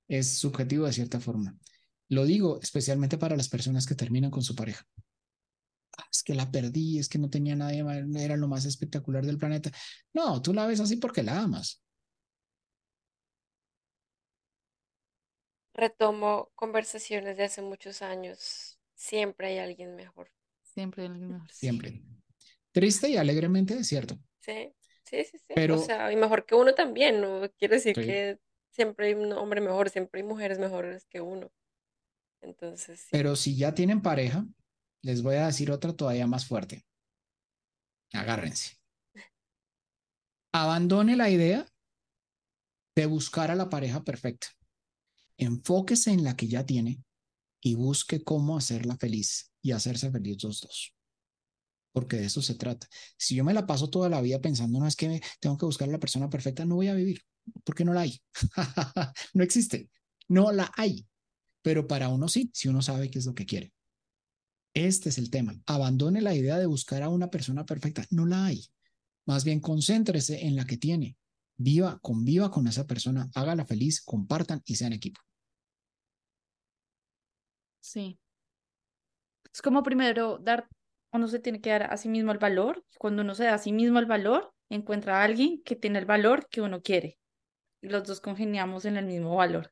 Es 0.09 0.39
subjetivo 0.39 0.85
de 0.85 0.91
cierta 0.93 1.19
forma. 1.21 1.57
Lo 2.09 2.25
digo 2.25 2.59
especialmente 2.61 3.17
para 3.17 3.37
las 3.37 3.47
personas 3.49 3.85
que 3.85 3.95
terminan 3.95 4.31
con 4.31 4.43
su 4.43 4.53
pareja. 4.55 4.85
"Ah, 5.97 6.05
Es 6.11 6.23
que 6.23 6.33
la 6.35 6.49
perdí, 6.51 6.99
es 6.99 7.09
que 7.09 7.17
no 7.19 7.29
tenía 7.29 7.55
nadie 7.55 7.83
más, 7.83 7.97
era 8.15 8.37
lo 8.37 8.47
más 8.47 8.65
espectacular 8.65 9.25
del 9.25 9.37
planeta. 9.37 9.71
No, 10.13 10.41
tú 10.41 10.53
la 10.53 10.65
ves 10.67 10.79
así 10.79 10.97
porque 10.97 11.23
la 11.23 11.41
amas. 11.41 11.81
Retomo 15.73 16.51
conversaciones 16.55 17.37
de 17.37 17.45
hace 17.45 17.61
muchos 17.61 18.01
años. 18.01 18.77
Siempre 18.95 19.47
hay 19.47 19.59
alguien 19.59 19.95
mejor. 19.95 20.29
Siempre 20.61 21.01
hay 21.03 21.09
alguien 21.09 21.31
mejor. 21.33 21.51
Siempre. 21.51 22.03
Triste 22.71 23.09
y 23.09 23.17
alegremente, 23.17 23.75
es 23.77 23.87
cierto. 23.87 24.19
Sí, 24.39 24.73
sí, 25.09 25.23
sí, 25.23 25.37
sí. 25.37 25.53
Pero- 25.55 25.79
O 25.79 25.83
sea, 25.83 26.11
y 26.11 26.15
mejor 26.15 26.45
que 26.45 26.55
uno 26.55 26.73
también, 26.75 27.21
¿no? 27.21 27.41
Quiere 27.57 27.75
decir 27.75 27.95
Sí. 27.95 28.01
que 28.05 28.39
siempre 28.69 29.07
hay 29.07 29.13
un 29.13 29.31
hombre 29.33 29.61
mejor, 29.61 29.89
siempre 29.89 30.21
hay 30.21 30.27
mujeres 30.27 30.59
mejores 30.59 31.05
que 31.05 31.21
uno. 31.21 31.51
Entonces, 32.41 32.99
sí. 32.99 33.07
Pero 33.11 33.35
si 33.35 33.55
ya 33.57 33.73
tienen 33.73 34.01
pareja, 34.01 34.45
les 35.01 35.21
voy 35.23 35.35
a 35.35 35.47
decir 35.47 35.71
otra 35.71 35.93
todavía 35.93 36.27
más 36.27 36.45
fuerte. 36.45 36.85
Agárrense. 38.13 38.77
Abandone 40.53 41.15
la 41.15 41.29
idea 41.29 41.65
de 42.95 43.05
buscar 43.05 43.51
a 43.51 43.55
la 43.55 43.69
pareja 43.69 44.03
perfecta. 44.03 44.47
Enfóquese 45.37 46.11
en 46.11 46.23
la 46.23 46.35
que 46.35 46.47
ya 46.47 46.65
tiene 46.65 47.03
y 47.61 47.75
busque 47.75 48.23
cómo 48.23 48.57
hacerla 48.57 48.97
feliz 48.97 49.51
y 49.61 49.71
hacerse 49.71 50.09
feliz 50.11 50.41
los 50.43 50.61
dos. 50.61 50.93
Porque 51.91 52.17
de 52.17 52.25
eso 52.25 52.41
se 52.41 52.55
trata. 52.55 52.87
Si 53.17 53.35
yo 53.35 53.43
me 53.43 53.53
la 53.53 53.65
paso 53.65 53.89
toda 53.89 54.09
la 54.09 54.21
vida 54.21 54.39
pensando, 54.39 54.79
no 54.79 54.87
es 54.87 54.95
que 54.95 55.21
tengo 55.39 55.57
que 55.57 55.65
buscar 55.65 55.89
a 55.89 55.91
la 55.91 55.99
persona 55.99 56.29
perfecta, 56.29 56.65
no 56.65 56.75
voy 56.75 56.87
a 56.87 56.93
vivir, 56.93 57.21
porque 57.63 57.85
no 57.85 57.93
la 57.93 58.01
hay. 58.01 58.21
no 59.33 59.43
existe, 59.43 59.89
no 60.27 60.51
la 60.51 60.71
hay. 60.75 61.07
Pero 61.61 61.87
para 61.87 62.09
uno 62.09 62.27
sí, 62.27 62.49
si 62.53 62.67
uno 62.67 62.81
sabe 62.81 63.09
qué 63.09 63.19
es 63.19 63.25
lo 63.25 63.33
que 63.33 63.45
quiere. 63.45 63.73
Este 64.73 65.09
es 65.09 65.17
el 65.17 65.31
tema. 65.31 65.59
Abandone 65.65 66.21
la 66.21 66.35
idea 66.35 66.57
de 66.59 66.67
buscar 66.67 67.01
a 67.01 67.09
una 67.09 67.31
persona 67.31 67.65
perfecta. 67.65 68.05
No 68.11 68.25
la 68.25 68.45
hay. 68.45 68.63
Más 69.25 69.43
bien 69.43 69.59
concéntrese 69.59 70.45
en 70.45 70.55
la 70.55 70.65
que 70.65 70.77
tiene. 70.77 71.17
Viva, 71.57 71.97
conviva 72.01 72.51
con 72.51 72.67
esa 72.67 72.85
persona, 72.85 73.29
hágala 73.33 73.65
feliz, 73.65 74.01
compartan 74.01 74.61
y 74.65 74.75
sean 74.75 74.93
equipo. 74.93 75.19
Sí. 77.79 78.19
Es 79.51 79.61
como 79.61 79.81
primero 79.81 80.37
dar, 80.37 80.67
uno 81.11 81.27
se 81.27 81.39
tiene 81.39 81.61
que 81.61 81.69
dar 81.71 81.83
a 81.93 81.97
sí 81.97 82.09
mismo 82.09 82.31
el 82.31 82.37
valor. 82.39 82.83
Cuando 82.97 83.21
uno 83.23 83.35
se 83.35 83.45
da 83.45 83.55
a 83.55 83.57
sí 83.57 83.71
mismo 83.71 83.99
el 83.99 84.05
valor, 84.05 84.53
encuentra 84.69 85.21
a 85.21 85.23
alguien 85.23 85.61
que 85.63 85.75
tiene 85.75 85.99
el 85.99 86.05
valor 86.05 86.47
que 86.49 86.61
uno 86.61 86.81
quiere. 86.81 87.17
Y 87.81 87.89
los 87.89 88.05
dos 88.05 88.21
congeniamos 88.21 88.85
en 88.85 88.97
el 88.97 89.05
mismo 89.05 89.35
valor. 89.35 89.71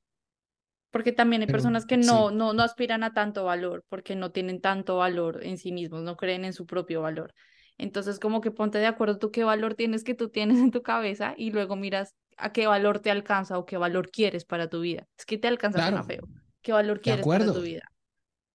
Porque 0.91 1.11
también 1.11 1.41
hay 1.41 1.47
Pero, 1.47 1.51
personas 1.51 1.85
que 1.85 1.97
sí. 1.99 2.05
no, 2.05 2.31
no, 2.31 2.53
no 2.53 2.63
aspiran 2.63 3.03
a 3.03 3.13
tanto 3.13 3.43
valor, 3.45 3.83
porque 3.89 4.15
no 4.15 4.31
tienen 4.31 4.61
tanto 4.61 4.97
valor 4.97 5.43
en 5.45 5.57
sí 5.57 5.71
mismos, 5.71 6.03
no 6.03 6.15
creen 6.15 6.45
en 6.45 6.53
su 6.53 6.65
propio 6.65 7.01
valor. 7.01 7.33
Entonces, 7.77 8.19
como 8.19 8.39
que 8.41 8.51
ponte 8.51 8.77
de 8.77 8.85
acuerdo 8.87 9.17
tú 9.19 9.31
qué 9.31 9.43
valor 9.43 9.75
tienes 9.75 10.03
que 10.05 10.13
tú 10.15 10.29
tienes 10.29 10.57
en 10.59 10.71
tu 10.71 10.81
cabeza 10.83 11.33
y 11.37 11.51
luego 11.51 11.75
miras 11.75 12.15
a 12.37 12.53
qué 12.53 12.67
valor 12.67 12.99
te 12.99 13.11
alcanza 13.11 13.57
o 13.59 13.65
qué 13.65 13.77
valor 13.77 14.09
quieres 14.09 14.45
para 14.45 14.69
tu 14.69 14.79
vida. 14.81 15.07
Es 15.17 15.25
que 15.25 15.37
te 15.37 15.47
alcanza 15.49 15.81
Claro. 15.81 16.03
feo. 16.03 16.29
¿Qué 16.61 16.71
valor 16.71 17.01
quieres 17.01 17.27
para 17.27 17.49
tu 17.51 17.61
vida? 17.61 17.83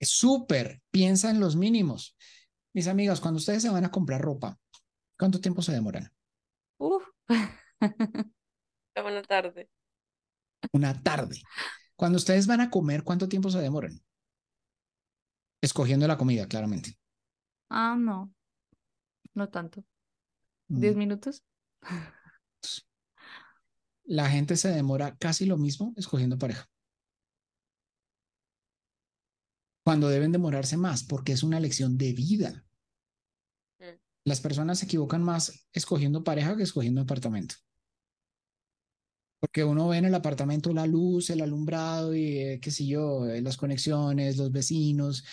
Súper. 0.01 0.81
Piensa 0.91 1.31
en 1.31 1.41
los 1.41 1.57
mínimos. 1.57 2.17
Mis 2.73 2.87
amigas, 2.89 3.21
cuando 3.21 3.39
ustedes 3.39 3.63
se 3.63 3.71
van 3.71 3.85
a 3.85 3.91
comprar 3.91 4.21
ropa, 4.21 4.59
¿cuánto 5.19 5.41
tiempo 5.41 5.63
se 5.63 5.73
demoran? 5.73 6.13
Uf. 6.79 7.05
Buena 8.95 9.23
tarde. 9.23 9.69
Una 10.73 11.03
tarde. 11.03 11.43
Cuando 11.97 12.17
ustedes 12.19 12.47
van 12.47 12.61
a 12.61 12.71
comer, 12.71 13.03
¿cuánto 13.03 13.29
tiempo 13.29 13.51
se 13.51 13.59
demoran? 13.61 14.01
Escogiendo 15.63 16.07
la 16.07 16.17
comida, 16.17 16.47
claramente. 16.47 16.97
Ah, 17.69 17.97
no. 17.99 18.33
No 19.35 19.49
tanto. 19.49 19.85
¿Diez 20.69 20.95
Mm. 20.95 20.99
minutos? 20.99 21.43
La 24.05 24.29
gente 24.29 24.57
se 24.57 24.69
demora 24.69 25.17
casi 25.17 25.47
lo 25.47 25.57
mismo 25.57 25.95
escogiendo 25.97 26.39
pareja. 26.39 26.69
Cuando 29.91 30.09
deben 30.09 30.31
demorarse 30.31 30.77
más, 30.77 31.03
porque 31.03 31.33
es 31.33 31.43
una 31.43 31.59
elección 31.59 31.99
de 31.99 32.13
vida. 32.13 32.65
Mm. 33.81 33.99
Las 34.25 34.41
personas 34.41 34.79
se 34.79 34.85
equivocan 34.85 35.21
más 35.21 35.67
escogiendo 35.73 36.23
pareja 36.23 36.57
que 36.57 36.63
escogiendo 36.63 37.01
apartamento. 37.01 37.57
Porque 39.41 39.65
uno 39.65 39.89
ve 39.89 39.97
en 39.97 40.05
el 40.05 40.15
apartamento 40.15 40.73
la 40.73 40.87
luz, 40.87 41.31
el 41.31 41.41
alumbrado 41.41 42.15
y 42.15 42.39
eh, 42.39 42.61
qué 42.63 42.71
sé 42.71 42.87
yo, 42.87 43.27
eh, 43.27 43.43
las 43.43 43.57
conexiones, 43.57 44.37
los 44.37 44.53
vecinos, 44.53 45.25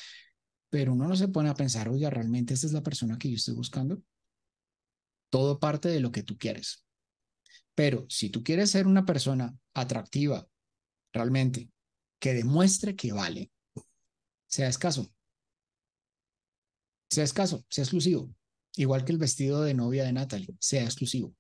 pero 0.72 0.94
uno 0.94 1.08
no 1.08 1.16
se 1.16 1.28
pone 1.28 1.50
a 1.50 1.54
pensar, 1.54 1.88
oiga, 1.88 2.10
¿realmente 2.10 2.56
esta 2.56 2.66
es 2.66 2.74
la 2.74 2.82
persona 2.82 3.20
que 3.20 3.30
yo 3.30 3.36
estoy 3.36 3.54
buscando? 3.54 4.02
Todo 5.30 5.60
parte 5.60 5.88
de 5.90 6.00
lo 6.00 6.12
que 6.12 6.24
tú 6.24 6.36
quieres. 6.36 6.84
Pero 7.76 8.08
si 8.10 8.32
tú 8.32 8.44
quieres 8.44 8.72
ser 8.72 8.88
una 8.88 9.06
persona 9.06 9.56
atractiva, 9.76 10.48
realmente, 11.14 11.70
que 12.20 12.34
demuestre 12.34 12.96
que 12.96 13.12
vale, 13.14 13.52
sea 14.48 14.68
escaso. 14.68 15.10
Sea 17.10 17.24
escaso, 17.24 17.66
sea 17.70 17.84
exclusivo. 17.84 18.30
Igual 18.76 19.06
que 19.06 19.12
el 19.12 19.18
vestido 19.18 19.64
de 19.64 19.74
novia 19.74 20.04
de 20.04 20.14
Natalie, 20.14 20.56
sea 20.60 20.84
exclusivo. 20.84 21.34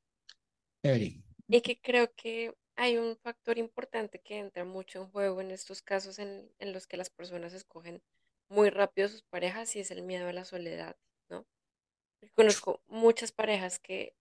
Evelyn. 0.84 1.24
Y 1.48 1.62
que 1.62 1.80
creo 1.80 2.14
que 2.16 2.54
hay 2.76 2.98
un 2.98 3.18
factor 3.18 3.58
importante 3.58 4.20
que 4.20 4.38
entra 4.38 4.64
mucho 4.66 5.02
en 5.02 5.10
juego 5.10 5.42
en 5.42 5.52
estos 5.52 5.82
casos 5.82 6.20
en, 6.20 6.52
en 6.60 6.74
los 6.74 6.88
que 6.88 6.98
las 6.98 7.10
personas 7.10 7.54
escogen 7.54 8.02
muy 8.50 8.70
rápido 8.70 9.10
sus 9.10 9.24
parejas 9.24 9.76
y 9.76 9.80
es 9.80 9.92
el 9.92 10.04
miedo 10.04 10.28
a 10.28 10.34
la 10.34 10.46
soledad, 10.46 10.96
¿no? 11.30 11.46
Conozco 12.36 12.82
muchas 12.88 13.32
parejas 13.32 13.80
que 13.80 14.16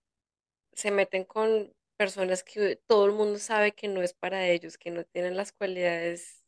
se 0.73 0.91
meten 0.91 1.25
con 1.25 1.73
personas 1.97 2.43
que 2.43 2.77
todo 2.87 3.07
el 3.07 3.13
mundo 3.13 3.39
sabe 3.39 3.73
que 3.73 3.89
no 3.89 4.03
es 4.03 4.13
para 4.13 4.49
ellos, 4.49 4.79
que 4.79 4.91
no 4.91 5.05
tienen 5.05 5.37
las 5.37 5.53
cualidades 5.53 6.45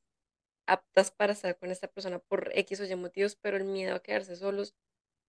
aptas 0.69 1.11
para 1.13 1.33
estar 1.35 1.59
con 1.59 1.71
esta 1.73 1.89
persona 1.89 2.19
por 2.21 2.51
X 2.57 2.81
o 2.81 2.85
Y 2.87 2.95
motivos, 2.97 3.37
pero 3.37 3.57
el 3.57 3.65
miedo 3.65 3.95
a 3.97 4.03
quedarse 4.03 4.37
solos 4.37 4.75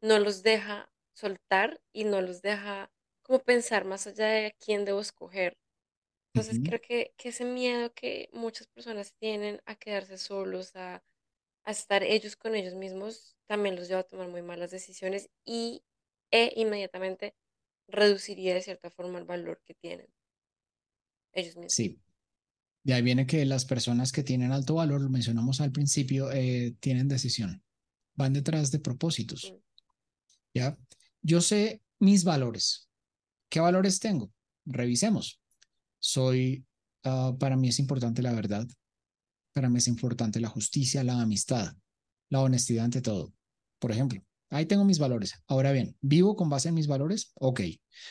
no 0.02 0.20
los 0.20 0.44
deja 0.44 0.94
soltar 1.14 1.82
y 1.94 2.06
no 2.06 2.22
los 2.22 2.42
deja 2.42 2.92
como 3.24 3.40
pensar 3.40 3.86
más 3.86 4.08
allá 4.08 4.28
de 4.28 4.48
a 4.48 4.52
quién 4.52 4.86
debo 4.86 5.02
escoger. 5.02 5.58
Entonces 6.34 6.60
creo 6.64 6.80
que, 6.82 7.14
que 7.18 7.30
ese 7.30 7.46
miedo 7.46 7.94
que 7.94 8.30
muchas 8.34 8.68
personas 8.68 9.14
tienen 9.16 9.62
a 9.66 9.76
quedarse 9.76 10.18
solos, 10.18 10.76
a, 10.76 11.04
a 11.66 11.72
estar 11.72 12.04
ellos 12.04 12.36
con 12.38 12.56
ellos 12.56 12.76
mismos, 12.76 13.38
también 13.48 13.76
los 13.76 13.88
lleva 13.90 14.02
a 14.02 14.04
tomar 14.04 14.30
muy 14.30 14.42
malas 14.44 14.72
decisiones 14.72 15.32
y 15.46 15.84
e 16.32 16.54
inmediatamente 16.58 17.36
reduciría 17.88 18.54
de 18.56 18.62
cierta 18.62 18.90
forma 18.92 19.20
el 19.20 19.26
valor 19.26 19.62
que 19.66 19.76
tienen 19.76 20.14
ellos 21.34 21.56
mismos. 21.58 21.76
Sí. 21.76 22.00
De 22.90 22.96
ahí 22.96 23.04
viene 23.04 23.28
que 23.28 23.46
las 23.46 23.66
personas 23.66 24.12
que 24.12 24.24
tienen 24.24 24.52
alto 24.52 24.74
valor, 24.74 25.00
lo 25.00 25.12
mencionamos 25.12 25.62
al 25.62 25.72
principio, 25.72 26.32
eh, 26.32 26.76
tienen 26.80 27.08
decisión. 27.08 27.64
Van 28.16 28.34
detrás 28.34 28.72
de 28.72 28.80
propósitos. 28.80 29.54
¿Ya? 30.56 30.76
Yo 31.22 31.40
sé 31.40 31.84
mis 32.00 32.24
valores. 32.24 32.90
¿Qué 33.48 33.60
valores 33.60 34.00
tengo? 34.00 34.32
Revisemos. 34.66 35.40
Soy, 36.00 36.66
ah, 37.04 37.36
para 37.40 37.56
mí 37.56 37.68
es 37.68 37.78
importante 37.78 38.24
la 38.24 38.34
verdad. 38.34 38.68
Para 39.54 39.70
mí 39.70 39.78
es 39.78 39.88
importante 39.88 40.40
la 40.40 40.50
justicia, 40.50 41.04
la 41.04 41.22
amistad, 41.22 41.76
la 42.30 42.42
honestidad 42.42 42.86
ante 42.86 43.04
todo. 43.04 43.36
Por 43.78 43.92
ejemplo, 43.92 44.20
ahí 44.50 44.66
tengo 44.66 44.84
mis 44.84 44.98
valores. 44.98 45.36
Ahora 45.46 45.72
bien, 45.74 45.96
¿vivo 46.02 46.36
con 46.36 46.50
base 46.50 46.70
en 46.70 46.74
mis 46.74 46.88
valores? 46.88 47.34
Ok. 47.36 47.62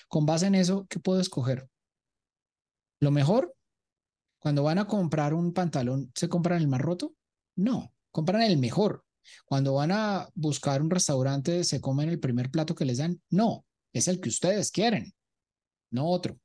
Con 0.07 0.25
base 0.25 0.47
en 0.47 0.55
eso, 0.55 0.87
¿qué 0.89 1.01
puedo 1.01 1.21
escoger? 1.21 1.69
Lo 3.01 3.11
mejor, 3.11 3.58
cuando 4.39 4.63
van 4.63 4.79
a 4.79 4.87
comprar 4.87 5.35
un 5.35 5.53
pantalón, 5.53 6.11
¿se 6.15 6.29
compran 6.29 6.61
el 6.61 6.69
más 6.69 6.81
roto? 6.81 7.15
No, 7.57 7.93
compran 8.11 8.43
el 8.43 8.59
mejor. 8.59 9.05
Cuando 9.45 9.75
van 9.75 9.93
a 9.93 10.29
buscar 10.35 10.81
un 10.81 10.91
restaurante, 10.91 11.65
¿se 11.65 11.81
comen 11.81 12.09
el 12.09 12.21
primer 12.21 12.51
plato 12.51 12.75
que 12.75 12.85
les 12.85 12.99
dan? 12.99 13.21
No, 13.31 13.67
es 13.93 14.09
el 14.09 14.21
que 14.21 14.29
ustedes 14.29 14.71
quieren, 14.71 15.15
no 15.91 16.07
otro. 16.07 16.39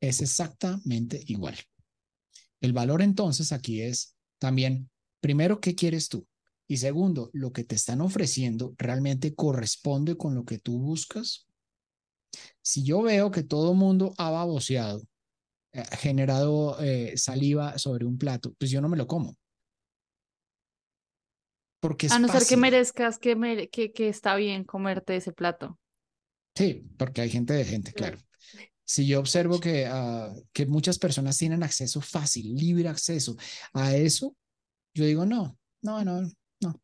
Es 0.00 0.20
exactamente 0.20 1.22
igual. 1.26 1.56
El 2.60 2.72
valor 2.72 3.02
entonces 3.02 3.52
aquí 3.52 3.80
es 3.80 4.14
también, 4.38 4.90
primero, 5.20 5.60
¿qué 5.60 5.74
quieres 5.74 6.08
tú? 6.08 6.26
Y 6.68 6.76
segundo, 6.76 7.30
¿lo 7.32 7.52
que 7.52 7.64
te 7.64 7.74
están 7.74 8.00
ofreciendo 8.00 8.74
realmente 8.78 9.34
corresponde 9.34 10.16
con 10.16 10.34
lo 10.34 10.44
que 10.44 10.58
tú 10.58 10.78
buscas? 10.78 11.46
Si 12.62 12.82
yo 12.82 13.02
veo 13.02 13.30
que 13.30 13.42
todo 13.42 13.74
mundo 13.74 14.14
ha 14.16 14.30
baboseado, 14.30 15.02
generado 15.98 16.78
eh, 16.80 17.16
saliva 17.16 17.78
sobre 17.78 18.04
un 18.04 18.18
plato, 18.18 18.54
pues 18.58 18.70
yo 18.70 18.80
no 18.80 18.88
me 18.88 18.96
lo 18.96 19.06
como. 19.06 19.36
Porque 21.80 22.06
es 22.06 22.12
A 22.12 22.18
no 22.18 22.28
ser 22.28 22.46
que 22.46 22.56
merezcas 22.56 23.18
que, 23.18 23.34
mere- 23.34 23.68
que, 23.68 23.92
que 23.92 24.08
está 24.08 24.36
bien 24.36 24.64
comerte 24.64 25.16
ese 25.16 25.32
plato. 25.32 25.78
Sí, 26.54 26.84
porque 26.96 27.22
hay 27.22 27.30
gente 27.30 27.54
de 27.54 27.64
gente, 27.64 27.92
claro. 27.92 28.18
Si 28.84 29.06
yo 29.06 29.20
observo 29.20 29.58
que, 29.58 29.86
ah, 29.86 30.32
que 30.52 30.66
muchas 30.66 30.98
personas 30.98 31.38
tienen 31.38 31.62
acceso 31.62 32.00
fácil, 32.00 32.54
libre 32.54 32.88
acceso 32.88 33.36
a 33.72 33.96
eso, 33.96 34.36
yo 34.94 35.06
digo, 35.06 35.24
no, 35.24 35.58
no, 35.80 36.04
no, 36.04 36.20
no. 36.60 36.82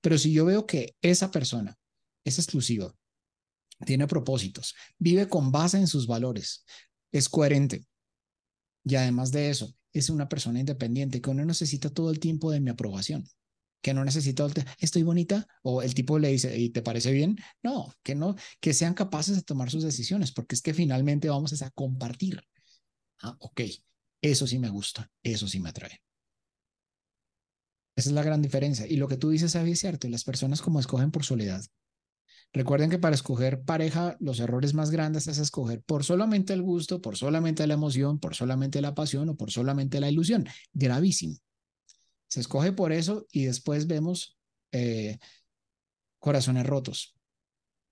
Pero 0.00 0.18
si 0.18 0.32
yo 0.32 0.44
veo 0.44 0.66
que 0.66 0.94
esa 1.00 1.30
persona 1.30 1.76
es 2.24 2.38
exclusiva, 2.38 2.94
tiene 3.86 4.06
propósitos, 4.06 4.74
vive 4.98 5.28
con 5.28 5.50
base 5.50 5.78
en 5.78 5.86
sus 5.86 6.06
valores, 6.06 6.64
es 7.10 7.28
coherente 7.28 7.86
y 8.84 8.94
además 8.96 9.32
de 9.32 9.50
eso, 9.50 9.74
es 9.92 10.10
una 10.10 10.28
persona 10.28 10.60
independiente 10.60 11.20
que 11.20 11.34
no 11.34 11.44
necesita 11.44 11.90
todo 11.90 12.10
el 12.10 12.20
tiempo 12.20 12.50
de 12.50 12.60
mi 12.60 12.70
aprobación, 12.70 13.28
que 13.82 13.94
no 13.94 14.04
necesita, 14.04 14.46
estoy 14.78 15.02
bonita, 15.02 15.46
o 15.62 15.82
el 15.82 15.94
tipo 15.94 16.18
le 16.18 16.28
dice, 16.28 16.56
¿y 16.58 16.70
te 16.70 16.82
parece 16.82 17.12
bien? 17.12 17.36
No, 17.62 17.92
que 18.02 18.14
no, 18.14 18.36
que 18.60 18.74
sean 18.74 18.94
capaces 18.94 19.36
de 19.36 19.42
tomar 19.42 19.70
sus 19.70 19.82
decisiones, 19.82 20.32
porque 20.32 20.54
es 20.54 20.62
que 20.62 20.74
finalmente 20.74 21.28
vamos 21.28 21.60
a 21.62 21.70
compartir. 21.70 22.40
Ah, 23.22 23.36
ok, 23.40 23.62
eso 24.22 24.46
sí 24.46 24.58
me 24.58 24.70
gusta, 24.70 25.10
eso 25.22 25.48
sí 25.48 25.60
me 25.60 25.70
atrae. 25.70 26.00
Esa 27.96 28.08
es 28.10 28.14
la 28.14 28.22
gran 28.22 28.42
diferencia. 28.42 28.86
Y 28.86 28.96
lo 28.96 29.08
que 29.08 29.16
tú 29.16 29.30
dices, 29.30 29.56
Abby, 29.56 29.72
es 29.72 29.80
cierto, 29.80 30.08
las 30.08 30.24
personas 30.24 30.62
como 30.62 30.80
escogen 30.80 31.10
por 31.10 31.24
soledad. 31.24 31.62
Recuerden 32.52 32.90
que 32.90 32.98
para 32.98 33.14
escoger 33.14 33.62
pareja, 33.62 34.16
los 34.18 34.40
errores 34.40 34.74
más 34.74 34.90
grandes 34.90 35.28
es 35.28 35.38
escoger 35.38 35.82
por 35.82 36.04
solamente 36.04 36.52
el 36.52 36.62
gusto, 36.62 37.00
por 37.00 37.16
solamente 37.16 37.66
la 37.66 37.74
emoción, 37.74 38.18
por 38.18 38.34
solamente 38.34 38.80
la 38.80 38.94
pasión 38.94 39.28
o 39.28 39.36
por 39.36 39.52
solamente 39.52 40.00
la 40.00 40.10
ilusión. 40.10 40.46
Gravísimo. 40.72 41.36
Se 42.28 42.40
escoge 42.40 42.72
por 42.72 42.92
eso 42.92 43.26
y 43.30 43.44
después 43.44 43.86
vemos 43.86 44.36
eh, 44.72 45.18
corazones 46.18 46.66
rotos. 46.66 47.16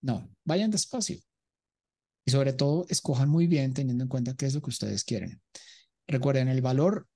No, 0.00 0.28
vayan 0.44 0.70
despacio. 0.70 1.18
Y 2.24 2.30
sobre 2.30 2.52
todo, 2.52 2.84
escojan 2.88 3.28
muy 3.28 3.46
bien 3.46 3.72
teniendo 3.74 4.04
en 4.04 4.08
cuenta 4.08 4.34
qué 4.34 4.46
es 4.46 4.54
lo 4.54 4.60
que 4.60 4.70
ustedes 4.70 5.04
quieren. 5.04 5.40
Recuerden, 6.06 6.48
el 6.48 6.62
valor 6.62 7.08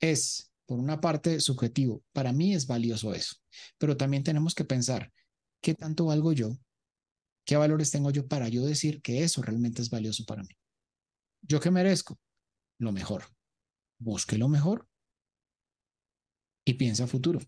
es, 0.00 0.50
por 0.66 0.78
una 0.78 1.00
parte, 1.00 1.40
subjetivo. 1.40 2.02
Para 2.12 2.32
mí 2.32 2.54
es 2.54 2.66
valioso 2.66 3.14
eso. 3.14 3.36
Pero 3.78 3.96
también 3.96 4.22
tenemos 4.22 4.54
que 4.54 4.64
pensar, 4.64 5.12
¿qué 5.60 5.74
tanto 5.74 6.06
valgo 6.06 6.32
yo? 6.32 6.58
¿Qué 7.50 7.56
valores 7.56 7.90
tengo 7.90 8.12
yo 8.12 8.28
para 8.28 8.46
yo 8.48 8.64
decir 8.64 9.02
que 9.02 9.24
eso 9.24 9.42
realmente 9.42 9.82
es 9.82 9.90
valioso 9.90 10.24
para 10.24 10.44
mí? 10.44 10.54
¿Yo 11.42 11.58
qué 11.58 11.72
merezco? 11.72 12.16
Lo 12.78 12.92
mejor. 12.92 13.24
Busque 13.98 14.38
lo 14.38 14.48
mejor 14.48 14.86
y 16.64 16.74
piensa 16.74 17.08
futuro. 17.08 17.40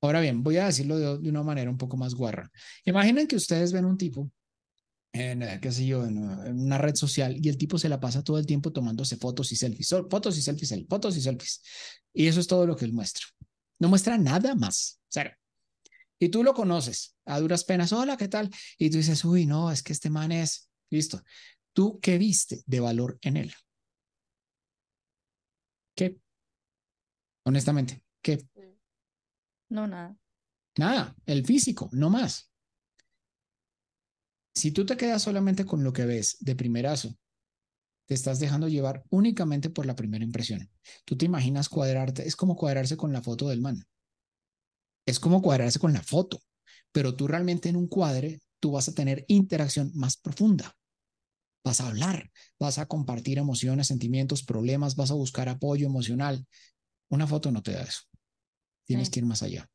Ahora 0.00 0.20
bien, 0.20 0.42
voy 0.42 0.56
a 0.56 0.66
decirlo 0.66 0.98
de, 0.98 1.16
de 1.16 1.30
una 1.30 1.44
manera 1.44 1.70
un 1.70 1.78
poco 1.78 1.96
más 1.96 2.16
guarra. 2.16 2.50
Imaginen 2.84 3.28
que 3.28 3.36
ustedes 3.36 3.72
ven 3.72 3.84
un 3.84 3.96
tipo 3.96 4.32
en, 5.12 5.44
eh, 5.44 5.60
qué 5.62 5.70
sé 5.70 5.86
yo, 5.86 6.04
en, 6.04 6.18
uh, 6.18 6.46
en 6.46 6.58
una 6.58 6.76
red 6.76 6.96
social 6.96 7.36
y 7.40 7.50
el 7.50 7.58
tipo 7.58 7.78
se 7.78 7.88
la 7.88 8.00
pasa 8.00 8.24
todo 8.24 8.36
el 8.40 8.46
tiempo 8.46 8.72
tomándose 8.72 9.16
fotos 9.16 9.52
y 9.52 9.54
selfies, 9.54 9.90
fotos 10.10 10.36
y 10.36 10.42
selfies, 10.42 10.72
sel- 10.72 10.88
fotos 10.88 11.16
y 11.16 11.20
selfies. 11.20 11.62
Y 12.12 12.26
eso 12.26 12.40
es 12.40 12.48
todo 12.48 12.66
lo 12.66 12.74
que 12.74 12.84
él 12.84 12.92
muestra. 12.92 13.26
No 13.78 13.88
muestra 13.88 14.18
nada 14.18 14.56
más. 14.56 14.98
Cero. 15.08 15.30
Y 16.22 16.28
tú 16.28 16.44
lo 16.44 16.54
conoces 16.54 17.16
a 17.24 17.40
duras 17.40 17.64
penas. 17.64 17.92
Hola, 17.92 18.16
¿qué 18.16 18.28
tal? 18.28 18.48
Y 18.78 18.90
tú 18.90 18.98
dices, 18.98 19.24
uy, 19.24 19.44
no, 19.44 19.72
es 19.72 19.82
que 19.82 19.92
este 19.92 20.08
man 20.08 20.30
es, 20.30 20.70
listo. 20.88 21.20
¿Tú 21.72 21.98
qué 22.00 22.16
viste 22.16 22.62
de 22.64 22.78
valor 22.78 23.18
en 23.22 23.38
él? 23.38 23.52
¿Qué? 25.96 26.20
Honestamente, 27.44 28.04
¿qué? 28.22 28.46
No, 29.68 29.88
nada. 29.88 30.16
Nada, 30.78 31.16
el 31.26 31.44
físico, 31.44 31.88
no 31.90 32.08
más. 32.08 32.52
Si 34.54 34.70
tú 34.70 34.86
te 34.86 34.96
quedas 34.96 35.22
solamente 35.22 35.66
con 35.66 35.82
lo 35.82 35.92
que 35.92 36.06
ves 36.06 36.36
de 36.38 36.54
primerazo, 36.54 37.18
te 38.06 38.14
estás 38.14 38.38
dejando 38.38 38.68
llevar 38.68 39.02
únicamente 39.10 39.70
por 39.70 39.86
la 39.86 39.96
primera 39.96 40.24
impresión. 40.24 40.70
Tú 41.04 41.16
te 41.16 41.24
imaginas 41.24 41.68
cuadrarte, 41.68 42.28
es 42.28 42.36
como 42.36 42.54
cuadrarse 42.54 42.96
con 42.96 43.12
la 43.12 43.22
foto 43.22 43.48
del 43.48 43.60
man. 43.60 43.84
Es 45.06 45.18
como 45.18 45.42
cuadrarse 45.42 45.78
con 45.78 45.92
la 45.92 46.02
foto, 46.02 46.40
pero 46.92 47.14
tú 47.16 47.26
realmente 47.26 47.68
en 47.68 47.76
un 47.76 47.88
cuadre, 47.88 48.40
tú 48.60 48.72
vas 48.72 48.88
a 48.88 48.94
tener 48.94 49.24
interacción 49.28 49.90
más 49.94 50.16
profunda. 50.16 50.74
Vas 51.64 51.80
a 51.80 51.88
hablar, 51.88 52.30
vas 52.58 52.78
a 52.78 52.86
compartir 52.86 53.38
emociones, 53.38 53.86
sentimientos, 53.86 54.42
problemas, 54.44 54.96
vas 54.96 55.10
a 55.10 55.14
buscar 55.14 55.48
apoyo 55.48 55.86
emocional. 55.86 56.44
Una 57.08 57.26
foto 57.26 57.50
no 57.52 57.62
te 57.62 57.72
da 57.72 57.82
eso. 57.82 58.02
Tienes 58.84 59.08
Sí. 59.08 59.12
que 59.12 59.20
ir 59.20 59.26
más 59.26 59.42
allá. 59.42 59.68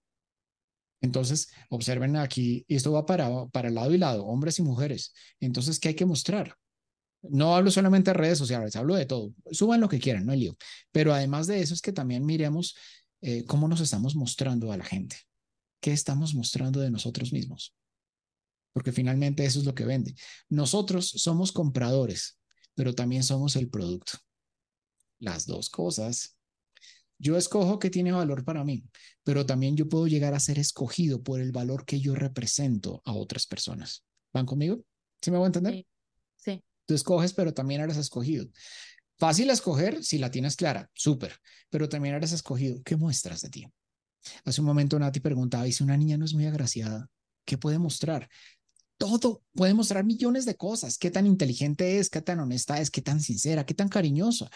Entonces, 1.01 1.49
observen 1.69 2.15
aquí, 2.15 2.65
y 2.67 2.75
esto 2.75 2.91
va 2.91 3.05
para, 3.05 3.45
para 3.47 3.69
lado 3.69 3.93
y 3.93 3.97
lado, 3.97 4.25
hombres 4.25 4.57
y 4.59 4.63
mujeres. 4.63 5.13
Entonces, 5.39 5.79
¿qué 5.79 5.89
hay 5.89 5.95
que 5.95 6.05
mostrar? 6.05 6.55
No 7.21 7.55
hablo 7.55 7.71
solamente 7.71 8.11
de 8.11 8.15
redes 8.15 8.37
sociales, 8.37 8.75
hablo 8.75 8.95
de 8.95 9.05
todo. 9.05 9.33
Suban 9.51 9.79
lo 9.81 9.89
que 9.89 9.99
quieran, 9.99 10.25
no 10.25 10.31
hay 10.31 10.39
lío. 10.39 10.57
Pero 10.91 11.13
además 11.13 11.47
de 11.47 11.61
eso 11.61 11.73
es 11.73 11.81
que 11.81 11.91
también 11.93 12.25
miremos 12.25 12.75
eh, 13.21 13.45
cómo 13.45 13.67
nos 13.67 13.81
estamos 13.81 14.15
mostrando 14.15 14.71
a 14.71 14.77
la 14.77 14.85
gente. 14.85 15.17
¿Qué 15.79 15.91
estamos 15.91 16.33
mostrando 16.33 16.79
de 16.79 16.91
nosotros 16.91 17.31
mismos? 17.31 17.75
Porque 18.73 18.91
finalmente 18.91 19.45
eso 19.45 19.59
es 19.59 19.65
lo 19.65 19.73
que 19.73 19.85
vende. 19.85 20.15
Nosotros 20.49 21.07
somos 21.07 21.51
compradores, 21.51 22.39
pero 22.75 22.93
también 22.93 23.23
somos 23.23 23.55
el 23.55 23.69
producto. 23.69 24.13
Las 25.19 25.45
dos 25.45 25.69
cosas. 25.69 26.37
Yo 27.19 27.37
escojo 27.37 27.79
qué 27.79 27.89
tiene 27.89 28.11
valor 28.11 28.43
para 28.43 28.63
mí, 28.63 28.83
pero 29.23 29.45
también 29.45 29.75
yo 29.75 29.89
puedo 29.89 30.05
llegar 30.05 30.35
a 30.35 30.39
ser 30.39 30.59
escogido 30.59 31.23
por 31.23 31.41
el 31.41 31.51
valor 31.51 31.85
que 31.85 31.99
yo 31.99 32.13
represento 32.13 33.01
a 33.05 33.13
otras 33.13 33.47
personas. 33.47 34.03
¿Van 34.31 34.45
conmigo? 34.45 34.83
¿Sí 35.21 35.31
me 35.31 35.37
voy 35.37 35.45
a 35.45 35.47
entender? 35.47 35.73
Sí. 35.73 35.87
Sí. 36.35 36.63
Tú 36.85 36.93
escoges, 36.93 37.33
pero 37.33 37.53
también 37.53 37.81
eres 37.81 37.97
escogido. 37.97 38.47
Fácil 39.17 39.49
escoger 39.49 40.03
si 40.03 40.17
la 40.19 40.29
tienes 40.29 40.55
clara, 40.55 40.89
súper, 40.93 41.33
pero 41.69 41.89
también 41.89 42.15
eres 42.15 42.31
escogido. 42.31 42.81
¿Qué 42.83 42.95
muestras 42.95 43.41
de 43.41 43.49
ti? 43.49 43.67
Hace 44.45 44.61
un 44.61 44.67
momento 44.67 44.99
Nati 44.99 45.19
preguntaba, 45.19 45.67
¿y 45.67 45.71
si 45.71 45.83
una 45.83 45.97
niña 45.97 46.17
no 46.17 46.25
es 46.25 46.33
muy 46.33 46.45
agraciada? 46.45 47.07
¿Qué 47.45 47.57
puede 47.57 47.79
mostrar? 47.79 48.29
Todo 48.97 49.43
puede 49.53 49.73
mostrar 49.73 50.03
millones 50.03 50.45
de 50.45 50.55
cosas. 50.55 50.97
¿Qué 50.97 51.11
tan 51.11 51.25
inteligente 51.27 51.99
es? 51.99 52.09
¿Qué 52.09 52.21
tan 52.21 52.39
honesta 52.39 52.79
es? 52.79 52.91
¿Qué 52.91 53.01
tan 53.01 53.21
sincera? 53.21 53.65
¿Qué 53.65 53.73
tan 53.73 53.89
cariñosa? 53.89 54.49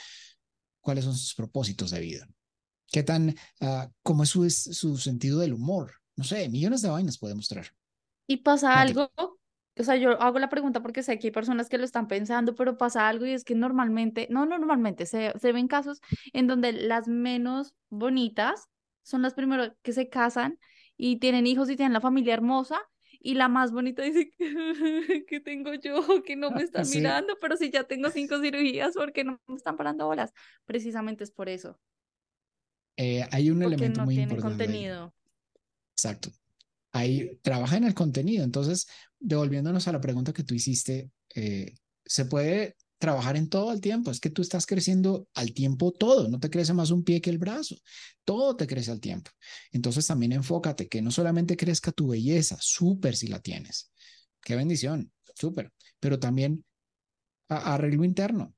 ¿Cuáles 0.79 1.05
son 1.05 1.15
sus 1.15 1.33
propósitos 1.33 1.91
de 1.91 1.99
vida? 1.99 2.27
¿Qué 2.87 3.03
tan, 3.03 3.29
uh, 3.61 3.87
cómo 4.03 4.23
es 4.23 4.29
su, 4.29 4.49
su 4.49 4.97
sentido 4.97 5.39
del 5.39 5.53
humor? 5.53 5.93
No 6.15 6.23
sé, 6.23 6.49
millones 6.49 6.81
de 6.81 6.89
vainas 6.89 7.17
puede 7.17 7.35
mostrar. 7.35 7.67
Y 8.27 8.37
pasa 8.37 8.73
Nati. 8.73 8.81
algo, 8.81 9.11
o 9.79 9.83
sea, 9.83 9.95
yo 9.95 10.21
hago 10.21 10.39
la 10.39 10.49
pregunta 10.49 10.81
porque 10.81 11.03
sé 11.03 11.17
que 11.19 11.27
hay 11.27 11.31
personas 11.31 11.69
que 11.69 11.77
lo 11.77 11.85
están 11.85 12.07
pensando, 12.07 12.55
pero 12.55 12.77
pasa 12.77 13.07
algo 13.07 13.25
y 13.25 13.31
es 13.31 13.43
que 13.43 13.55
normalmente, 13.55 14.27
no 14.29 14.45
normalmente, 14.45 15.05
se, 15.05 15.33
se 15.39 15.51
ven 15.53 15.67
casos 15.67 16.01
en 16.33 16.47
donde 16.47 16.73
las 16.73 17.07
menos 17.07 17.75
bonitas 17.89 18.67
son 19.03 19.21
las 19.21 19.33
primeras 19.33 19.71
que 19.81 19.93
se 19.93 20.09
casan 20.09 20.59
y 20.97 21.17
tienen 21.19 21.47
hijos 21.47 21.69
y 21.69 21.75
tienen 21.75 21.93
la 21.93 22.01
familia 22.01 22.33
hermosa. 22.33 22.79
Y 23.23 23.35
la 23.35 23.47
más 23.49 23.71
bonita 23.71 24.01
dice, 24.01 24.31
que 25.27 25.39
tengo 25.43 25.73
yo? 25.75 26.23
Que 26.23 26.35
no 26.35 26.51
me 26.51 26.63
están 26.63 26.89
Sí. 26.89 26.89
mirando, 26.89 27.35
pero 27.39 27.55
si 27.57 27.69
ya 27.69 27.83
tengo 27.83 28.09
cinco 28.09 28.39
cirugías, 28.41 28.95
¿por 28.95 29.13
qué 29.13 29.23
no 29.23 29.39
me 29.47 29.55
están 29.55 29.77
parando 29.77 30.07
bolas? 30.07 30.33
Precisamente 30.65 31.23
es 31.23 31.31
por 31.31 31.47
eso, 31.49 31.79
Eh, 32.97 33.27
hay 33.31 33.49
un 33.51 33.61
porque 33.61 33.63
elemento 33.63 33.89
no 33.89 34.05
muy 34.05 34.15
tiene 34.15 34.37
importante. 34.37 34.69
ahí. 34.69 34.93
contenido. 34.93 35.13
Exacto. 35.95 36.31
Ahí 36.91 37.37
trabaja 37.41 37.77
en 37.77 37.85
el 37.85 37.93
contenido. 37.93 38.43
Entonces, 38.43 38.87
devolviéndonos 39.19 39.87
a 39.87 39.91
la 39.93 40.01
pregunta 40.01 40.33
que 40.33 40.43
tú 40.43 40.53
hiciste, 40.55 41.11
eh, 41.35 41.75
se 42.05 42.25
puede 42.25 42.75
trabajar 42.97 43.37
en 43.37 43.49
todo 43.49 43.71
el 43.71 43.81
tiempo. 43.81 44.11
Es 44.11 44.19
que 44.19 44.29
tú 44.29 44.41
estás 44.41 44.65
creciendo 44.65 45.27
al 45.33 45.53
tiempo 45.53 45.91
todo. 45.91 46.27
No 46.29 46.39
te 46.39 46.49
crece 46.49 46.73
más 46.73 46.91
un 46.91 47.03
pie 47.03 47.21
que 47.21 47.29
el 47.29 47.37
brazo. 47.37 47.75
Todo 48.25 48.55
te 48.55 48.67
crece 48.67 48.91
al 48.91 48.99
tiempo. 48.99 49.31
Entonces, 49.71 50.05
también 50.07 50.33
enfócate 50.33 50.87
que 50.87 51.01
no 51.01 51.11
solamente 51.11 51.57
crezca 51.57 51.91
tu 51.91 52.09
belleza, 52.09 52.57
súper 52.59 53.15
si 53.15 53.27
la 53.27 53.39
tienes. 53.39 53.91
Qué 54.41 54.55
bendición, 54.55 55.11
súper. 55.35 55.71
Pero 55.99 56.19
también 56.19 56.63
a- 57.49 57.73
arreglo 57.75 58.03
interno. 58.05 58.55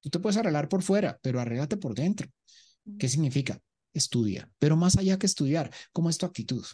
Tú 0.00 0.10
te 0.10 0.18
puedes 0.20 0.36
arreglar 0.38 0.68
por 0.68 0.82
fuera, 0.82 1.18
pero 1.22 1.40
arréglate 1.40 1.76
por 1.76 1.94
dentro. 1.94 2.28
¿Qué 2.98 3.08
significa? 3.08 3.60
Estudia, 3.94 4.50
pero 4.58 4.76
más 4.76 4.96
allá 4.98 5.18
que 5.18 5.26
estudiar, 5.26 5.72
¿cómo 5.92 6.10
es 6.10 6.18
tu 6.18 6.26
actitud? 6.26 6.64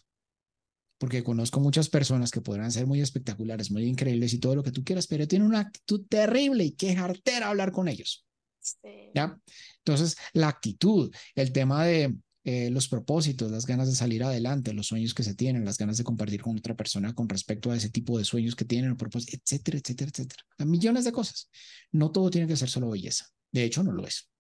Porque 0.99 1.23
conozco 1.23 1.61
muchas 1.61 1.89
personas 1.89 2.31
que 2.31 2.41
podrán 2.41 2.73
ser 2.73 2.87
muy 2.87 3.01
espectaculares, 3.01 3.71
muy 3.71 3.85
increíbles 3.85 4.33
y 4.33 4.39
todo 4.39 4.57
lo 4.57 4.63
que 4.63 4.73
tú 4.73 4.83
quieras, 4.83 5.07
pero 5.07 5.29
tienen 5.29 5.49
una 5.49 5.61
actitud 5.61 6.07
terrible 6.09 6.65
y 6.65 6.71
qué 6.73 6.97
jartera 6.97 7.49
hablar 7.49 7.73
con 7.73 7.89
ellos. 7.89 8.25
Sí. 8.61 9.11
¿Ya? 9.15 9.39
Entonces, 9.79 10.17
la 10.33 10.49
actitud, 10.49 11.15
el 11.35 11.53
tema 11.53 11.85
de 11.85 12.17
eh, 12.49 12.71
los 12.71 12.87
propósitos, 12.87 13.51
las 13.51 13.67
ganas 13.67 13.89
de 13.89 13.97
salir 13.97 14.23
adelante, 14.23 14.73
los 14.73 14.87
sueños 14.87 15.15
que 15.15 15.25
se 15.25 15.35
tienen, 15.35 15.65
las 15.65 15.79
ganas 15.79 15.99
de 15.99 16.05
compartir 16.05 16.43
con 16.43 16.57
otra 16.57 16.77
persona 16.77 17.13
con 17.13 17.29
respecto 17.29 17.73
a 17.73 17.77
ese 17.77 17.91
tipo 17.91 18.17
de 18.19 18.25
sueños 18.25 18.55
que 18.55 18.65
tienen, 18.65 18.97
propósitos, 18.97 19.35
etcétera, 19.35 19.79
etcétera, 19.79 20.11
etcétera. 20.13 20.45
Millones 20.59 21.05
de 21.05 21.11
cosas. 21.11 21.51
No 21.91 22.13
todo 22.13 22.31
tiene 22.31 22.47
que 22.47 22.57
ser 22.57 22.69
solo 22.69 22.91
belleza. 22.91 23.27
De 23.51 23.65
hecho, 23.65 23.83
no 23.83 23.91
lo 23.91 24.07
es. 24.07 24.31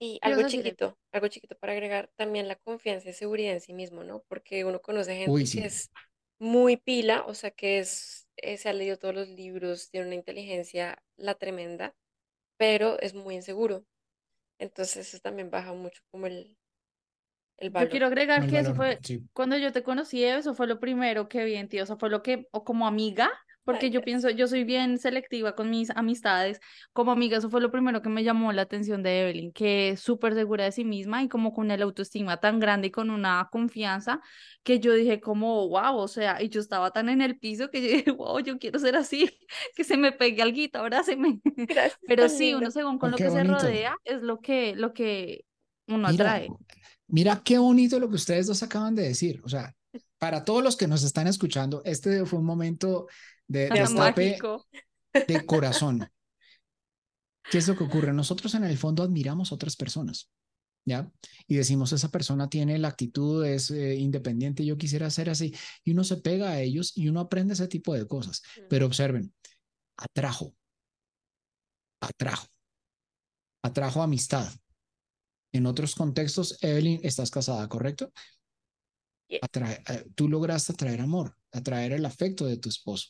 Y 0.00 0.18
¿Qué 0.20 0.30
algo 0.30 0.42
chiquito, 0.44 0.96
algo 1.12 1.28
chiquito 1.28 1.56
para 1.58 1.72
agregar, 1.72 2.10
también 2.16 2.46
la 2.48 2.56
confianza 2.56 3.08
y 3.10 3.12
seguridad 3.12 3.52
en 3.54 3.60
sí 3.60 3.72
mismo, 3.74 4.04
¿no? 4.04 4.22
Porque 4.28 4.64
uno 4.64 4.80
conoce 4.80 5.16
gente 5.16 5.46
que 5.46 5.46
sí. 5.46 5.66
es 5.66 5.90
muy 6.38 6.76
pila, 6.76 7.24
o 7.26 7.34
sea, 7.34 7.50
que 7.50 7.78
es, 7.80 8.28
eh, 8.36 8.56
se 8.58 8.68
ha 8.68 8.72
leído 8.72 8.98
todos 8.98 9.14
los 9.14 9.28
libros, 9.28 9.90
tiene 9.90 10.06
una 10.06 10.14
inteligencia 10.16 11.02
la 11.16 11.34
tremenda, 11.34 11.96
pero 12.58 13.00
es 13.00 13.14
muy 13.14 13.36
inseguro. 13.36 13.84
Entonces 14.58 15.08
eso 15.08 15.20
también 15.20 15.50
baja 15.50 15.72
mucho 15.74 16.02
como 16.10 16.26
el, 16.28 16.56
el 17.58 17.70
Yo 17.76 17.88
valor. 17.88 17.88
quiero 17.88 18.06
agregar 18.06 18.46
El 18.46 18.48
que 18.48 18.58
eso 18.58 18.74
valor, 18.74 18.74
fue 18.74 19.02
sí. 19.02 19.28
cuando 19.32 19.56
yo 19.56 19.72
te 19.72 19.82
conocí, 19.82 20.24
eso 20.24 20.54
fue 20.54 20.66
lo 20.66 20.80
primero 20.80 21.28
que 21.28 21.44
vi 21.44 21.54
en 21.54 21.68
ti, 21.68 21.80
o 21.80 21.86
sea, 21.86 21.96
fue 21.96 22.10
lo 22.10 22.22
que, 22.22 22.48
o 22.50 22.64
como 22.64 22.86
amiga, 22.88 23.30
porque 23.68 23.90
Ay, 23.90 23.92
yo 23.92 24.02
pienso, 24.04 24.30
yo 24.30 24.48
soy 24.48 24.64
bien 24.64 24.98
selectiva 24.98 25.54
con 25.54 25.68
mis 25.70 25.90
amistades, 25.90 26.60
como 26.94 27.12
amiga, 27.12 27.36
eso 27.38 27.50
fue 27.50 27.60
lo 27.60 27.70
primero 27.70 28.00
que 28.02 28.08
me 28.08 28.24
llamó 28.24 28.52
la 28.52 28.62
atención 28.62 29.02
de 29.02 29.22
Evelyn, 29.22 29.52
que 29.52 29.90
es 29.90 30.00
súper 30.00 30.34
segura 30.34 30.64
de 30.64 30.72
sí 30.72 30.84
misma 30.84 31.22
y 31.22 31.28
como 31.28 31.52
con 31.52 31.70
el 31.70 31.82
autoestima 31.82 32.38
tan 32.38 32.60
grande 32.60 32.88
y 32.88 32.90
con 32.90 33.10
una 33.10 33.48
confianza 33.52 34.20
que 34.62 34.80
yo 34.80 34.94
dije 34.94 35.20
como, 35.20 35.68
wow, 35.68 35.96
o 35.96 36.08
sea, 36.08 36.42
y 36.42 36.48
yo 36.48 36.60
estaba 36.60 36.90
tan 36.92 37.08
en 37.10 37.20
el 37.20 37.38
piso 37.38 37.70
que 37.70 37.82
yo 37.82 37.88
dije, 37.98 38.10
wow, 38.12 38.38
yo 38.40 38.58
quiero 38.58 38.78
ser 38.78 38.96
así, 38.96 39.30
que 39.76 39.84
se 39.84 39.96
me 39.96 40.12
pegue 40.12 40.42
alguito, 40.42 40.78
abrázeme. 40.78 41.40
Gracias, 41.56 42.00
Pero 42.06 42.28
sí, 42.28 42.54
lindo. 42.54 42.58
uno 42.58 42.70
según 42.70 42.98
con 42.98 43.10
Oh, 43.10 43.12
lo 43.12 43.20
que 43.20 43.30
se 43.30 43.44
bonito. 43.44 43.44
rodea 43.44 43.96
es 44.04 44.22
lo 44.22 44.40
que, 44.40 44.74
lo 44.76 44.92
que 44.94 45.44
uno 45.86 46.08
Mira, 46.08 46.24
atrae. 46.26 46.54
mira 47.08 47.42
qué 47.44 47.58
bonito 47.58 48.00
lo 48.00 48.08
que 48.08 48.16
ustedes 48.16 48.46
dos 48.48 48.62
acaban 48.62 48.94
de 48.94 49.04
decir. 49.04 49.40
O 49.44 49.48
sea, 49.50 49.74
para 50.18 50.44
todos 50.44 50.62
los 50.62 50.76
que 50.76 50.88
nos 50.88 51.02
están 51.04 51.26
escuchando, 51.26 51.82
este 51.84 52.24
fue 52.26 52.38
un 52.38 52.44
momento 52.44 53.06
de 53.46 53.68
destape 53.70 54.38
de 55.26 55.46
corazón. 55.46 56.10
¿Qué 57.50 57.58
es 57.58 57.68
lo 57.68 57.76
que 57.76 57.84
ocurre? 57.84 58.12
Nosotros 58.12 58.54
en 58.54 58.64
el 58.64 58.76
fondo 58.76 59.02
admiramos 59.02 59.50
a 59.50 59.54
otras 59.54 59.74
personas, 59.76 60.30
¿ya? 60.84 61.10
Y 61.46 61.56
decimos, 61.56 61.92
esa 61.92 62.10
persona 62.10 62.50
tiene 62.50 62.78
la 62.78 62.88
actitud, 62.88 63.44
es 63.46 63.70
eh, 63.70 63.94
independiente, 63.94 64.66
yo 64.66 64.76
quisiera 64.76 65.08
ser 65.08 65.30
así. 65.30 65.54
Y 65.82 65.92
uno 65.92 66.04
se 66.04 66.18
pega 66.18 66.50
a 66.50 66.60
ellos 66.60 66.92
y 66.96 67.08
uno 67.08 67.20
aprende 67.20 67.54
ese 67.54 67.68
tipo 67.68 67.94
de 67.94 68.06
cosas. 68.06 68.42
Pero 68.68 68.86
observen, 68.86 69.32
atrajo, 69.96 70.54
atrajo, 72.00 72.48
atrajo 73.62 74.02
amistad. 74.02 74.52
En 75.52 75.64
otros 75.64 75.94
contextos, 75.94 76.58
Evelyn, 76.62 77.00
estás 77.02 77.30
casada, 77.30 77.66
¿correcto? 77.68 78.12
Atrae- 79.42 79.82
eh, 79.88 80.04
tú 80.14 80.28
lograste 80.28 80.72
atraer 80.72 81.00
amor, 81.00 81.34
atraer 81.52 81.92
el 81.92 82.04
afecto 82.04 82.46
de 82.46 82.56
tu 82.56 82.68
esposo. 82.68 83.08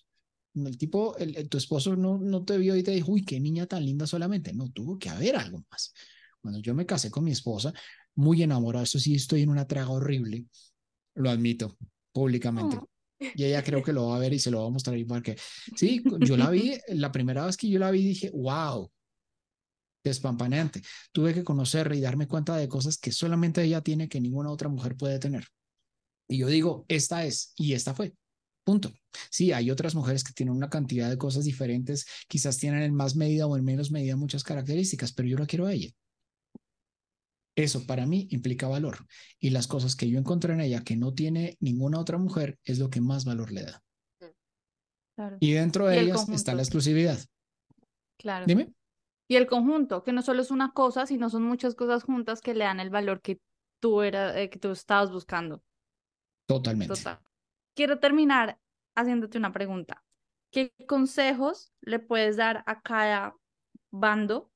El 0.55 0.77
tipo, 0.77 1.17
el, 1.19 1.37
el- 1.37 1.49
tu 1.49 1.59
esposo 1.59 1.95
no, 1.97 2.19
no 2.19 2.45
te 2.45 2.59
vio 2.59 2.75
y 2.77 2.83
te 2.83 2.91
dijo, 2.91 3.13
uy, 3.13 3.25
qué 3.25 3.39
niña 3.39 3.67
tan 3.67 3.85
linda 3.85 4.07
solamente. 4.07 4.53
No, 4.53 4.69
tuvo 4.71 4.99
que 4.99 5.09
haber 5.09 5.37
algo 5.37 5.65
más. 5.71 5.93
Cuando 6.41 6.61
yo 6.61 6.75
me 6.75 6.87
casé 6.87 7.11
con 7.11 7.25
mi 7.25 7.33
esposa, 7.33 7.73
muy 8.15 8.43
enamorado, 8.43 8.85
eso 8.85 8.99
sí, 8.99 9.15
estoy 9.15 9.43
en 9.43 9.51
una 9.51 9.67
traga 9.67 9.91
horrible, 9.91 10.47
lo 11.15 11.31
admito 11.31 11.77
públicamente. 12.13 12.77
Oh. 12.77 12.89
Y 13.35 13.45
ella 13.45 13.63
creo 13.63 13.83
que 13.83 13.93
lo 13.93 14.09
va 14.09 14.17
a 14.17 14.21
ver 14.21 14.33
y 14.33 14.39
se 14.39 14.51
lo 14.51 14.61
va 14.63 14.69
a 14.69 14.71
mostrar 14.71 14.97
igual 14.97 15.23
que, 15.23 15.37
sí, 15.77 16.03
yo 16.21 16.37
la 16.37 16.51
vi, 16.51 16.75
la 16.89 17.11
primera 17.13 17.45
vez 17.47 17.57
que 17.57 17.69
yo 17.69 17.79
la 17.79 17.91
vi 17.91 18.03
dije, 18.05 18.31
wow, 18.33 18.91
despampanante. 20.05 20.83
Tuve 21.13 21.35
que 21.35 21.45
conocerla 21.45 21.97
y 21.97 22.01
darme 22.01 22.27
cuenta 22.29 22.57
de 22.57 22.69
cosas 22.69 22.99
que 22.99 23.13
solamente 23.13 23.63
ella 23.63 23.81
tiene 23.83 24.09
que 24.09 24.21
ninguna 24.21 24.51
otra 24.51 24.69
mujer 24.69 24.97
puede 24.97 25.19
tener. 25.19 25.45
Y 26.29 26.39
yo 26.39 26.47
digo, 26.49 26.85
esta 26.89 27.25
es 27.25 27.53
y 27.57 27.73
esta 27.73 27.95
fue. 27.95 28.15
Punto. 28.65 28.93
Sí, 29.31 29.53
hay 29.53 29.71
otras 29.71 29.95
mujeres 29.95 30.23
que 30.23 30.35
tienen 30.35 30.55
una 30.55 30.69
cantidad 30.69 31.09
de 31.09 31.17
cosas 31.17 31.45
diferentes, 31.45 32.07
quizás 32.29 32.59
tienen 32.59 32.83
en 32.83 32.95
más 32.95 33.17
medida 33.17 33.47
o 33.47 33.57
en 33.57 33.65
menos 33.65 33.91
medida 33.91 34.15
muchas 34.15 34.45
características, 34.45 35.13
pero 35.13 35.29
yo 35.29 35.39
la 35.39 35.47
quiero 35.47 35.67
a 35.67 35.73
ella. 35.73 35.91
Eso 37.57 37.87
para 37.87 38.07
mí 38.07 38.29
implica 38.31 38.69
valor. 38.69 38.99
Y 39.41 39.51
las 39.51 39.67
cosas 39.67 39.97
que 39.97 40.09
yo 40.09 40.19
encontré 40.19 40.53
en 40.53 40.61
ella 40.61 40.85
que 40.85 40.97
no 40.97 41.13
tiene 41.13 41.57
ninguna 41.61 41.99
otra 41.99 42.19
mujer 42.19 42.59
es 42.63 42.79
lo 42.79 42.91
que 42.91 43.01
más 43.01 43.25
valor 43.25 43.51
le 43.51 43.63
da. 43.65 43.83
Claro, 45.17 45.39
Y 45.41 45.53
dentro 45.53 45.87
de 45.89 45.97
Y 45.97 45.99
ellas 46.01 46.29
está 46.29 46.55
la 46.55 46.63
exclusividad. 46.63 47.19
claro. 48.17 48.47
Dime. 48.47 48.73
Y 49.29 49.37
el 49.37 49.47
conjunto, 49.47 50.05
que 50.05 50.13
no 50.13 50.23
solo 50.23 50.41
es 50.43 50.51
una 50.51 50.73
cosa, 50.73 51.07
sino 51.07 51.29
son 51.31 51.43
muchas 51.43 51.75
cosas 51.75 52.05
juntas 52.05 52.41
que 52.41 52.55
le 52.55 52.65
dan 52.65 52.81
el 52.81 52.91
valor 52.91 53.21
que 53.21 53.41
tú 53.81 54.03
era, 54.03 54.41
eh, 54.41 54.49
que 54.51 54.59
tú 54.59 54.71
estabas 54.71 55.11
buscando. 55.11 55.63
Totalmente. 56.49 56.95
Total. 56.95 57.21
quiero 57.75 57.99
terminar 58.01 58.59
haciéndote 58.97 59.37
una 59.37 59.53
pregunta. 59.53 60.03
¿Qué 60.51 60.73
consejos 60.87 61.73
le 61.83 61.99
puedes 61.99 62.37
dar 62.37 62.65
a 62.67 62.81
cada 62.81 63.37
bando 63.91 64.51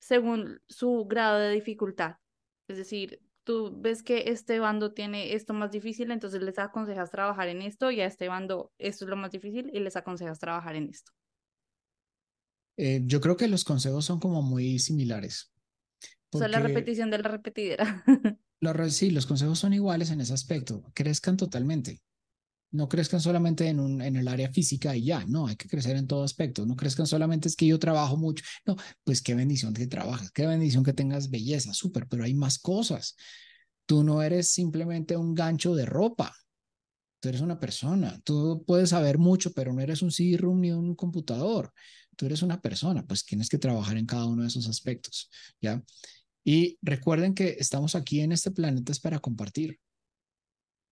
según 0.00 0.62
su 0.66 1.04
grado 1.04 1.38
de 1.38 1.50
dificultad? 1.50 2.16
Es 2.68 2.78
decir, 2.78 3.22
tú 3.44 3.70
ves 3.78 4.02
que 4.02 4.24
este 4.28 4.58
bando 4.60 4.94
tiene 4.94 5.34
esto 5.34 5.52
más 5.52 5.70
difícil, 5.70 6.10
entonces 6.10 6.40
les 6.40 6.58
aconsejas 6.58 7.10
trabajar 7.10 7.48
en 7.48 7.60
esto 7.60 7.90
y 7.90 8.00
a 8.00 8.06
este 8.06 8.28
bando 8.28 8.72
esto 8.78 9.04
es 9.04 9.10
lo 9.10 9.16
más 9.16 9.30
difícil 9.30 9.70
y 9.74 9.80
les 9.80 9.94
aconsejas 9.94 10.38
trabajar 10.38 10.74
en 10.74 10.88
esto. 10.88 11.12
Eh, 12.78 13.02
yo 13.04 13.20
creo 13.20 13.36
que 13.36 13.46
los 13.46 13.62
consejos 13.62 14.06
son 14.06 14.20
como 14.20 14.40
muy 14.40 14.78
similares. 14.78 15.52
O 16.30 16.38
sea, 16.38 16.48
la 16.48 16.60
repetición 16.60 17.10
de 17.10 17.18
la 17.18 17.28
repetidera. 17.28 18.02
Los, 18.60 18.94
sí, 18.94 19.10
los 19.10 19.26
consejos 19.26 19.58
son 19.58 19.74
iguales 19.74 20.10
en 20.10 20.20
ese 20.20 20.32
aspecto. 20.32 20.82
Crezcan 20.94 21.36
totalmente. 21.36 22.00
No 22.72 22.88
crezcan 22.88 23.20
solamente 23.20 23.68
en, 23.68 23.80
un, 23.80 24.02
en 24.02 24.16
el 24.16 24.28
área 24.28 24.50
física 24.52 24.96
y 24.96 25.04
ya, 25.04 25.24
no, 25.26 25.46
hay 25.46 25.56
que 25.56 25.68
crecer 25.68 25.96
en 25.96 26.06
todo 26.06 26.24
aspecto. 26.24 26.66
No 26.66 26.76
crezcan 26.76 27.06
solamente 27.06 27.48
es 27.48 27.56
que 27.56 27.66
yo 27.66 27.78
trabajo 27.78 28.16
mucho. 28.16 28.44
No, 28.66 28.76
pues 29.04 29.22
qué 29.22 29.34
bendición 29.34 29.72
que 29.74 29.86
trabajas, 29.86 30.30
qué 30.32 30.46
bendición 30.46 30.84
que 30.84 30.92
tengas 30.92 31.30
belleza, 31.30 31.72
súper, 31.74 32.08
pero 32.08 32.24
hay 32.24 32.34
más 32.34 32.58
cosas. 32.58 33.16
Tú 33.86 34.02
no 34.04 34.22
eres 34.22 34.48
simplemente 34.50 35.16
un 35.16 35.34
gancho 35.34 35.74
de 35.74 35.86
ropa. 35.86 36.34
Tú 37.20 37.28
eres 37.28 37.40
una 37.40 37.58
persona. 37.60 38.20
Tú 38.24 38.64
puedes 38.66 38.90
saber 38.90 39.18
mucho, 39.18 39.52
pero 39.52 39.72
no 39.72 39.80
eres 39.80 40.02
un 40.02 40.10
CD-room 40.12 40.60
ni 40.60 40.72
un 40.72 40.94
computador. 40.94 41.72
Tú 42.16 42.26
eres 42.26 42.42
una 42.42 42.60
persona, 42.60 43.06
pues 43.06 43.24
tienes 43.24 43.48
que 43.48 43.58
trabajar 43.58 43.96
en 43.98 44.06
cada 44.06 44.26
uno 44.26 44.42
de 44.42 44.48
esos 44.48 44.68
aspectos, 44.68 45.30
¿ya? 45.60 45.82
Y 46.48 46.78
recuerden 46.80 47.34
que 47.34 47.56
estamos 47.58 47.96
aquí 47.96 48.20
en 48.20 48.30
este 48.30 48.52
planeta 48.52 48.92
es 48.92 49.00
para 49.00 49.18
compartir. 49.18 49.80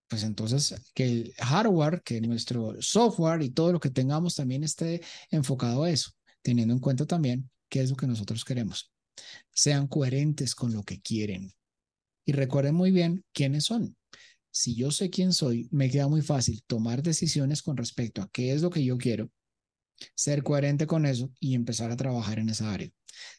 Pues 0.08 0.24
entonces, 0.24 0.74
que 0.94 1.04
el 1.04 1.34
hardware, 1.38 2.02
que 2.02 2.20
nuestro 2.20 2.74
software 2.82 3.40
y 3.40 3.50
todo 3.50 3.70
lo 3.70 3.78
que 3.78 3.90
tengamos 3.90 4.34
también 4.34 4.64
esté 4.64 5.00
enfocado 5.30 5.84
a 5.84 5.90
eso, 5.92 6.10
teniendo 6.42 6.74
en 6.74 6.80
cuenta 6.80 7.06
también 7.06 7.48
qué 7.68 7.82
es 7.82 7.90
lo 7.90 7.94
que 7.94 8.08
nosotros 8.08 8.44
queremos. 8.44 8.92
Sean 9.52 9.86
coherentes 9.86 10.56
con 10.56 10.72
lo 10.72 10.82
que 10.82 11.00
quieren. 11.00 11.52
Y 12.26 12.32
recuerden 12.32 12.74
muy 12.74 12.90
bien 12.90 13.24
quiénes 13.32 13.62
son. 13.62 13.96
Si 14.50 14.74
yo 14.74 14.90
sé 14.90 15.08
quién 15.08 15.32
soy, 15.32 15.68
me 15.70 15.88
queda 15.88 16.08
muy 16.08 16.22
fácil 16.22 16.64
tomar 16.66 17.00
decisiones 17.00 17.62
con 17.62 17.76
respecto 17.76 18.22
a 18.22 18.28
qué 18.32 18.52
es 18.52 18.62
lo 18.62 18.70
que 18.70 18.84
yo 18.84 18.98
quiero 18.98 19.30
ser 20.16 20.42
coherente 20.42 20.88
con 20.88 21.06
eso 21.06 21.30
y 21.38 21.54
empezar 21.54 21.92
a 21.92 21.96
trabajar 21.96 22.40
en 22.40 22.48
esa 22.48 22.72
área. 22.72 22.90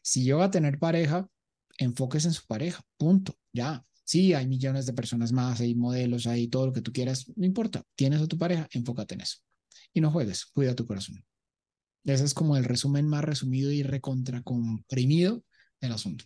Si 0.01 0.23
yo 0.23 0.37
voy 0.37 0.45
a 0.45 0.51
tener 0.51 0.79
pareja, 0.79 1.27
enfóquese 1.77 2.27
en 2.27 2.33
su 2.33 2.45
pareja, 2.45 2.83
punto, 2.97 3.35
ya. 3.53 3.85
Sí, 4.03 4.33
hay 4.33 4.47
millones 4.47 4.85
de 4.85 4.93
personas 4.93 5.31
más, 5.31 5.59
hay 5.61 5.73
modelos, 5.73 6.27
hay 6.27 6.47
todo 6.47 6.67
lo 6.67 6.73
que 6.73 6.81
tú 6.81 6.91
quieras, 6.93 7.31
no 7.35 7.45
importa. 7.45 7.83
Tienes 7.95 8.21
a 8.21 8.27
tu 8.27 8.37
pareja, 8.37 8.67
enfócate 8.71 9.15
en 9.15 9.21
eso. 9.21 9.39
Y 9.93 10.01
no 10.01 10.11
juegues, 10.11 10.45
cuida 10.45 10.75
tu 10.75 10.85
corazón. 10.85 11.25
Ese 12.03 12.23
es 12.23 12.35
como 12.35 12.55
el 12.55 12.65
resumen 12.65 13.07
más 13.07 13.23
resumido 13.23 13.71
y 13.71 13.81
recontracomprimido 13.81 15.43
del 15.81 15.91
asunto. 15.91 16.25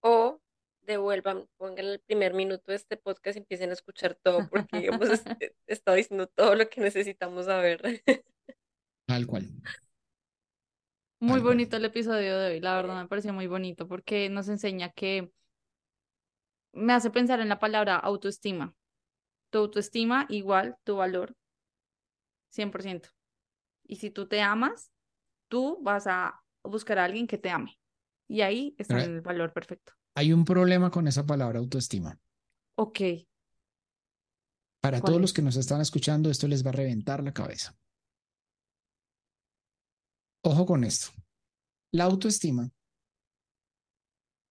O 0.00 0.40
devuelvan, 0.86 1.46
pongan 1.58 1.84
el 1.84 2.00
primer 2.00 2.32
minuto 2.32 2.72
de 2.72 2.76
este 2.76 2.96
podcast 2.96 3.36
y 3.36 3.40
empiecen 3.40 3.70
a 3.70 3.74
escuchar 3.74 4.18
todo, 4.22 4.48
porque 4.48 4.86
hemos 4.86 5.08
estado 5.66 5.96
diciendo 5.96 6.26
todo 6.28 6.54
lo 6.54 6.68
que 6.70 6.80
necesitamos 6.80 7.44
saber. 7.44 8.02
Tal 9.06 9.26
cual. 9.26 9.50
Muy 11.20 11.40
bonito 11.40 11.76
el 11.76 11.84
episodio 11.84 12.38
de 12.38 12.54
hoy, 12.54 12.60
la 12.60 12.74
verdad 12.76 12.96
me 12.96 13.06
pareció 13.06 13.34
muy 13.34 13.46
bonito 13.46 13.86
porque 13.86 14.30
nos 14.30 14.48
enseña 14.48 14.88
que 14.88 15.30
me 16.72 16.94
hace 16.94 17.10
pensar 17.10 17.40
en 17.40 17.50
la 17.50 17.58
palabra 17.58 17.96
autoestima. 17.96 18.74
Tu 19.50 19.58
autoestima 19.58 20.24
igual 20.30 20.78
tu 20.82 20.96
valor, 20.96 21.36
100%. 22.56 23.10
Y 23.86 23.96
si 23.96 24.10
tú 24.10 24.28
te 24.28 24.40
amas, 24.40 24.92
tú 25.48 25.78
vas 25.82 26.06
a 26.06 26.42
buscar 26.64 26.98
a 26.98 27.04
alguien 27.04 27.26
que 27.26 27.36
te 27.36 27.50
ame. 27.50 27.78
Y 28.26 28.40
ahí 28.40 28.74
está 28.78 29.02
el 29.02 29.20
valor 29.20 29.52
perfecto. 29.52 29.92
Hay 30.14 30.32
un 30.32 30.46
problema 30.46 30.90
con 30.90 31.06
esa 31.06 31.26
palabra 31.26 31.58
autoestima. 31.58 32.18
Ok. 32.76 33.00
Para 34.80 35.02
todos 35.02 35.20
los 35.20 35.34
que 35.34 35.42
nos 35.42 35.56
están 35.56 35.82
escuchando, 35.82 36.30
esto 36.30 36.48
les 36.48 36.64
va 36.64 36.70
a 36.70 36.74
reventar 36.74 37.22
la 37.22 37.34
cabeza. 37.34 37.76
Ojo 40.42 40.64
con 40.64 40.84
esto. 40.84 41.08
La 41.92 42.04
autoestima 42.04 42.70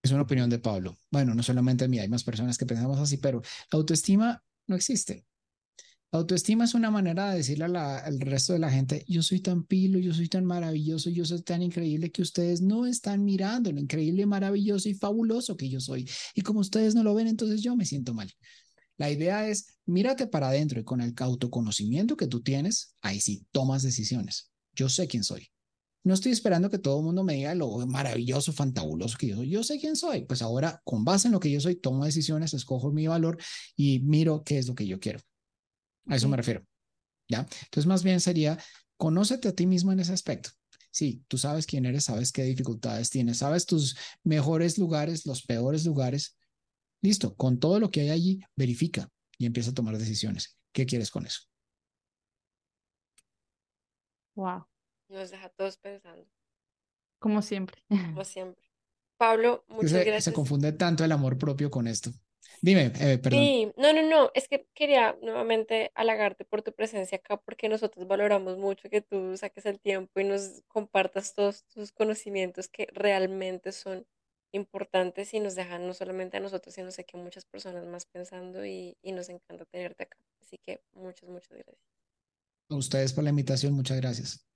es 0.03 0.11
una 0.11 0.22
opinión 0.22 0.49
de 0.49 0.60
Pablo. 0.60 0.98
Bueno, 1.10 1.34
no 1.34 1.44
solamente 1.44 1.88
mía, 1.88 2.03
hay 2.03 2.10
más 2.10 2.24
personas 2.24 2.57
que 2.57 2.66
pensamos 2.66 2.99
así, 2.99 3.18
pero 3.18 3.41
la 3.72 3.78
autoestima 3.78 4.44
no 4.68 4.76
existe. 4.76 5.26
La 6.11 6.20
autoestima 6.20 6.64
es 6.64 6.74
una 6.74 6.90
manera 6.90 7.30
de 7.30 7.38
decirle 7.38 7.66
al 7.66 8.20
resto 8.20 8.53
de 8.53 8.60
la 8.60 8.72
gente, 8.72 9.06
yo 9.07 9.22
soy 9.22 9.41
tan 9.41 9.64
pilo, 9.64 9.99
yo 9.99 10.11
soy 10.14 10.28
tan 10.28 10.44
maravilloso, 10.44 11.11
yo 11.11 11.24
soy 11.24 11.44
tan 11.44 11.61
increíble 11.61 12.11
que 12.11 12.24
ustedes 12.24 12.61
no 12.61 12.88
están 12.88 13.24
mirando 13.24 13.72
lo 13.72 13.80
increíble, 13.80 14.26
maravilloso 14.26 14.90
y 14.90 14.95
fabuloso 14.95 15.56
que 15.56 15.70
yo 15.70 15.80
soy. 15.80 16.10
Y 16.34 16.41
como 16.41 16.61
ustedes 16.61 16.95
no 16.95 17.03
lo 17.03 17.14
ven, 17.14 17.28
entonces 17.28 17.61
yo 17.61 17.76
me 17.76 17.86
siento 17.86 18.16
mal. 18.16 18.32
La 18.98 19.11
idea 19.11 19.48
es, 19.48 19.80
mírate 19.86 20.28
para 20.28 20.49
adentro 20.49 20.80
y 20.80 20.84
con 20.84 21.02
el 21.02 21.14
autoconocimiento 21.18 22.18
que 22.18 22.28
tú 22.28 22.41
tienes, 22.41 22.95
ahí 23.02 23.22
sí, 23.22 23.45
tomas 23.52 23.84
decisiones. 23.84 24.52
Yo 24.74 24.90
sé 24.90 25.07
quién 25.07 25.24
soy. 25.24 25.49
No 26.03 26.13
estoy 26.13 26.31
esperando 26.31 26.69
que 26.69 26.80
todo 26.80 26.99
el 26.99 27.05
mundo 27.05 27.23
me 27.23 27.34
diga 27.34 27.53
lo 27.55 27.85
maravilloso, 27.85 28.53
fantabuloso 28.53 29.17
que 29.17 29.27
yo 29.27 29.35
soy. 29.35 29.49
Yo 29.49 29.63
sé 29.63 29.80
quién 29.80 29.95
soy. 29.95 30.26
Pues 30.26 30.41
ahora, 30.41 30.81
con 30.85 31.03
base 31.03 31.27
en 31.27 31.34
lo 31.34 31.39
que 31.39 31.51
yo 31.51 31.59
soy, 31.59 31.76
tomo 31.76 32.05
decisiones, 32.05 32.53
escojo 32.53 32.91
mi 32.91 33.07
valor 33.07 33.38
y 33.76 33.99
miro 33.99 34.43
qué 34.43 34.57
es 34.57 34.67
lo 34.67 34.76
que 34.76 34.88
yo 34.88 34.99
quiero. 34.99 35.19
A 36.07 36.15
eso 36.15 36.30
me 36.30 36.38
refiero. 36.38 36.65
¿Ya? 37.27 37.39
Entonces, 37.39 37.85
más 37.85 38.03
bien 38.03 38.21
sería, 38.21 38.57
conócete 38.97 39.49
a 39.49 39.53
ti 39.53 39.67
mismo 39.67 39.91
en 39.91 39.99
ese 39.99 40.13
aspecto. 40.13 40.49
Sí, 40.91 41.23
tú 41.27 41.38
sabes 41.38 41.67
quién 41.67 41.85
eres, 41.85 42.05
sabes 42.05 42.31
qué 42.31 42.43
dificultades 42.43 43.09
tienes, 43.09 43.38
sabes 43.38 43.65
tus 43.65 43.95
mejores 44.23 44.77
lugares, 44.77 45.26
los 45.26 45.43
peores 45.43 45.85
lugares. 45.85 46.38
Listo, 47.01 47.35
con 47.35 47.59
todo 47.59 47.80
lo 47.80 47.91
que 47.91 48.01
hay 48.01 48.09
allí, 48.09 48.41
verifica 48.55 49.09
y 49.38 49.45
empieza 49.45 49.71
a 49.71 49.73
tomar 49.73 49.97
decisiones. 49.97 50.57
¿Qué 50.71 50.85
quieres 50.85 51.11
con 51.11 51.26
eso? 51.26 51.41
Wow. 54.35 54.69
Nos 55.10 55.31
deja 55.31 55.49
todos 55.49 55.77
pensando. 55.77 56.26
Como 57.19 57.41
siempre. 57.41 57.84
Como 57.90 58.23
siempre. 58.23 58.64
Pablo, 59.18 59.65
muchas 59.68 60.06
gracias. 60.06 60.23
Se 60.26 60.34
confunde 60.34 60.72
tanto 60.72 61.03
el 61.03 61.11
amor 61.11 61.38
propio 61.38 61.69
con 61.69 61.88
esto. 61.88 62.11
Dime, 62.61 62.91
eh, 62.99 63.18
perdón. 63.18 63.40
Sí, 63.40 63.72
no, 63.77 63.94
no, 63.94 64.02
no, 64.02 64.31
es 64.34 64.48
que 64.48 64.68
quería 64.73 65.18
nuevamente 65.22 65.91
halagarte 65.95 66.45
por 66.45 66.61
tu 66.61 66.73
presencia 66.73 67.18
acá 67.18 67.38
porque 67.38 67.69
nosotros 67.69 68.07
valoramos 68.07 68.57
mucho 68.57 68.90
que 68.90 69.02
tú 69.02 69.38
saques 69.38 69.65
el 69.65 69.80
tiempo 69.80 70.19
y 70.19 70.23
nos 70.23 70.61
compartas 70.68 71.34
todos 71.34 71.64
tus 71.65 71.91
conocimientos 71.91 72.68
que 72.68 72.88
realmente 72.91 73.72
son 73.72 74.06
importantes 74.52 75.34
y 75.34 75.40
nos 75.40 75.56
dejan 75.56 75.86
no 75.88 75.94
solamente 75.94 76.38
a 76.38 76.40
nosotros, 76.40 76.73
sino 76.73 76.91
sé 76.91 77.06
que 77.06 77.18
muchas 77.18 77.45
personas 77.45 77.86
más 77.86 78.06
pensando 78.06 78.65
y, 78.65 78.98
y 79.02 79.11
nos 79.11 79.30
encanta 79.30 79.65
tenerte 79.65 80.03
acá. 80.03 80.18
Así 80.41 80.57
que 80.57 80.81
muchas, 80.94 81.30
muchas 81.30 81.52
gracias. 81.52 81.77
A 82.69 82.76
ustedes 82.76 83.14
por 83.14 83.23
la 83.23 83.30
invitación, 83.30 83.73
muchas 83.73 83.98
gracias. 83.98 84.48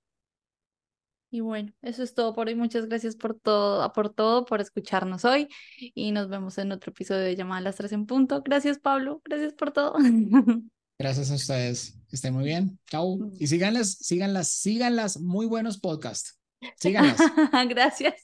Y 1.30 1.40
bueno, 1.40 1.72
eso 1.82 2.02
es 2.02 2.14
todo 2.14 2.34
por 2.34 2.48
hoy. 2.48 2.54
Muchas 2.54 2.86
gracias 2.86 3.16
por 3.16 3.38
todo, 3.38 3.92
por 3.92 4.14
todo, 4.14 4.44
por 4.44 4.60
escucharnos 4.60 5.24
hoy. 5.24 5.48
Y 5.78 6.12
nos 6.12 6.28
vemos 6.28 6.58
en 6.58 6.72
otro 6.72 6.90
episodio 6.90 7.22
de 7.22 7.36
Llamada 7.36 7.58
a 7.58 7.62
las 7.62 7.76
tres 7.76 7.92
en 7.92 8.06
punto. 8.06 8.42
Gracias, 8.42 8.78
Pablo. 8.78 9.20
Gracias 9.24 9.52
por 9.54 9.72
todo. 9.72 9.94
Gracias 10.98 11.30
a 11.30 11.34
ustedes. 11.34 11.98
Que 12.08 12.16
estén 12.16 12.34
muy 12.34 12.44
bien. 12.44 12.78
Chao. 12.88 13.16
Mm. 13.16 13.32
Y 13.38 13.46
síganlas, 13.48 13.98
síganlas, 14.00 14.48
síganlas. 14.48 15.20
Muy 15.20 15.46
buenos 15.46 15.78
podcasts. 15.78 16.38
Síganlas. 16.76 17.18
gracias. 17.68 18.14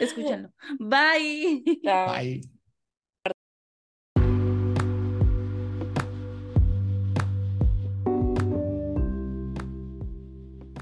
Escúchanlo. 0.00 0.52
Bye. 0.78 1.62
Bye. 1.82 2.57